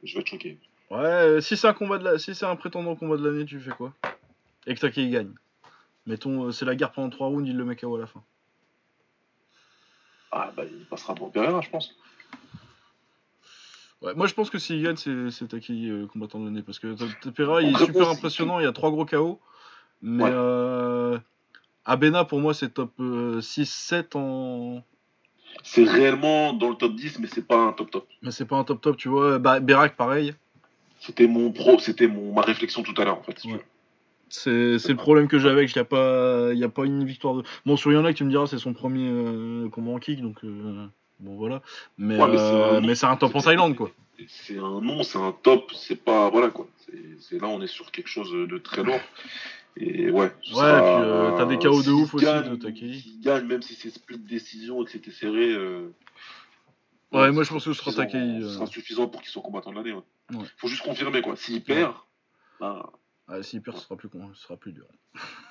[0.04, 0.58] je vais être choqué.
[0.90, 2.18] Ouais, euh, si c'est un combat de la...
[2.18, 3.92] si c'est un prétendant au combat de l'année, tu fais quoi?
[4.68, 5.32] Et que Takei gagne.
[6.06, 8.22] Mettons, euh, c'est la guerre pendant 3 rounds, il le met KO à la fin.
[10.38, 11.94] Ah, bah, il passera devant Pereira, je pense.
[14.02, 16.60] Ouais, moi je pense que s'il gagne, c'est c'est Takei euh, combattant de l'année.
[16.62, 16.94] Parce que
[17.30, 19.40] Pereira, il est super impressionnant, il y a 3 gros KO.
[20.02, 20.30] Mais Ouais.
[20.30, 21.18] euh,
[21.86, 24.82] Abena, pour moi, c'est top 6-7 en.
[25.62, 28.06] C'est réellement dans le top 10, mais c'est pas un top top.
[28.20, 29.38] Mais c'est pas un top top, tu vois.
[29.38, 30.34] Bah, Berak, pareil.
[31.00, 33.38] C'était mon pro, c'était mon, ma réflexion tout à l'heure, en fait.
[33.38, 33.60] si tu Ouais.
[33.60, 33.64] veux.
[34.28, 35.70] C'est c'est le problème que j'ai avec.
[35.74, 37.42] Il n'y a, pas- y a pas une victoire de.
[37.64, 40.42] Bon, sur Yannick, tu me diras, c'est son premier euh, combat en kick, donc.
[40.44, 40.86] euh,
[41.20, 41.62] bon, voilà.
[41.96, 43.90] Mais, Ouais, mais c'est euh, un- mais c'est un top en Thaïlande, quoi.
[44.28, 46.28] C'est un nom, c'est un top, c'est pas.
[46.30, 46.66] Voilà quoi.
[47.20, 48.98] C'est- là, on est sur quelque chose de très lourd.
[49.76, 50.22] Et ouais.
[50.22, 53.04] Ouais, sera- et puis, t'as des KO de ouf aussi de Takei.
[53.22, 55.54] Gagne, même si c'est split décision et que c'était serré.
[57.12, 59.70] Ouais, moi, je pense que ce sera Takei, Ce sera suffisant pour qu'il soit combattant
[59.70, 59.92] de l'année.
[59.92, 60.02] Ouais.
[60.36, 60.44] Ouais.
[60.56, 61.36] Faut juste confirmer quoi.
[61.36, 61.92] S'il perd,
[62.58, 62.90] bah,
[63.28, 64.86] Ah, s'il perd, ce sera plus, con- ce sera plus dur.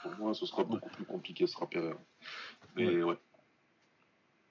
[0.03, 1.99] Pour moi, ce sera beaucoup plus compliqué, ce sera Pereira.
[2.75, 3.17] Mais ouais.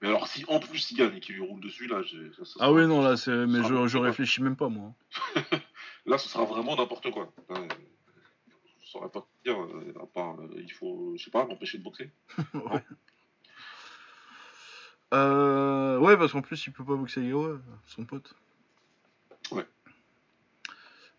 [0.01, 2.45] Mais alors, si en plus il gagne et qu'il lui roule dessus, là, ça, Ah
[2.45, 3.47] sera- oui, non, là, c'est.
[3.47, 4.93] Mais je, réfléchis même pas, moi.
[6.05, 7.31] Là, ce sera vraiment n'importe quoi.
[7.49, 7.55] Là,
[8.83, 11.83] je saurais pas dire, euh, à part, euh, il faut, je sais pas, m'empêcher de
[11.83, 12.11] boxer.
[12.53, 12.83] ouais.
[15.13, 17.57] Euh, ouais, parce qu'en plus, il peut pas boxer Gawa,
[17.87, 18.35] son pote.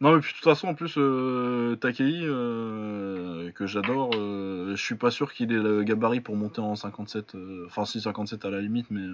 [0.02, 4.82] Non, mais puis de toute façon, en plus, euh, Takei, euh, que j'adore, euh, je
[4.82, 7.35] suis pas sûr qu'il ait le gabarit pour monter en 57.
[7.35, 9.06] euh, Enfin, si 57 à la limite, mais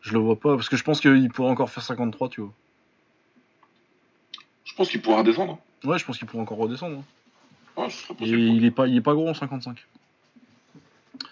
[0.00, 0.56] je le vois pas.
[0.56, 2.52] Parce que je pense qu'il pourrait encore faire 53, tu vois.
[4.64, 5.58] Je pense qu'il pourra descendre.
[5.84, 6.98] Ouais, je pense qu'il pourrait encore redescendre.
[7.76, 7.82] hein.
[7.82, 7.88] Ouais,
[8.20, 9.86] Et il est pas, il est pas gros en 55.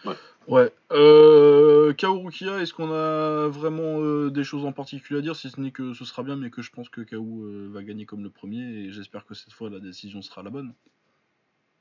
[0.04, 0.14] Ouais.
[0.48, 0.72] Ouais.
[0.92, 5.50] Euh, Kao Rukia, est-ce qu'on a vraiment euh, des choses en particulier à dire, si
[5.50, 8.06] ce n'est que ce sera bien, mais que je pense que Kao euh, va gagner
[8.06, 10.72] comme le premier, et j'espère que cette fois la décision sera la bonne.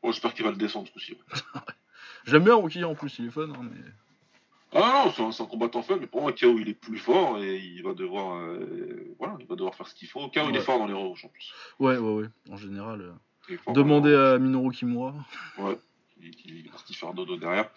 [0.02, 1.14] Bon, J'espère qu'il va le descendre ce coup-ci.
[1.14, 1.62] ouais.
[2.26, 3.82] J'aime bien Rukia en plus, il est fun, hein, mais.
[4.78, 7.38] Ah non, c'est un, un combattant fun, mais pour moi, KO il est plus fort
[7.38, 10.20] et il va devoir, euh, voilà, il va devoir faire ce qu'il faut.
[10.30, 11.54] KO il est fort dans les roches en plus.
[11.80, 13.02] Ouais, ouais, ouais, en général.
[13.02, 15.14] euh, Demandez à Minoru Kimura.
[15.60, 15.78] Ouais.
[16.22, 17.70] Il, il est parti faire dodo derrière.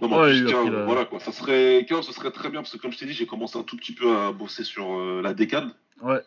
[0.00, 1.20] Non, mais Ouais, plus, voilà quoi.
[1.20, 3.62] Ça serait, ce serait très bien parce que comme je t'ai dit, j'ai commencé un
[3.64, 5.68] tout petit peu à bosser sur euh, la décade.
[6.00, 6.20] Ouais.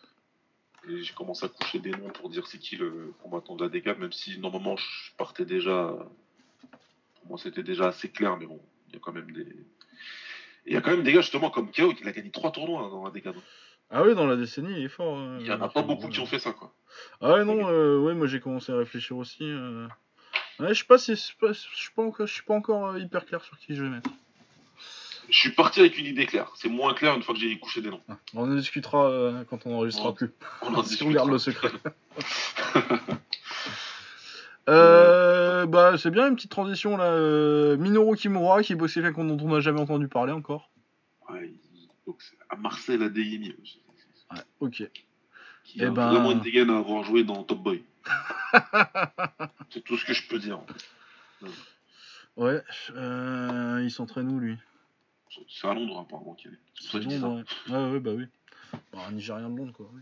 [0.87, 3.69] Et j'ai commencé à coucher des noms pour dire c'est qui le combattant de la
[3.69, 5.95] décade, même si normalement je partais déjà.
[7.19, 9.47] Pour moi c'était déjà assez clair, mais bon, il y a quand même des.
[10.67, 12.83] Il y a quand même des gars justement comme KO qui a gagné trois tournois
[12.83, 13.35] hein, dans la décade.
[13.89, 15.17] Ah oui, dans la décennie, il est fort.
[15.17, 16.73] euh, Il y en a pas beaucoup qui ont fait ça quoi.
[17.21, 19.43] Ah ouais, non, euh, ouais, moi j'ai commencé à réfléchir aussi.
[19.43, 19.87] euh.
[20.59, 21.11] Ouais, je sais pas si.
[21.15, 21.35] Je suis
[21.95, 24.09] pas, encore, je suis pas encore euh, hyper clair sur qui je vais mettre.
[25.29, 26.51] Je suis parti avec une idée claire.
[26.55, 28.01] C'est moins clair une fois que j'ai couché des noms.
[28.07, 30.15] Ah, On en discutera euh, quand on enregistrera Ouais.
[30.15, 30.31] plus.
[30.61, 31.71] On en si on garde le secret.
[34.67, 37.75] Euh, bah, c'est bien une petite transition là.
[37.77, 40.71] Minoru Kimura qui bosse quelqu'un dont on n'a jamais entendu parler encore.
[41.29, 41.53] Ouais,
[42.07, 42.17] donc
[42.49, 43.53] à Marseille à Deyemi.
[44.31, 44.83] Ouais, ok.
[45.65, 47.83] Qui Eh a ben- vraiment une dégaine à avoir joué dans Top Boy.
[49.69, 50.59] c'est tout ce que je peux dire.
[52.37, 52.61] Ouais,
[52.91, 54.57] euh, il s'entraîne où lui?
[55.49, 56.59] C'est à Londres apparemment qu'il est.
[56.79, 56.99] C'est.
[56.99, 57.73] Londres, ouais.
[57.75, 58.25] ouais, ouais, bah oui.
[58.93, 59.89] Bah, un Nigérien de Londres quoi.
[59.93, 60.01] oui.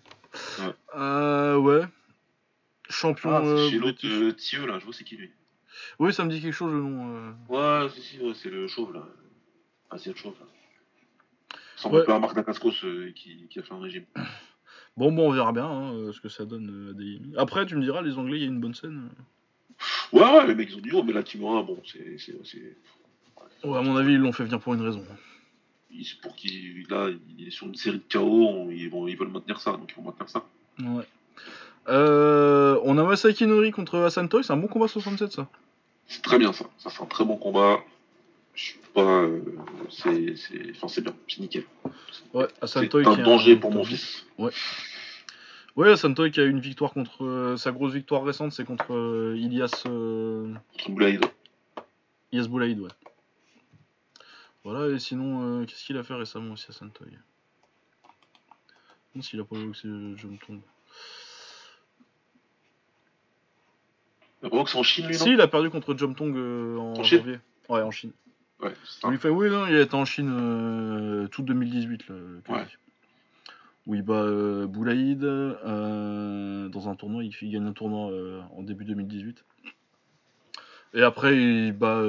[0.65, 0.73] Ouais.
[0.95, 1.81] Euh, ouais.
[2.89, 3.31] Champion.
[3.35, 5.31] Ah, c'est euh, chez l'autre Thieu là, je vois c'est qui lui?
[5.99, 7.15] Oui, ça me dit quelque chose le nom.
[7.15, 7.83] euh.
[7.83, 9.03] Ouais, si, si, ouais, c'est le chauve là.
[9.89, 10.45] Ah, c'est le chauve là.
[11.75, 12.01] Ressemble Ouais.
[12.01, 12.71] un peu à Marc Dacascos
[13.15, 14.05] qui, qui a fait un régime.
[14.95, 17.19] Bon, bon, on verra bien hein, euh, ce que ça donne euh, à des...
[17.37, 19.09] Après, tu me diras, les Anglais, il y a une bonne scène.
[20.11, 22.17] Ouais, ouais, les mecs ils ont du haut, mais là Timora, bon, c'est.
[22.19, 22.77] c'est, c'est...
[23.67, 25.03] Ouais, à mon avis, ils l'ont fait venir pour une raison.
[26.03, 26.85] c'est pour qu'il.
[26.89, 29.71] Là, il est sur une série de KO, on- ils, vont, ils veulent maintenir ça,
[29.71, 30.43] donc ils vont maintenir ça.
[30.79, 31.07] Ouais.
[31.89, 35.47] Euh, on a Masaki Nori contre Hassan Toy, c'est un bon combat 67 ça.
[36.07, 36.65] C'est très bien ça.
[36.77, 37.79] Ça, c'est un très bon combat.
[38.55, 39.01] Je suis pas.
[39.23, 39.41] euh,
[39.89, 41.63] c'est, c'est, enfin, c'est bien, c'est nickel.
[42.33, 44.25] Ouais, C'est un danger pour mon fils.
[45.75, 47.23] Ouais, Hassan Toy qui a une victoire contre.
[47.25, 49.83] euh, sa grosse victoire récente, c'est contre euh, Ilias.
[49.87, 51.25] euh, Contre Boulaïd.
[52.31, 52.89] Ilias Boulaïd, ouais.
[54.63, 57.07] Voilà, et sinon, euh, qu'est-ce qu'il a fait récemment aussi, Hassan Toy
[59.15, 60.37] Non, s'il a pas boxé, je, je me
[64.49, 65.23] vraiment que c'est en Chine lui, non?
[65.25, 67.39] Si, il a perdu contre Jomtong euh, en, En janvier.
[67.69, 68.11] Ouais, en Chine.
[68.63, 69.09] Ouais, ça.
[69.09, 72.07] Oui, fait, oui, non, il était en Chine euh, tout 2018.
[72.07, 72.15] Là.
[72.47, 72.65] Ouais.
[73.85, 77.25] Où il bat euh, Boulaïd euh, dans un tournoi.
[77.25, 78.11] Il, il gagne un tournoi
[78.55, 79.43] en début 2018.
[80.95, 82.01] Et après, il bat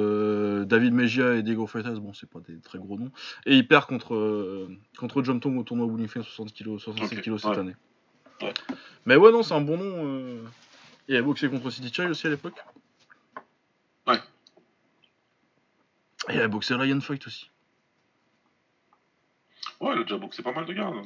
[0.65, 1.95] David Mejia et Diego Freitas.
[1.95, 3.11] Bon, c'est pas des très gros noms.
[3.45, 7.37] Et il perd contre, contre Jom Tong au tournoi Wulingfen 60 kg, 67 Ok, kg
[7.37, 7.57] cette ouais.
[7.59, 7.75] année.
[9.05, 10.39] Mais ouais, non, c'est un bon nom.
[11.07, 12.63] Il a boxé contre City Chai aussi à l'époque.
[14.07, 14.19] Ouais.
[16.29, 17.49] Et il a boxé Ryan Fight aussi.
[19.81, 20.87] Ouais, il a déjà boxé pas mal de gars.
[20.87, 21.03] hein.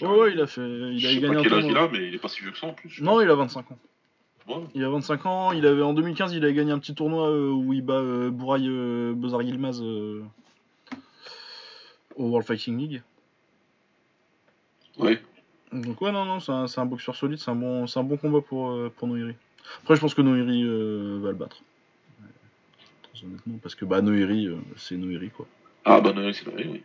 [0.00, 0.62] Ouais, ouais, il a fait.
[0.62, 2.28] Il je a sais gagné pas un quel âge il a, mais il est pas
[2.28, 3.00] si vieux que ça en plus.
[3.00, 3.78] Non, il a 25 ans.
[4.48, 4.64] Ouais.
[4.74, 5.52] Il a 25 ans.
[5.52, 8.30] Il avait en 2015, il a gagné un petit tournoi euh, où il bat euh,
[8.30, 10.22] Bouraï euh, Bozar Yilmaz euh,
[12.16, 13.02] au World Fighting League.
[14.98, 15.20] Ouais.
[15.72, 18.40] Donc ouais, non, non, c'est un, boxeur solide, c'est un bon, c'est un bon combat
[18.40, 19.34] pour pour Noiri.
[19.82, 20.62] Après, je pense que Noiri
[21.20, 21.62] va le battre.
[23.24, 25.46] Honnêtement, parce que bah Noiri, euh, c'est Noiri quoi.
[25.84, 26.82] Ah bah non, c'est vrai, oui.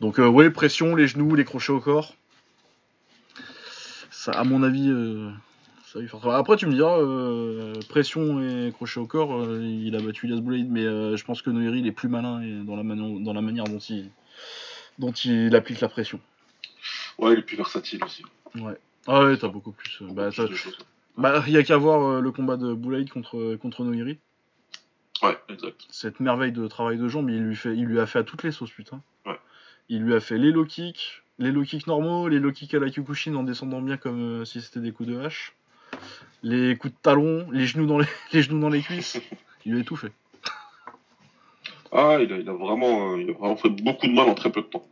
[0.00, 2.14] Donc euh, ouais, pression, les genoux, les crochets au corps.
[4.10, 5.30] Ça, à mon avis, euh,
[5.84, 6.28] ça va faire.
[6.30, 10.68] Après, tu me diras, euh, pression et crochet au corps, il a battu Elias Blade,
[10.68, 13.40] mais je pense que Noiri, il est plus malin et dans, la mani- dans la
[13.40, 14.10] manière dont il,
[14.98, 16.20] dont il applique la pression.
[17.18, 18.22] Ouais, il est plus versatile aussi.
[18.56, 18.76] Ouais.
[19.06, 19.98] Ah ouais, t'as beaucoup plus.
[20.10, 20.30] bah.
[21.16, 24.18] Bah, il y a qu'à voir le combat de Boulaïd contre, contre Noiri.
[25.22, 25.86] Ouais, exact.
[25.90, 28.42] Cette merveille de travail de jambes, il lui, fait, il lui a fait à toutes
[28.42, 29.00] les sauces, putain.
[29.24, 29.38] Ouais.
[29.88, 32.78] Il lui a fait les low kicks, les low kicks normaux, les low kicks à
[32.78, 35.54] la Kyokushin en descendant bien comme euh, si c'était des coups de hache,
[36.42, 39.20] les coups de talon, les genoux dans les, les, genoux dans les cuisses.
[39.64, 40.12] Il lui a tout fait.
[41.92, 44.34] Ah, il a, il a vraiment, euh, il a vraiment fait beaucoup de mal en
[44.34, 44.86] très peu de temps.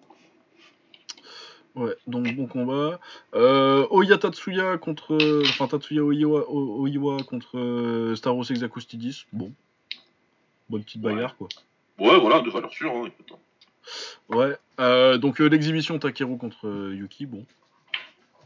[1.75, 3.01] Ouais, donc bon combat.
[3.35, 5.19] Euh, Oya Tatsuya contre.
[5.43, 9.27] Enfin, Tatsuya Oiwa, Oiwa contre euh, Staros Exakustidis.
[9.33, 9.53] Bon.
[10.69, 11.49] Bonne petite bagarre, quoi.
[11.99, 12.93] Ouais, voilà, de valeur sûre.
[12.93, 13.33] Hein, écoute.
[14.29, 14.57] Ouais.
[14.81, 17.45] Euh, donc euh, l'exhibition Takeru contre euh, Yuki, bon.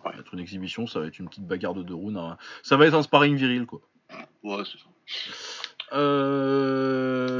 [0.02, 2.18] Ça va être une exhibition, ça va être une petite bagarre de deux rounds.
[2.18, 2.36] hein.
[2.62, 3.80] Ça va être un sparring viril, quoi.
[4.42, 4.86] Ouais, c'est ça.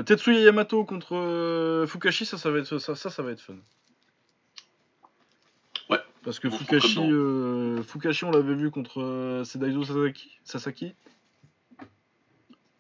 [0.05, 3.57] Tetsuya Yamato contre Fukashi, ça, ça va être ça, ça, ça va être fun.
[5.91, 5.99] Ouais.
[6.25, 10.95] Parce que Bon, Fukashi, euh, Fukashi, on l'avait vu contre Daiso Sasaki, Sasaki,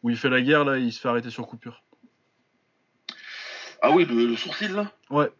[0.02, 1.82] où il fait la guerre là, il se fait arrêter sur coupure.
[3.82, 5.30] Ah oui, le, le sourcil là Ouais.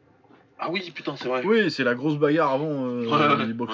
[0.61, 1.45] Ah oui, putain, c'est vrai.
[1.45, 3.73] Oui, c'est la grosse bagarre avant euh, Ouais, ouais, les box.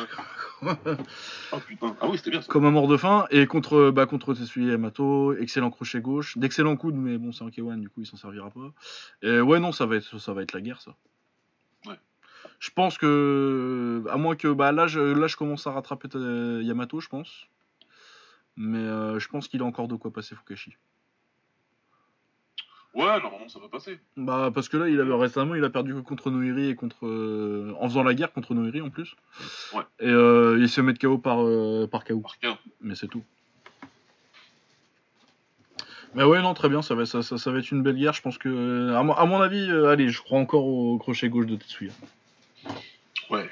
[0.62, 1.96] Ah putain.
[2.00, 2.48] Ah oui, c'était bien ça.
[2.48, 6.94] Comme un mort de faim et contre bah, contre Yamato, excellent crochet gauche, d'excellents coudes,
[6.94, 8.72] mais bon c'est un K1 du coup il s'en servira pas.
[9.22, 10.94] Et ouais non ça va être ça va être la guerre ça.
[11.86, 11.98] Ouais.
[12.58, 16.60] Je pense que à moins que bah là je, là je commence à rattraper euh,
[16.62, 17.46] Yamato je pense,
[18.56, 20.76] mais euh, je pense qu'il a encore de quoi passer Fukashi.
[22.94, 23.98] Ouais, normalement ça va passer.
[24.16, 27.74] Bah parce que là il avait récemment il a perdu contre Noiri et contre euh,
[27.80, 29.16] en faisant la guerre contre Noiri en plus.
[29.72, 29.82] Ouais.
[29.98, 32.20] Et euh, il se met KO par euh, par KO.
[32.20, 32.56] Par cas.
[32.80, 33.24] mais c'est tout.
[36.14, 38.12] Mais ouais, non, très bien, ça va, ça, ça, ça va être une belle guerre.
[38.12, 41.28] Je pense que, à mon, à mon avis, euh, allez, je crois encore au crochet
[41.28, 41.90] gauche de Tetsuya.
[43.30, 43.50] Ouais.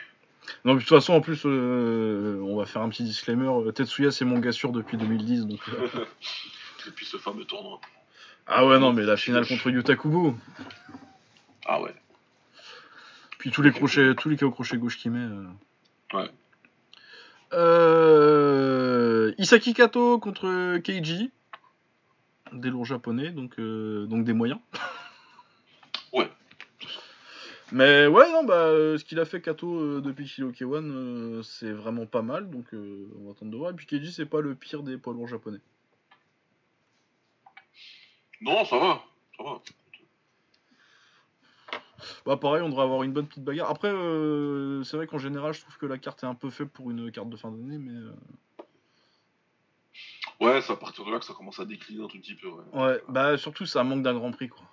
[0.64, 3.48] Non, de toute façon, en plus, euh, on va faire un petit disclaimer.
[3.48, 5.46] euh, Tetsuya, c'est mon gars sûr depuis 2010.
[5.46, 5.58] Donc,
[6.86, 7.80] Depuis ce fameux tournoi.
[8.46, 10.34] Ah ouais, non, mais la finale contre Yuta Kubo.
[11.66, 11.94] Ah ouais.
[13.38, 15.18] Puis tous les crochets, tous les KO crochet gauche qu'il met.
[15.18, 15.46] euh.
[16.14, 16.30] Ouais.
[17.52, 21.30] Euh, Isaki Kato contre Keiji.
[22.52, 24.60] Des lourds japonais, donc, euh, donc des moyens.
[26.12, 26.30] Ouais.
[27.72, 32.20] Mais ouais, non, bah, ce qu'il a fait Kato depuis K1, euh, c'est vraiment pas
[32.20, 33.70] mal, donc on va attendre de voir.
[33.70, 35.60] Et puis Keiji, c'est pas le pire des poids lourds japonais.
[38.42, 39.02] Non, ça va.
[39.36, 39.60] Ça va.
[42.26, 43.70] Bah pareil, on devrait avoir une bonne petite bagarre.
[43.70, 46.70] Après, euh, c'est vrai qu'en général, je trouve que la carte est un peu faible
[46.70, 47.92] pour une carte de fin d'année, mais...
[47.92, 48.12] euh,
[50.40, 52.48] Ouais, c'est à partir de là que ça commence à décliner un tout petit peu.
[52.48, 54.64] Ouais, Ouais, bah surtout, ça manque d'un grand prix, quoi.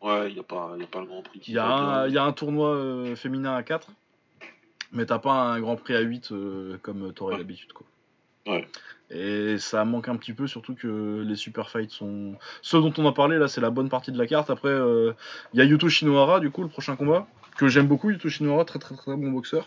[0.00, 2.02] Ouais, il n'y a, pas- y a pas le grand prix Il y a un,
[2.02, 2.08] bien.
[2.08, 3.88] il y a un tournoi euh, féminin à 4,
[4.92, 7.38] mais t'as pas un grand prix à 8 euh, comme t'aurais Ouais.
[7.38, 7.86] l'habitude, quoi.
[8.46, 8.66] Ouais.
[9.10, 12.36] Et ça manque un petit peu, surtout que les super fights sont.
[12.62, 14.50] Ceux dont on a parlé là, c'est la bonne partie de la carte.
[14.50, 15.12] Après, euh,
[15.52, 17.26] il y a Yuto Shinohara, du coup, le prochain combat,
[17.56, 18.10] que j'aime beaucoup.
[18.10, 19.66] Yuto Shinohara, très très très bon boxeur.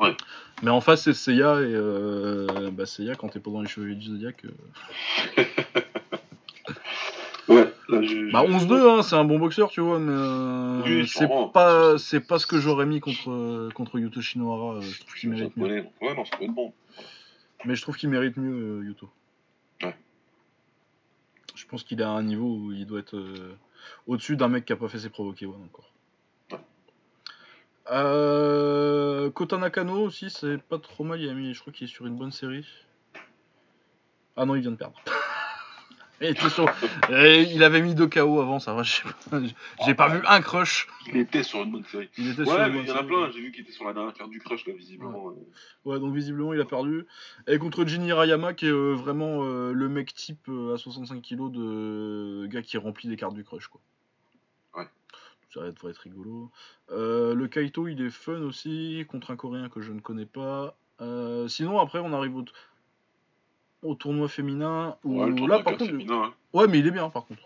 [0.00, 0.16] Ouais.
[0.62, 3.94] Mais en face, c'est Seiya, et euh, bah, Seiya, quand t'es pas dans les chevaliers
[3.94, 4.44] du Zodiac.
[4.46, 5.44] euh,
[7.48, 8.30] Ouais, là, je.
[8.32, 12.20] Bah je- 11-2, hein, c'est un bon boxeur, tu vois, mais Oui, c'est pas, c'est
[12.20, 14.80] pas ce que j'aurais mis contre, contre Yuto Shinohara.
[14.80, 15.84] Je trouve qu'il mérite mieux.
[16.00, 16.72] Ouais, non, ça peut être bon.
[17.64, 19.08] Mais je trouve qu'il mérite mieux euh, Yuto.
[19.82, 19.96] Ouais.
[21.54, 23.56] Je pense qu'il est à un niveau où il doit être euh,
[24.06, 25.92] au-dessus d'un mec qui a pas fait ses provoqués one encore.
[26.50, 26.58] Ouais.
[27.90, 31.20] Euh, Kota Nakano aussi, c'est pas trop mal.
[31.20, 32.66] Il a mis, je crois qu'il est sur une bonne série.
[34.36, 35.00] Ah non, il vient de perdre.
[36.22, 36.70] il, était sur-
[37.10, 38.82] il avait mis deux KO avant, ça va.
[38.82, 39.40] J'ai pas,
[39.86, 40.86] j'ai pas vu un crush.
[41.08, 42.08] Il était sur une bonne série.
[42.18, 43.30] Il était sur Ouais, une mais il y en a plein.
[43.30, 45.30] J'ai vu qu'il était sur la dernière carte du crush, là, visiblement.
[45.30, 45.34] euh.
[45.84, 47.06] Ouais, donc visiblement il a perdu.
[47.48, 51.20] Et contre Jinny Rayama, qui est euh, vraiment euh, le mec type euh, à 65
[51.22, 53.80] kg de gars qui remplit des cartes du crush, quoi.
[54.76, 54.86] Ouais.
[55.52, 56.50] Ça devrait être rigolo.
[56.90, 60.76] Le Kaito, il est fun aussi, contre un coréen que je ne connais pas.
[61.48, 62.44] Sinon, après, on arrive au,
[63.82, 64.96] au tournoi féminin.
[65.04, 65.86] Où, Ouais, le là, par contre.
[65.86, 66.32] féminin, hein.
[66.52, 67.42] Ouais, mais il est bien, par contre.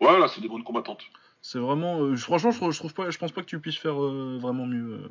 [0.00, 1.02] Ouais, là, c'est des bonnes combattantes.
[1.42, 2.00] C'est vraiment.
[2.02, 4.38] euh, franchement, je, trouve- je trouve pas, je pense pas que tu puisses faire euh,
[4.40, 5.08] vraiment mieux euh,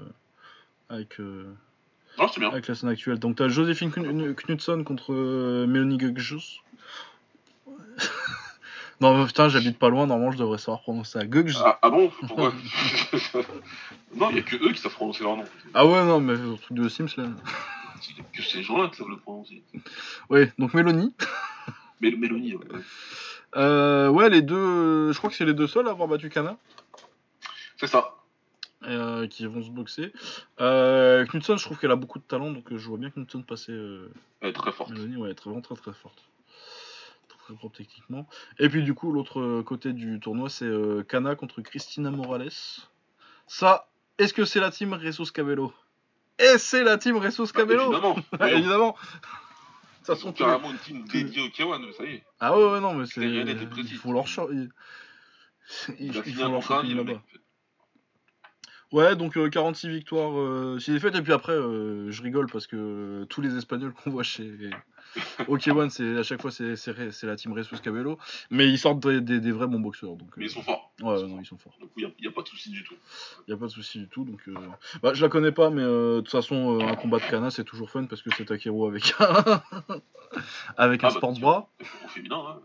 [0.90, 1.20] avec.
[2.18, 2.50] Non, c'est bien.
[2.50, 3.20] avec la scène actuelle.
[3.20, 5.14] Donc t'as Joséphine Kn- Knudson contre
[5.66, 6.62] Mélanie Gugjus.
[9.02, 11.26] non mais putain j'habite pas loin, normalement je devrais savoir prononcer ça.
[11.26, 11.58] Gugj.
[11.64, 12.10] Ah, ah bon?
[12.28, 12.54] Pourquoi?
[14.16, 15.44] Non, il n'y a que eux qui savent prononcer leur nom.
[15.74, 17.26] Ah ouais non mais le truc de Sims là.
[18.34, 19.64] Que ces gens-là qui savent le prononcer.
[20.30, 21.14] Ouais donc Mélanie.
[22.02, 22.66] Mais Mélanie, ouais.
[23.56, 26.58] Euh, ouais les deux, je crois que c'est les deux seuls à avoir battu Kana.
[27.78, 28.16] c'est ça.
[28.84, 30.12] euh, qui vont se boxer.
[30.60, 33.72] Euh, je trouve qu'elle a beaucoup de talent, donc euh, je vois bien Knudson passer.
[33.72, 34.12] euh,
[34.42, 34.92] Elle est très forte.
[34.92, 36.22] Mélanie, ouais, elle est très, vraiment très très forte.
[37.30, 38.28] Très très forte techniquement.
[38.60, 42.52] Et puis du coup, l'autre euh, côté du tournoi, c'est euh, Kana contre Christina Morales.
[43.48, 45.74] Ça, est-ce que c'est la team Ressus Cabello?
[46.40, 48.16] Et c'est la team Ressus Cabello Bah, Évidemment.
[48.40, 48.50] Ah,
[50.04, 52.24] Évidemment sont tous les- carrément une team dédiée au K1, ça y est.
[52.40, 53.22] Ah ouais, ouais, non, mais c'est.
[53.26, 54.70] Ils font leur ils-
[56.00, 57.22] Il un leur il le là-bas.
[58.92, 61.16] Ouais, donc euh, 46 victoires, euh, 6 défaites.
[61.16, 64.52] Et puis après, euh, je rigole parce que euh, tous les Espagnols qu'on voit chez
[65.48, 68.18] OK1, c'est à chaque fois c'est c'est Re- c'est la team Ressus Cabello,
[68.50, 70.16] mais ils sortent des, des- des vrais bons boxeurs.
[70.16, 70.92] Donc, Mais euh, ils sont forts.
[71.02, 71.74] ouais, non, ils sont forts.
[71.80, 72.96] Du coup, il n'y a, pas de souci du tout.
[73.48, 74.24] Y a pas de souci du tout.
[74.26, 74.54] Donc, euh,
[75.02, 77.50] bah, je la connais pas, mais euh, de toute façon, euh, un combat de Kana,
[77.52, 79.62] c'est toujours fun parce que c'est Takeru avec un
[80.78, 81.40] avec un Ah, bah, sûr.
[81.42, 81.70] bras.
[82.10, 82.60] Féminin, hein.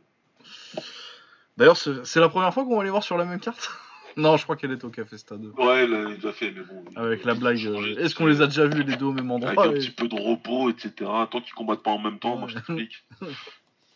[1.56, 3.70] D'ailleurs, c'est c'est la première fois qu'on va les voir sur la même carte.
[4.16, 5.44] Non, je crois qu'elle est au Café Stade.
[5.56, 6.84] Ouais, il a, il a fait, mais bon.
[6.96, 9.50] Avec la blague, euh, est-ce qu'on les a déjà vus les deux au même endroit
[9.50, 10.92] Avec un et- petit peu de repos, etc.
[11.30, 13.04] Tant qu'ils combattent pas en même temps, moi je t'explique.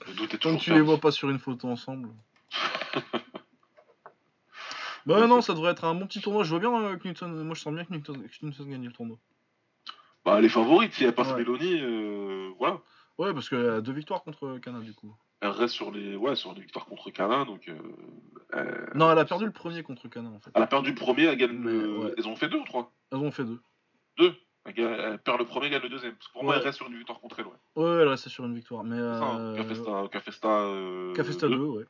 [0.07, 2.09] Le doute est Tant que tu les vois pas sur une photo ensemble.
[5.07, 6.45] bah non, ça devrait être un bon petit tournoi.
[6.45, 7.28] Je vois bien euh, Knudson.
[7.28, 9.19] Moi, je sens bien que Knudson gagne le tournoi.
[10.24, 11.35] Bah, les favorites, si elle passe.
[11.35, 12.81] Mélanie, euh, voilà.
[13.19, 15.15] Ouais, parce qu'elle a deux victoires contre Kana du coup.
[15.44, 17.68] Elle reste sur les, ouais, sur les victoires contre Kana, donc.
[17.68, 17.74] euh,
[18.54, 20.50] euh, Non, elle a perdu le premier contre Kana en fait.
[20.54, 21.98] Elle a perdu le premier, elle gagne le.
[21.98, 22.14] ouais.
[22.16, 23.60] Ils ont fait deux ou trois Elles ont fait deux.
[24.16, 24.34] Deux.
[24.64, 26.14] Elle, gagne- elle perd le premier, elle gagne le deuxième.
[26.14, 27.52] Parce que pour moi, elle reste sur une victoire contre elle, ouais.
[27.84, 28.84] Ouais, elle restait sur une victoire.
[28.84, 28.96] Mais.
[28.96, 29.56] C'est ça, hein, Euh...
[29.56, 31.62] Cafesta, Cafesta, euh, Cafesta 2, deux.
[31.64, 31.84] ouais.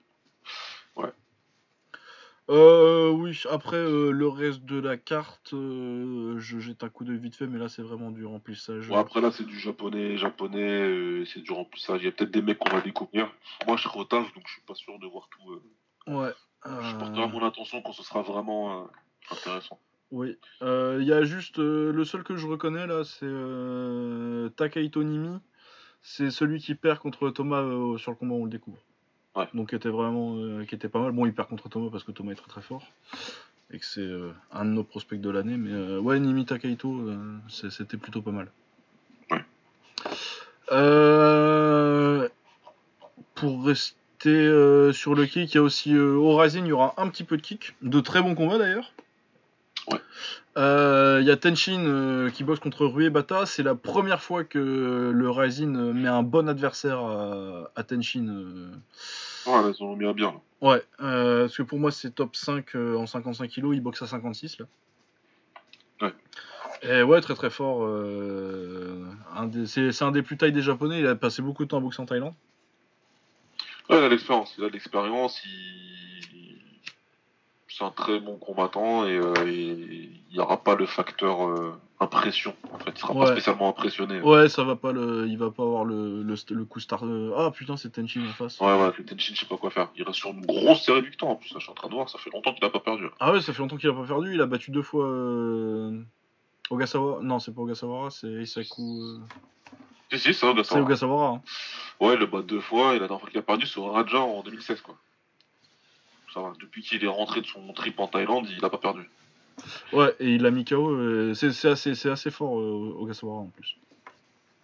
[0.97, 1.13] Ouais.
[2.51, 7.17] Euh, oui, après euh, le reste de la carte, euh, je jette un coup d'œil
[7.17, 8.89] vite fait, mais là c'est vraiment du remplissage.
[8.89, 12.03] Bon, après là, c'est du japonais, japonais, euh, c'est du remplissage.
[12.03, 13.33] Il y a peut-être des mecs qu'on va découvrir.
[13.67, 15.63] Moi, je au taf, donc je suis pas sûr de voir tout.
[16.13, 16.33] Ouais.
[16.67, 18.89] Je porterai mon attention quand ce sera vraiment
[19.31, 19.81] intéressant.
[20.11, 20.37] Oui.
[20.61, 25.39] Il y a juste le seul que je reconnais là, c'est Takahito Nimi.
[26.03, 27.63] C'est celui qui perd contre Thomas
[27.97, 28.79] sur le combat où on le découvre.
[29.37, 29.49] Ouais.
[29.55, 31.13] Donc qui était vraiment, euh, qui était pas mal.
[31.13, 32.83] Bon, il perd contre Thomas parce que Thomas est très très fort
[33.71, 35.57] et que c'est euh, un de nos prospects de l'année.
[35.57, 38.51] Mais euh, ouais, Nimi Takahito, euh, c'était plutôt pas mal.
[39.31, 39.45] Ouais.
[43.35, 43.93] Pour rester
[44.93, 47.37] sur le kick, il y a aussi au Rising, il y aura un petit peu
[47.37, 48.93] de kick, de très bons combats d'ailleurs.
[50.57, 50.63] Ouais.
[50.63, 53.47] Euh, Il y a Tenshin euh, qui boxe contre Rue Bata.
[53.47, 54.59] C'est la première fois que
[55.13, 55.29] le
[55.77, 58.29] euh, met un bon adversaire à, à Tenshin.
[58.29, 58.71] euh.
[59.47, 60.33] Ouais, là, ils ont mis un bien.
[60.33, 60.41] là.
[60.61, 64.07] Ouais, parce que pour moi c'est top 5 euh, en 55 kg, il boxe à
[64.07, 64.67] 56 là.
[66.01, 66.15] Ouais.
[66.83, 67.87] Et ouais, très très fort.
[69.47, 71.81] des- c'est un des plus tailles des japonais, il a passé beaucoup de temps à
[71.81, 72.35] boxer en Thaïlande.
[73.91, 74.55] Ouais, il a l'expérience.
[74.57, 75.39] Il a de l'expérience.
[75.45, 75.51] Il...
[77.77, 82.55] C'est un très bon combattant et euh, il n'y aura pas le facteur euh, impression.
[82.73, 83.25] En fait, il sera Ouais.
[83.25, 84.21] pas spécialement impressionné.
[84.21, 87.05] Ouais, ça va pas le, il va pas avoir le, le, le coup star.
[87.05, 88.61] euh, Ah putain, c'est Tenshin en face.
[88.61, 89.89] Ouais, ouais, c'est Tenshin, je sais pas quoi faire.
[89.97, 91.51] Il reste sur une grosse série de victoires en plus.
[91.53, 93.07] là, je suis en train de voir, ça fait longtemps qu'il a pas perdu.
[93.19, 94.35] Ah ouais, ça fait longtemps qu'il a pas perdu.
[94.35, 96.01] Il a battu deux fois euh...
[96.71, 97.23] Ogasawara.
[97.23, 98.83] Non, c'est pas Ogasawara, c'est Isaku.
[99.03, 99.19] euh,
[100.13, 101.29] Si, si, C'est Ogasawara.
[101.29, 101.43] hein.
[102.01, 103.91] Ouais, il le bat deux fois et la dernière fois qu'il a perdu, c'est au
[103.91, 104.95] Raja en 2016, quoi.
[106.35, 109.09] Ça va, depuis qu'il est rentré de son trip en Thaïlande, il a pas perdu.
[109.93, 110.91] Ouais, et il a mis KO.
[110.91, 113.77] euh, C'est assez, fort, euh, Ogasawara en plus.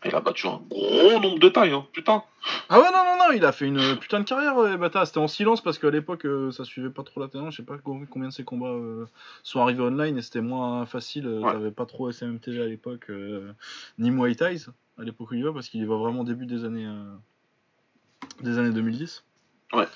[0.04, 2.24] Il a battu un gros nombre de tailles, hein, putain.
[2.70, 5.04] Ah ouais, non, non, non, il a fait une putain de carrière, ouais, Bata.
[5.04, 7.44] C'était en silence parce qu'à l'époque, euh, ça suivait pas trop la télé.
[7.50, 9.04] Je sais pas com- combien de ses combats euh,
[9.42, 11.26] sont arrivés online et c'était moins facile.
[11.26, 11.52] euh, Ouais.
[11.52, 13.52] T'avais pas trop SMTV à l'époque, euh,
[13.98, 14.56] ni Muay Thai
[14.98, 17.14] à l'époque où il va parce qu'il y va vraiment au début des années, euh,
[18.40, 19.22] des années 2010.
[19.74, 19.86] Ouais.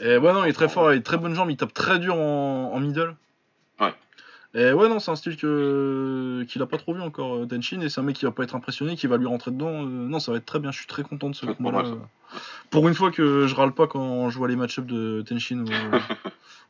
[0.00, 1.98] Et ouais, non, il est très fort, il a très bonne jambe, il tape très
[1.98, 3.14] dur en, en middle.
[3.80, 3.94] Ouais.
[4.54, 7.80] Et ouais, non, c'est un style que qu'il a pas trop vu encore, euh, Tenshin,
[7.82, 9.82] et c'est un mec qui va pas être impressionné, qui va lui rentrer dedans.
[9.84, 11.84] euh, non, ça va être très bien, je suis très content de ce combat-là.
[11.86, 11.96] euh.
[12.70, 15.64] Pour une fois que je râle pas quand je vois les match-ups de Tenshin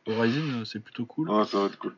[0.06, 1.30] au, au Rising, euh, c'est plutôt cool.
[1.30, 1.94] Ouais, ça va être cool.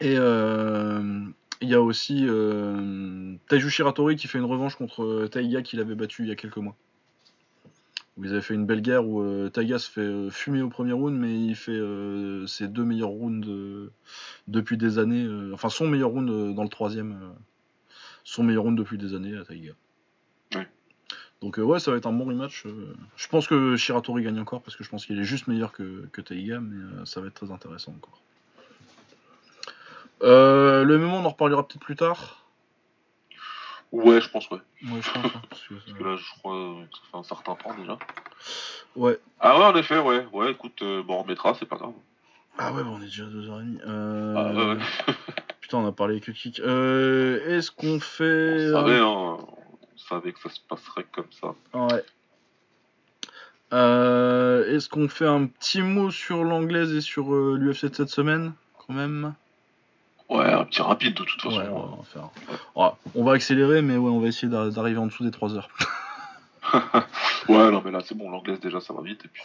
[0.00, 1.22] Et euh,
[1.60, 5.80] il y a aussi euh, Taiju Shiratori qui fait une revanche contre euh, Taiga qu'il
[5.80, 6.76] avait battu il y a quelques mois.
[8.18, 10.68] Où ils avaient fait une belle guerre où euh, Taiga se fait euh, fumer au
[10.68, 13.48] premier round, mais il fait euh, ses deux meilleurs rounds
[14.48, 15.26] depuis des années.
[15.54, 17.16] enfin, son meilleur round dans le troisième.
[18.24, 19.72] son meilleur round depuis des années à Taiga.
[20.56, 20.66] Ouais.
[21.40, 22.66] Donc ouais, ça va être un bon rematch.
[23.16, 26.08] Je pense que Shiratori gagne encore parce que je pense qu'il est juste meilleur que,
[26.10, 28.20] que Taiga, mais ça va être très intéressant encore.
[30.22, 32.47] Le moment, on en reparlera peut-être plus tard.
[33.92, 34.58] Ouais, je pense, ouais.
[34.84, 35.24] Ouais, je pense.
[35.34, 37.74] hein, parce que, Parce que là, je crois euh, que ça fait un certain temps
[37.74, 37.98] déjà.
[38.96, 39.18] ouais.
[39.40, 40.26] Ah ouais, en effet, ouais.
[40.32, 41.92] Ouais, écoute, euh, bon, on remettra, c'est pas grave.
[42.58, 43.80] Ah ouais, bah, on est déjà à 2h30.
[43.86, 44.34] Euh...
[44.36, 45.14] Ah ouais, ouais.
[45.60, 46.60] putain, on a parlé que kick.
[46.60, 48.68] Euh, Est-ce qu'on fait.
[48.70, 49.06] On savait, hein,
[49.38, 51.54] on savait que ça se passerait comme ça.
[51.74, 52.04] Ouais.
[53.72, 58.08] Euh, Est-ce qu'on fait un petit mot sur l'anglaise et sur euh, l'UFC de cette
[58.08, 58.52] semaine,
[58.86, 59.34] quand même?
[60.28, 61.56] Ouais, un petit rapide de toute façon.
[61.58, 62.28] Ouais, on va, faire...
[62.76, 65.54] ouais, on va accélérer, mais ouais, on va essayer d'a- d'arriver en dessous des 3
[65.54, 65.68] heures.
[67.48, 69.24] ouais, non, mais là, c'est bon, l'anglaise déjà, ça va vite.
[69.24, 69.42] Et puis...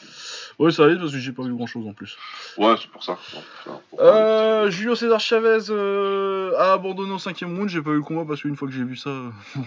[0.60, 2.18] ouais, ça va vite parce que j'ai pas vu grand chose en plus.
[2.58, 3.18] Ouais, c'est pour ça.
[3.34, 7.70] Non, pour ça, pour Euh, Julio César Chavez euh, a abandonné au cinquième round.
[7.70, 9.10] J'ai pas eu le combat parce qu'une fois que j'ai vu ça.
[9.10, 9.30] euh,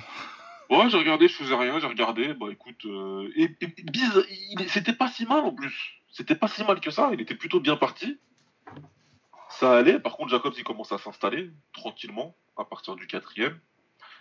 [0.68, 5.06] Ouais, j'ai regardé, je faisais rien, j'ai regardé, bah écoute, euh, et, et, c'était pas
[5.08, 5.92] si mal en plus.
[6.10, 8.18] C'était pas si mal que ça, il était plutôt bien parti.
[9.58, 13.58] Ça allait, par contre Jacobs il commence à s'installer tranquillement à partir du quatrième.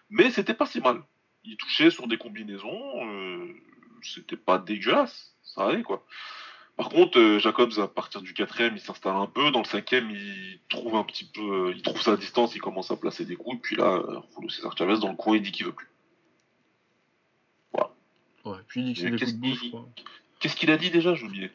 [0.09, 1.03] Mais c'était pas si mal.
[1.43, 3.53] Il touchait sur des combinaisons, euh,
[4.01, 6.05] c'était pas dégueulasse, ça allait quoi.
[6.77, 10.09] Par contre, euh, Jacobs à partir du quatrième il s'installe un peu, dans le cinquième
[10.09, 13.57] il trouve un petit peu, il trouve sa distance, il commence à placer des coups,
[13.57, 15.89] et puis là, euh, Julio César Chavez dans le coin il dit qu'il veut plus.
[18.45, 20.05] Ouais, puis il dit que c'est Et des qu'est-ce coups de boule, qu'il-.
[20.39, 21.51] Qu'est-ce a dit déjà, j'ai oublié.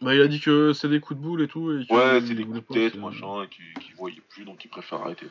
[0.00, 1.70] Bah, il a dit que c'est des coups de boule et tout.
[1.72, 4.68] Et Ouais, il c'est des coups de tête, machin, qui, qui voyait plus, donc il
[4.68, 5.26] préfère arrêter.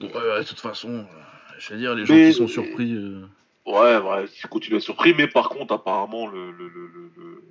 [0.00, 1.04] Ouais, ouais, de toute façon, euh,
[1.58, 2.92] je veux dire, les gens Mais- qui sont surpris.
[2.94, 3.24] euh,
[3.66, 7.42] ouais, ouais, il continue à être surpris, mais par contre, apparemment, le, le, le, le-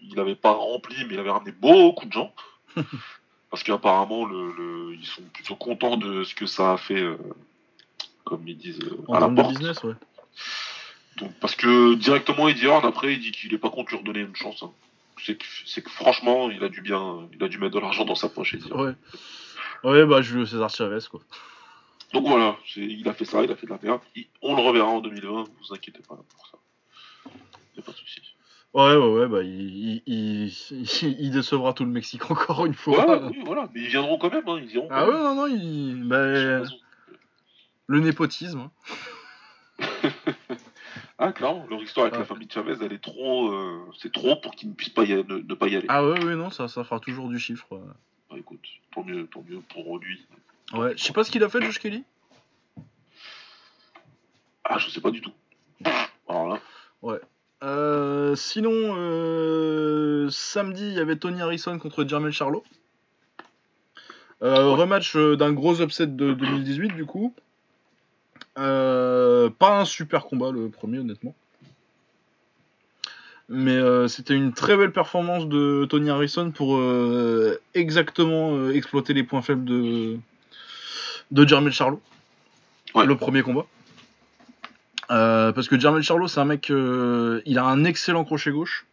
[0.00, 2.32] il avait pas rempli, mais il avait ramené beaucoup de gens.
[3.50, 7.16] Parce qu'apparemment, le, le- ils sont plutôt contents de ce que ça a fait, euh,
[8.24, 9.50] comme ils disent, euh, En à la porte.
[9.50, 9.94] business, ouais.
[11.18, 14.20] Donc, parce que directement, Eddie Hearn, après, il dit qu'il est pas contre lui redonner
[14.20, 14.62] une chance.
[14.64, 14.72] hein.
[15.16, 18.28] C'est que, franchement, il a dû bien, il a dû mettre de l'argent dans sa
[18.28, 18.56] poche.
[18.70, 18.94] Ouais.
[19.84, 21.20] Ouais, bah, Julio César Chavez, quoi.
[22.12, 24.00] Donc voilà, il a fait ça, il a fait de la merde.
[24.14, 26.58] Il- on le reverra en 2020, vous inquiétez pas pour ça.
[27.76, 28.20] Y a pas de souci.
[28.72, 30.52] Ouais, ouais, ouais, bah, il, il,
[31.20, 33.28] il, décevra tout le Mexique encore une fois.
[33.28, 34.88] Oui, voilà, mais ils viendront quand même, hein, ils iront.
[34.90, 36.04] Ah ouais, non, non, il.
[36.04, 36.62] Bah,
[37.86, 38.70] le népotisme.
[41.18, 42.20] Ah clairement, leur histoire avec Ah.
[42.20, 45.12] la famille Chavez, elle est trop, euh, c'est trop pour qu'ils ne puissent pas y
[45.12, 45.86] aller, ne, ne pas y aller.
[45.88, 47.66] Ah ouais, ouais, non, ça, ça fera toujours du chiffre.
[47.70, 47.78] ouais.
[48.30, 48.60] Bah, écoute,
[48.92, 50.26] tant mieux, tant mieux pour lui.
[50.72, 52.02] Ouais, je sais pas ce qu'il a fait, Josh Kelly.
[54.64, 55.32] Ah, je sais pas du tout.
[56.28, 56.58] Alors là,
[57.62, 62.62] Euh, sinon, euh, samedi, il y avait Tony Harrison contre Jermel Charlo.
[64.42, 67.34] Euh, rematch d'un gros upset de 2018, du coup.
[68.58, 71.34] Euh, pas un super combat, le premier, honnêtement.
[73.48, 79.22] Mais euh, c'était une très belle performance de Tony Harrison pour euh, exactement exploiter les
[79.22, 80.18] points faibles de,
[81.30, 82.00] de Jermel Charlo.
[82.94, 83.04] Ouais.
[83.04, 83.66] Le premier combat.
[85.08, 88.86] Parce que Jermel Charlo, c'est un mec, il a un excellent crochet gauche.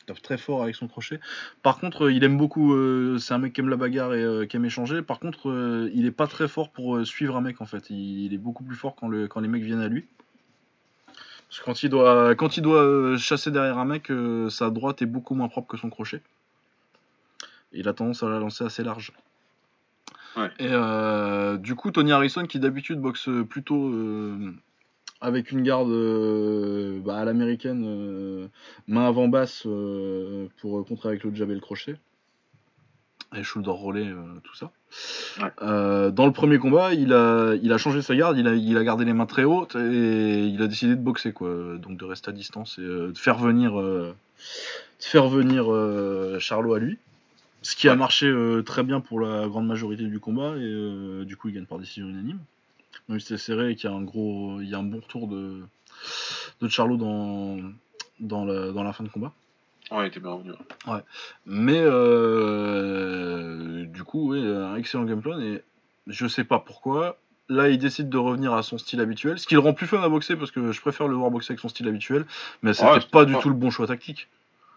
[0.00, 1.20] Il tape très fort avec son crochet.
[1.62, 4.22] Par contre, euh, il aime beaucoup, euh, c'est un mec qui aime la bagarre et
[4.22, 5.02] euh, qui aime échanger.
[5.02, 7.90] Par contre, euh, il est pas très fort pour suivre un mec en fait.
[7.90, 10.06] Il, il est beaucoup plus fort quand, le, quand les mecs viennent à lui.
[11.48, 14.12] Parce que quand il doit, quand il doit chasser derrière un mec,
[14.50, 16.22] sa droite est beaucoup moins propre que son crochet.
[17.72, 19.12] Et il a tendance à la lancer assez large.
[20.36, 20.48] Ouais.
[20.60, 23.92] Et euh, du coup, Tony Harrison, qui d'habitude boxe plutôt
[25.20, 28.48] avec une garde euh, bah, à l'américaine, euh,
[28.88, 31.96] main avant basse euh, pour contrer avec le jab et le crochet,
[33.36, 34.72] et shoulder rollé, euh, tout ça.
[35.40, 36.10] Ouais.
[36.12, 38.84] Dans le premier combat, il a, il a changé sa garde, il a, il a
[38.84, 41.76] gardé les mains très hautes et il a décidé de boxer, quoi.
[41.78, 44.14] Donc de rester à distance et de faire venir, de
[44.98, 45.66] faire venir
[46.40, 46.98] Charlot à lui.
[47.62, 51.24] Ce qui a marché euh, très bien pour la grande majorité du combat et euh,
[51.24, 52.38] du coup il gagne par décision unanime.
[53.10, 55.00] Même si c'était serré et qu'il y a un gros, il y a un bon
[55.00, 55.60] retour de,
[56.62, 57.58] de Charlot dans,
[58.20, 59.32] dans, la, dans la fin de combat.
[59.90, 60.52] ouais, il était bien revenu.
[61.44, 61.80] Mais
[62.70, 65.62] euh, du coup, oui, un excellent game plan et
[66.06, 67.18] je sais pas pourquoi.
[67.48, 70.00] Là, il décide de revenir à son style habituel, ce qui le rend plus fun
[70.02, 72.24] à boxer parce que je préfère le voir boxer avec son style habituel,
[72.62, 74.28] mais c'était Ouais, c'est pas du pas- tout le bon choix tactique.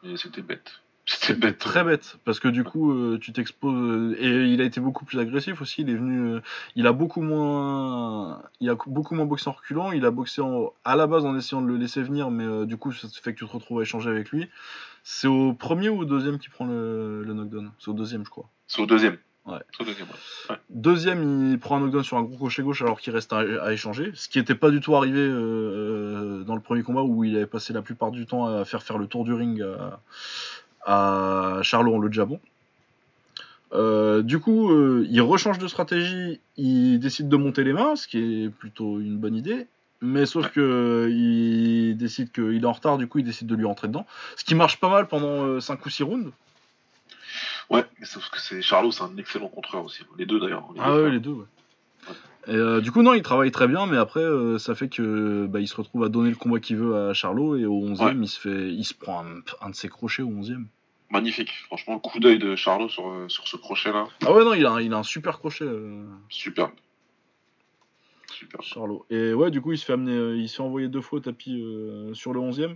[0.04, 0.82] Et c'était bête.
[1.06, 1.58] C'était bête.
[1.58, 3.74] Très bête, parce que du coup, euh, tu t'exposes.
[3.76, 5.82] euh, et il a été beaucoup plus agressif aussi.
[5.82, 6.36] Il est venu.
[6.36, 6.40] euh,
[6.76, 8.42] il a beaucoup moins.
[8.62, 9.92] Il a beaucoup moins boxé en reculant.
[9.92, 12.66] Il a boxé en- à la base en essayant de le laisser venir, mais euh,
[12.66, 14.48] du coup, ça fait que tu te retrouves à échanger avec lui.
[15.04, 17.72] C'est au premier ou au deuxième qui prend le, le knockdown?
[17.80, 18.50] C'est au deuxième, je crois.
[18.68, 19.18] C'est au deuxième.
[19.46, 19.60] Ouais.
[19.82, 20.08] Au deuxième,
[20.50, 20.56] ouais.
[20.70, 23.74] Deuxième, il prend un knockdown sur un gros crochet gauche alors qu'il reste à, à
[23.74, 27.46] échanger, ce qui n'était pas du tout arrivé dans le premier combat où il avait
[27.46, 30.00] passé la plupart du temps à faire faire le tour du ring à,
[30.86, 32.40] à Charlot en le jabon.
[33.74, 38.08] Euh, du coup, euh, il rechange de stratégie, il décide de monter les mains, ce
[38.08, 39.68] qui est plutôt une bonne idée.
[40.02, 43.56] Mais sauf que euh, il décide qu'il est en retard, du coup il décide de
[43.56, 44.06] lui rentrer dedans.
[44.36, 46.32] Ce qui marche pas mal pendant 5 ou 6 rounds.
[47.70, 50.04] Ouais, mais sauf que c'est Charlot, c'est un excellent contreur aussi.
[50.18, 50.68] Les deux d'ailleurs.
[50.78, 51.46] Ah deux ouais, les deux, ouais.
[52.48, 55.46] Et euh, du coup, non, il travaille très bien, mais après, euh, ça fait que
[55.48, 58.22] bah, il se retrouve à donner le combat qu'il veut à Charlot, et au 11ème,
[58.22, 60.66] il, se fait, il se prend un, un de ses crochets au 11ème.
[61.10, 61.52] Magnifique.
[61.68, 64.66] Franchement, le coup d'œil de Charlot sur, euh, sur ce crochet-là, Ah ouais, non, il
[64.66, 66.72] a, il a un super crochet, euh, superbe.
[68.32, 68.64] Superbe.
[68.64, 69.06] Charlot.
[69.10, 71.22] Et ouais, du coup, il se fait amener, il se fait envoyer deux fois au
[71.22, 71.64] tapis
[72.14, 72.76] sur le 11ème.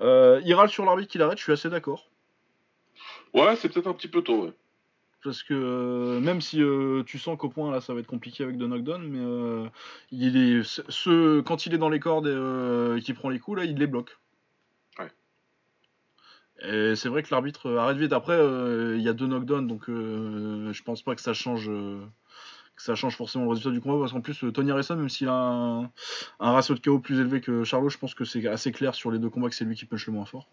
[0.00, 2.08] Euh, il râle sur l'arbitre qui l'arrête, je suis assez d'accord.
[3.34, 4.52] Ouais, c'est peut-être un petit peu tôt, ouais.
[5.22, 8.42] Parce que euh, même si euh, tu sens qu'au point là ça va être compliqué
[8.42, 9.68] avec de knockdown, mais euh,
[10.10, 13.64] il est, ce- quand il est dans les cordes et qu'il prend les coups là,
[13.64, 14.18] il les bloque.
[14.98, 15.10] Ouais.
[16.62, 18.12] Et c'est vrai que l'arbitre arrête vite.
[18.12, 18.36] Après,
[18.96, 23.16] il y a deux knockdowns, donc je pense pas que ça change, que ça change
[23.16, 23.98] forcément le résultat du combat.
[24.00, 25.82] Parce qu'en plus, Tony Harrison, même s'il a un,
[26.40, 29.10] un ratio de KO plus élevé que Charlot, je pense que c'est assez clair sur
[29.10, 30.48] les deux combats que c'est lui qui punch le moins fort.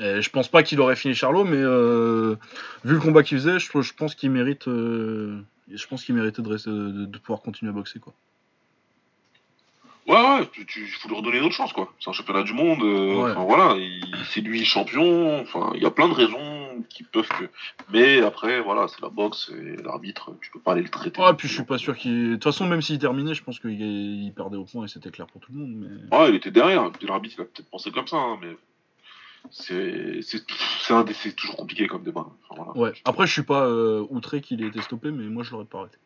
[0.00, 2.36] Et je pense pas qu'il aurait fini Charlot, mais euh,
[2.84, 6.40] vu le combat qu'il faisait, je, je pense qu'il mérite, euh, je pense qu'il méritait
[6.42, 8.14] de, rester- de- de pouvoir continuer à boxer quoi.
[10.08, 11.92] Ouais, ouais, tu, faut lui redonner une autre chance, quoi.
[12.00, 13.34] C'est un championnat du monde, euh, Ouais.
[13.46, 17.44] voilà, il- c'est lui champion, enfin, il y a plein de raisons qui peuvent que.
[17.92, 21.20] Mais après, voilà, c'est la boxe et l'arbitre, tu peux pas aller le traiter.
[21.20, 22.30] Ouais, puis je suis pas sûr qu'il.
[22.30, 25.10] De toute façon, même s'il terminait, je pense qu'il il perdait au point et c'était
[25.10, 25.74] clair pour tout le monde.
[26.10, 26.16] Mais...
[26.16, 28.56] Ouais, il était derrière, l'arbitre, il a peut-être pensé comme ça, hein, mais.
[29.50, 32.26] C'est c'est toujours compliqué comme débat.
[32.48, 32.78] Enfin, voilà.
[32.78, 32.92] Ouais.
[33.04, 35.78] Après, je suis pas euh, outré qu'il ait été stoppé, mais moi je l'aurais pas
[35.80, 35.98] arrêté.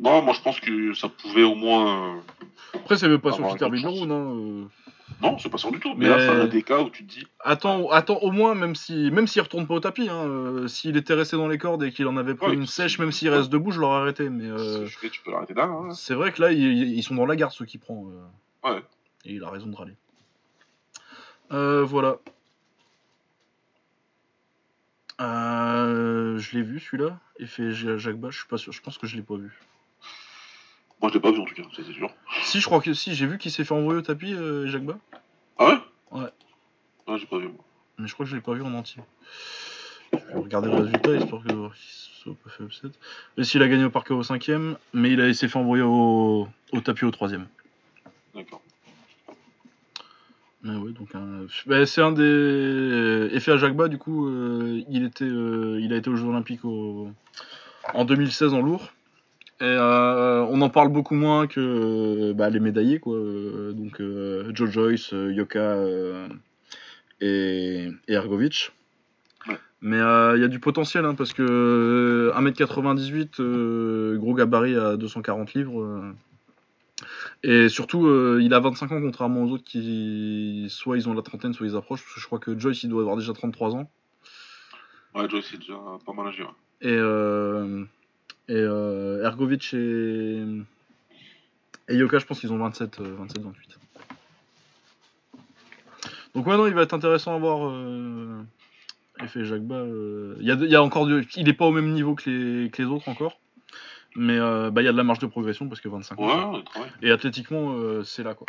[0.00, 2.16] Non, moi je pense que ça pouvait au moins.
[2.16, 2.20] euh,
[2.74, 3.98] Après, c'est même pas une le chance.
[4.00, 4.10] round.
[4.10, 4.14] Hein.
[4.14, 4.64] euh.
[5.22, 5.90] Non, c'est pas sûr du tout.
[5.90, 7.24] Mais, Mais- là, c'est un des cas où tu te dis.
[7.40, 10.96] Attends, attends au moins, même si, même s'il retourne pas au tapis, hein, euh, s'il
[10.96, 13.28] était resté dans les cordes et qu'il en avait pris Ouais, une sèche, même s'il
[13.28, 14.28] reste debout, je l'aurais arrêté.
[14.30, 15.64] Mais ce euh, que je fais, tu peux l'arrêter là.
[15.64, 15.90] hein.
[15.92, 18.04] c'est vrai que là, ils, ils sont dans la garde ceux qui prend.
[18.64, 18.82] Ouais.
[19.26, 19.94] Et il a raison de râler.
[21.54, 22.18] Euh, voilà.
[25.20, 27.18] Euh, je l'ai vu celui-là.
[27.38, 28.72] Effet J- Jacques Bach, je suis pas sûr.
[28.72, 29.52] Je pense que je l'ai pas vu.
[31.00, 32.10] Moi je l'ai pas vu en tout cas, c'est sûr.
[32.42, 33.14] Si, je crois que si.
[33.14, 34.96] J'ai vu qu'il s'est fait envoyer au tapis, euh, Jacques Bach.
[35.58, 35.78] Ah ouais?
[36.10, 36.30] Ouais.
[37.06, 37.64] Ouais, j'ai pas vu moi.
[37.98, 39.02] Mais je crois que je l'ai pas vu en entier.
[40.12, 42.88] Je vais regarder le résultat histoire que qu'il soit pas fait upset.
[43.36, 45.84] Et s'il a gagné au parquet au cinquième, mais il, a, il s'est fait envoyer
[45.84, 47.46] au, au tapis au troisième.
[48.34, 48.62] D'accord.
[50.64, 55.04] Ouais, donc un- bah, c'est un des effets à Jacques Bas, du coup, euh, il
[55.04, 57.10] était, euh, il a été aux Jeux Olympiques au-
[57.92, 58.92] en 2016 en lourd.
[59.60, 63.16] Et euh, on en parle beaucoup moins que euh, bah, les médaillés, quoi.
[63.16, 66.26] Euh, donc euh, Joe Joyce, euh, Yoka euh,
[67.20, 68.72] et, et Ergovic.
[69.46, 69.56] Ouais.
[69.82, 74.76] Mais euh, il y a du potentiel, hein, parce que euh, 1m98, euh, gros gabarit
[74.76, 75.80] à 240 livres.
[75.82, 76.12] euh,
[77.46, 81.22] et surtout, euh, il a 25 ans, contrairement aux autres qui, soit ils ont la
[81.22, 82.02] trentaine, soit ils approchent.
[82.02, 83.90] Parce que je crois que Joyce, il doit avoir déjà 33 ans.
[85.14, 86.42] Ouais, Joyce c'est déjà pas mal âgé.
[86.42, 86.48] ouais.
[86.80, 87.84] Et, euh,
[88.48, 90.42] et euh, Ergovic et,
[91.88, 93.78] et Yoka, je pense qu'ils ont 27, euh, 27, 28.
[96.34, 97.72] Donc ouais, non, il va être intéressant à voir.
[99.22, 99.84] Effet Jacques Bas.
[100.40, 102.14] Il y, a, de- il y a encore du- il est pas au même niveau
[102.16, 103.38] que les, que les autres encore.
[104.16, 106.52] Mais euh, bah, il y a de la marge de progression parce que 25 ans.
[106.54, 106.62] Ouais.
[107.02, 108.46] Et athlétiquement, euh, c'est là quoi.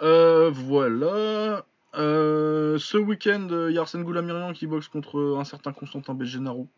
[0.00, 1.64] Euh, voilà.
[1.94, 6.68] Ce week-end, il y a Arsène Goulamirian qui boxe contre un certain Constantin Belgenaro.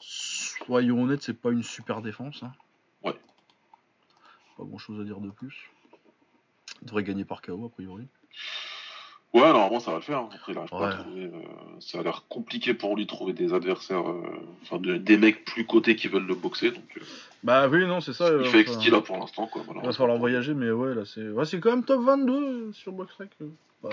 [0.00, 2.42] Soyons honnêtes, c'est pas une super défense.
[2.42, 2.52] hein.
[3.04, 3.14] Ouais.
[4.56, 5.70] Pas grand chose à dire de plus.
[6.82, 8.06] Il devrait gagner par KO a priori.
[9.32, 10.18] Ouais, normalement ça va le faire.
[10.18, 10.28] hein.
[10.34, 11.24] Après, il arrive pas à trouver.
[11.26, 11.30] euh,
[11.78, 14.22] ça a l'air compliqué pour lui de trouver des adversaires, euh,
[14.62, 16.72] enfin de- des mecs plus cotés qui veulent le boxer.
[16.72, 17.00] Donc euh,
[17.44, 18.28] Bah oui, non, c'est ça.
[18.40, 19.46] il fait avec enfin, ce qu'il a pour l'instant.
[19.46, 19.62] quoi.
[19.76, 21.28] Il va falloir voyager, mais ouais, là c'est.
[21.28, 23.30] Ouais, c'est quand même top 22 euh, sur BoxRec.
[23.82, 23.88] Bah.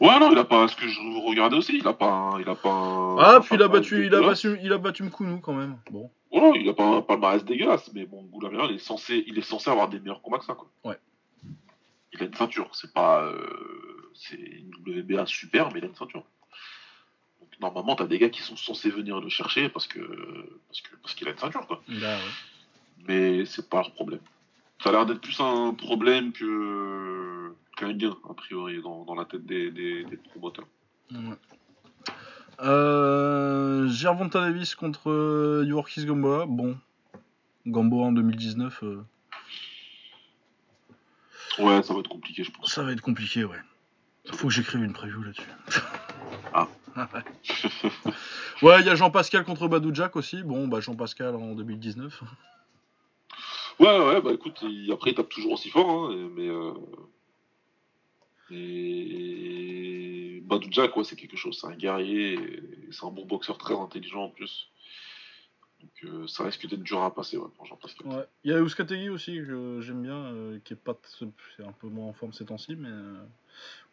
[0.00, 0.66] Ouais, non, il a pas.
[0.68, 2.10] Ce que je regardais aussi, il a pas.
[2.10, 2.68] un- Il a pas.
[2.68, 5.54] un- Ah, un puis il a battu, il a battu, il a battu Mkounou quand
[5.54, 5.76] même.
[5.90, 6.10] Bon.
[6.32, 9.38] Ouais, non, il a pas un palmarès dégueulasse, mais bon, Goulamirian, il est censé, il
[9.38, 10.68] est censé avoir des meilleurs combats que ça, quoi.
[10.84, 10.98] Ouais.
[12.12, 13.46] Il a une ceinture, c'est pas, euh,
[14.14, 16.24] c'est une WBA super, mais il a une ceinture.
[17.40, 20.00] Donc normalement, t'as des gars qui sont censés venir le chercher parce que,
[20.68, 21.82] parce que, parce qu'il a une ceinture, quoi.
[21.88, 22.22] Bah ouais.
[23.06, 24.20] Mais c'est pas leur problème.
[24.82, 29.24] Ça a l'air d'être plus un problème que qu'un gain, a priori, dans, dans la
[29.24, 30.66] tête des, des, des promoteurs.
[31.12, 31.36] Ouais.
[32.60, 36.46] Euh, Gervonta Davis contre euh, Yorkis Gamboa.
[36.46, 36.76] Bon.
[37.66, 39.04] Gamboa en 2019, euh,
[41.58, 42.72] Ouais, ça va être compliqué, je pense.
[42.72, 43.58] ça va être compliqué, ouais.
[44.32, 45.48] Faut que j'écrive une preview là-dessus.
[46.52, 46.68] Ah.
[48.62, 50.42] ouais, il y a Jean-Pascal contre Badou Jack aussi.
[50.42, 52.22] Bon, bah Jean-Pascal en 2019.
[53.80, 56.72] Ouais, ouais, bah écoute, il- après il tape toujours aussi fort, hein, mais euh,
[58.50, 61.58] Et Badou Jack, ouais, c'est quelque chose.
[61.60, 62.38] C'est un guerrier,
[62.90, 64.68] c'est un bon boxeur très intelligent en plus.
[65.80, 68.06] Donc euh, ça risque d'être dur à passer, ouais, pour Jean-Pascal.
[68.08, 68.24] Ouais.
[68.44, 71.86] Il y a Ouskategui aussi que j'aime bien, euh, qui est pas c'est un peu
[71.86, 72.88] moins en forme ces temps-ci, mais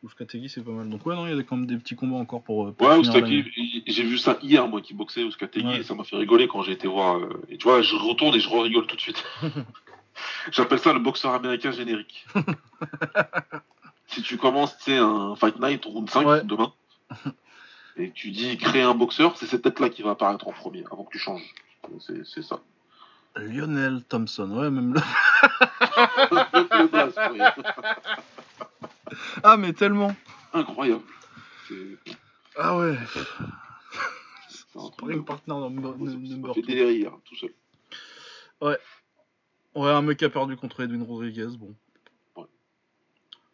[0.04, 0.90] Ouskategui c'est pas mal.
[0.90, 2.68] Donc ouais non, il y a quand même des petits combats encore pour.
[2.68, 5.80] euh, pour Ouais, il- j'ai vu ça hier, moi, qui boxait Ouskategui, Ouais.
[5.80, 7.18] et ça m'a fait rigoler quand j'ai été voir.
[7.18, 9.24] euh, et tu vois, je retourne et je rigole tout de suite.
[10.52, 12.26] J'appelle ça le boxeur américain générique.
[14.08, 16.42] si tu commences, tu sais, un Fight Night round 5 Ouais.
[16.44, 16.72] demain,
[17.98, 21.04] et tu dis créer un boxeur, c'est cette tête-là qui va apparaître en premier, avant
[21.04, 21.44] que tu changes.
[22.00, 22.60] C'est ça.
[23.38, 25.02] Lionel Thompson, ouais même le...
[29.44, 30.16] Ah mais tellement.
[30.54, 31.04] Incroyable.
[32.58, 32.98] Ah ouais.
[34.50, 36.68] c'est un truc Sparring de- partner dans number m'a fait two.
[36.68, 37.54] délirer, hein, tout seul.
[38.62, 38.78] Ouais,
[39.92, 41.76] un mec qui a perdu contre Edwin Rodriguez, bon.
[42.38, 42.46] Ouais.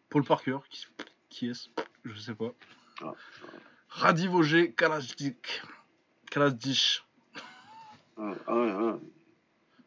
[0.08, 0.86] Paul Parker, qui,
[1.28, 1.68] qui est-ce?
[2.04, 2.52] Je sais pas.
[3.02, 3.12] Ah,
[3.88, 5.62] Radivoje Kalajdzic.
[6.30, 7.02] Kalajdzic.
[8.16, 8.92] Ouais, ah ouais, ouais.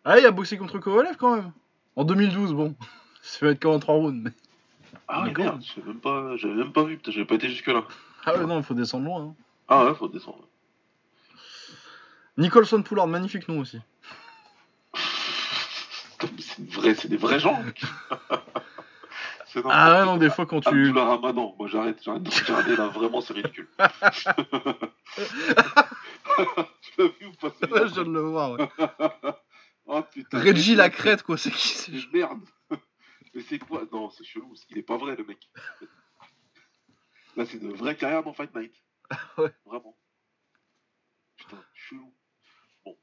[0.03, 1.51] Ah, il a boxé contre Kovalev quand même.
[1.95, 2.75] En 2012, bon.
[3.21, 4.21] Ça fait être comme en 3 rounds.
[4.23, 4.31] Mais...
[5.07, 7.67] Ah ouais, merde, j'avais même pas, j'avais même pas vu, putain, j'avais pas été jusque
[7.67, 7.83] là.
[8.25, 9.21] Ah ouais, non, il faut descendre loin.
[9.21, 9.35] hein.
[9.67, 10.47] Ah ouais, faut descendre.
[12.37, 13.79] Nicholson Poulard, magnifique nom aussi.
[16.39, 17.61] C'est vrai, c'est des vrais gens.
[19.69, 20.67] Ah ouais, non, des fois quand tu.
[20.67, 23.69] Abdullah Ramadan, moi j'arrête, j'arrête de regarder là, vraiment c'est ridicule.
[23.79, 23.85] tu
[26.97, 28.67] l'as vu ou pas je viens de le voir, ouais.
[29.85, 32.41] Oh, putain, Reggie mais- Lacrête, quoi, c'est qui c'est merde
[33.33, 33.83] Mais c'est quoi?
[33.91, 35.49] Non, c'est chelou, il est pas vrai le mec.
[37.35, 38.73] Là c'est de vraies carrières dans Fight Night.
[39.37, 39.51] Ouais.
[39.65, 39.97] Vraiment.
[41.37, 42.13] Putain, chelou.
[42.85, 42.97] Bon.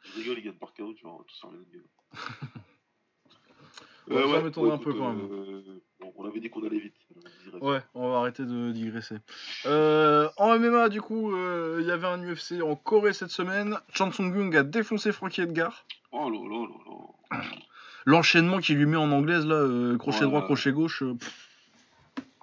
[0.00, 1.88] Je rigole, il gagne par KO, tu vois, on va tous faire la même gueule.
[4.08, 5.28] Ouais, ça m'étonnerait un peu, quand même.
[5.30, 6.96] euh, bon, on avait dit qu'on allait vite.
[7.60, 7.68] on.
[7.70, 9.18] Ouais, on va arrêter de digresser.
[9.66, 13.78] Euh, en MMA, du coup, euh, il y avait un UFC en Corée cette semaine.
[13.94, 15.86] Chan Sung-gung a défoncé Frankie Edgar.
[16.10, 17.44] Oh là là là là.
[18.06, 21.02] L'enchaînement qu'il lui met en anglaise, là, euh, crochet Ouais, droit, crochet gauche.
[21.02, 21.14] euh.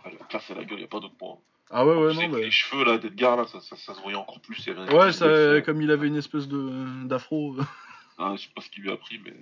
[0.04, 1.38] Ah, la classe à la gueule, y a pas d'autre point.
[1.70, 2.40] Ah ouais, ouais, non, bah...
[2.40, 4.58] Les cheveux là d'Edgar là, ça, ça, ça se voyait encore plus.
[4.66, 7.56] il y avait un Ouais, ça, de- comme il avait une espèce de d'afro.
[7.60, 7.64] euh.
[8.18, 9.34] Ah, je sais pas ce qu'il lui a pris, mais.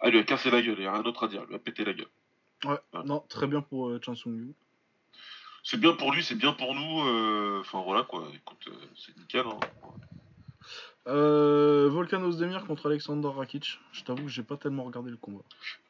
[0.00, 1.48] Ah, il lui a cassé la gueule, il y a rien d'autre à dire, il
[1.48, 2.08] lui a pété la gueule.
[2.64, 3.04] Ouais, Ouais.
[3.04, 4.52] non, très bien pour euh, Chan Sung-gung.
[5.62, 7.00] C'est bien pour lui, c'est bien pour nous.
[7.06, 9.44] euh, Enfin voilà quoi, écoute, euh, c'est nickel.
[9.46, 9.58] Hein.
[11.08, 13.78] Euh, Volkan Ozdemir contre Alexander Rakic.
[13.92, 15.42] Je t'avoue que j'ai pas tellement regardé le combat.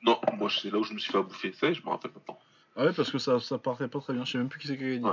[0.03, 2.39] Non, moi c'est là où je me suis fait bouffer, ça je me rappelle maintenant.
[2.77, 4.25] Ah ouais, parce que ça, ça partait pas très bien.
[4.25, 5.05] Je sais même plus qui c'est qui a gagné.
[5.05, 5.13] Ouais.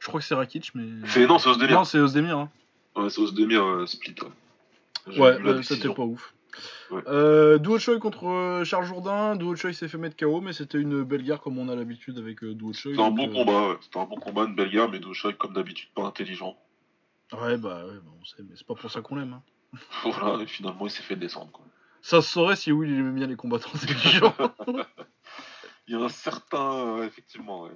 [0.00, 0.84] Je crois que c'est Rakic, mais.
[1.26, 1.70] Non, c'est Osdemir.
[1.78, 2.38] Non, c'est Ozdemir.
[2.38, 2.50] Hein.
[2.96, 4.14] Ouais, c'est Osdemir euh, split.
[4.22, 6.34] Ouais, Ouais, bah, c'était pas ouf.
[6.90, 7.02] Ouais.
[7.06, 9.36] Euh, Duo Choi contre euh, Charles Jourdain.
[9.36, 12.18] Duo Choi s'est fait mettre KO, mais c'était une belle guerre comme on a l'habitude
[12.18, 12.92] avec euh, Duo Choi.
[12.92, 13.76] C'était un bon euh, combat, ouais.
[13.80, 16.56] C'était un bon combat, une belle guerre, mais Doshak comme d'habitude pas intelligent.
[17.32, 19.34] Ouais, bah, ouais, bah, on sait, mais c'est pas pour ça qu'on l'aime.
[19.34, 19.42] hein.
[20.04, 21.52] Voilà, et finalement il s'est fait descendre.
[21.52, 21.64] Quoi.
[22.02, 24.34] Ça se saurait si Will il aimait bien les combattants intelligents.
[25.86, 26.98] Il y a un certain.
[26.98, 27.62] euh, effectivement.
[27.64, 27.72] ouais.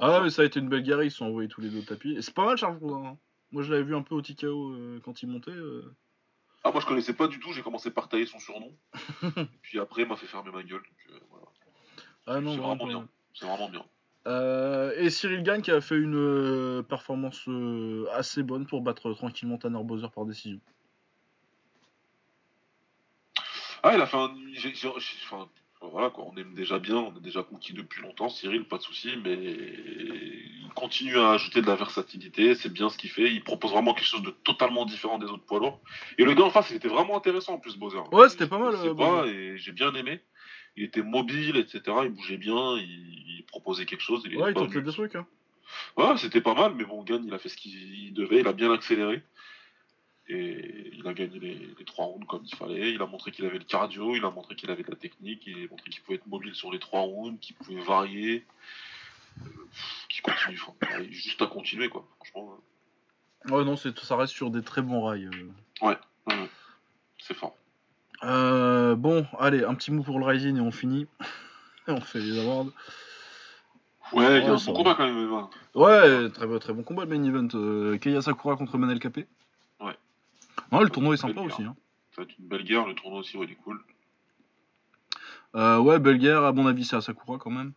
[0.00, 1.78] Ah, mais ça a été une belle guerre, ils se sont envoyés tous les deux
[1.78, 2.12] au tapis.
[2.14, 3.16] Et c'est pas mal, Charles hein.
[3.50, 5.50] Moi, je l'avais vu un peu au TKO euh, quand il montait.
[5.50, 5.94] euh.
[6.64, 8.76] Ah, moi je connaissais pas du tout, j'ai commencé par tailler son surnom.
[9.22, 10.82] et puis après, il m'a fait fermer ma gueule.
[10.82, 11.46] Donc, voilà.
[12.26, 13.08] Ah non, C'est vraiment bien.
[13.32, 13.84] C'est vraiment bien.
[14.28, 19.12] Euh, et Cyril Gann qui a fait une euh, performance euh, assez bonne pour battre
[19.14, 20.60] tranquillement Tanner Bowser par décision.
[23.82, 24.30] Ah, il a fait un.
[24.52, 25.48] j'ai- j'ai- j'ai- enfin,
[25.80, 28.82] voilà quoi, on aime déjà bien, on est déjà conquis depuis longtemps, Cyril, pas de
[28.82, 33.42] souci, mais il continue à ajouter de la versatilité, c'est bien ce qu'il fait, il
[33.42, 35.80] propose vraiment quelque chose de totalement différent des autres poids lourds.
[36.18, 38.00] Et le gars en face, il était vraiment intéressant en plus, Bowser.
[38.12, 40.20] Ouais, c'était pas mal, Je sais euh, pas, et j'ai bien aimé.
[40.78, 41.82] Il était mobile, etc.
[42.04, 44.22] Il bougeait bien, il, il proposait quelque chose.
[44.26, 45.16] Il Ouais, il tentait des trucs.
[45.16, 45.26] Hein.
[45.96, 48.52] Ouais, c'était pas mal, mais bon, Gann, il a fait ce qu'il devait, il a
[48.52, 49.22] bien accéléré.
[50.28, 52.92] Et il a gagné les, les trois rounds comme il fallait.
[52.92, 55.46] Il a montré qu'il avait le cardio, il a montré qu'il avait de la technique,
[55.46, 58.44] il a montré qu'il pouvait être mobile sur les trois rounds, qu'il pouvait varier.
[59.40, 59.48] Euh,
[60.08, 62.06] qu'il continue, enfin, juste à continuer, quoi.
[62.18, 62.58] Franchement,
[63.50, 65.26] Ouais, non, ça reste sur des très bons rails.
[65.82, 65.94] euh.
[66.30, 66.46] euh,
[67.18, 67.56] c'est fort.
[68.24, 71.06] Euh, bon, allez, un petit mot pour le Rising et on finit.
[71.86, 72.66] Et on fait les awards.
[74.12, 75.32] Ouais, il y a Ouais, un bon combat quand même.
[75.32, 75.50] hein.
[75.74, 77.48] Ouais, très, bon- très bon combat le main event.
[77.54, 79.26] Euh, Keiya Sakura contre Manel Capé.
[79.80, 79.96] Ouais.
[80.72, 81.62] Ouais, le tournoi est sympa aussi.
[81.62, 81.76] Hein.
[82.12, 83.80] Ça va être une belle guerre, le tournoi aussi, ouais, il est cool.
[85.54, 87.72] Euh, ouais, belle guerre, à mon avis, c'est à Sakura quand même.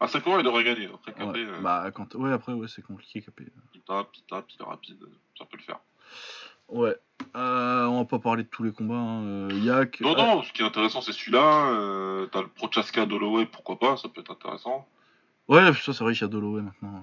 [0.00, 0.86] Ah, Sakura, il devrait gagner.
[0.92, 2.14] Après, Ouais, Capé, euh, bah, quand...
[2.16, 3.46] ouais après, ouais, c'est compliqué Capé.
[3.74, 4.98] il tape, il tape, il est rapide,
[5.38, 5.78] ça peut le faire.
[6.68, 6.96] Ouais.
[7.36, 8.94] Euh, on va pas parler de tous les combats.
[8.94, 9.22] Hein.
[9.24, 10.00] Euh, Yak.
[10.00, 11.70] Non, non, ce qui est intéressant, c'est celui-là.
[11.70, 14.86] Euh, T'as le Prochaska d'Holloway, pourquoi pas, ça peut être intéressant.
[15.48, 17.02] Ouais, ça c'est vrai qu'il y a Dolowe maintenant.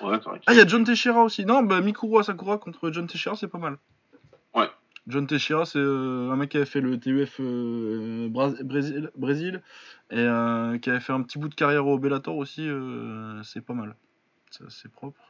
[0.00, 0.40] Ouais, c'est vrai.
[0.46, 1.44] Ah, il y a John Teixeira aussi.
[1.44, 3.78] Non, bah Mikuru Asakura contre John Teixeira, c'est pas mal.
[4.56, 4.68] Ouais.
[5.06, 9.62] John Teixeira, c'est euh, un mec qui avait fait le TUF euh, Bra- Brésil, Brésil
[10.10, 12.68] et euh, qui avait fait un petit bout de carrière au Bellator aussi.
[12.68, 13.94] euh, c'est pas mal.
[14.50, 15.20] C'est assez propre.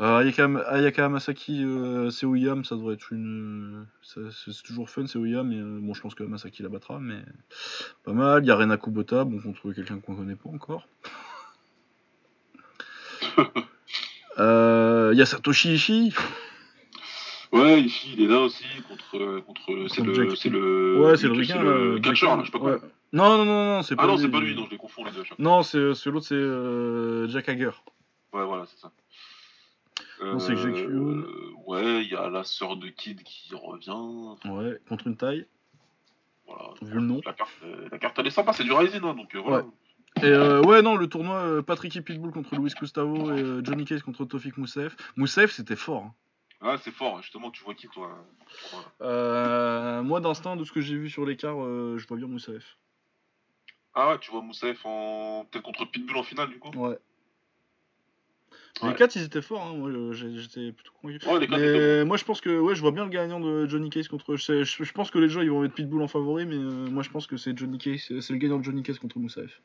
[0.00, 3.86] Euh, Ayaka, Ayaka Hamasaki, euh, c'est Oyam, ça devrait être une.
[4.02, 7.22] C'est toujours fun, c'est Oyam, mais euh, bon, je pense que Hamasaki la battra, mais
[8.04, 8.42] pas mal.
[8.44, 10.86] Il y a Rena Kubota, bon, contre quelqu'un qu'on connaît pas encore.
[14.38, 16.12] Euh, Il y a Satoshi Ishii.
[17.52, 19.40] Ouais, ici, il est là aussi, contre.
[19.40, 20.12] contre c'est le.
[20.12, 21.00] Jack- C'est le.
[21.00, 22.72] Ouais, c'est le c'est ricain, le Jack- là, je sais pas quoi.
[22.72, 22.78] ouais.
[23.14, 24.22] Non, non, non, non, c'est pas Ah non, lui.
[24.22, 25.22] c'est pas lui, non, je les confonds les deux.
[25.38, 27.70] Non, c'est c'est l'autre, c'est euh, Jack Hager.
[28.36, 28.92] Ouais, voilà, c'est ça.
[30.22, 34.36] Non, c'est euh, Ouais, il y a la sœur de Kid qui revient.
[34.44, 35.46] Ouais, contre une taille,
[36.46, 36.70] Voilà.
[36.82, 37.20] vu le nom.
[37.24, 39.64] La carte, euh, la carte elle est sympa, c'est du Ryzen, hein, donc euh, voilà.
[40.22, 43.64] Et euh, ouais, non, le tournoi euh, Patrick et Pitbull contre Luis Gustavo et euh,
[43.64, 44.96] Johnny Case contre Tofik Moussef.
[45.16, 46.04] Moussef, c'était fort.
[46.04, 46.14] hein.
[46.60, 48.10] Ah, c'est fort, justement, tu vois qui toi
[49.00, 50.02] Voilà.
[50.02, 52.76] Moi, d'instinct, de ce que j'ai vu sur l'écart, je vois bien Moussef.
[53.98, 55.46] Ah ouais, tu vois Moussaïf en.
[55.50, 56.70] Peut-être contre Pitbull en finale, du coup?
[56.76, 56.98] Ouais.
[58.82, 59.62] Les quatre, ils étaient forts.
[59.62, 59.74] Hein.
[59.76, 61.26] Moi, euh, j'ai- j'étais plutôt convaincu.
[61.26, 63.40] Ouais, les quatre Mais étaient moi, je pense que ouais, je vois bien le gagnant
[63.40, 64.36] de Johnny Case contre.
[64.36, 66.88] Je, je- je pense que les gens ils vont mettre Pitbull en favori, mais euh,
[66.90, 68.12] moi, je pense que c'est Johnny Case.
[68.20, 69.62] C'est le gagnant de Johnny Case contre Moussef.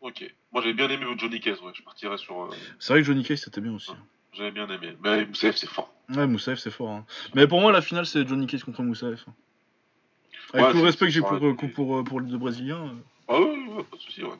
[0.00, 0.08] bons.
[0.08, 0.34] Ok.
[0.52, 1.72] Moi, j'avais bien aimé Johnny Case, ouais.
[1.74, 2.42] Je partirais sur.
[2.42, 3.92] euh, C'est vrai que Johnny Case c'était bien aussi.
[4.34, 4.96] J'avais bien aimé.
[5.02, 5.92] Mais Moussaïf, c'est fort.
[6.14, 6.90] Ouais, Moussaïf c'est fort.
[6.90, 7.06] hein.
[7.34, 9.24] Mais pour moi, la finale c'est Johnny Case contre Moussaïf.
[10.54, 11.54] Avec Ouais, tout le c'est- respect que j'ai c'est pour, pareil.
[11.54, 12.82] pour, pour, pour les deux Brésiliens.
[12.84, 12.88] euh.
[13.28, 14.30] Ah ouais, ouais, ouais, pas de soucis, ouais.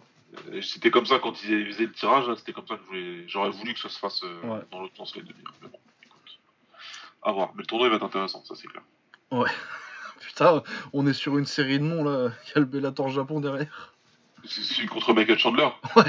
[0.50, 3.50] Euh, C'était comme ça quand ils faisaient le tirage, là, c'était comme ça que j'aurais
[3.50, 4.60] voulu que ça se fasse euh, Ouais.
[4.70, 5.34] dans l'autre sens les demi.
[5.60, 6.38] Mais bon, écoute.
[7.22, 7.50] À voir.
[7.54, 8.82] Mais le tournoi il va être intéressant, ça c'est clair.
[10.20, 10.62] Putain,
[10.92, 12.30] on est sur une série de noms là.
[12.46, 13.92] Il y a le Bellator Japon derrière.
[14.44, 16.04] C'est celui contre Michael Chandler Ouais.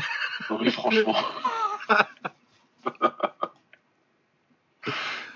[0.50, 1.16] Non mais franchement.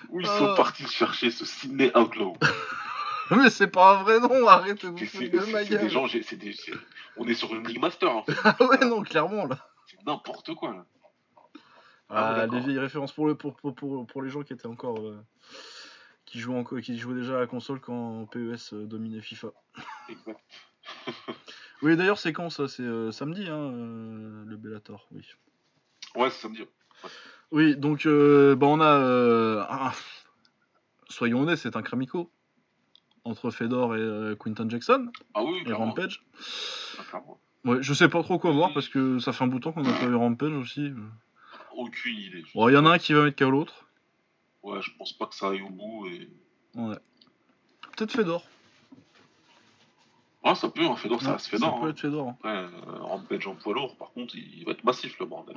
[0.10, 0.56] Où ils sont Ah.
[0.56, 2.38] partis chercher ce Sydney Outlaw
[3.38, 6.54] Mais c'est pas un vrai nom, arrêtez de foutre de ma des gens, c'est des-
[6.54, 6.72] c'est-
[7.16, 8.34] on est sur une League Master en fait.
[8.44, 9.70] Ah ouais, non, clairement là.
[9.86, 10.86] C'est n'importe quoi là.
[12.10, 14.68] Ah, Ah, les vieilles références pour, le, pour, pour, pour, pour les gens qui étaient
[14.68, 15.00] encore.
[15.00, 15.20] euh,
[16.26, 19.50] qui, jouaient encore qui jouaient déjà à la console quand PES euh, dominait FIFA.
[20.10, 20.40] Exact.
[21.84, 22.68] Oui, d'ailleurs, c'est quand ça?
[22.68, 25.22] C'est euh, samedi, hein, euh, le Bellator, oui.
[26.16, 26.64] Ouais, c'est samedi.
[27.52, 29.68] Oui, donc, bah, on a.
[29.70, 29.92] un-
[31.08, 32.32] soyons honnêtes, c'est un Kramico.
[33.28, 35.74] Entre Fedor et euh, Quinton Jackson Ah oui, et.
[35.74, 36.24] Rampage.
[37.14, 37.22] Ah.
[37.66, 39.74] Ouais, je sais pas trop quoi voir parce que ça fait un bout de temps
[39.74, 40.92] qu'on a pas eu Rampage aussi.
[41.76, 42.44] Aucune idée.
[42.56, 43.86] Bon, il y en a un qui va mettre KO l'autre.
[44.64, 46.30] Ouais, je pense pas que ça aille au bout et.
[46.76, 46.96] Ouais.
[47.98, 48.46] Peut-être Fedor.
[50.44, 51.74] Ah, ça peut, hein, Fedor, ça reste Fedor.
[51.74, 51.90] Ça peut hein.
[51.90, 52.30] être Fedor.
[52.30, 52.36] hein.
[52.40, 55.56] Après, euh, Rampage en poids lourd, par contre, il va être massif le bordel.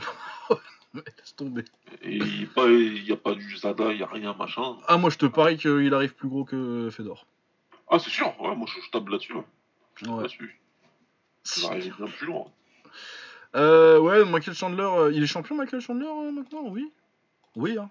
[0.92, 1.62] Ouais, laisse tomber.
[2.02, 4.76] Et il n'y a pas du Zada, il n'y a rien, machin.
[4.88, 7.26] Ah, moi je te parie qu'il arrive plus gros que Fedor.
[7.90, 9.34] Ah, c'est sûr, ouais, moi je, je table là-dessus.
[9.34, 9.44] ouais.
[10.00, 10.22] Table Ouais.
[10.22, 10.60] Là-dessus.
[11.56, 12.44] Il va arriver bien plus loin.
[13.56, 16.92] Euh, ouais, Michael Chandler, euh, il est champion Michael Chandler euh, maintenant Oui.
[17.56, 17.88] Oui, hein.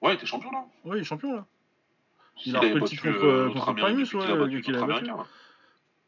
[0.00, 0.64] Ouais, il était champion là.
[0.84, 1.44] Ouais, il est champion là.
[2.46, 4.14] Il a repris le titre contre- euh, contre Américain, Primus,
[4.54, 5.10] ouais, qu'il a battu.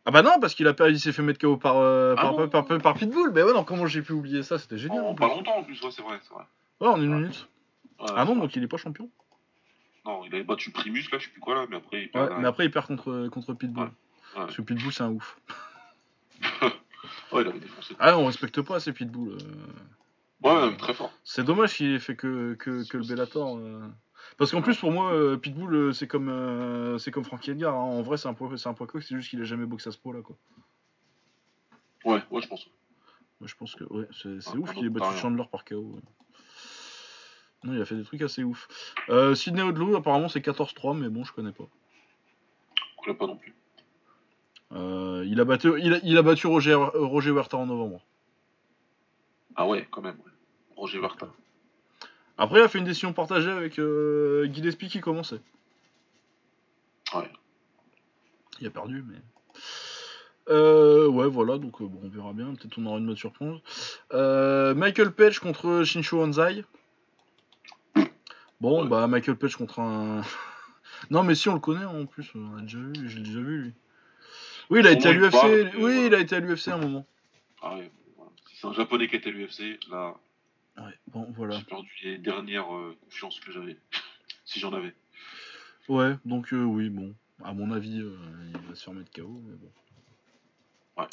[0.07, 2.49] Ah bah non, parce qu'il a il s'est fait mettre KO par, euh, Ah par,
[2.49, 3.32] par, par- par Pitbull.
[3.34, 4.58] Mais ouais, non, comment j'ai pu oublier ça?
[4.58, 5.02] C'était génial.
[5.05, 6.44] En en pas longtemps en plus, ouais, c'est vrai, c'est vrai.
[6.81, 7.20] Ouais, en une Ouais.
[7.20, 7.49] minute.
[8.00, 9.10] Ouais, Ah non, donc il est pas champion.
[10.07, 12.27] Non, il avait battu Primus là, je sais plus quoi là, mais après il Ouais,
[12.29, 12.41] perd.
[12.41, 13.85] mais après il perd contre, contre Pitbull.
[13.85, 13.91] Ouais.
[13.91, 13.93] Ouais.
[14.35, 15.39] Parce que Pitbull c'est un ouf.
[17.33, 17.95] Ouais, il avait défoncé.
[17.99, 19.31] Ah, on respecte pas assez Pitbull.
[19.31, 19.39] euh.
[20.43, 21.12] Ouais, ouais, très fort.
[21.25, 23.57] C'est dommage qu'il ait fait que, que, que le Bellator.
[23.57, 23.81] euh.
[24.37, 27.75] Parce qu'en plus, pour moi, euh, Pitbull, euh, c'est comme, euh, c'est comme Frankie Edgar.
[27.75, 27.79] hein.
[27.79, 29.93] En vrai, c'est un poids, c'est un coq, c'est juste qu'il a jamais boxé à
[29.93, 30.37] ce poids-là, quoi.
[32.05, 32.67] Ouais, ouais, je pense.
[33.41, 35.20] Moi, je pense que ouais, c'est Ah, ouf qu'il ait battu pareil.
[35.20, 35.77] Chandler par KO.
[35.95, 36.01] ouais.
[37.64, 38.68] Non, il a fait des trucs assez ouf.
[39.08, 41.68] Euh, Sidney Odlou, apparemment, c'est 14-3, mais bon, je connais pas.
[42.76, 43.55] Je connais pas non plus.
[44.72, 48.00] Euh, il, a battu, il, a, il a battu Roger, Roger Huerta en novembre.
[49.56, 50.16] Ah ouais, quand même.
[50.24, 50.32] Ouais.
[50.76, 51.28] Roger Varta.
[52.39, 55.40] Après, il a fait une décision partagée avec euh, Guy qui commençait.
[57.14, 57.30] Ouais.
[58.60, 59.18] Il a perdu, mais.
[60.48, 62.55] Euh, ouais, voilà, donc euh, bon, on verra bien.
[62.55, 63.58] Peut-être on aura une mode surprise.
[64.14, 66.64] Euh, Michael Page contre Shincho Hanzai.
[68.60, 68.89] Bon, Ouais.
[68.89, 70.22] bah, Michael Page contre un.
[71.10, 73.62] non, mais si on le connaît en plus, on a déjà vu, j'ai déjà vu
[73.62, 73.72] lui.
[74.70, 75.34] Oui, il a été à l'UFC.
[75.42, 76.06] Oui, voilà.
[76.06, 77.06] il a été à l'UFC à un moment.
[77.62, 78.30] Ah ouais, voilà.
[78.55, 80.14] C'est un japonais qui était à l'UFC, là,
[80.78, 81.56] Ouais, bon, voilà.
[81.58, 83.76] j'ai perdu les dernières euh, confiances que j'avais.
[84.44, 84.94] si j'en avais.
[85.89, 87.14] Ouais, donc euh, oui, bon.
[87.42, 88.16] À mon avis, euh,
[88.55, 89.72] il va se faire mettre KO, mais bon.
[90.98, 91.08] Ouais.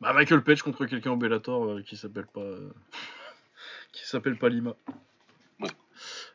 [0.00, 2.40] Bah, Michael Page contre quelqu'un au Bellator euh, qui s'appelle pas.
[2.40, 2.70] euh,
[3.92, 4.74] qui s'appelle pas Lima.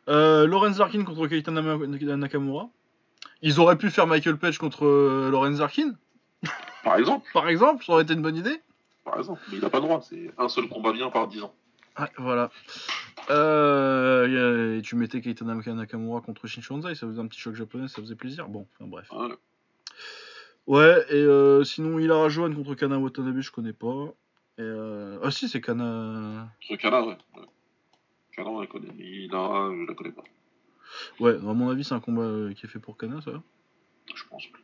[0.08, 2.70] Euh, Lorenz Larkin contre Keita Nakamura.
[3.42, 5.96] Ils auraient pu faire Michael Page contre euh, Lorenz Larkin,
[6.84, 8.62] Par exemple, par exemple, ça aurait été une bonne idée.
[9.04, 9.42] par exemple.
[9.50, 11.54] Mais il n'a pas le droit, c'est un seul combat bien par 10 ans.
[12.00, 12.52] Ouais, voilà.
[13.30, 17.88] Euh, et tu mettais Keita Nakamura contre Shin Shonzai, ça faisait un petit choc japonais,
[17.88, 18.48] ça faisait plaisir.
[18.48, 19.08] Bon, enfin bref.
[19.12, 19.36] Ouais.
[20.68, 24.14] Ouais, et euh, sinon, Hilara Johan contre Kana Watanabe, je connais pas.
[24.58, 25.18] Et euh...
[25.24, 26.50] Ah si, c'est Kana...
[26.70, 26.78] Ouais.
[26.84, 27.18] ouais.
[28.36, 28.88] Kana, on la connaît,
[29.32, 30.24] Lara, je la connais pas.
[31.20, 33.32] Ouais, à mon avis, c'est un combat euh, qui est fait pour Kana, ça.
[34.14, 34.64] Je pense plus.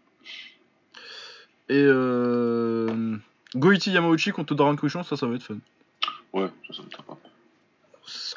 [1.69, 3.17] Et euh...
[3.55, 5.57] Goichi Yamauchi contre Darren Cruikshank, ça, ça va être fun.
[6.33, 7.17] Ouais, ça, ça me tient pas.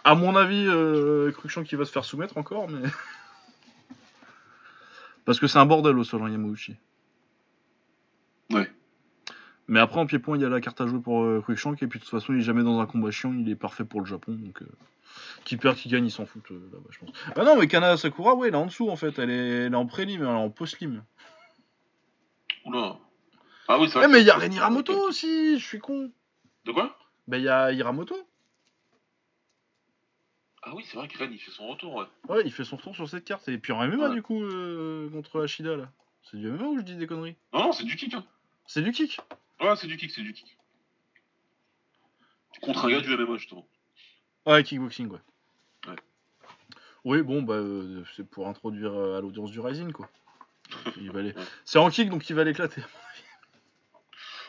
[0.02, 2.88] À mon avis, euh, Cruikshank qui va se faire soumettre encore, mais...
[5.24, 6.76] Parce que c'est un bordel au sol, hein, Yamauchi.
[9.70, 11.86] Mais après, en pied-point, il y a la carte à jouer pour euh, Cruikshank, et
[11.86, 14.00] puis de toute façon, il est jamais dans un combat chiant, il est parfait pour
[14.00, 14.60] le Japon, donc...
[14.62, 14.66] Euh...
[15.44, 17.10] Qui perd, qui gagne, il s'en fout euh, là-bas, je pense.
[17.36, 19.18] Ah non, mais Kana Sakura, ouais, elle est en dessous, en fait.
[19.18, 21.02] Elle est, elle est en prélim, elle est en post-lim.
[22.66, 22.98] Oula.
[23.68, 24.08] Ah oui, c'est Eh, vrai.
[24.08, 26.10] mais il y a Ren Hiramoto aussi, je suis con.
[26.66, 26.96] De quoi?
[27.26, 28.16] Bah, il y a Hiramoto.
[30.62, 32.04] Ah oui, c'est vrai que Ren, il fait son retour, ouais.
[32.28, 33.48] Ouais, il fait son retour sur cette carte.
[33.48, 34.14] Et puis en MMA, Ouais.
[34.14, 35.90] du coup, euh, contre Ashida, là.
[36.30, 37.36] C'est du MMA ou je dis des conneries?
[37.54, 38.24] Non, non, c'est du kick, hein.
[38.66, 39.20] C'est du kick.
[39.60, 40.56] Ouais, c'est du kick, c'est du kick.
[42.62, 43.66] Contre un gars du MMA, justement.
[44.46, 45.18] Ouais, kickboxing, ouais.
[45.86, 45.96] Ouais.
[47.04, 50.08] Oui, bon, bah, euh, c'est pour introduire euh, à l'audience du Rising, quoi.
[50.96, 51.42] Il va les- Ouais.
[51.64, 52.82] C'est en kick, donc il va l'éclater.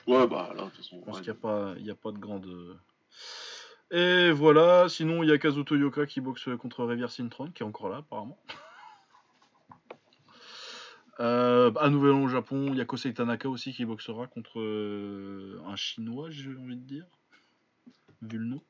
[0.07, 0.99] Ouais, bah là, de toute façon.
[0.99, 1.23] Je pense ouais.
[1.23, 1.31] qu'il
[1.83, 2.45] n'y a, pas- a de grande.
[2.47, 2.75] euh.
[3.93, 7.65] Et voilà, sinon il y a Kazuto Yoka qui boxe contre Rivière Sintron, qui est
[7.65, 8.37] encore là apparemment.
[11.21, 15.61] Euh, à Nouvel-An au Japon, il y a Kosei Tanaka aussi qui boxera contre euh,
[15.67, 17.05] un chinois, j'ai envie de dire.
[18.23, 18.61] Vu le nom.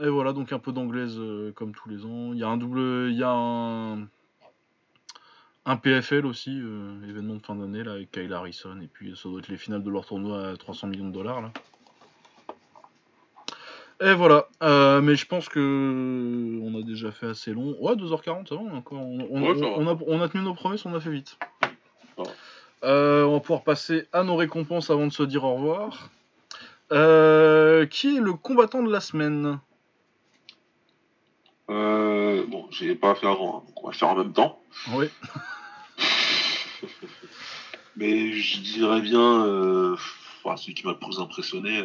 [0.00, 2.32] Et voilà, donc un peu d'anglaise euh, comme tous les ans.
[2.32, 3.10] Il y a un double.
[3.10, 4.08] Il y a un.
[5.66, 9.28] Un PFL aussi, euh, événement de fin d'année là avec Kyle Harrison et puis ça
[9.28, 11.52] doit être les finales de leur tournoi à 300 millions de dollars là.
[14.00, 17.76] Et voilà, Euh, mais je pense que on a déjà fait assez long.
[17.80, 18.98] Ouais, 2h40, ça va, on a encore.
[19.00, 19.72] On, on- Ouais, ça va.
[19.76, 21.36] on a, on a tenu nos promesses, on a fait vite.
[22.84, 26.10] Euh, on va pouvoir passer à nos récompenses avant de se dire au revoir.
[26.92, 29.58] Euh, qui est le combattant de la semaine?
[31.70, 34.62] Euh, bon, j'ai pas fait avant, hein, donc on va faire en même temps.
[34.92, 35.06] Oui.
[37.96, 41.82] Mais je dirais bien, enfin, celui qui m'a le plus impressionné,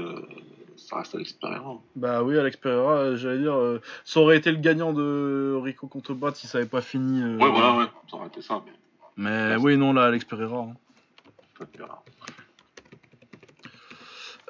[0.88, 1.78] ça reste Alex Pereira.
[1.96, 5.88] Bah oui, Alex Pereira, euh, j'allais dire, euh, ça aurait été le gagnant de Rico
[5.88, 7.22] contre Brad si ça avait pas fini.
[7.22, 8.74] euh, Ouais, voilà, ouais, ça aurait été ça, mais
[9.18, 10.60] Mais oui, non, là, Alex Pereira.
[10.60, 10.74] hein.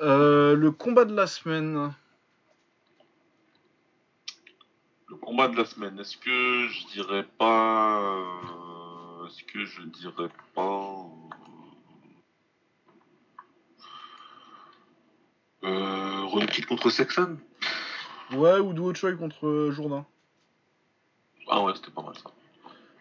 [0.01, 1.93] Euh, le combat de la semaine.
[5.07, 7.99] Le combat de la semaine, est-ce que je dirais pas.
[8.01, 11.05] euh, Est-ce que je dirais pas.
[15.63, 17.37] Euh, euh, Kidd contre Sexton
[18.33, 20.05] Ouais, ou Duo Choi contre euh, Jourdain.
[21.49, 22.31] Ah ouais, c'était pas mal ça.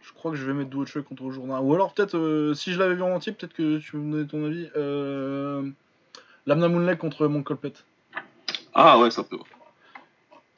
[0.02, 1.60] Je crois que je vais mettre Duo Choi contre Jourdain.
[1.60, 4.26] Ou alors, peut-être, euh, si je l'avais vu en entier, peut-être que tu me donner
[4.26, 4.68] ton avis.
[4.76, 5.68] Euh,
[6.46, 7.72] Lamna Moonleg contre Mon Colpet.
[8.74, 9.38] Ah ouais, ça peut.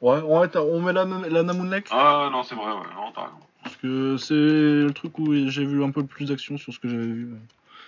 [0.01, 3.25] Ouais, on, met- on met Lam- Lamna Moonleg Ah non, c'est vrai, ouais, non, t'as
[3.25, 3.37] raison.
[3.63, 6.87] Parce que c'est le truc où j'ai vu un peu plus d'action sur ce que
[6.87, 7.33] j'avais vu.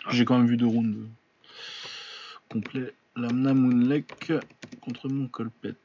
[0.09, 1.07] J'ai quand même vu deux rounds
[2.49, 2.93] complets.
[3.17, 4.31] Lamna Moonlek
[4.81, 5.75] contre mon Colpet.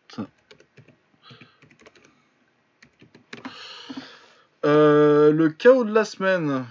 [4.64, 6.64] Euh, le chaos de la semaine.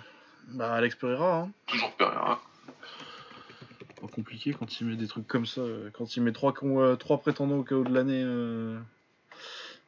[0.49, 1.41] Bah, Alex Pereira.
[1.41, 1.51] Hein.
[1.67, 2.41] Toujours Pereira.
[3.99, 5.61] Pas compliqué quand il met des trucs comme ça.
[5.61, 8.79] euh, Quand il met trois, euh, trois prétendants au chaos de l'année euh,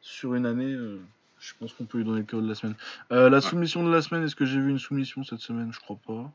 [0.00, 0.72] sur une année.
[0.72, 1.00] euh,
[1.38, 2.76] je pense qu'on peut lui donner le chaos de la semaine.
[3.10, 5.72] La soumission de la semaine, est-ce que j'ai vu une soumission cette semaine?
[5.72, 6.32] Je crois pas.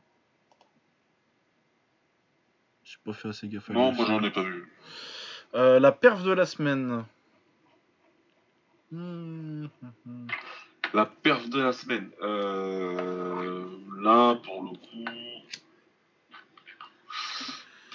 [2.90, 4.68] J'ai pas fait assez gaffe à Non, moi j'en ai pas vu.
[5.54, 7.04] Euh, la perf de la semaine.
[8.90, 9.66] Hmm.
[10.92, 12.10] La perf de la semaine.
[12.20, 13.64] Euh,
[14.00, 15.04] là, pour le coup.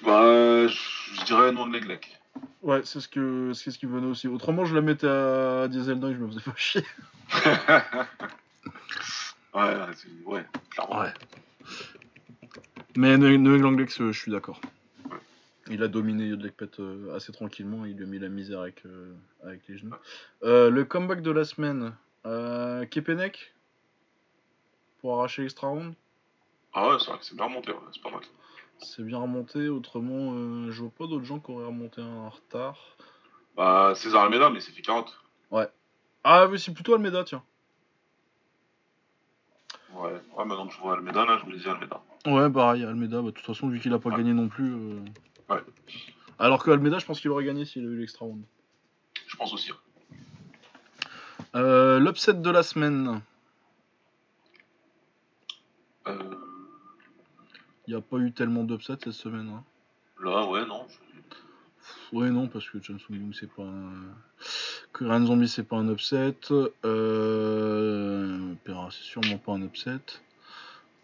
[0.06, 2.18] Bah, je dirais non de Leglec.
[2.62, 4.30] Ouais, c'est ce que c'est ce qui venait aussi.
[4.30, 6.86] Autrement, je la mettais à Diesel Dog, je me faisais pas chier.
[9.54, 11.02] ouais, c'est- ouais, clairement.
[11.02, 11.14] Ouais.
[12.96, 14.62] Mais Lex, euh, je suis d'accord.
[15.68, 15.76] Ouais.
[15.76, 19.14] Il a dominé Yodlekpet euh, assez tranquillement, il lui a mis la misère avec, euh,
[19.44, 19.96] avec les genoux.
[20.44, 21.96] Euh, le comeback de la semaine,
[22.92, 23.54] Kepenek
[25.00, 25.94] pour arracher l'extra round?
[26.74, 28.22] Ah ouais, c'est vrai que c'est bien remonté, ouais, c'est pas mal.
[28.80, 32.78] C'est bien remonté, autrement, euh, je vois pas d'autres gens qui auraient remonté en retard.
[33.56, 35.22] Bah, César Almeida, mais c'est fait 40.
[36.28, 37.44] Ah oui, c'est plutôt Almeida, tiens.
[39.94, 42.02] Ouais, ouais, maintenant que je vois Almeida, là, je me disais Almeida.
[42.26, 44.18] Ouais, pareil, Almeida, bah, de toute façon, vu qu'il a pas Ouais.
[44.18, 44.74] gagné non plus.
[44.74, 45.00] euh,
[45.50, 45.62] Ouais.
[46.40, 48.44] Alors que Almeida, je pense qu'il aurait gagné s'il a eu l'extra round.
[49.28, 49.72] Je pense aussi.
[49.72, 49.76] hein.
[51.56, 53.22] Euh, L'upset de la semaine.
[56.08, 56.36] Euh,
[57.88, 59.50] Il n'y a pas eu tellement d'upsets cette semaine.
[59.50, 59.64] Hein.
[60.22, 60.86] là, ouais, non.
[60.90, 60.96] je-
[62.18, 63.94] Ouais, non, parce que Johnson Young, c'est pas un.
[64.92, 66.36] Korean Zombie, c'est pas un upset.
[66.86, 68.54] Euh.
[68.64, 70.00] Pera, c'est sûrement pas un upset.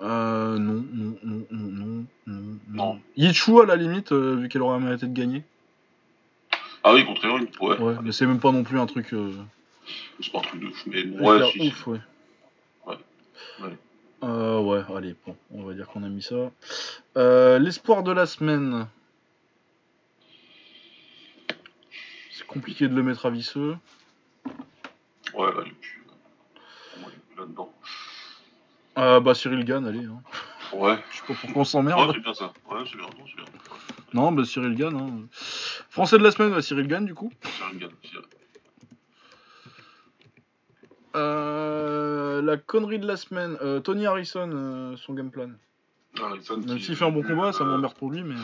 [0.02, 0.58] Euh.
[0.58, 2.60] Non, non, non, non, non, non.
[2.70, 3.02] Non.
[3.18, 5.44] Yichu, à la limite, euh, vu qu'elle aurait mérité de gagner.
[6.84, 7.78] Ah oui, contre Ewan, ouais.
[7.78, 9.14] Ouais, mais c'est même pas non plus un truc.
[9.14, 9.32] Euh,
[10.20, 11.68] C'est pas un truc de fou, mais ouais, si, si.
[11.68, 12.00] ouf, ouais.
[12.88, 12.98] Ouais,
[13.62, 13.78] ouais.
[14.24, 16.52] Euh, ouais, allez, bon, on va dire qu'on a mis ça.
[17.18, 18.88] Euh, L'espoir de la semaine.
[22.32, 23.76] C'est compliqué de le mettre à visseux.
[25.36, 26.04] Ouais, là, il est plus.
[26.94, 27.72] Pour moi, il est plus là-dedans.
[28.98, 30.06] Euh, bah, Cyril Gann, allez.
[30.06, 30.22] Hein.
[30.74, 30.98] Ouais.
[31.12, 32.12] Je sais pas pourquoi on Ouais, s'emmerde.
[32.14, 32.54] c'est bien ça.
[32.70, 33.46] Ouais, c'est bien, non, c'est bien.
[34.14, 34.96] Non, bah, Cyril Gann.
[34.96, 35.28] Hein.
[35.90, 37.32] Français de la semaine, bah, Cyril Gann, du coup.
[37.74, 38.18] Un gars, c'est-
[41.16, 43.58] Euh, la connerie de la semaine.
[43.62, 45.50] euh, Tony Harrison, euh, son game plan.
[46.22, 48.36] Harrison Même qui- s'il fait un bon combat, ça m'emmerde pour lui, mais.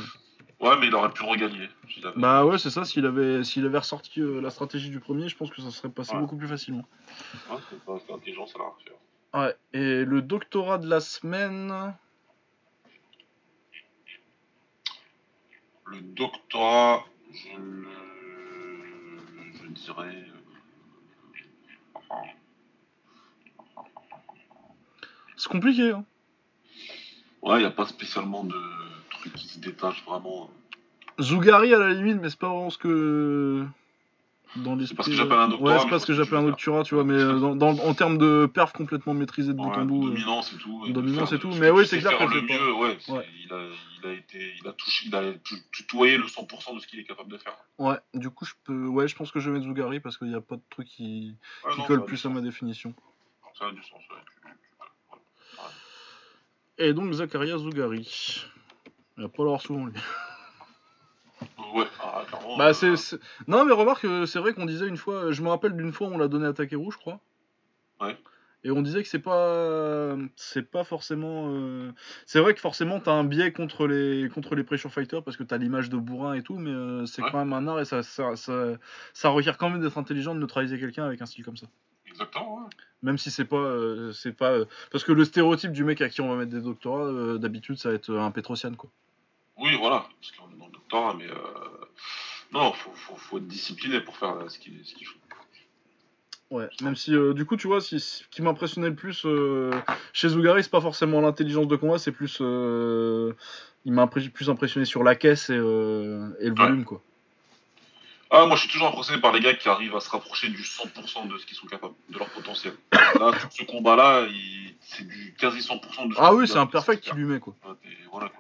[0.60, 1.70] Ouais, mais il aurait pu regagner.
[1.90, 2.84] s'il avait- Bah ouais, c'est ça.
[2.84, 5.90] S'il avait, s'il avait ressorti euh, la stratégie du premier, je pense que ça serait
[5.90, 6.20] passé Ouais.
[6.22, 6.84] beaucoup plus facilement.
[7.50, 8.92] Ouais, c'est pas- c'est intelligent, ça l'a fait.
[9.34, 9.56] Ouais.
[9.74, 11.94] Et le doctorat de la semaine.
[15.86, 17.88] Le doctorat, je le.
[19.54, 20.26] Je dirais.
[21.94, 22.22] Enfin,
[25.38, 25.92] C'est compliqué.
[25.92, 26.04] Hein.
[27.42, 28.56] Ouais, il n'y a pas spécialement de
[29.10, 30.50] truc qui se détache vraiment.
[31.22, 33.66] Zougari à la limite, mais c'est pas vraiment ce que.
[34.56, 34.96] Dans l'esprit.
[34.98, 36.96] pas ce que j'appelle un doctorat, Ouais, c'est pas ce que j'appelle un doctorat, tu
[36.96, 40.08] vois, mais euh, dans, dans- en termes de perf complètement maîtrisé de bout en bout.
[40.08, 40.86] euh, dominance et tout.
[40.88, 42.98] de dominance et tout, mais oui, c'est clair que le mieux, ouais.
[43.08, 43.68] Il, a,
[44.04, 47.00] il a été, il a touché, il a tu- tutoyé le 100% de ce qu'il
[47.00, 47.56] est capable de faire.
[47.78, 48.88] Ouais, du coup, je peux.
[48.88, 50.88] Ouais, je pense que je vais mettre Zougari parce qu'il n'y a pas de truc
[50.88, 51.36] qui,
[51.86, 52.94] colle plus à ma définition.
[53.60, 54.02] Ça a du sens,
[56.80, 58.44] Et donc, Zakaria Zougari.
[59.18, 59.94] Il va pas l'avoir souvent, lui.
[61.74, 62.58] Ouais, ah, clairement.
[62.58, 62.96] Bah, euh, c'est.
[62.96, 65.32] c'est- Non, mais remarque, euh, c'est vrai qu'on disait une fois.
[65.32, 67.20] Je me rappelle d'une fois, on l'a donné à Takeru, je crois.
[68.02, 68.18] Ouais.
[68.64, 70.16] Et on disait que c'est pas.
[70.36, 71.48] C'est pas forcément.
[71.50, 71.92] euh,
[72.26, 75.44] C'est vrai que forcément, t'as un biais contre les, contre les pressure fighters parce que
[75.44, 77.30] t'as l'image de bourrin et tout, mais euh, c'est Ouais.
[77.32, 78.74] quand même un art et ça, ça, ça,
[79.14, 81.68] ça requiert quand même d'être intelligent de neutraliser quelqu'un avec un style comme ça.
[82.08, 82.70] Exactement, ouais.
[83.04, 83.58] Même si c'est pas.
[83.58, 86.52] euh, c'est pas euh, Parce que le stéréotype du mec à qui on va mettre
[86.52, 88.90] des doctorats, euh, d'habitude, ça va être un Petrosian, quoi.
[89.60, 91.28] Oui, voilà, parce qu'on est dans le mais.
[91.28, 91.86] Euh...
[92.54, 95.16] Non, faut, faut, faut être discipliné pour faire ce qu'il faut.
[96.50, 99.70] Ouais, même si euh, du coup, tu vois, si, ce qui m'impressionnait le plus euh,
[100.14, 102.38] chez Zougari, c'est pas forcément l'intelligence de combat, c'est plus.
[102.40, 103.34] euh,
[103.84, 106.68] il m'a impré- plus impressionné sur la caisse et, euh, et le Ouais.
[106.68, 107.02] volume, quoi.
[108.30, 110.62] Ah, moi je suis toujours impressionné par les gars qui arrivent à se rapprocher du
[110.64, 112.74] 100% de ce qu'ils sont capables, de leur potentiel.
[112.94, 114.28] Là, sur ce combat-là,
[114.82, 117.56] c'est du quasi 100% de ce Ah oui, c'est un perfect qui lui met, quoi.
[117.66, 117.74] Ouais,
[118.10, 118.40] voilà quoi.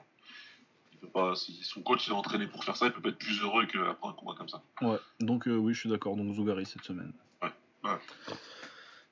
[1.01, 3.09] Il peut pas, si son coach il est entraîné pour faire ça, il peut pas
[3.09, 4.61] être plus heureux qu'après un combat comme ça.
[4.81, 6.15] Ouais, donc euh, oui, je suis d'accord.
[6.15, 7.11] Donc Zougari cette semaine.
[7.41, 7.49] Ouais,
[7.83, 7.97] ouais.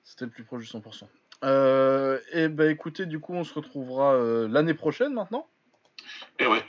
[0.03, 1.03] C'était le plus proche du 100%.
[1.43, 5.47] Euh, et bah écoutez, du coup, on se retrouvera euh, l'année prochaine maintenant.
[6.39, 6.63] Et ouais,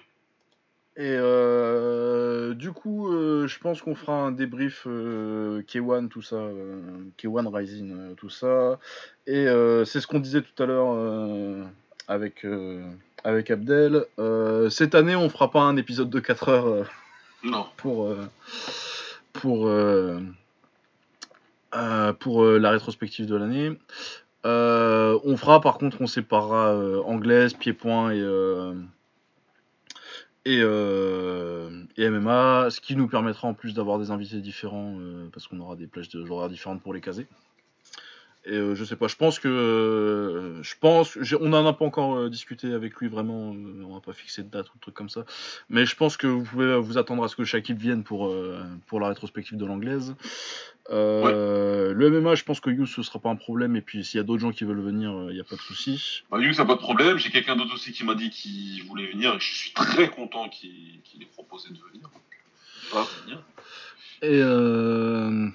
[0.97, 6.37] Et euh, du coup, euh, je pense qu'on fera un débrief euh, K1, tout ça,
[6.37, 8.79] euh, K1 Rising, euh, tout ça.
[9.27, 11.65] Et euh, c'est ce qu'on disait tout à l'heure euh,
[12.09, 12.91] avec, euh,
[13.27, 14.05] avec Abdel.
[14.19, 16.85] Euh, cette année, on fera pas un épisode de 4 heures euh,
[17.43, 17.67] non.
[17.77, 18.25] pour, euh,
[19.33, 20.21] pour, euh,
[21.75, 23.73] euh, pour euh, la rétrospective de l'année.
[24.47, 28.75] Euh, on fera par contre, on séparera euh, anglaise, pied-point et, euh,
[30.45, 35.29] et, euh, et MMA, ce qui nous permettra en plus d'avoir des invités différents euh,
[35.33, 37.27] parce qu'on aura des plages de horaires différentes pour les caser.
[38.47, 41.85] Et euh, je sais pas, je pense que euh, je pense, on en a pas
[41.85, 44.95] encore euh, discuté avec lui vraiment, on n'a pas fixé de date ou de truc
[44.95, 45.25] comme ça.
[45.69, 48.33] Mais je pense que vous pouvez vous attendre à ce que Shaquille vienne pour,
[48.87, 50.15] pour la rétrospective de l'anglaise.
[50.91, 53.75] Le MMA, je pense que You, ce sera pas un problème.
[53.75, 55.61] Et puis, s'il y a d'autres gens qui veulent venir, il n'y a pas de
[55.61, 56.23] souci.
[56.31, 57.19] Bah, ça pas de problème.
[57.19, 60.49] J'ai quelqu'un d'autre aussi qui m'a dit qu'il voulait venir et je suis très content
[60.49, 62.09] qu'il ait proposé de venir.
[62.93, 63.43] Va venir.
[64.23, 65.49] Et, euh,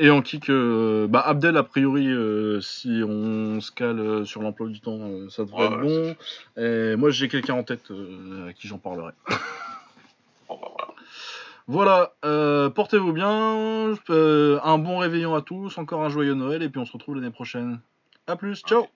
[0.00, 4.42] Et en kick, euh, bah Abdel, a priori, euh, si on se cale euh, sur
[4.42, 6.16] l'emploi du temps, euh, ça devrait Ouais, être bon.
[6.62, 7.90] Et moi, j'ai quelqu'un en tête
[8.48, 9.12] à qui j'en parlerai.
[10.48, 10.68] Bon, bah,
[11.66, 12.12] voilà.
[12.22, 13.92] Voilà, portez-vous bien.
[14.08, 17.30] un bon réveillon à tous, encore un joyeux Noël, et puis on se retrouve l'année
[17.30, 17.80] prochaine.
[18.26, 18.86] A plus, ciao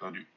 [0.00, 0.31] Salut.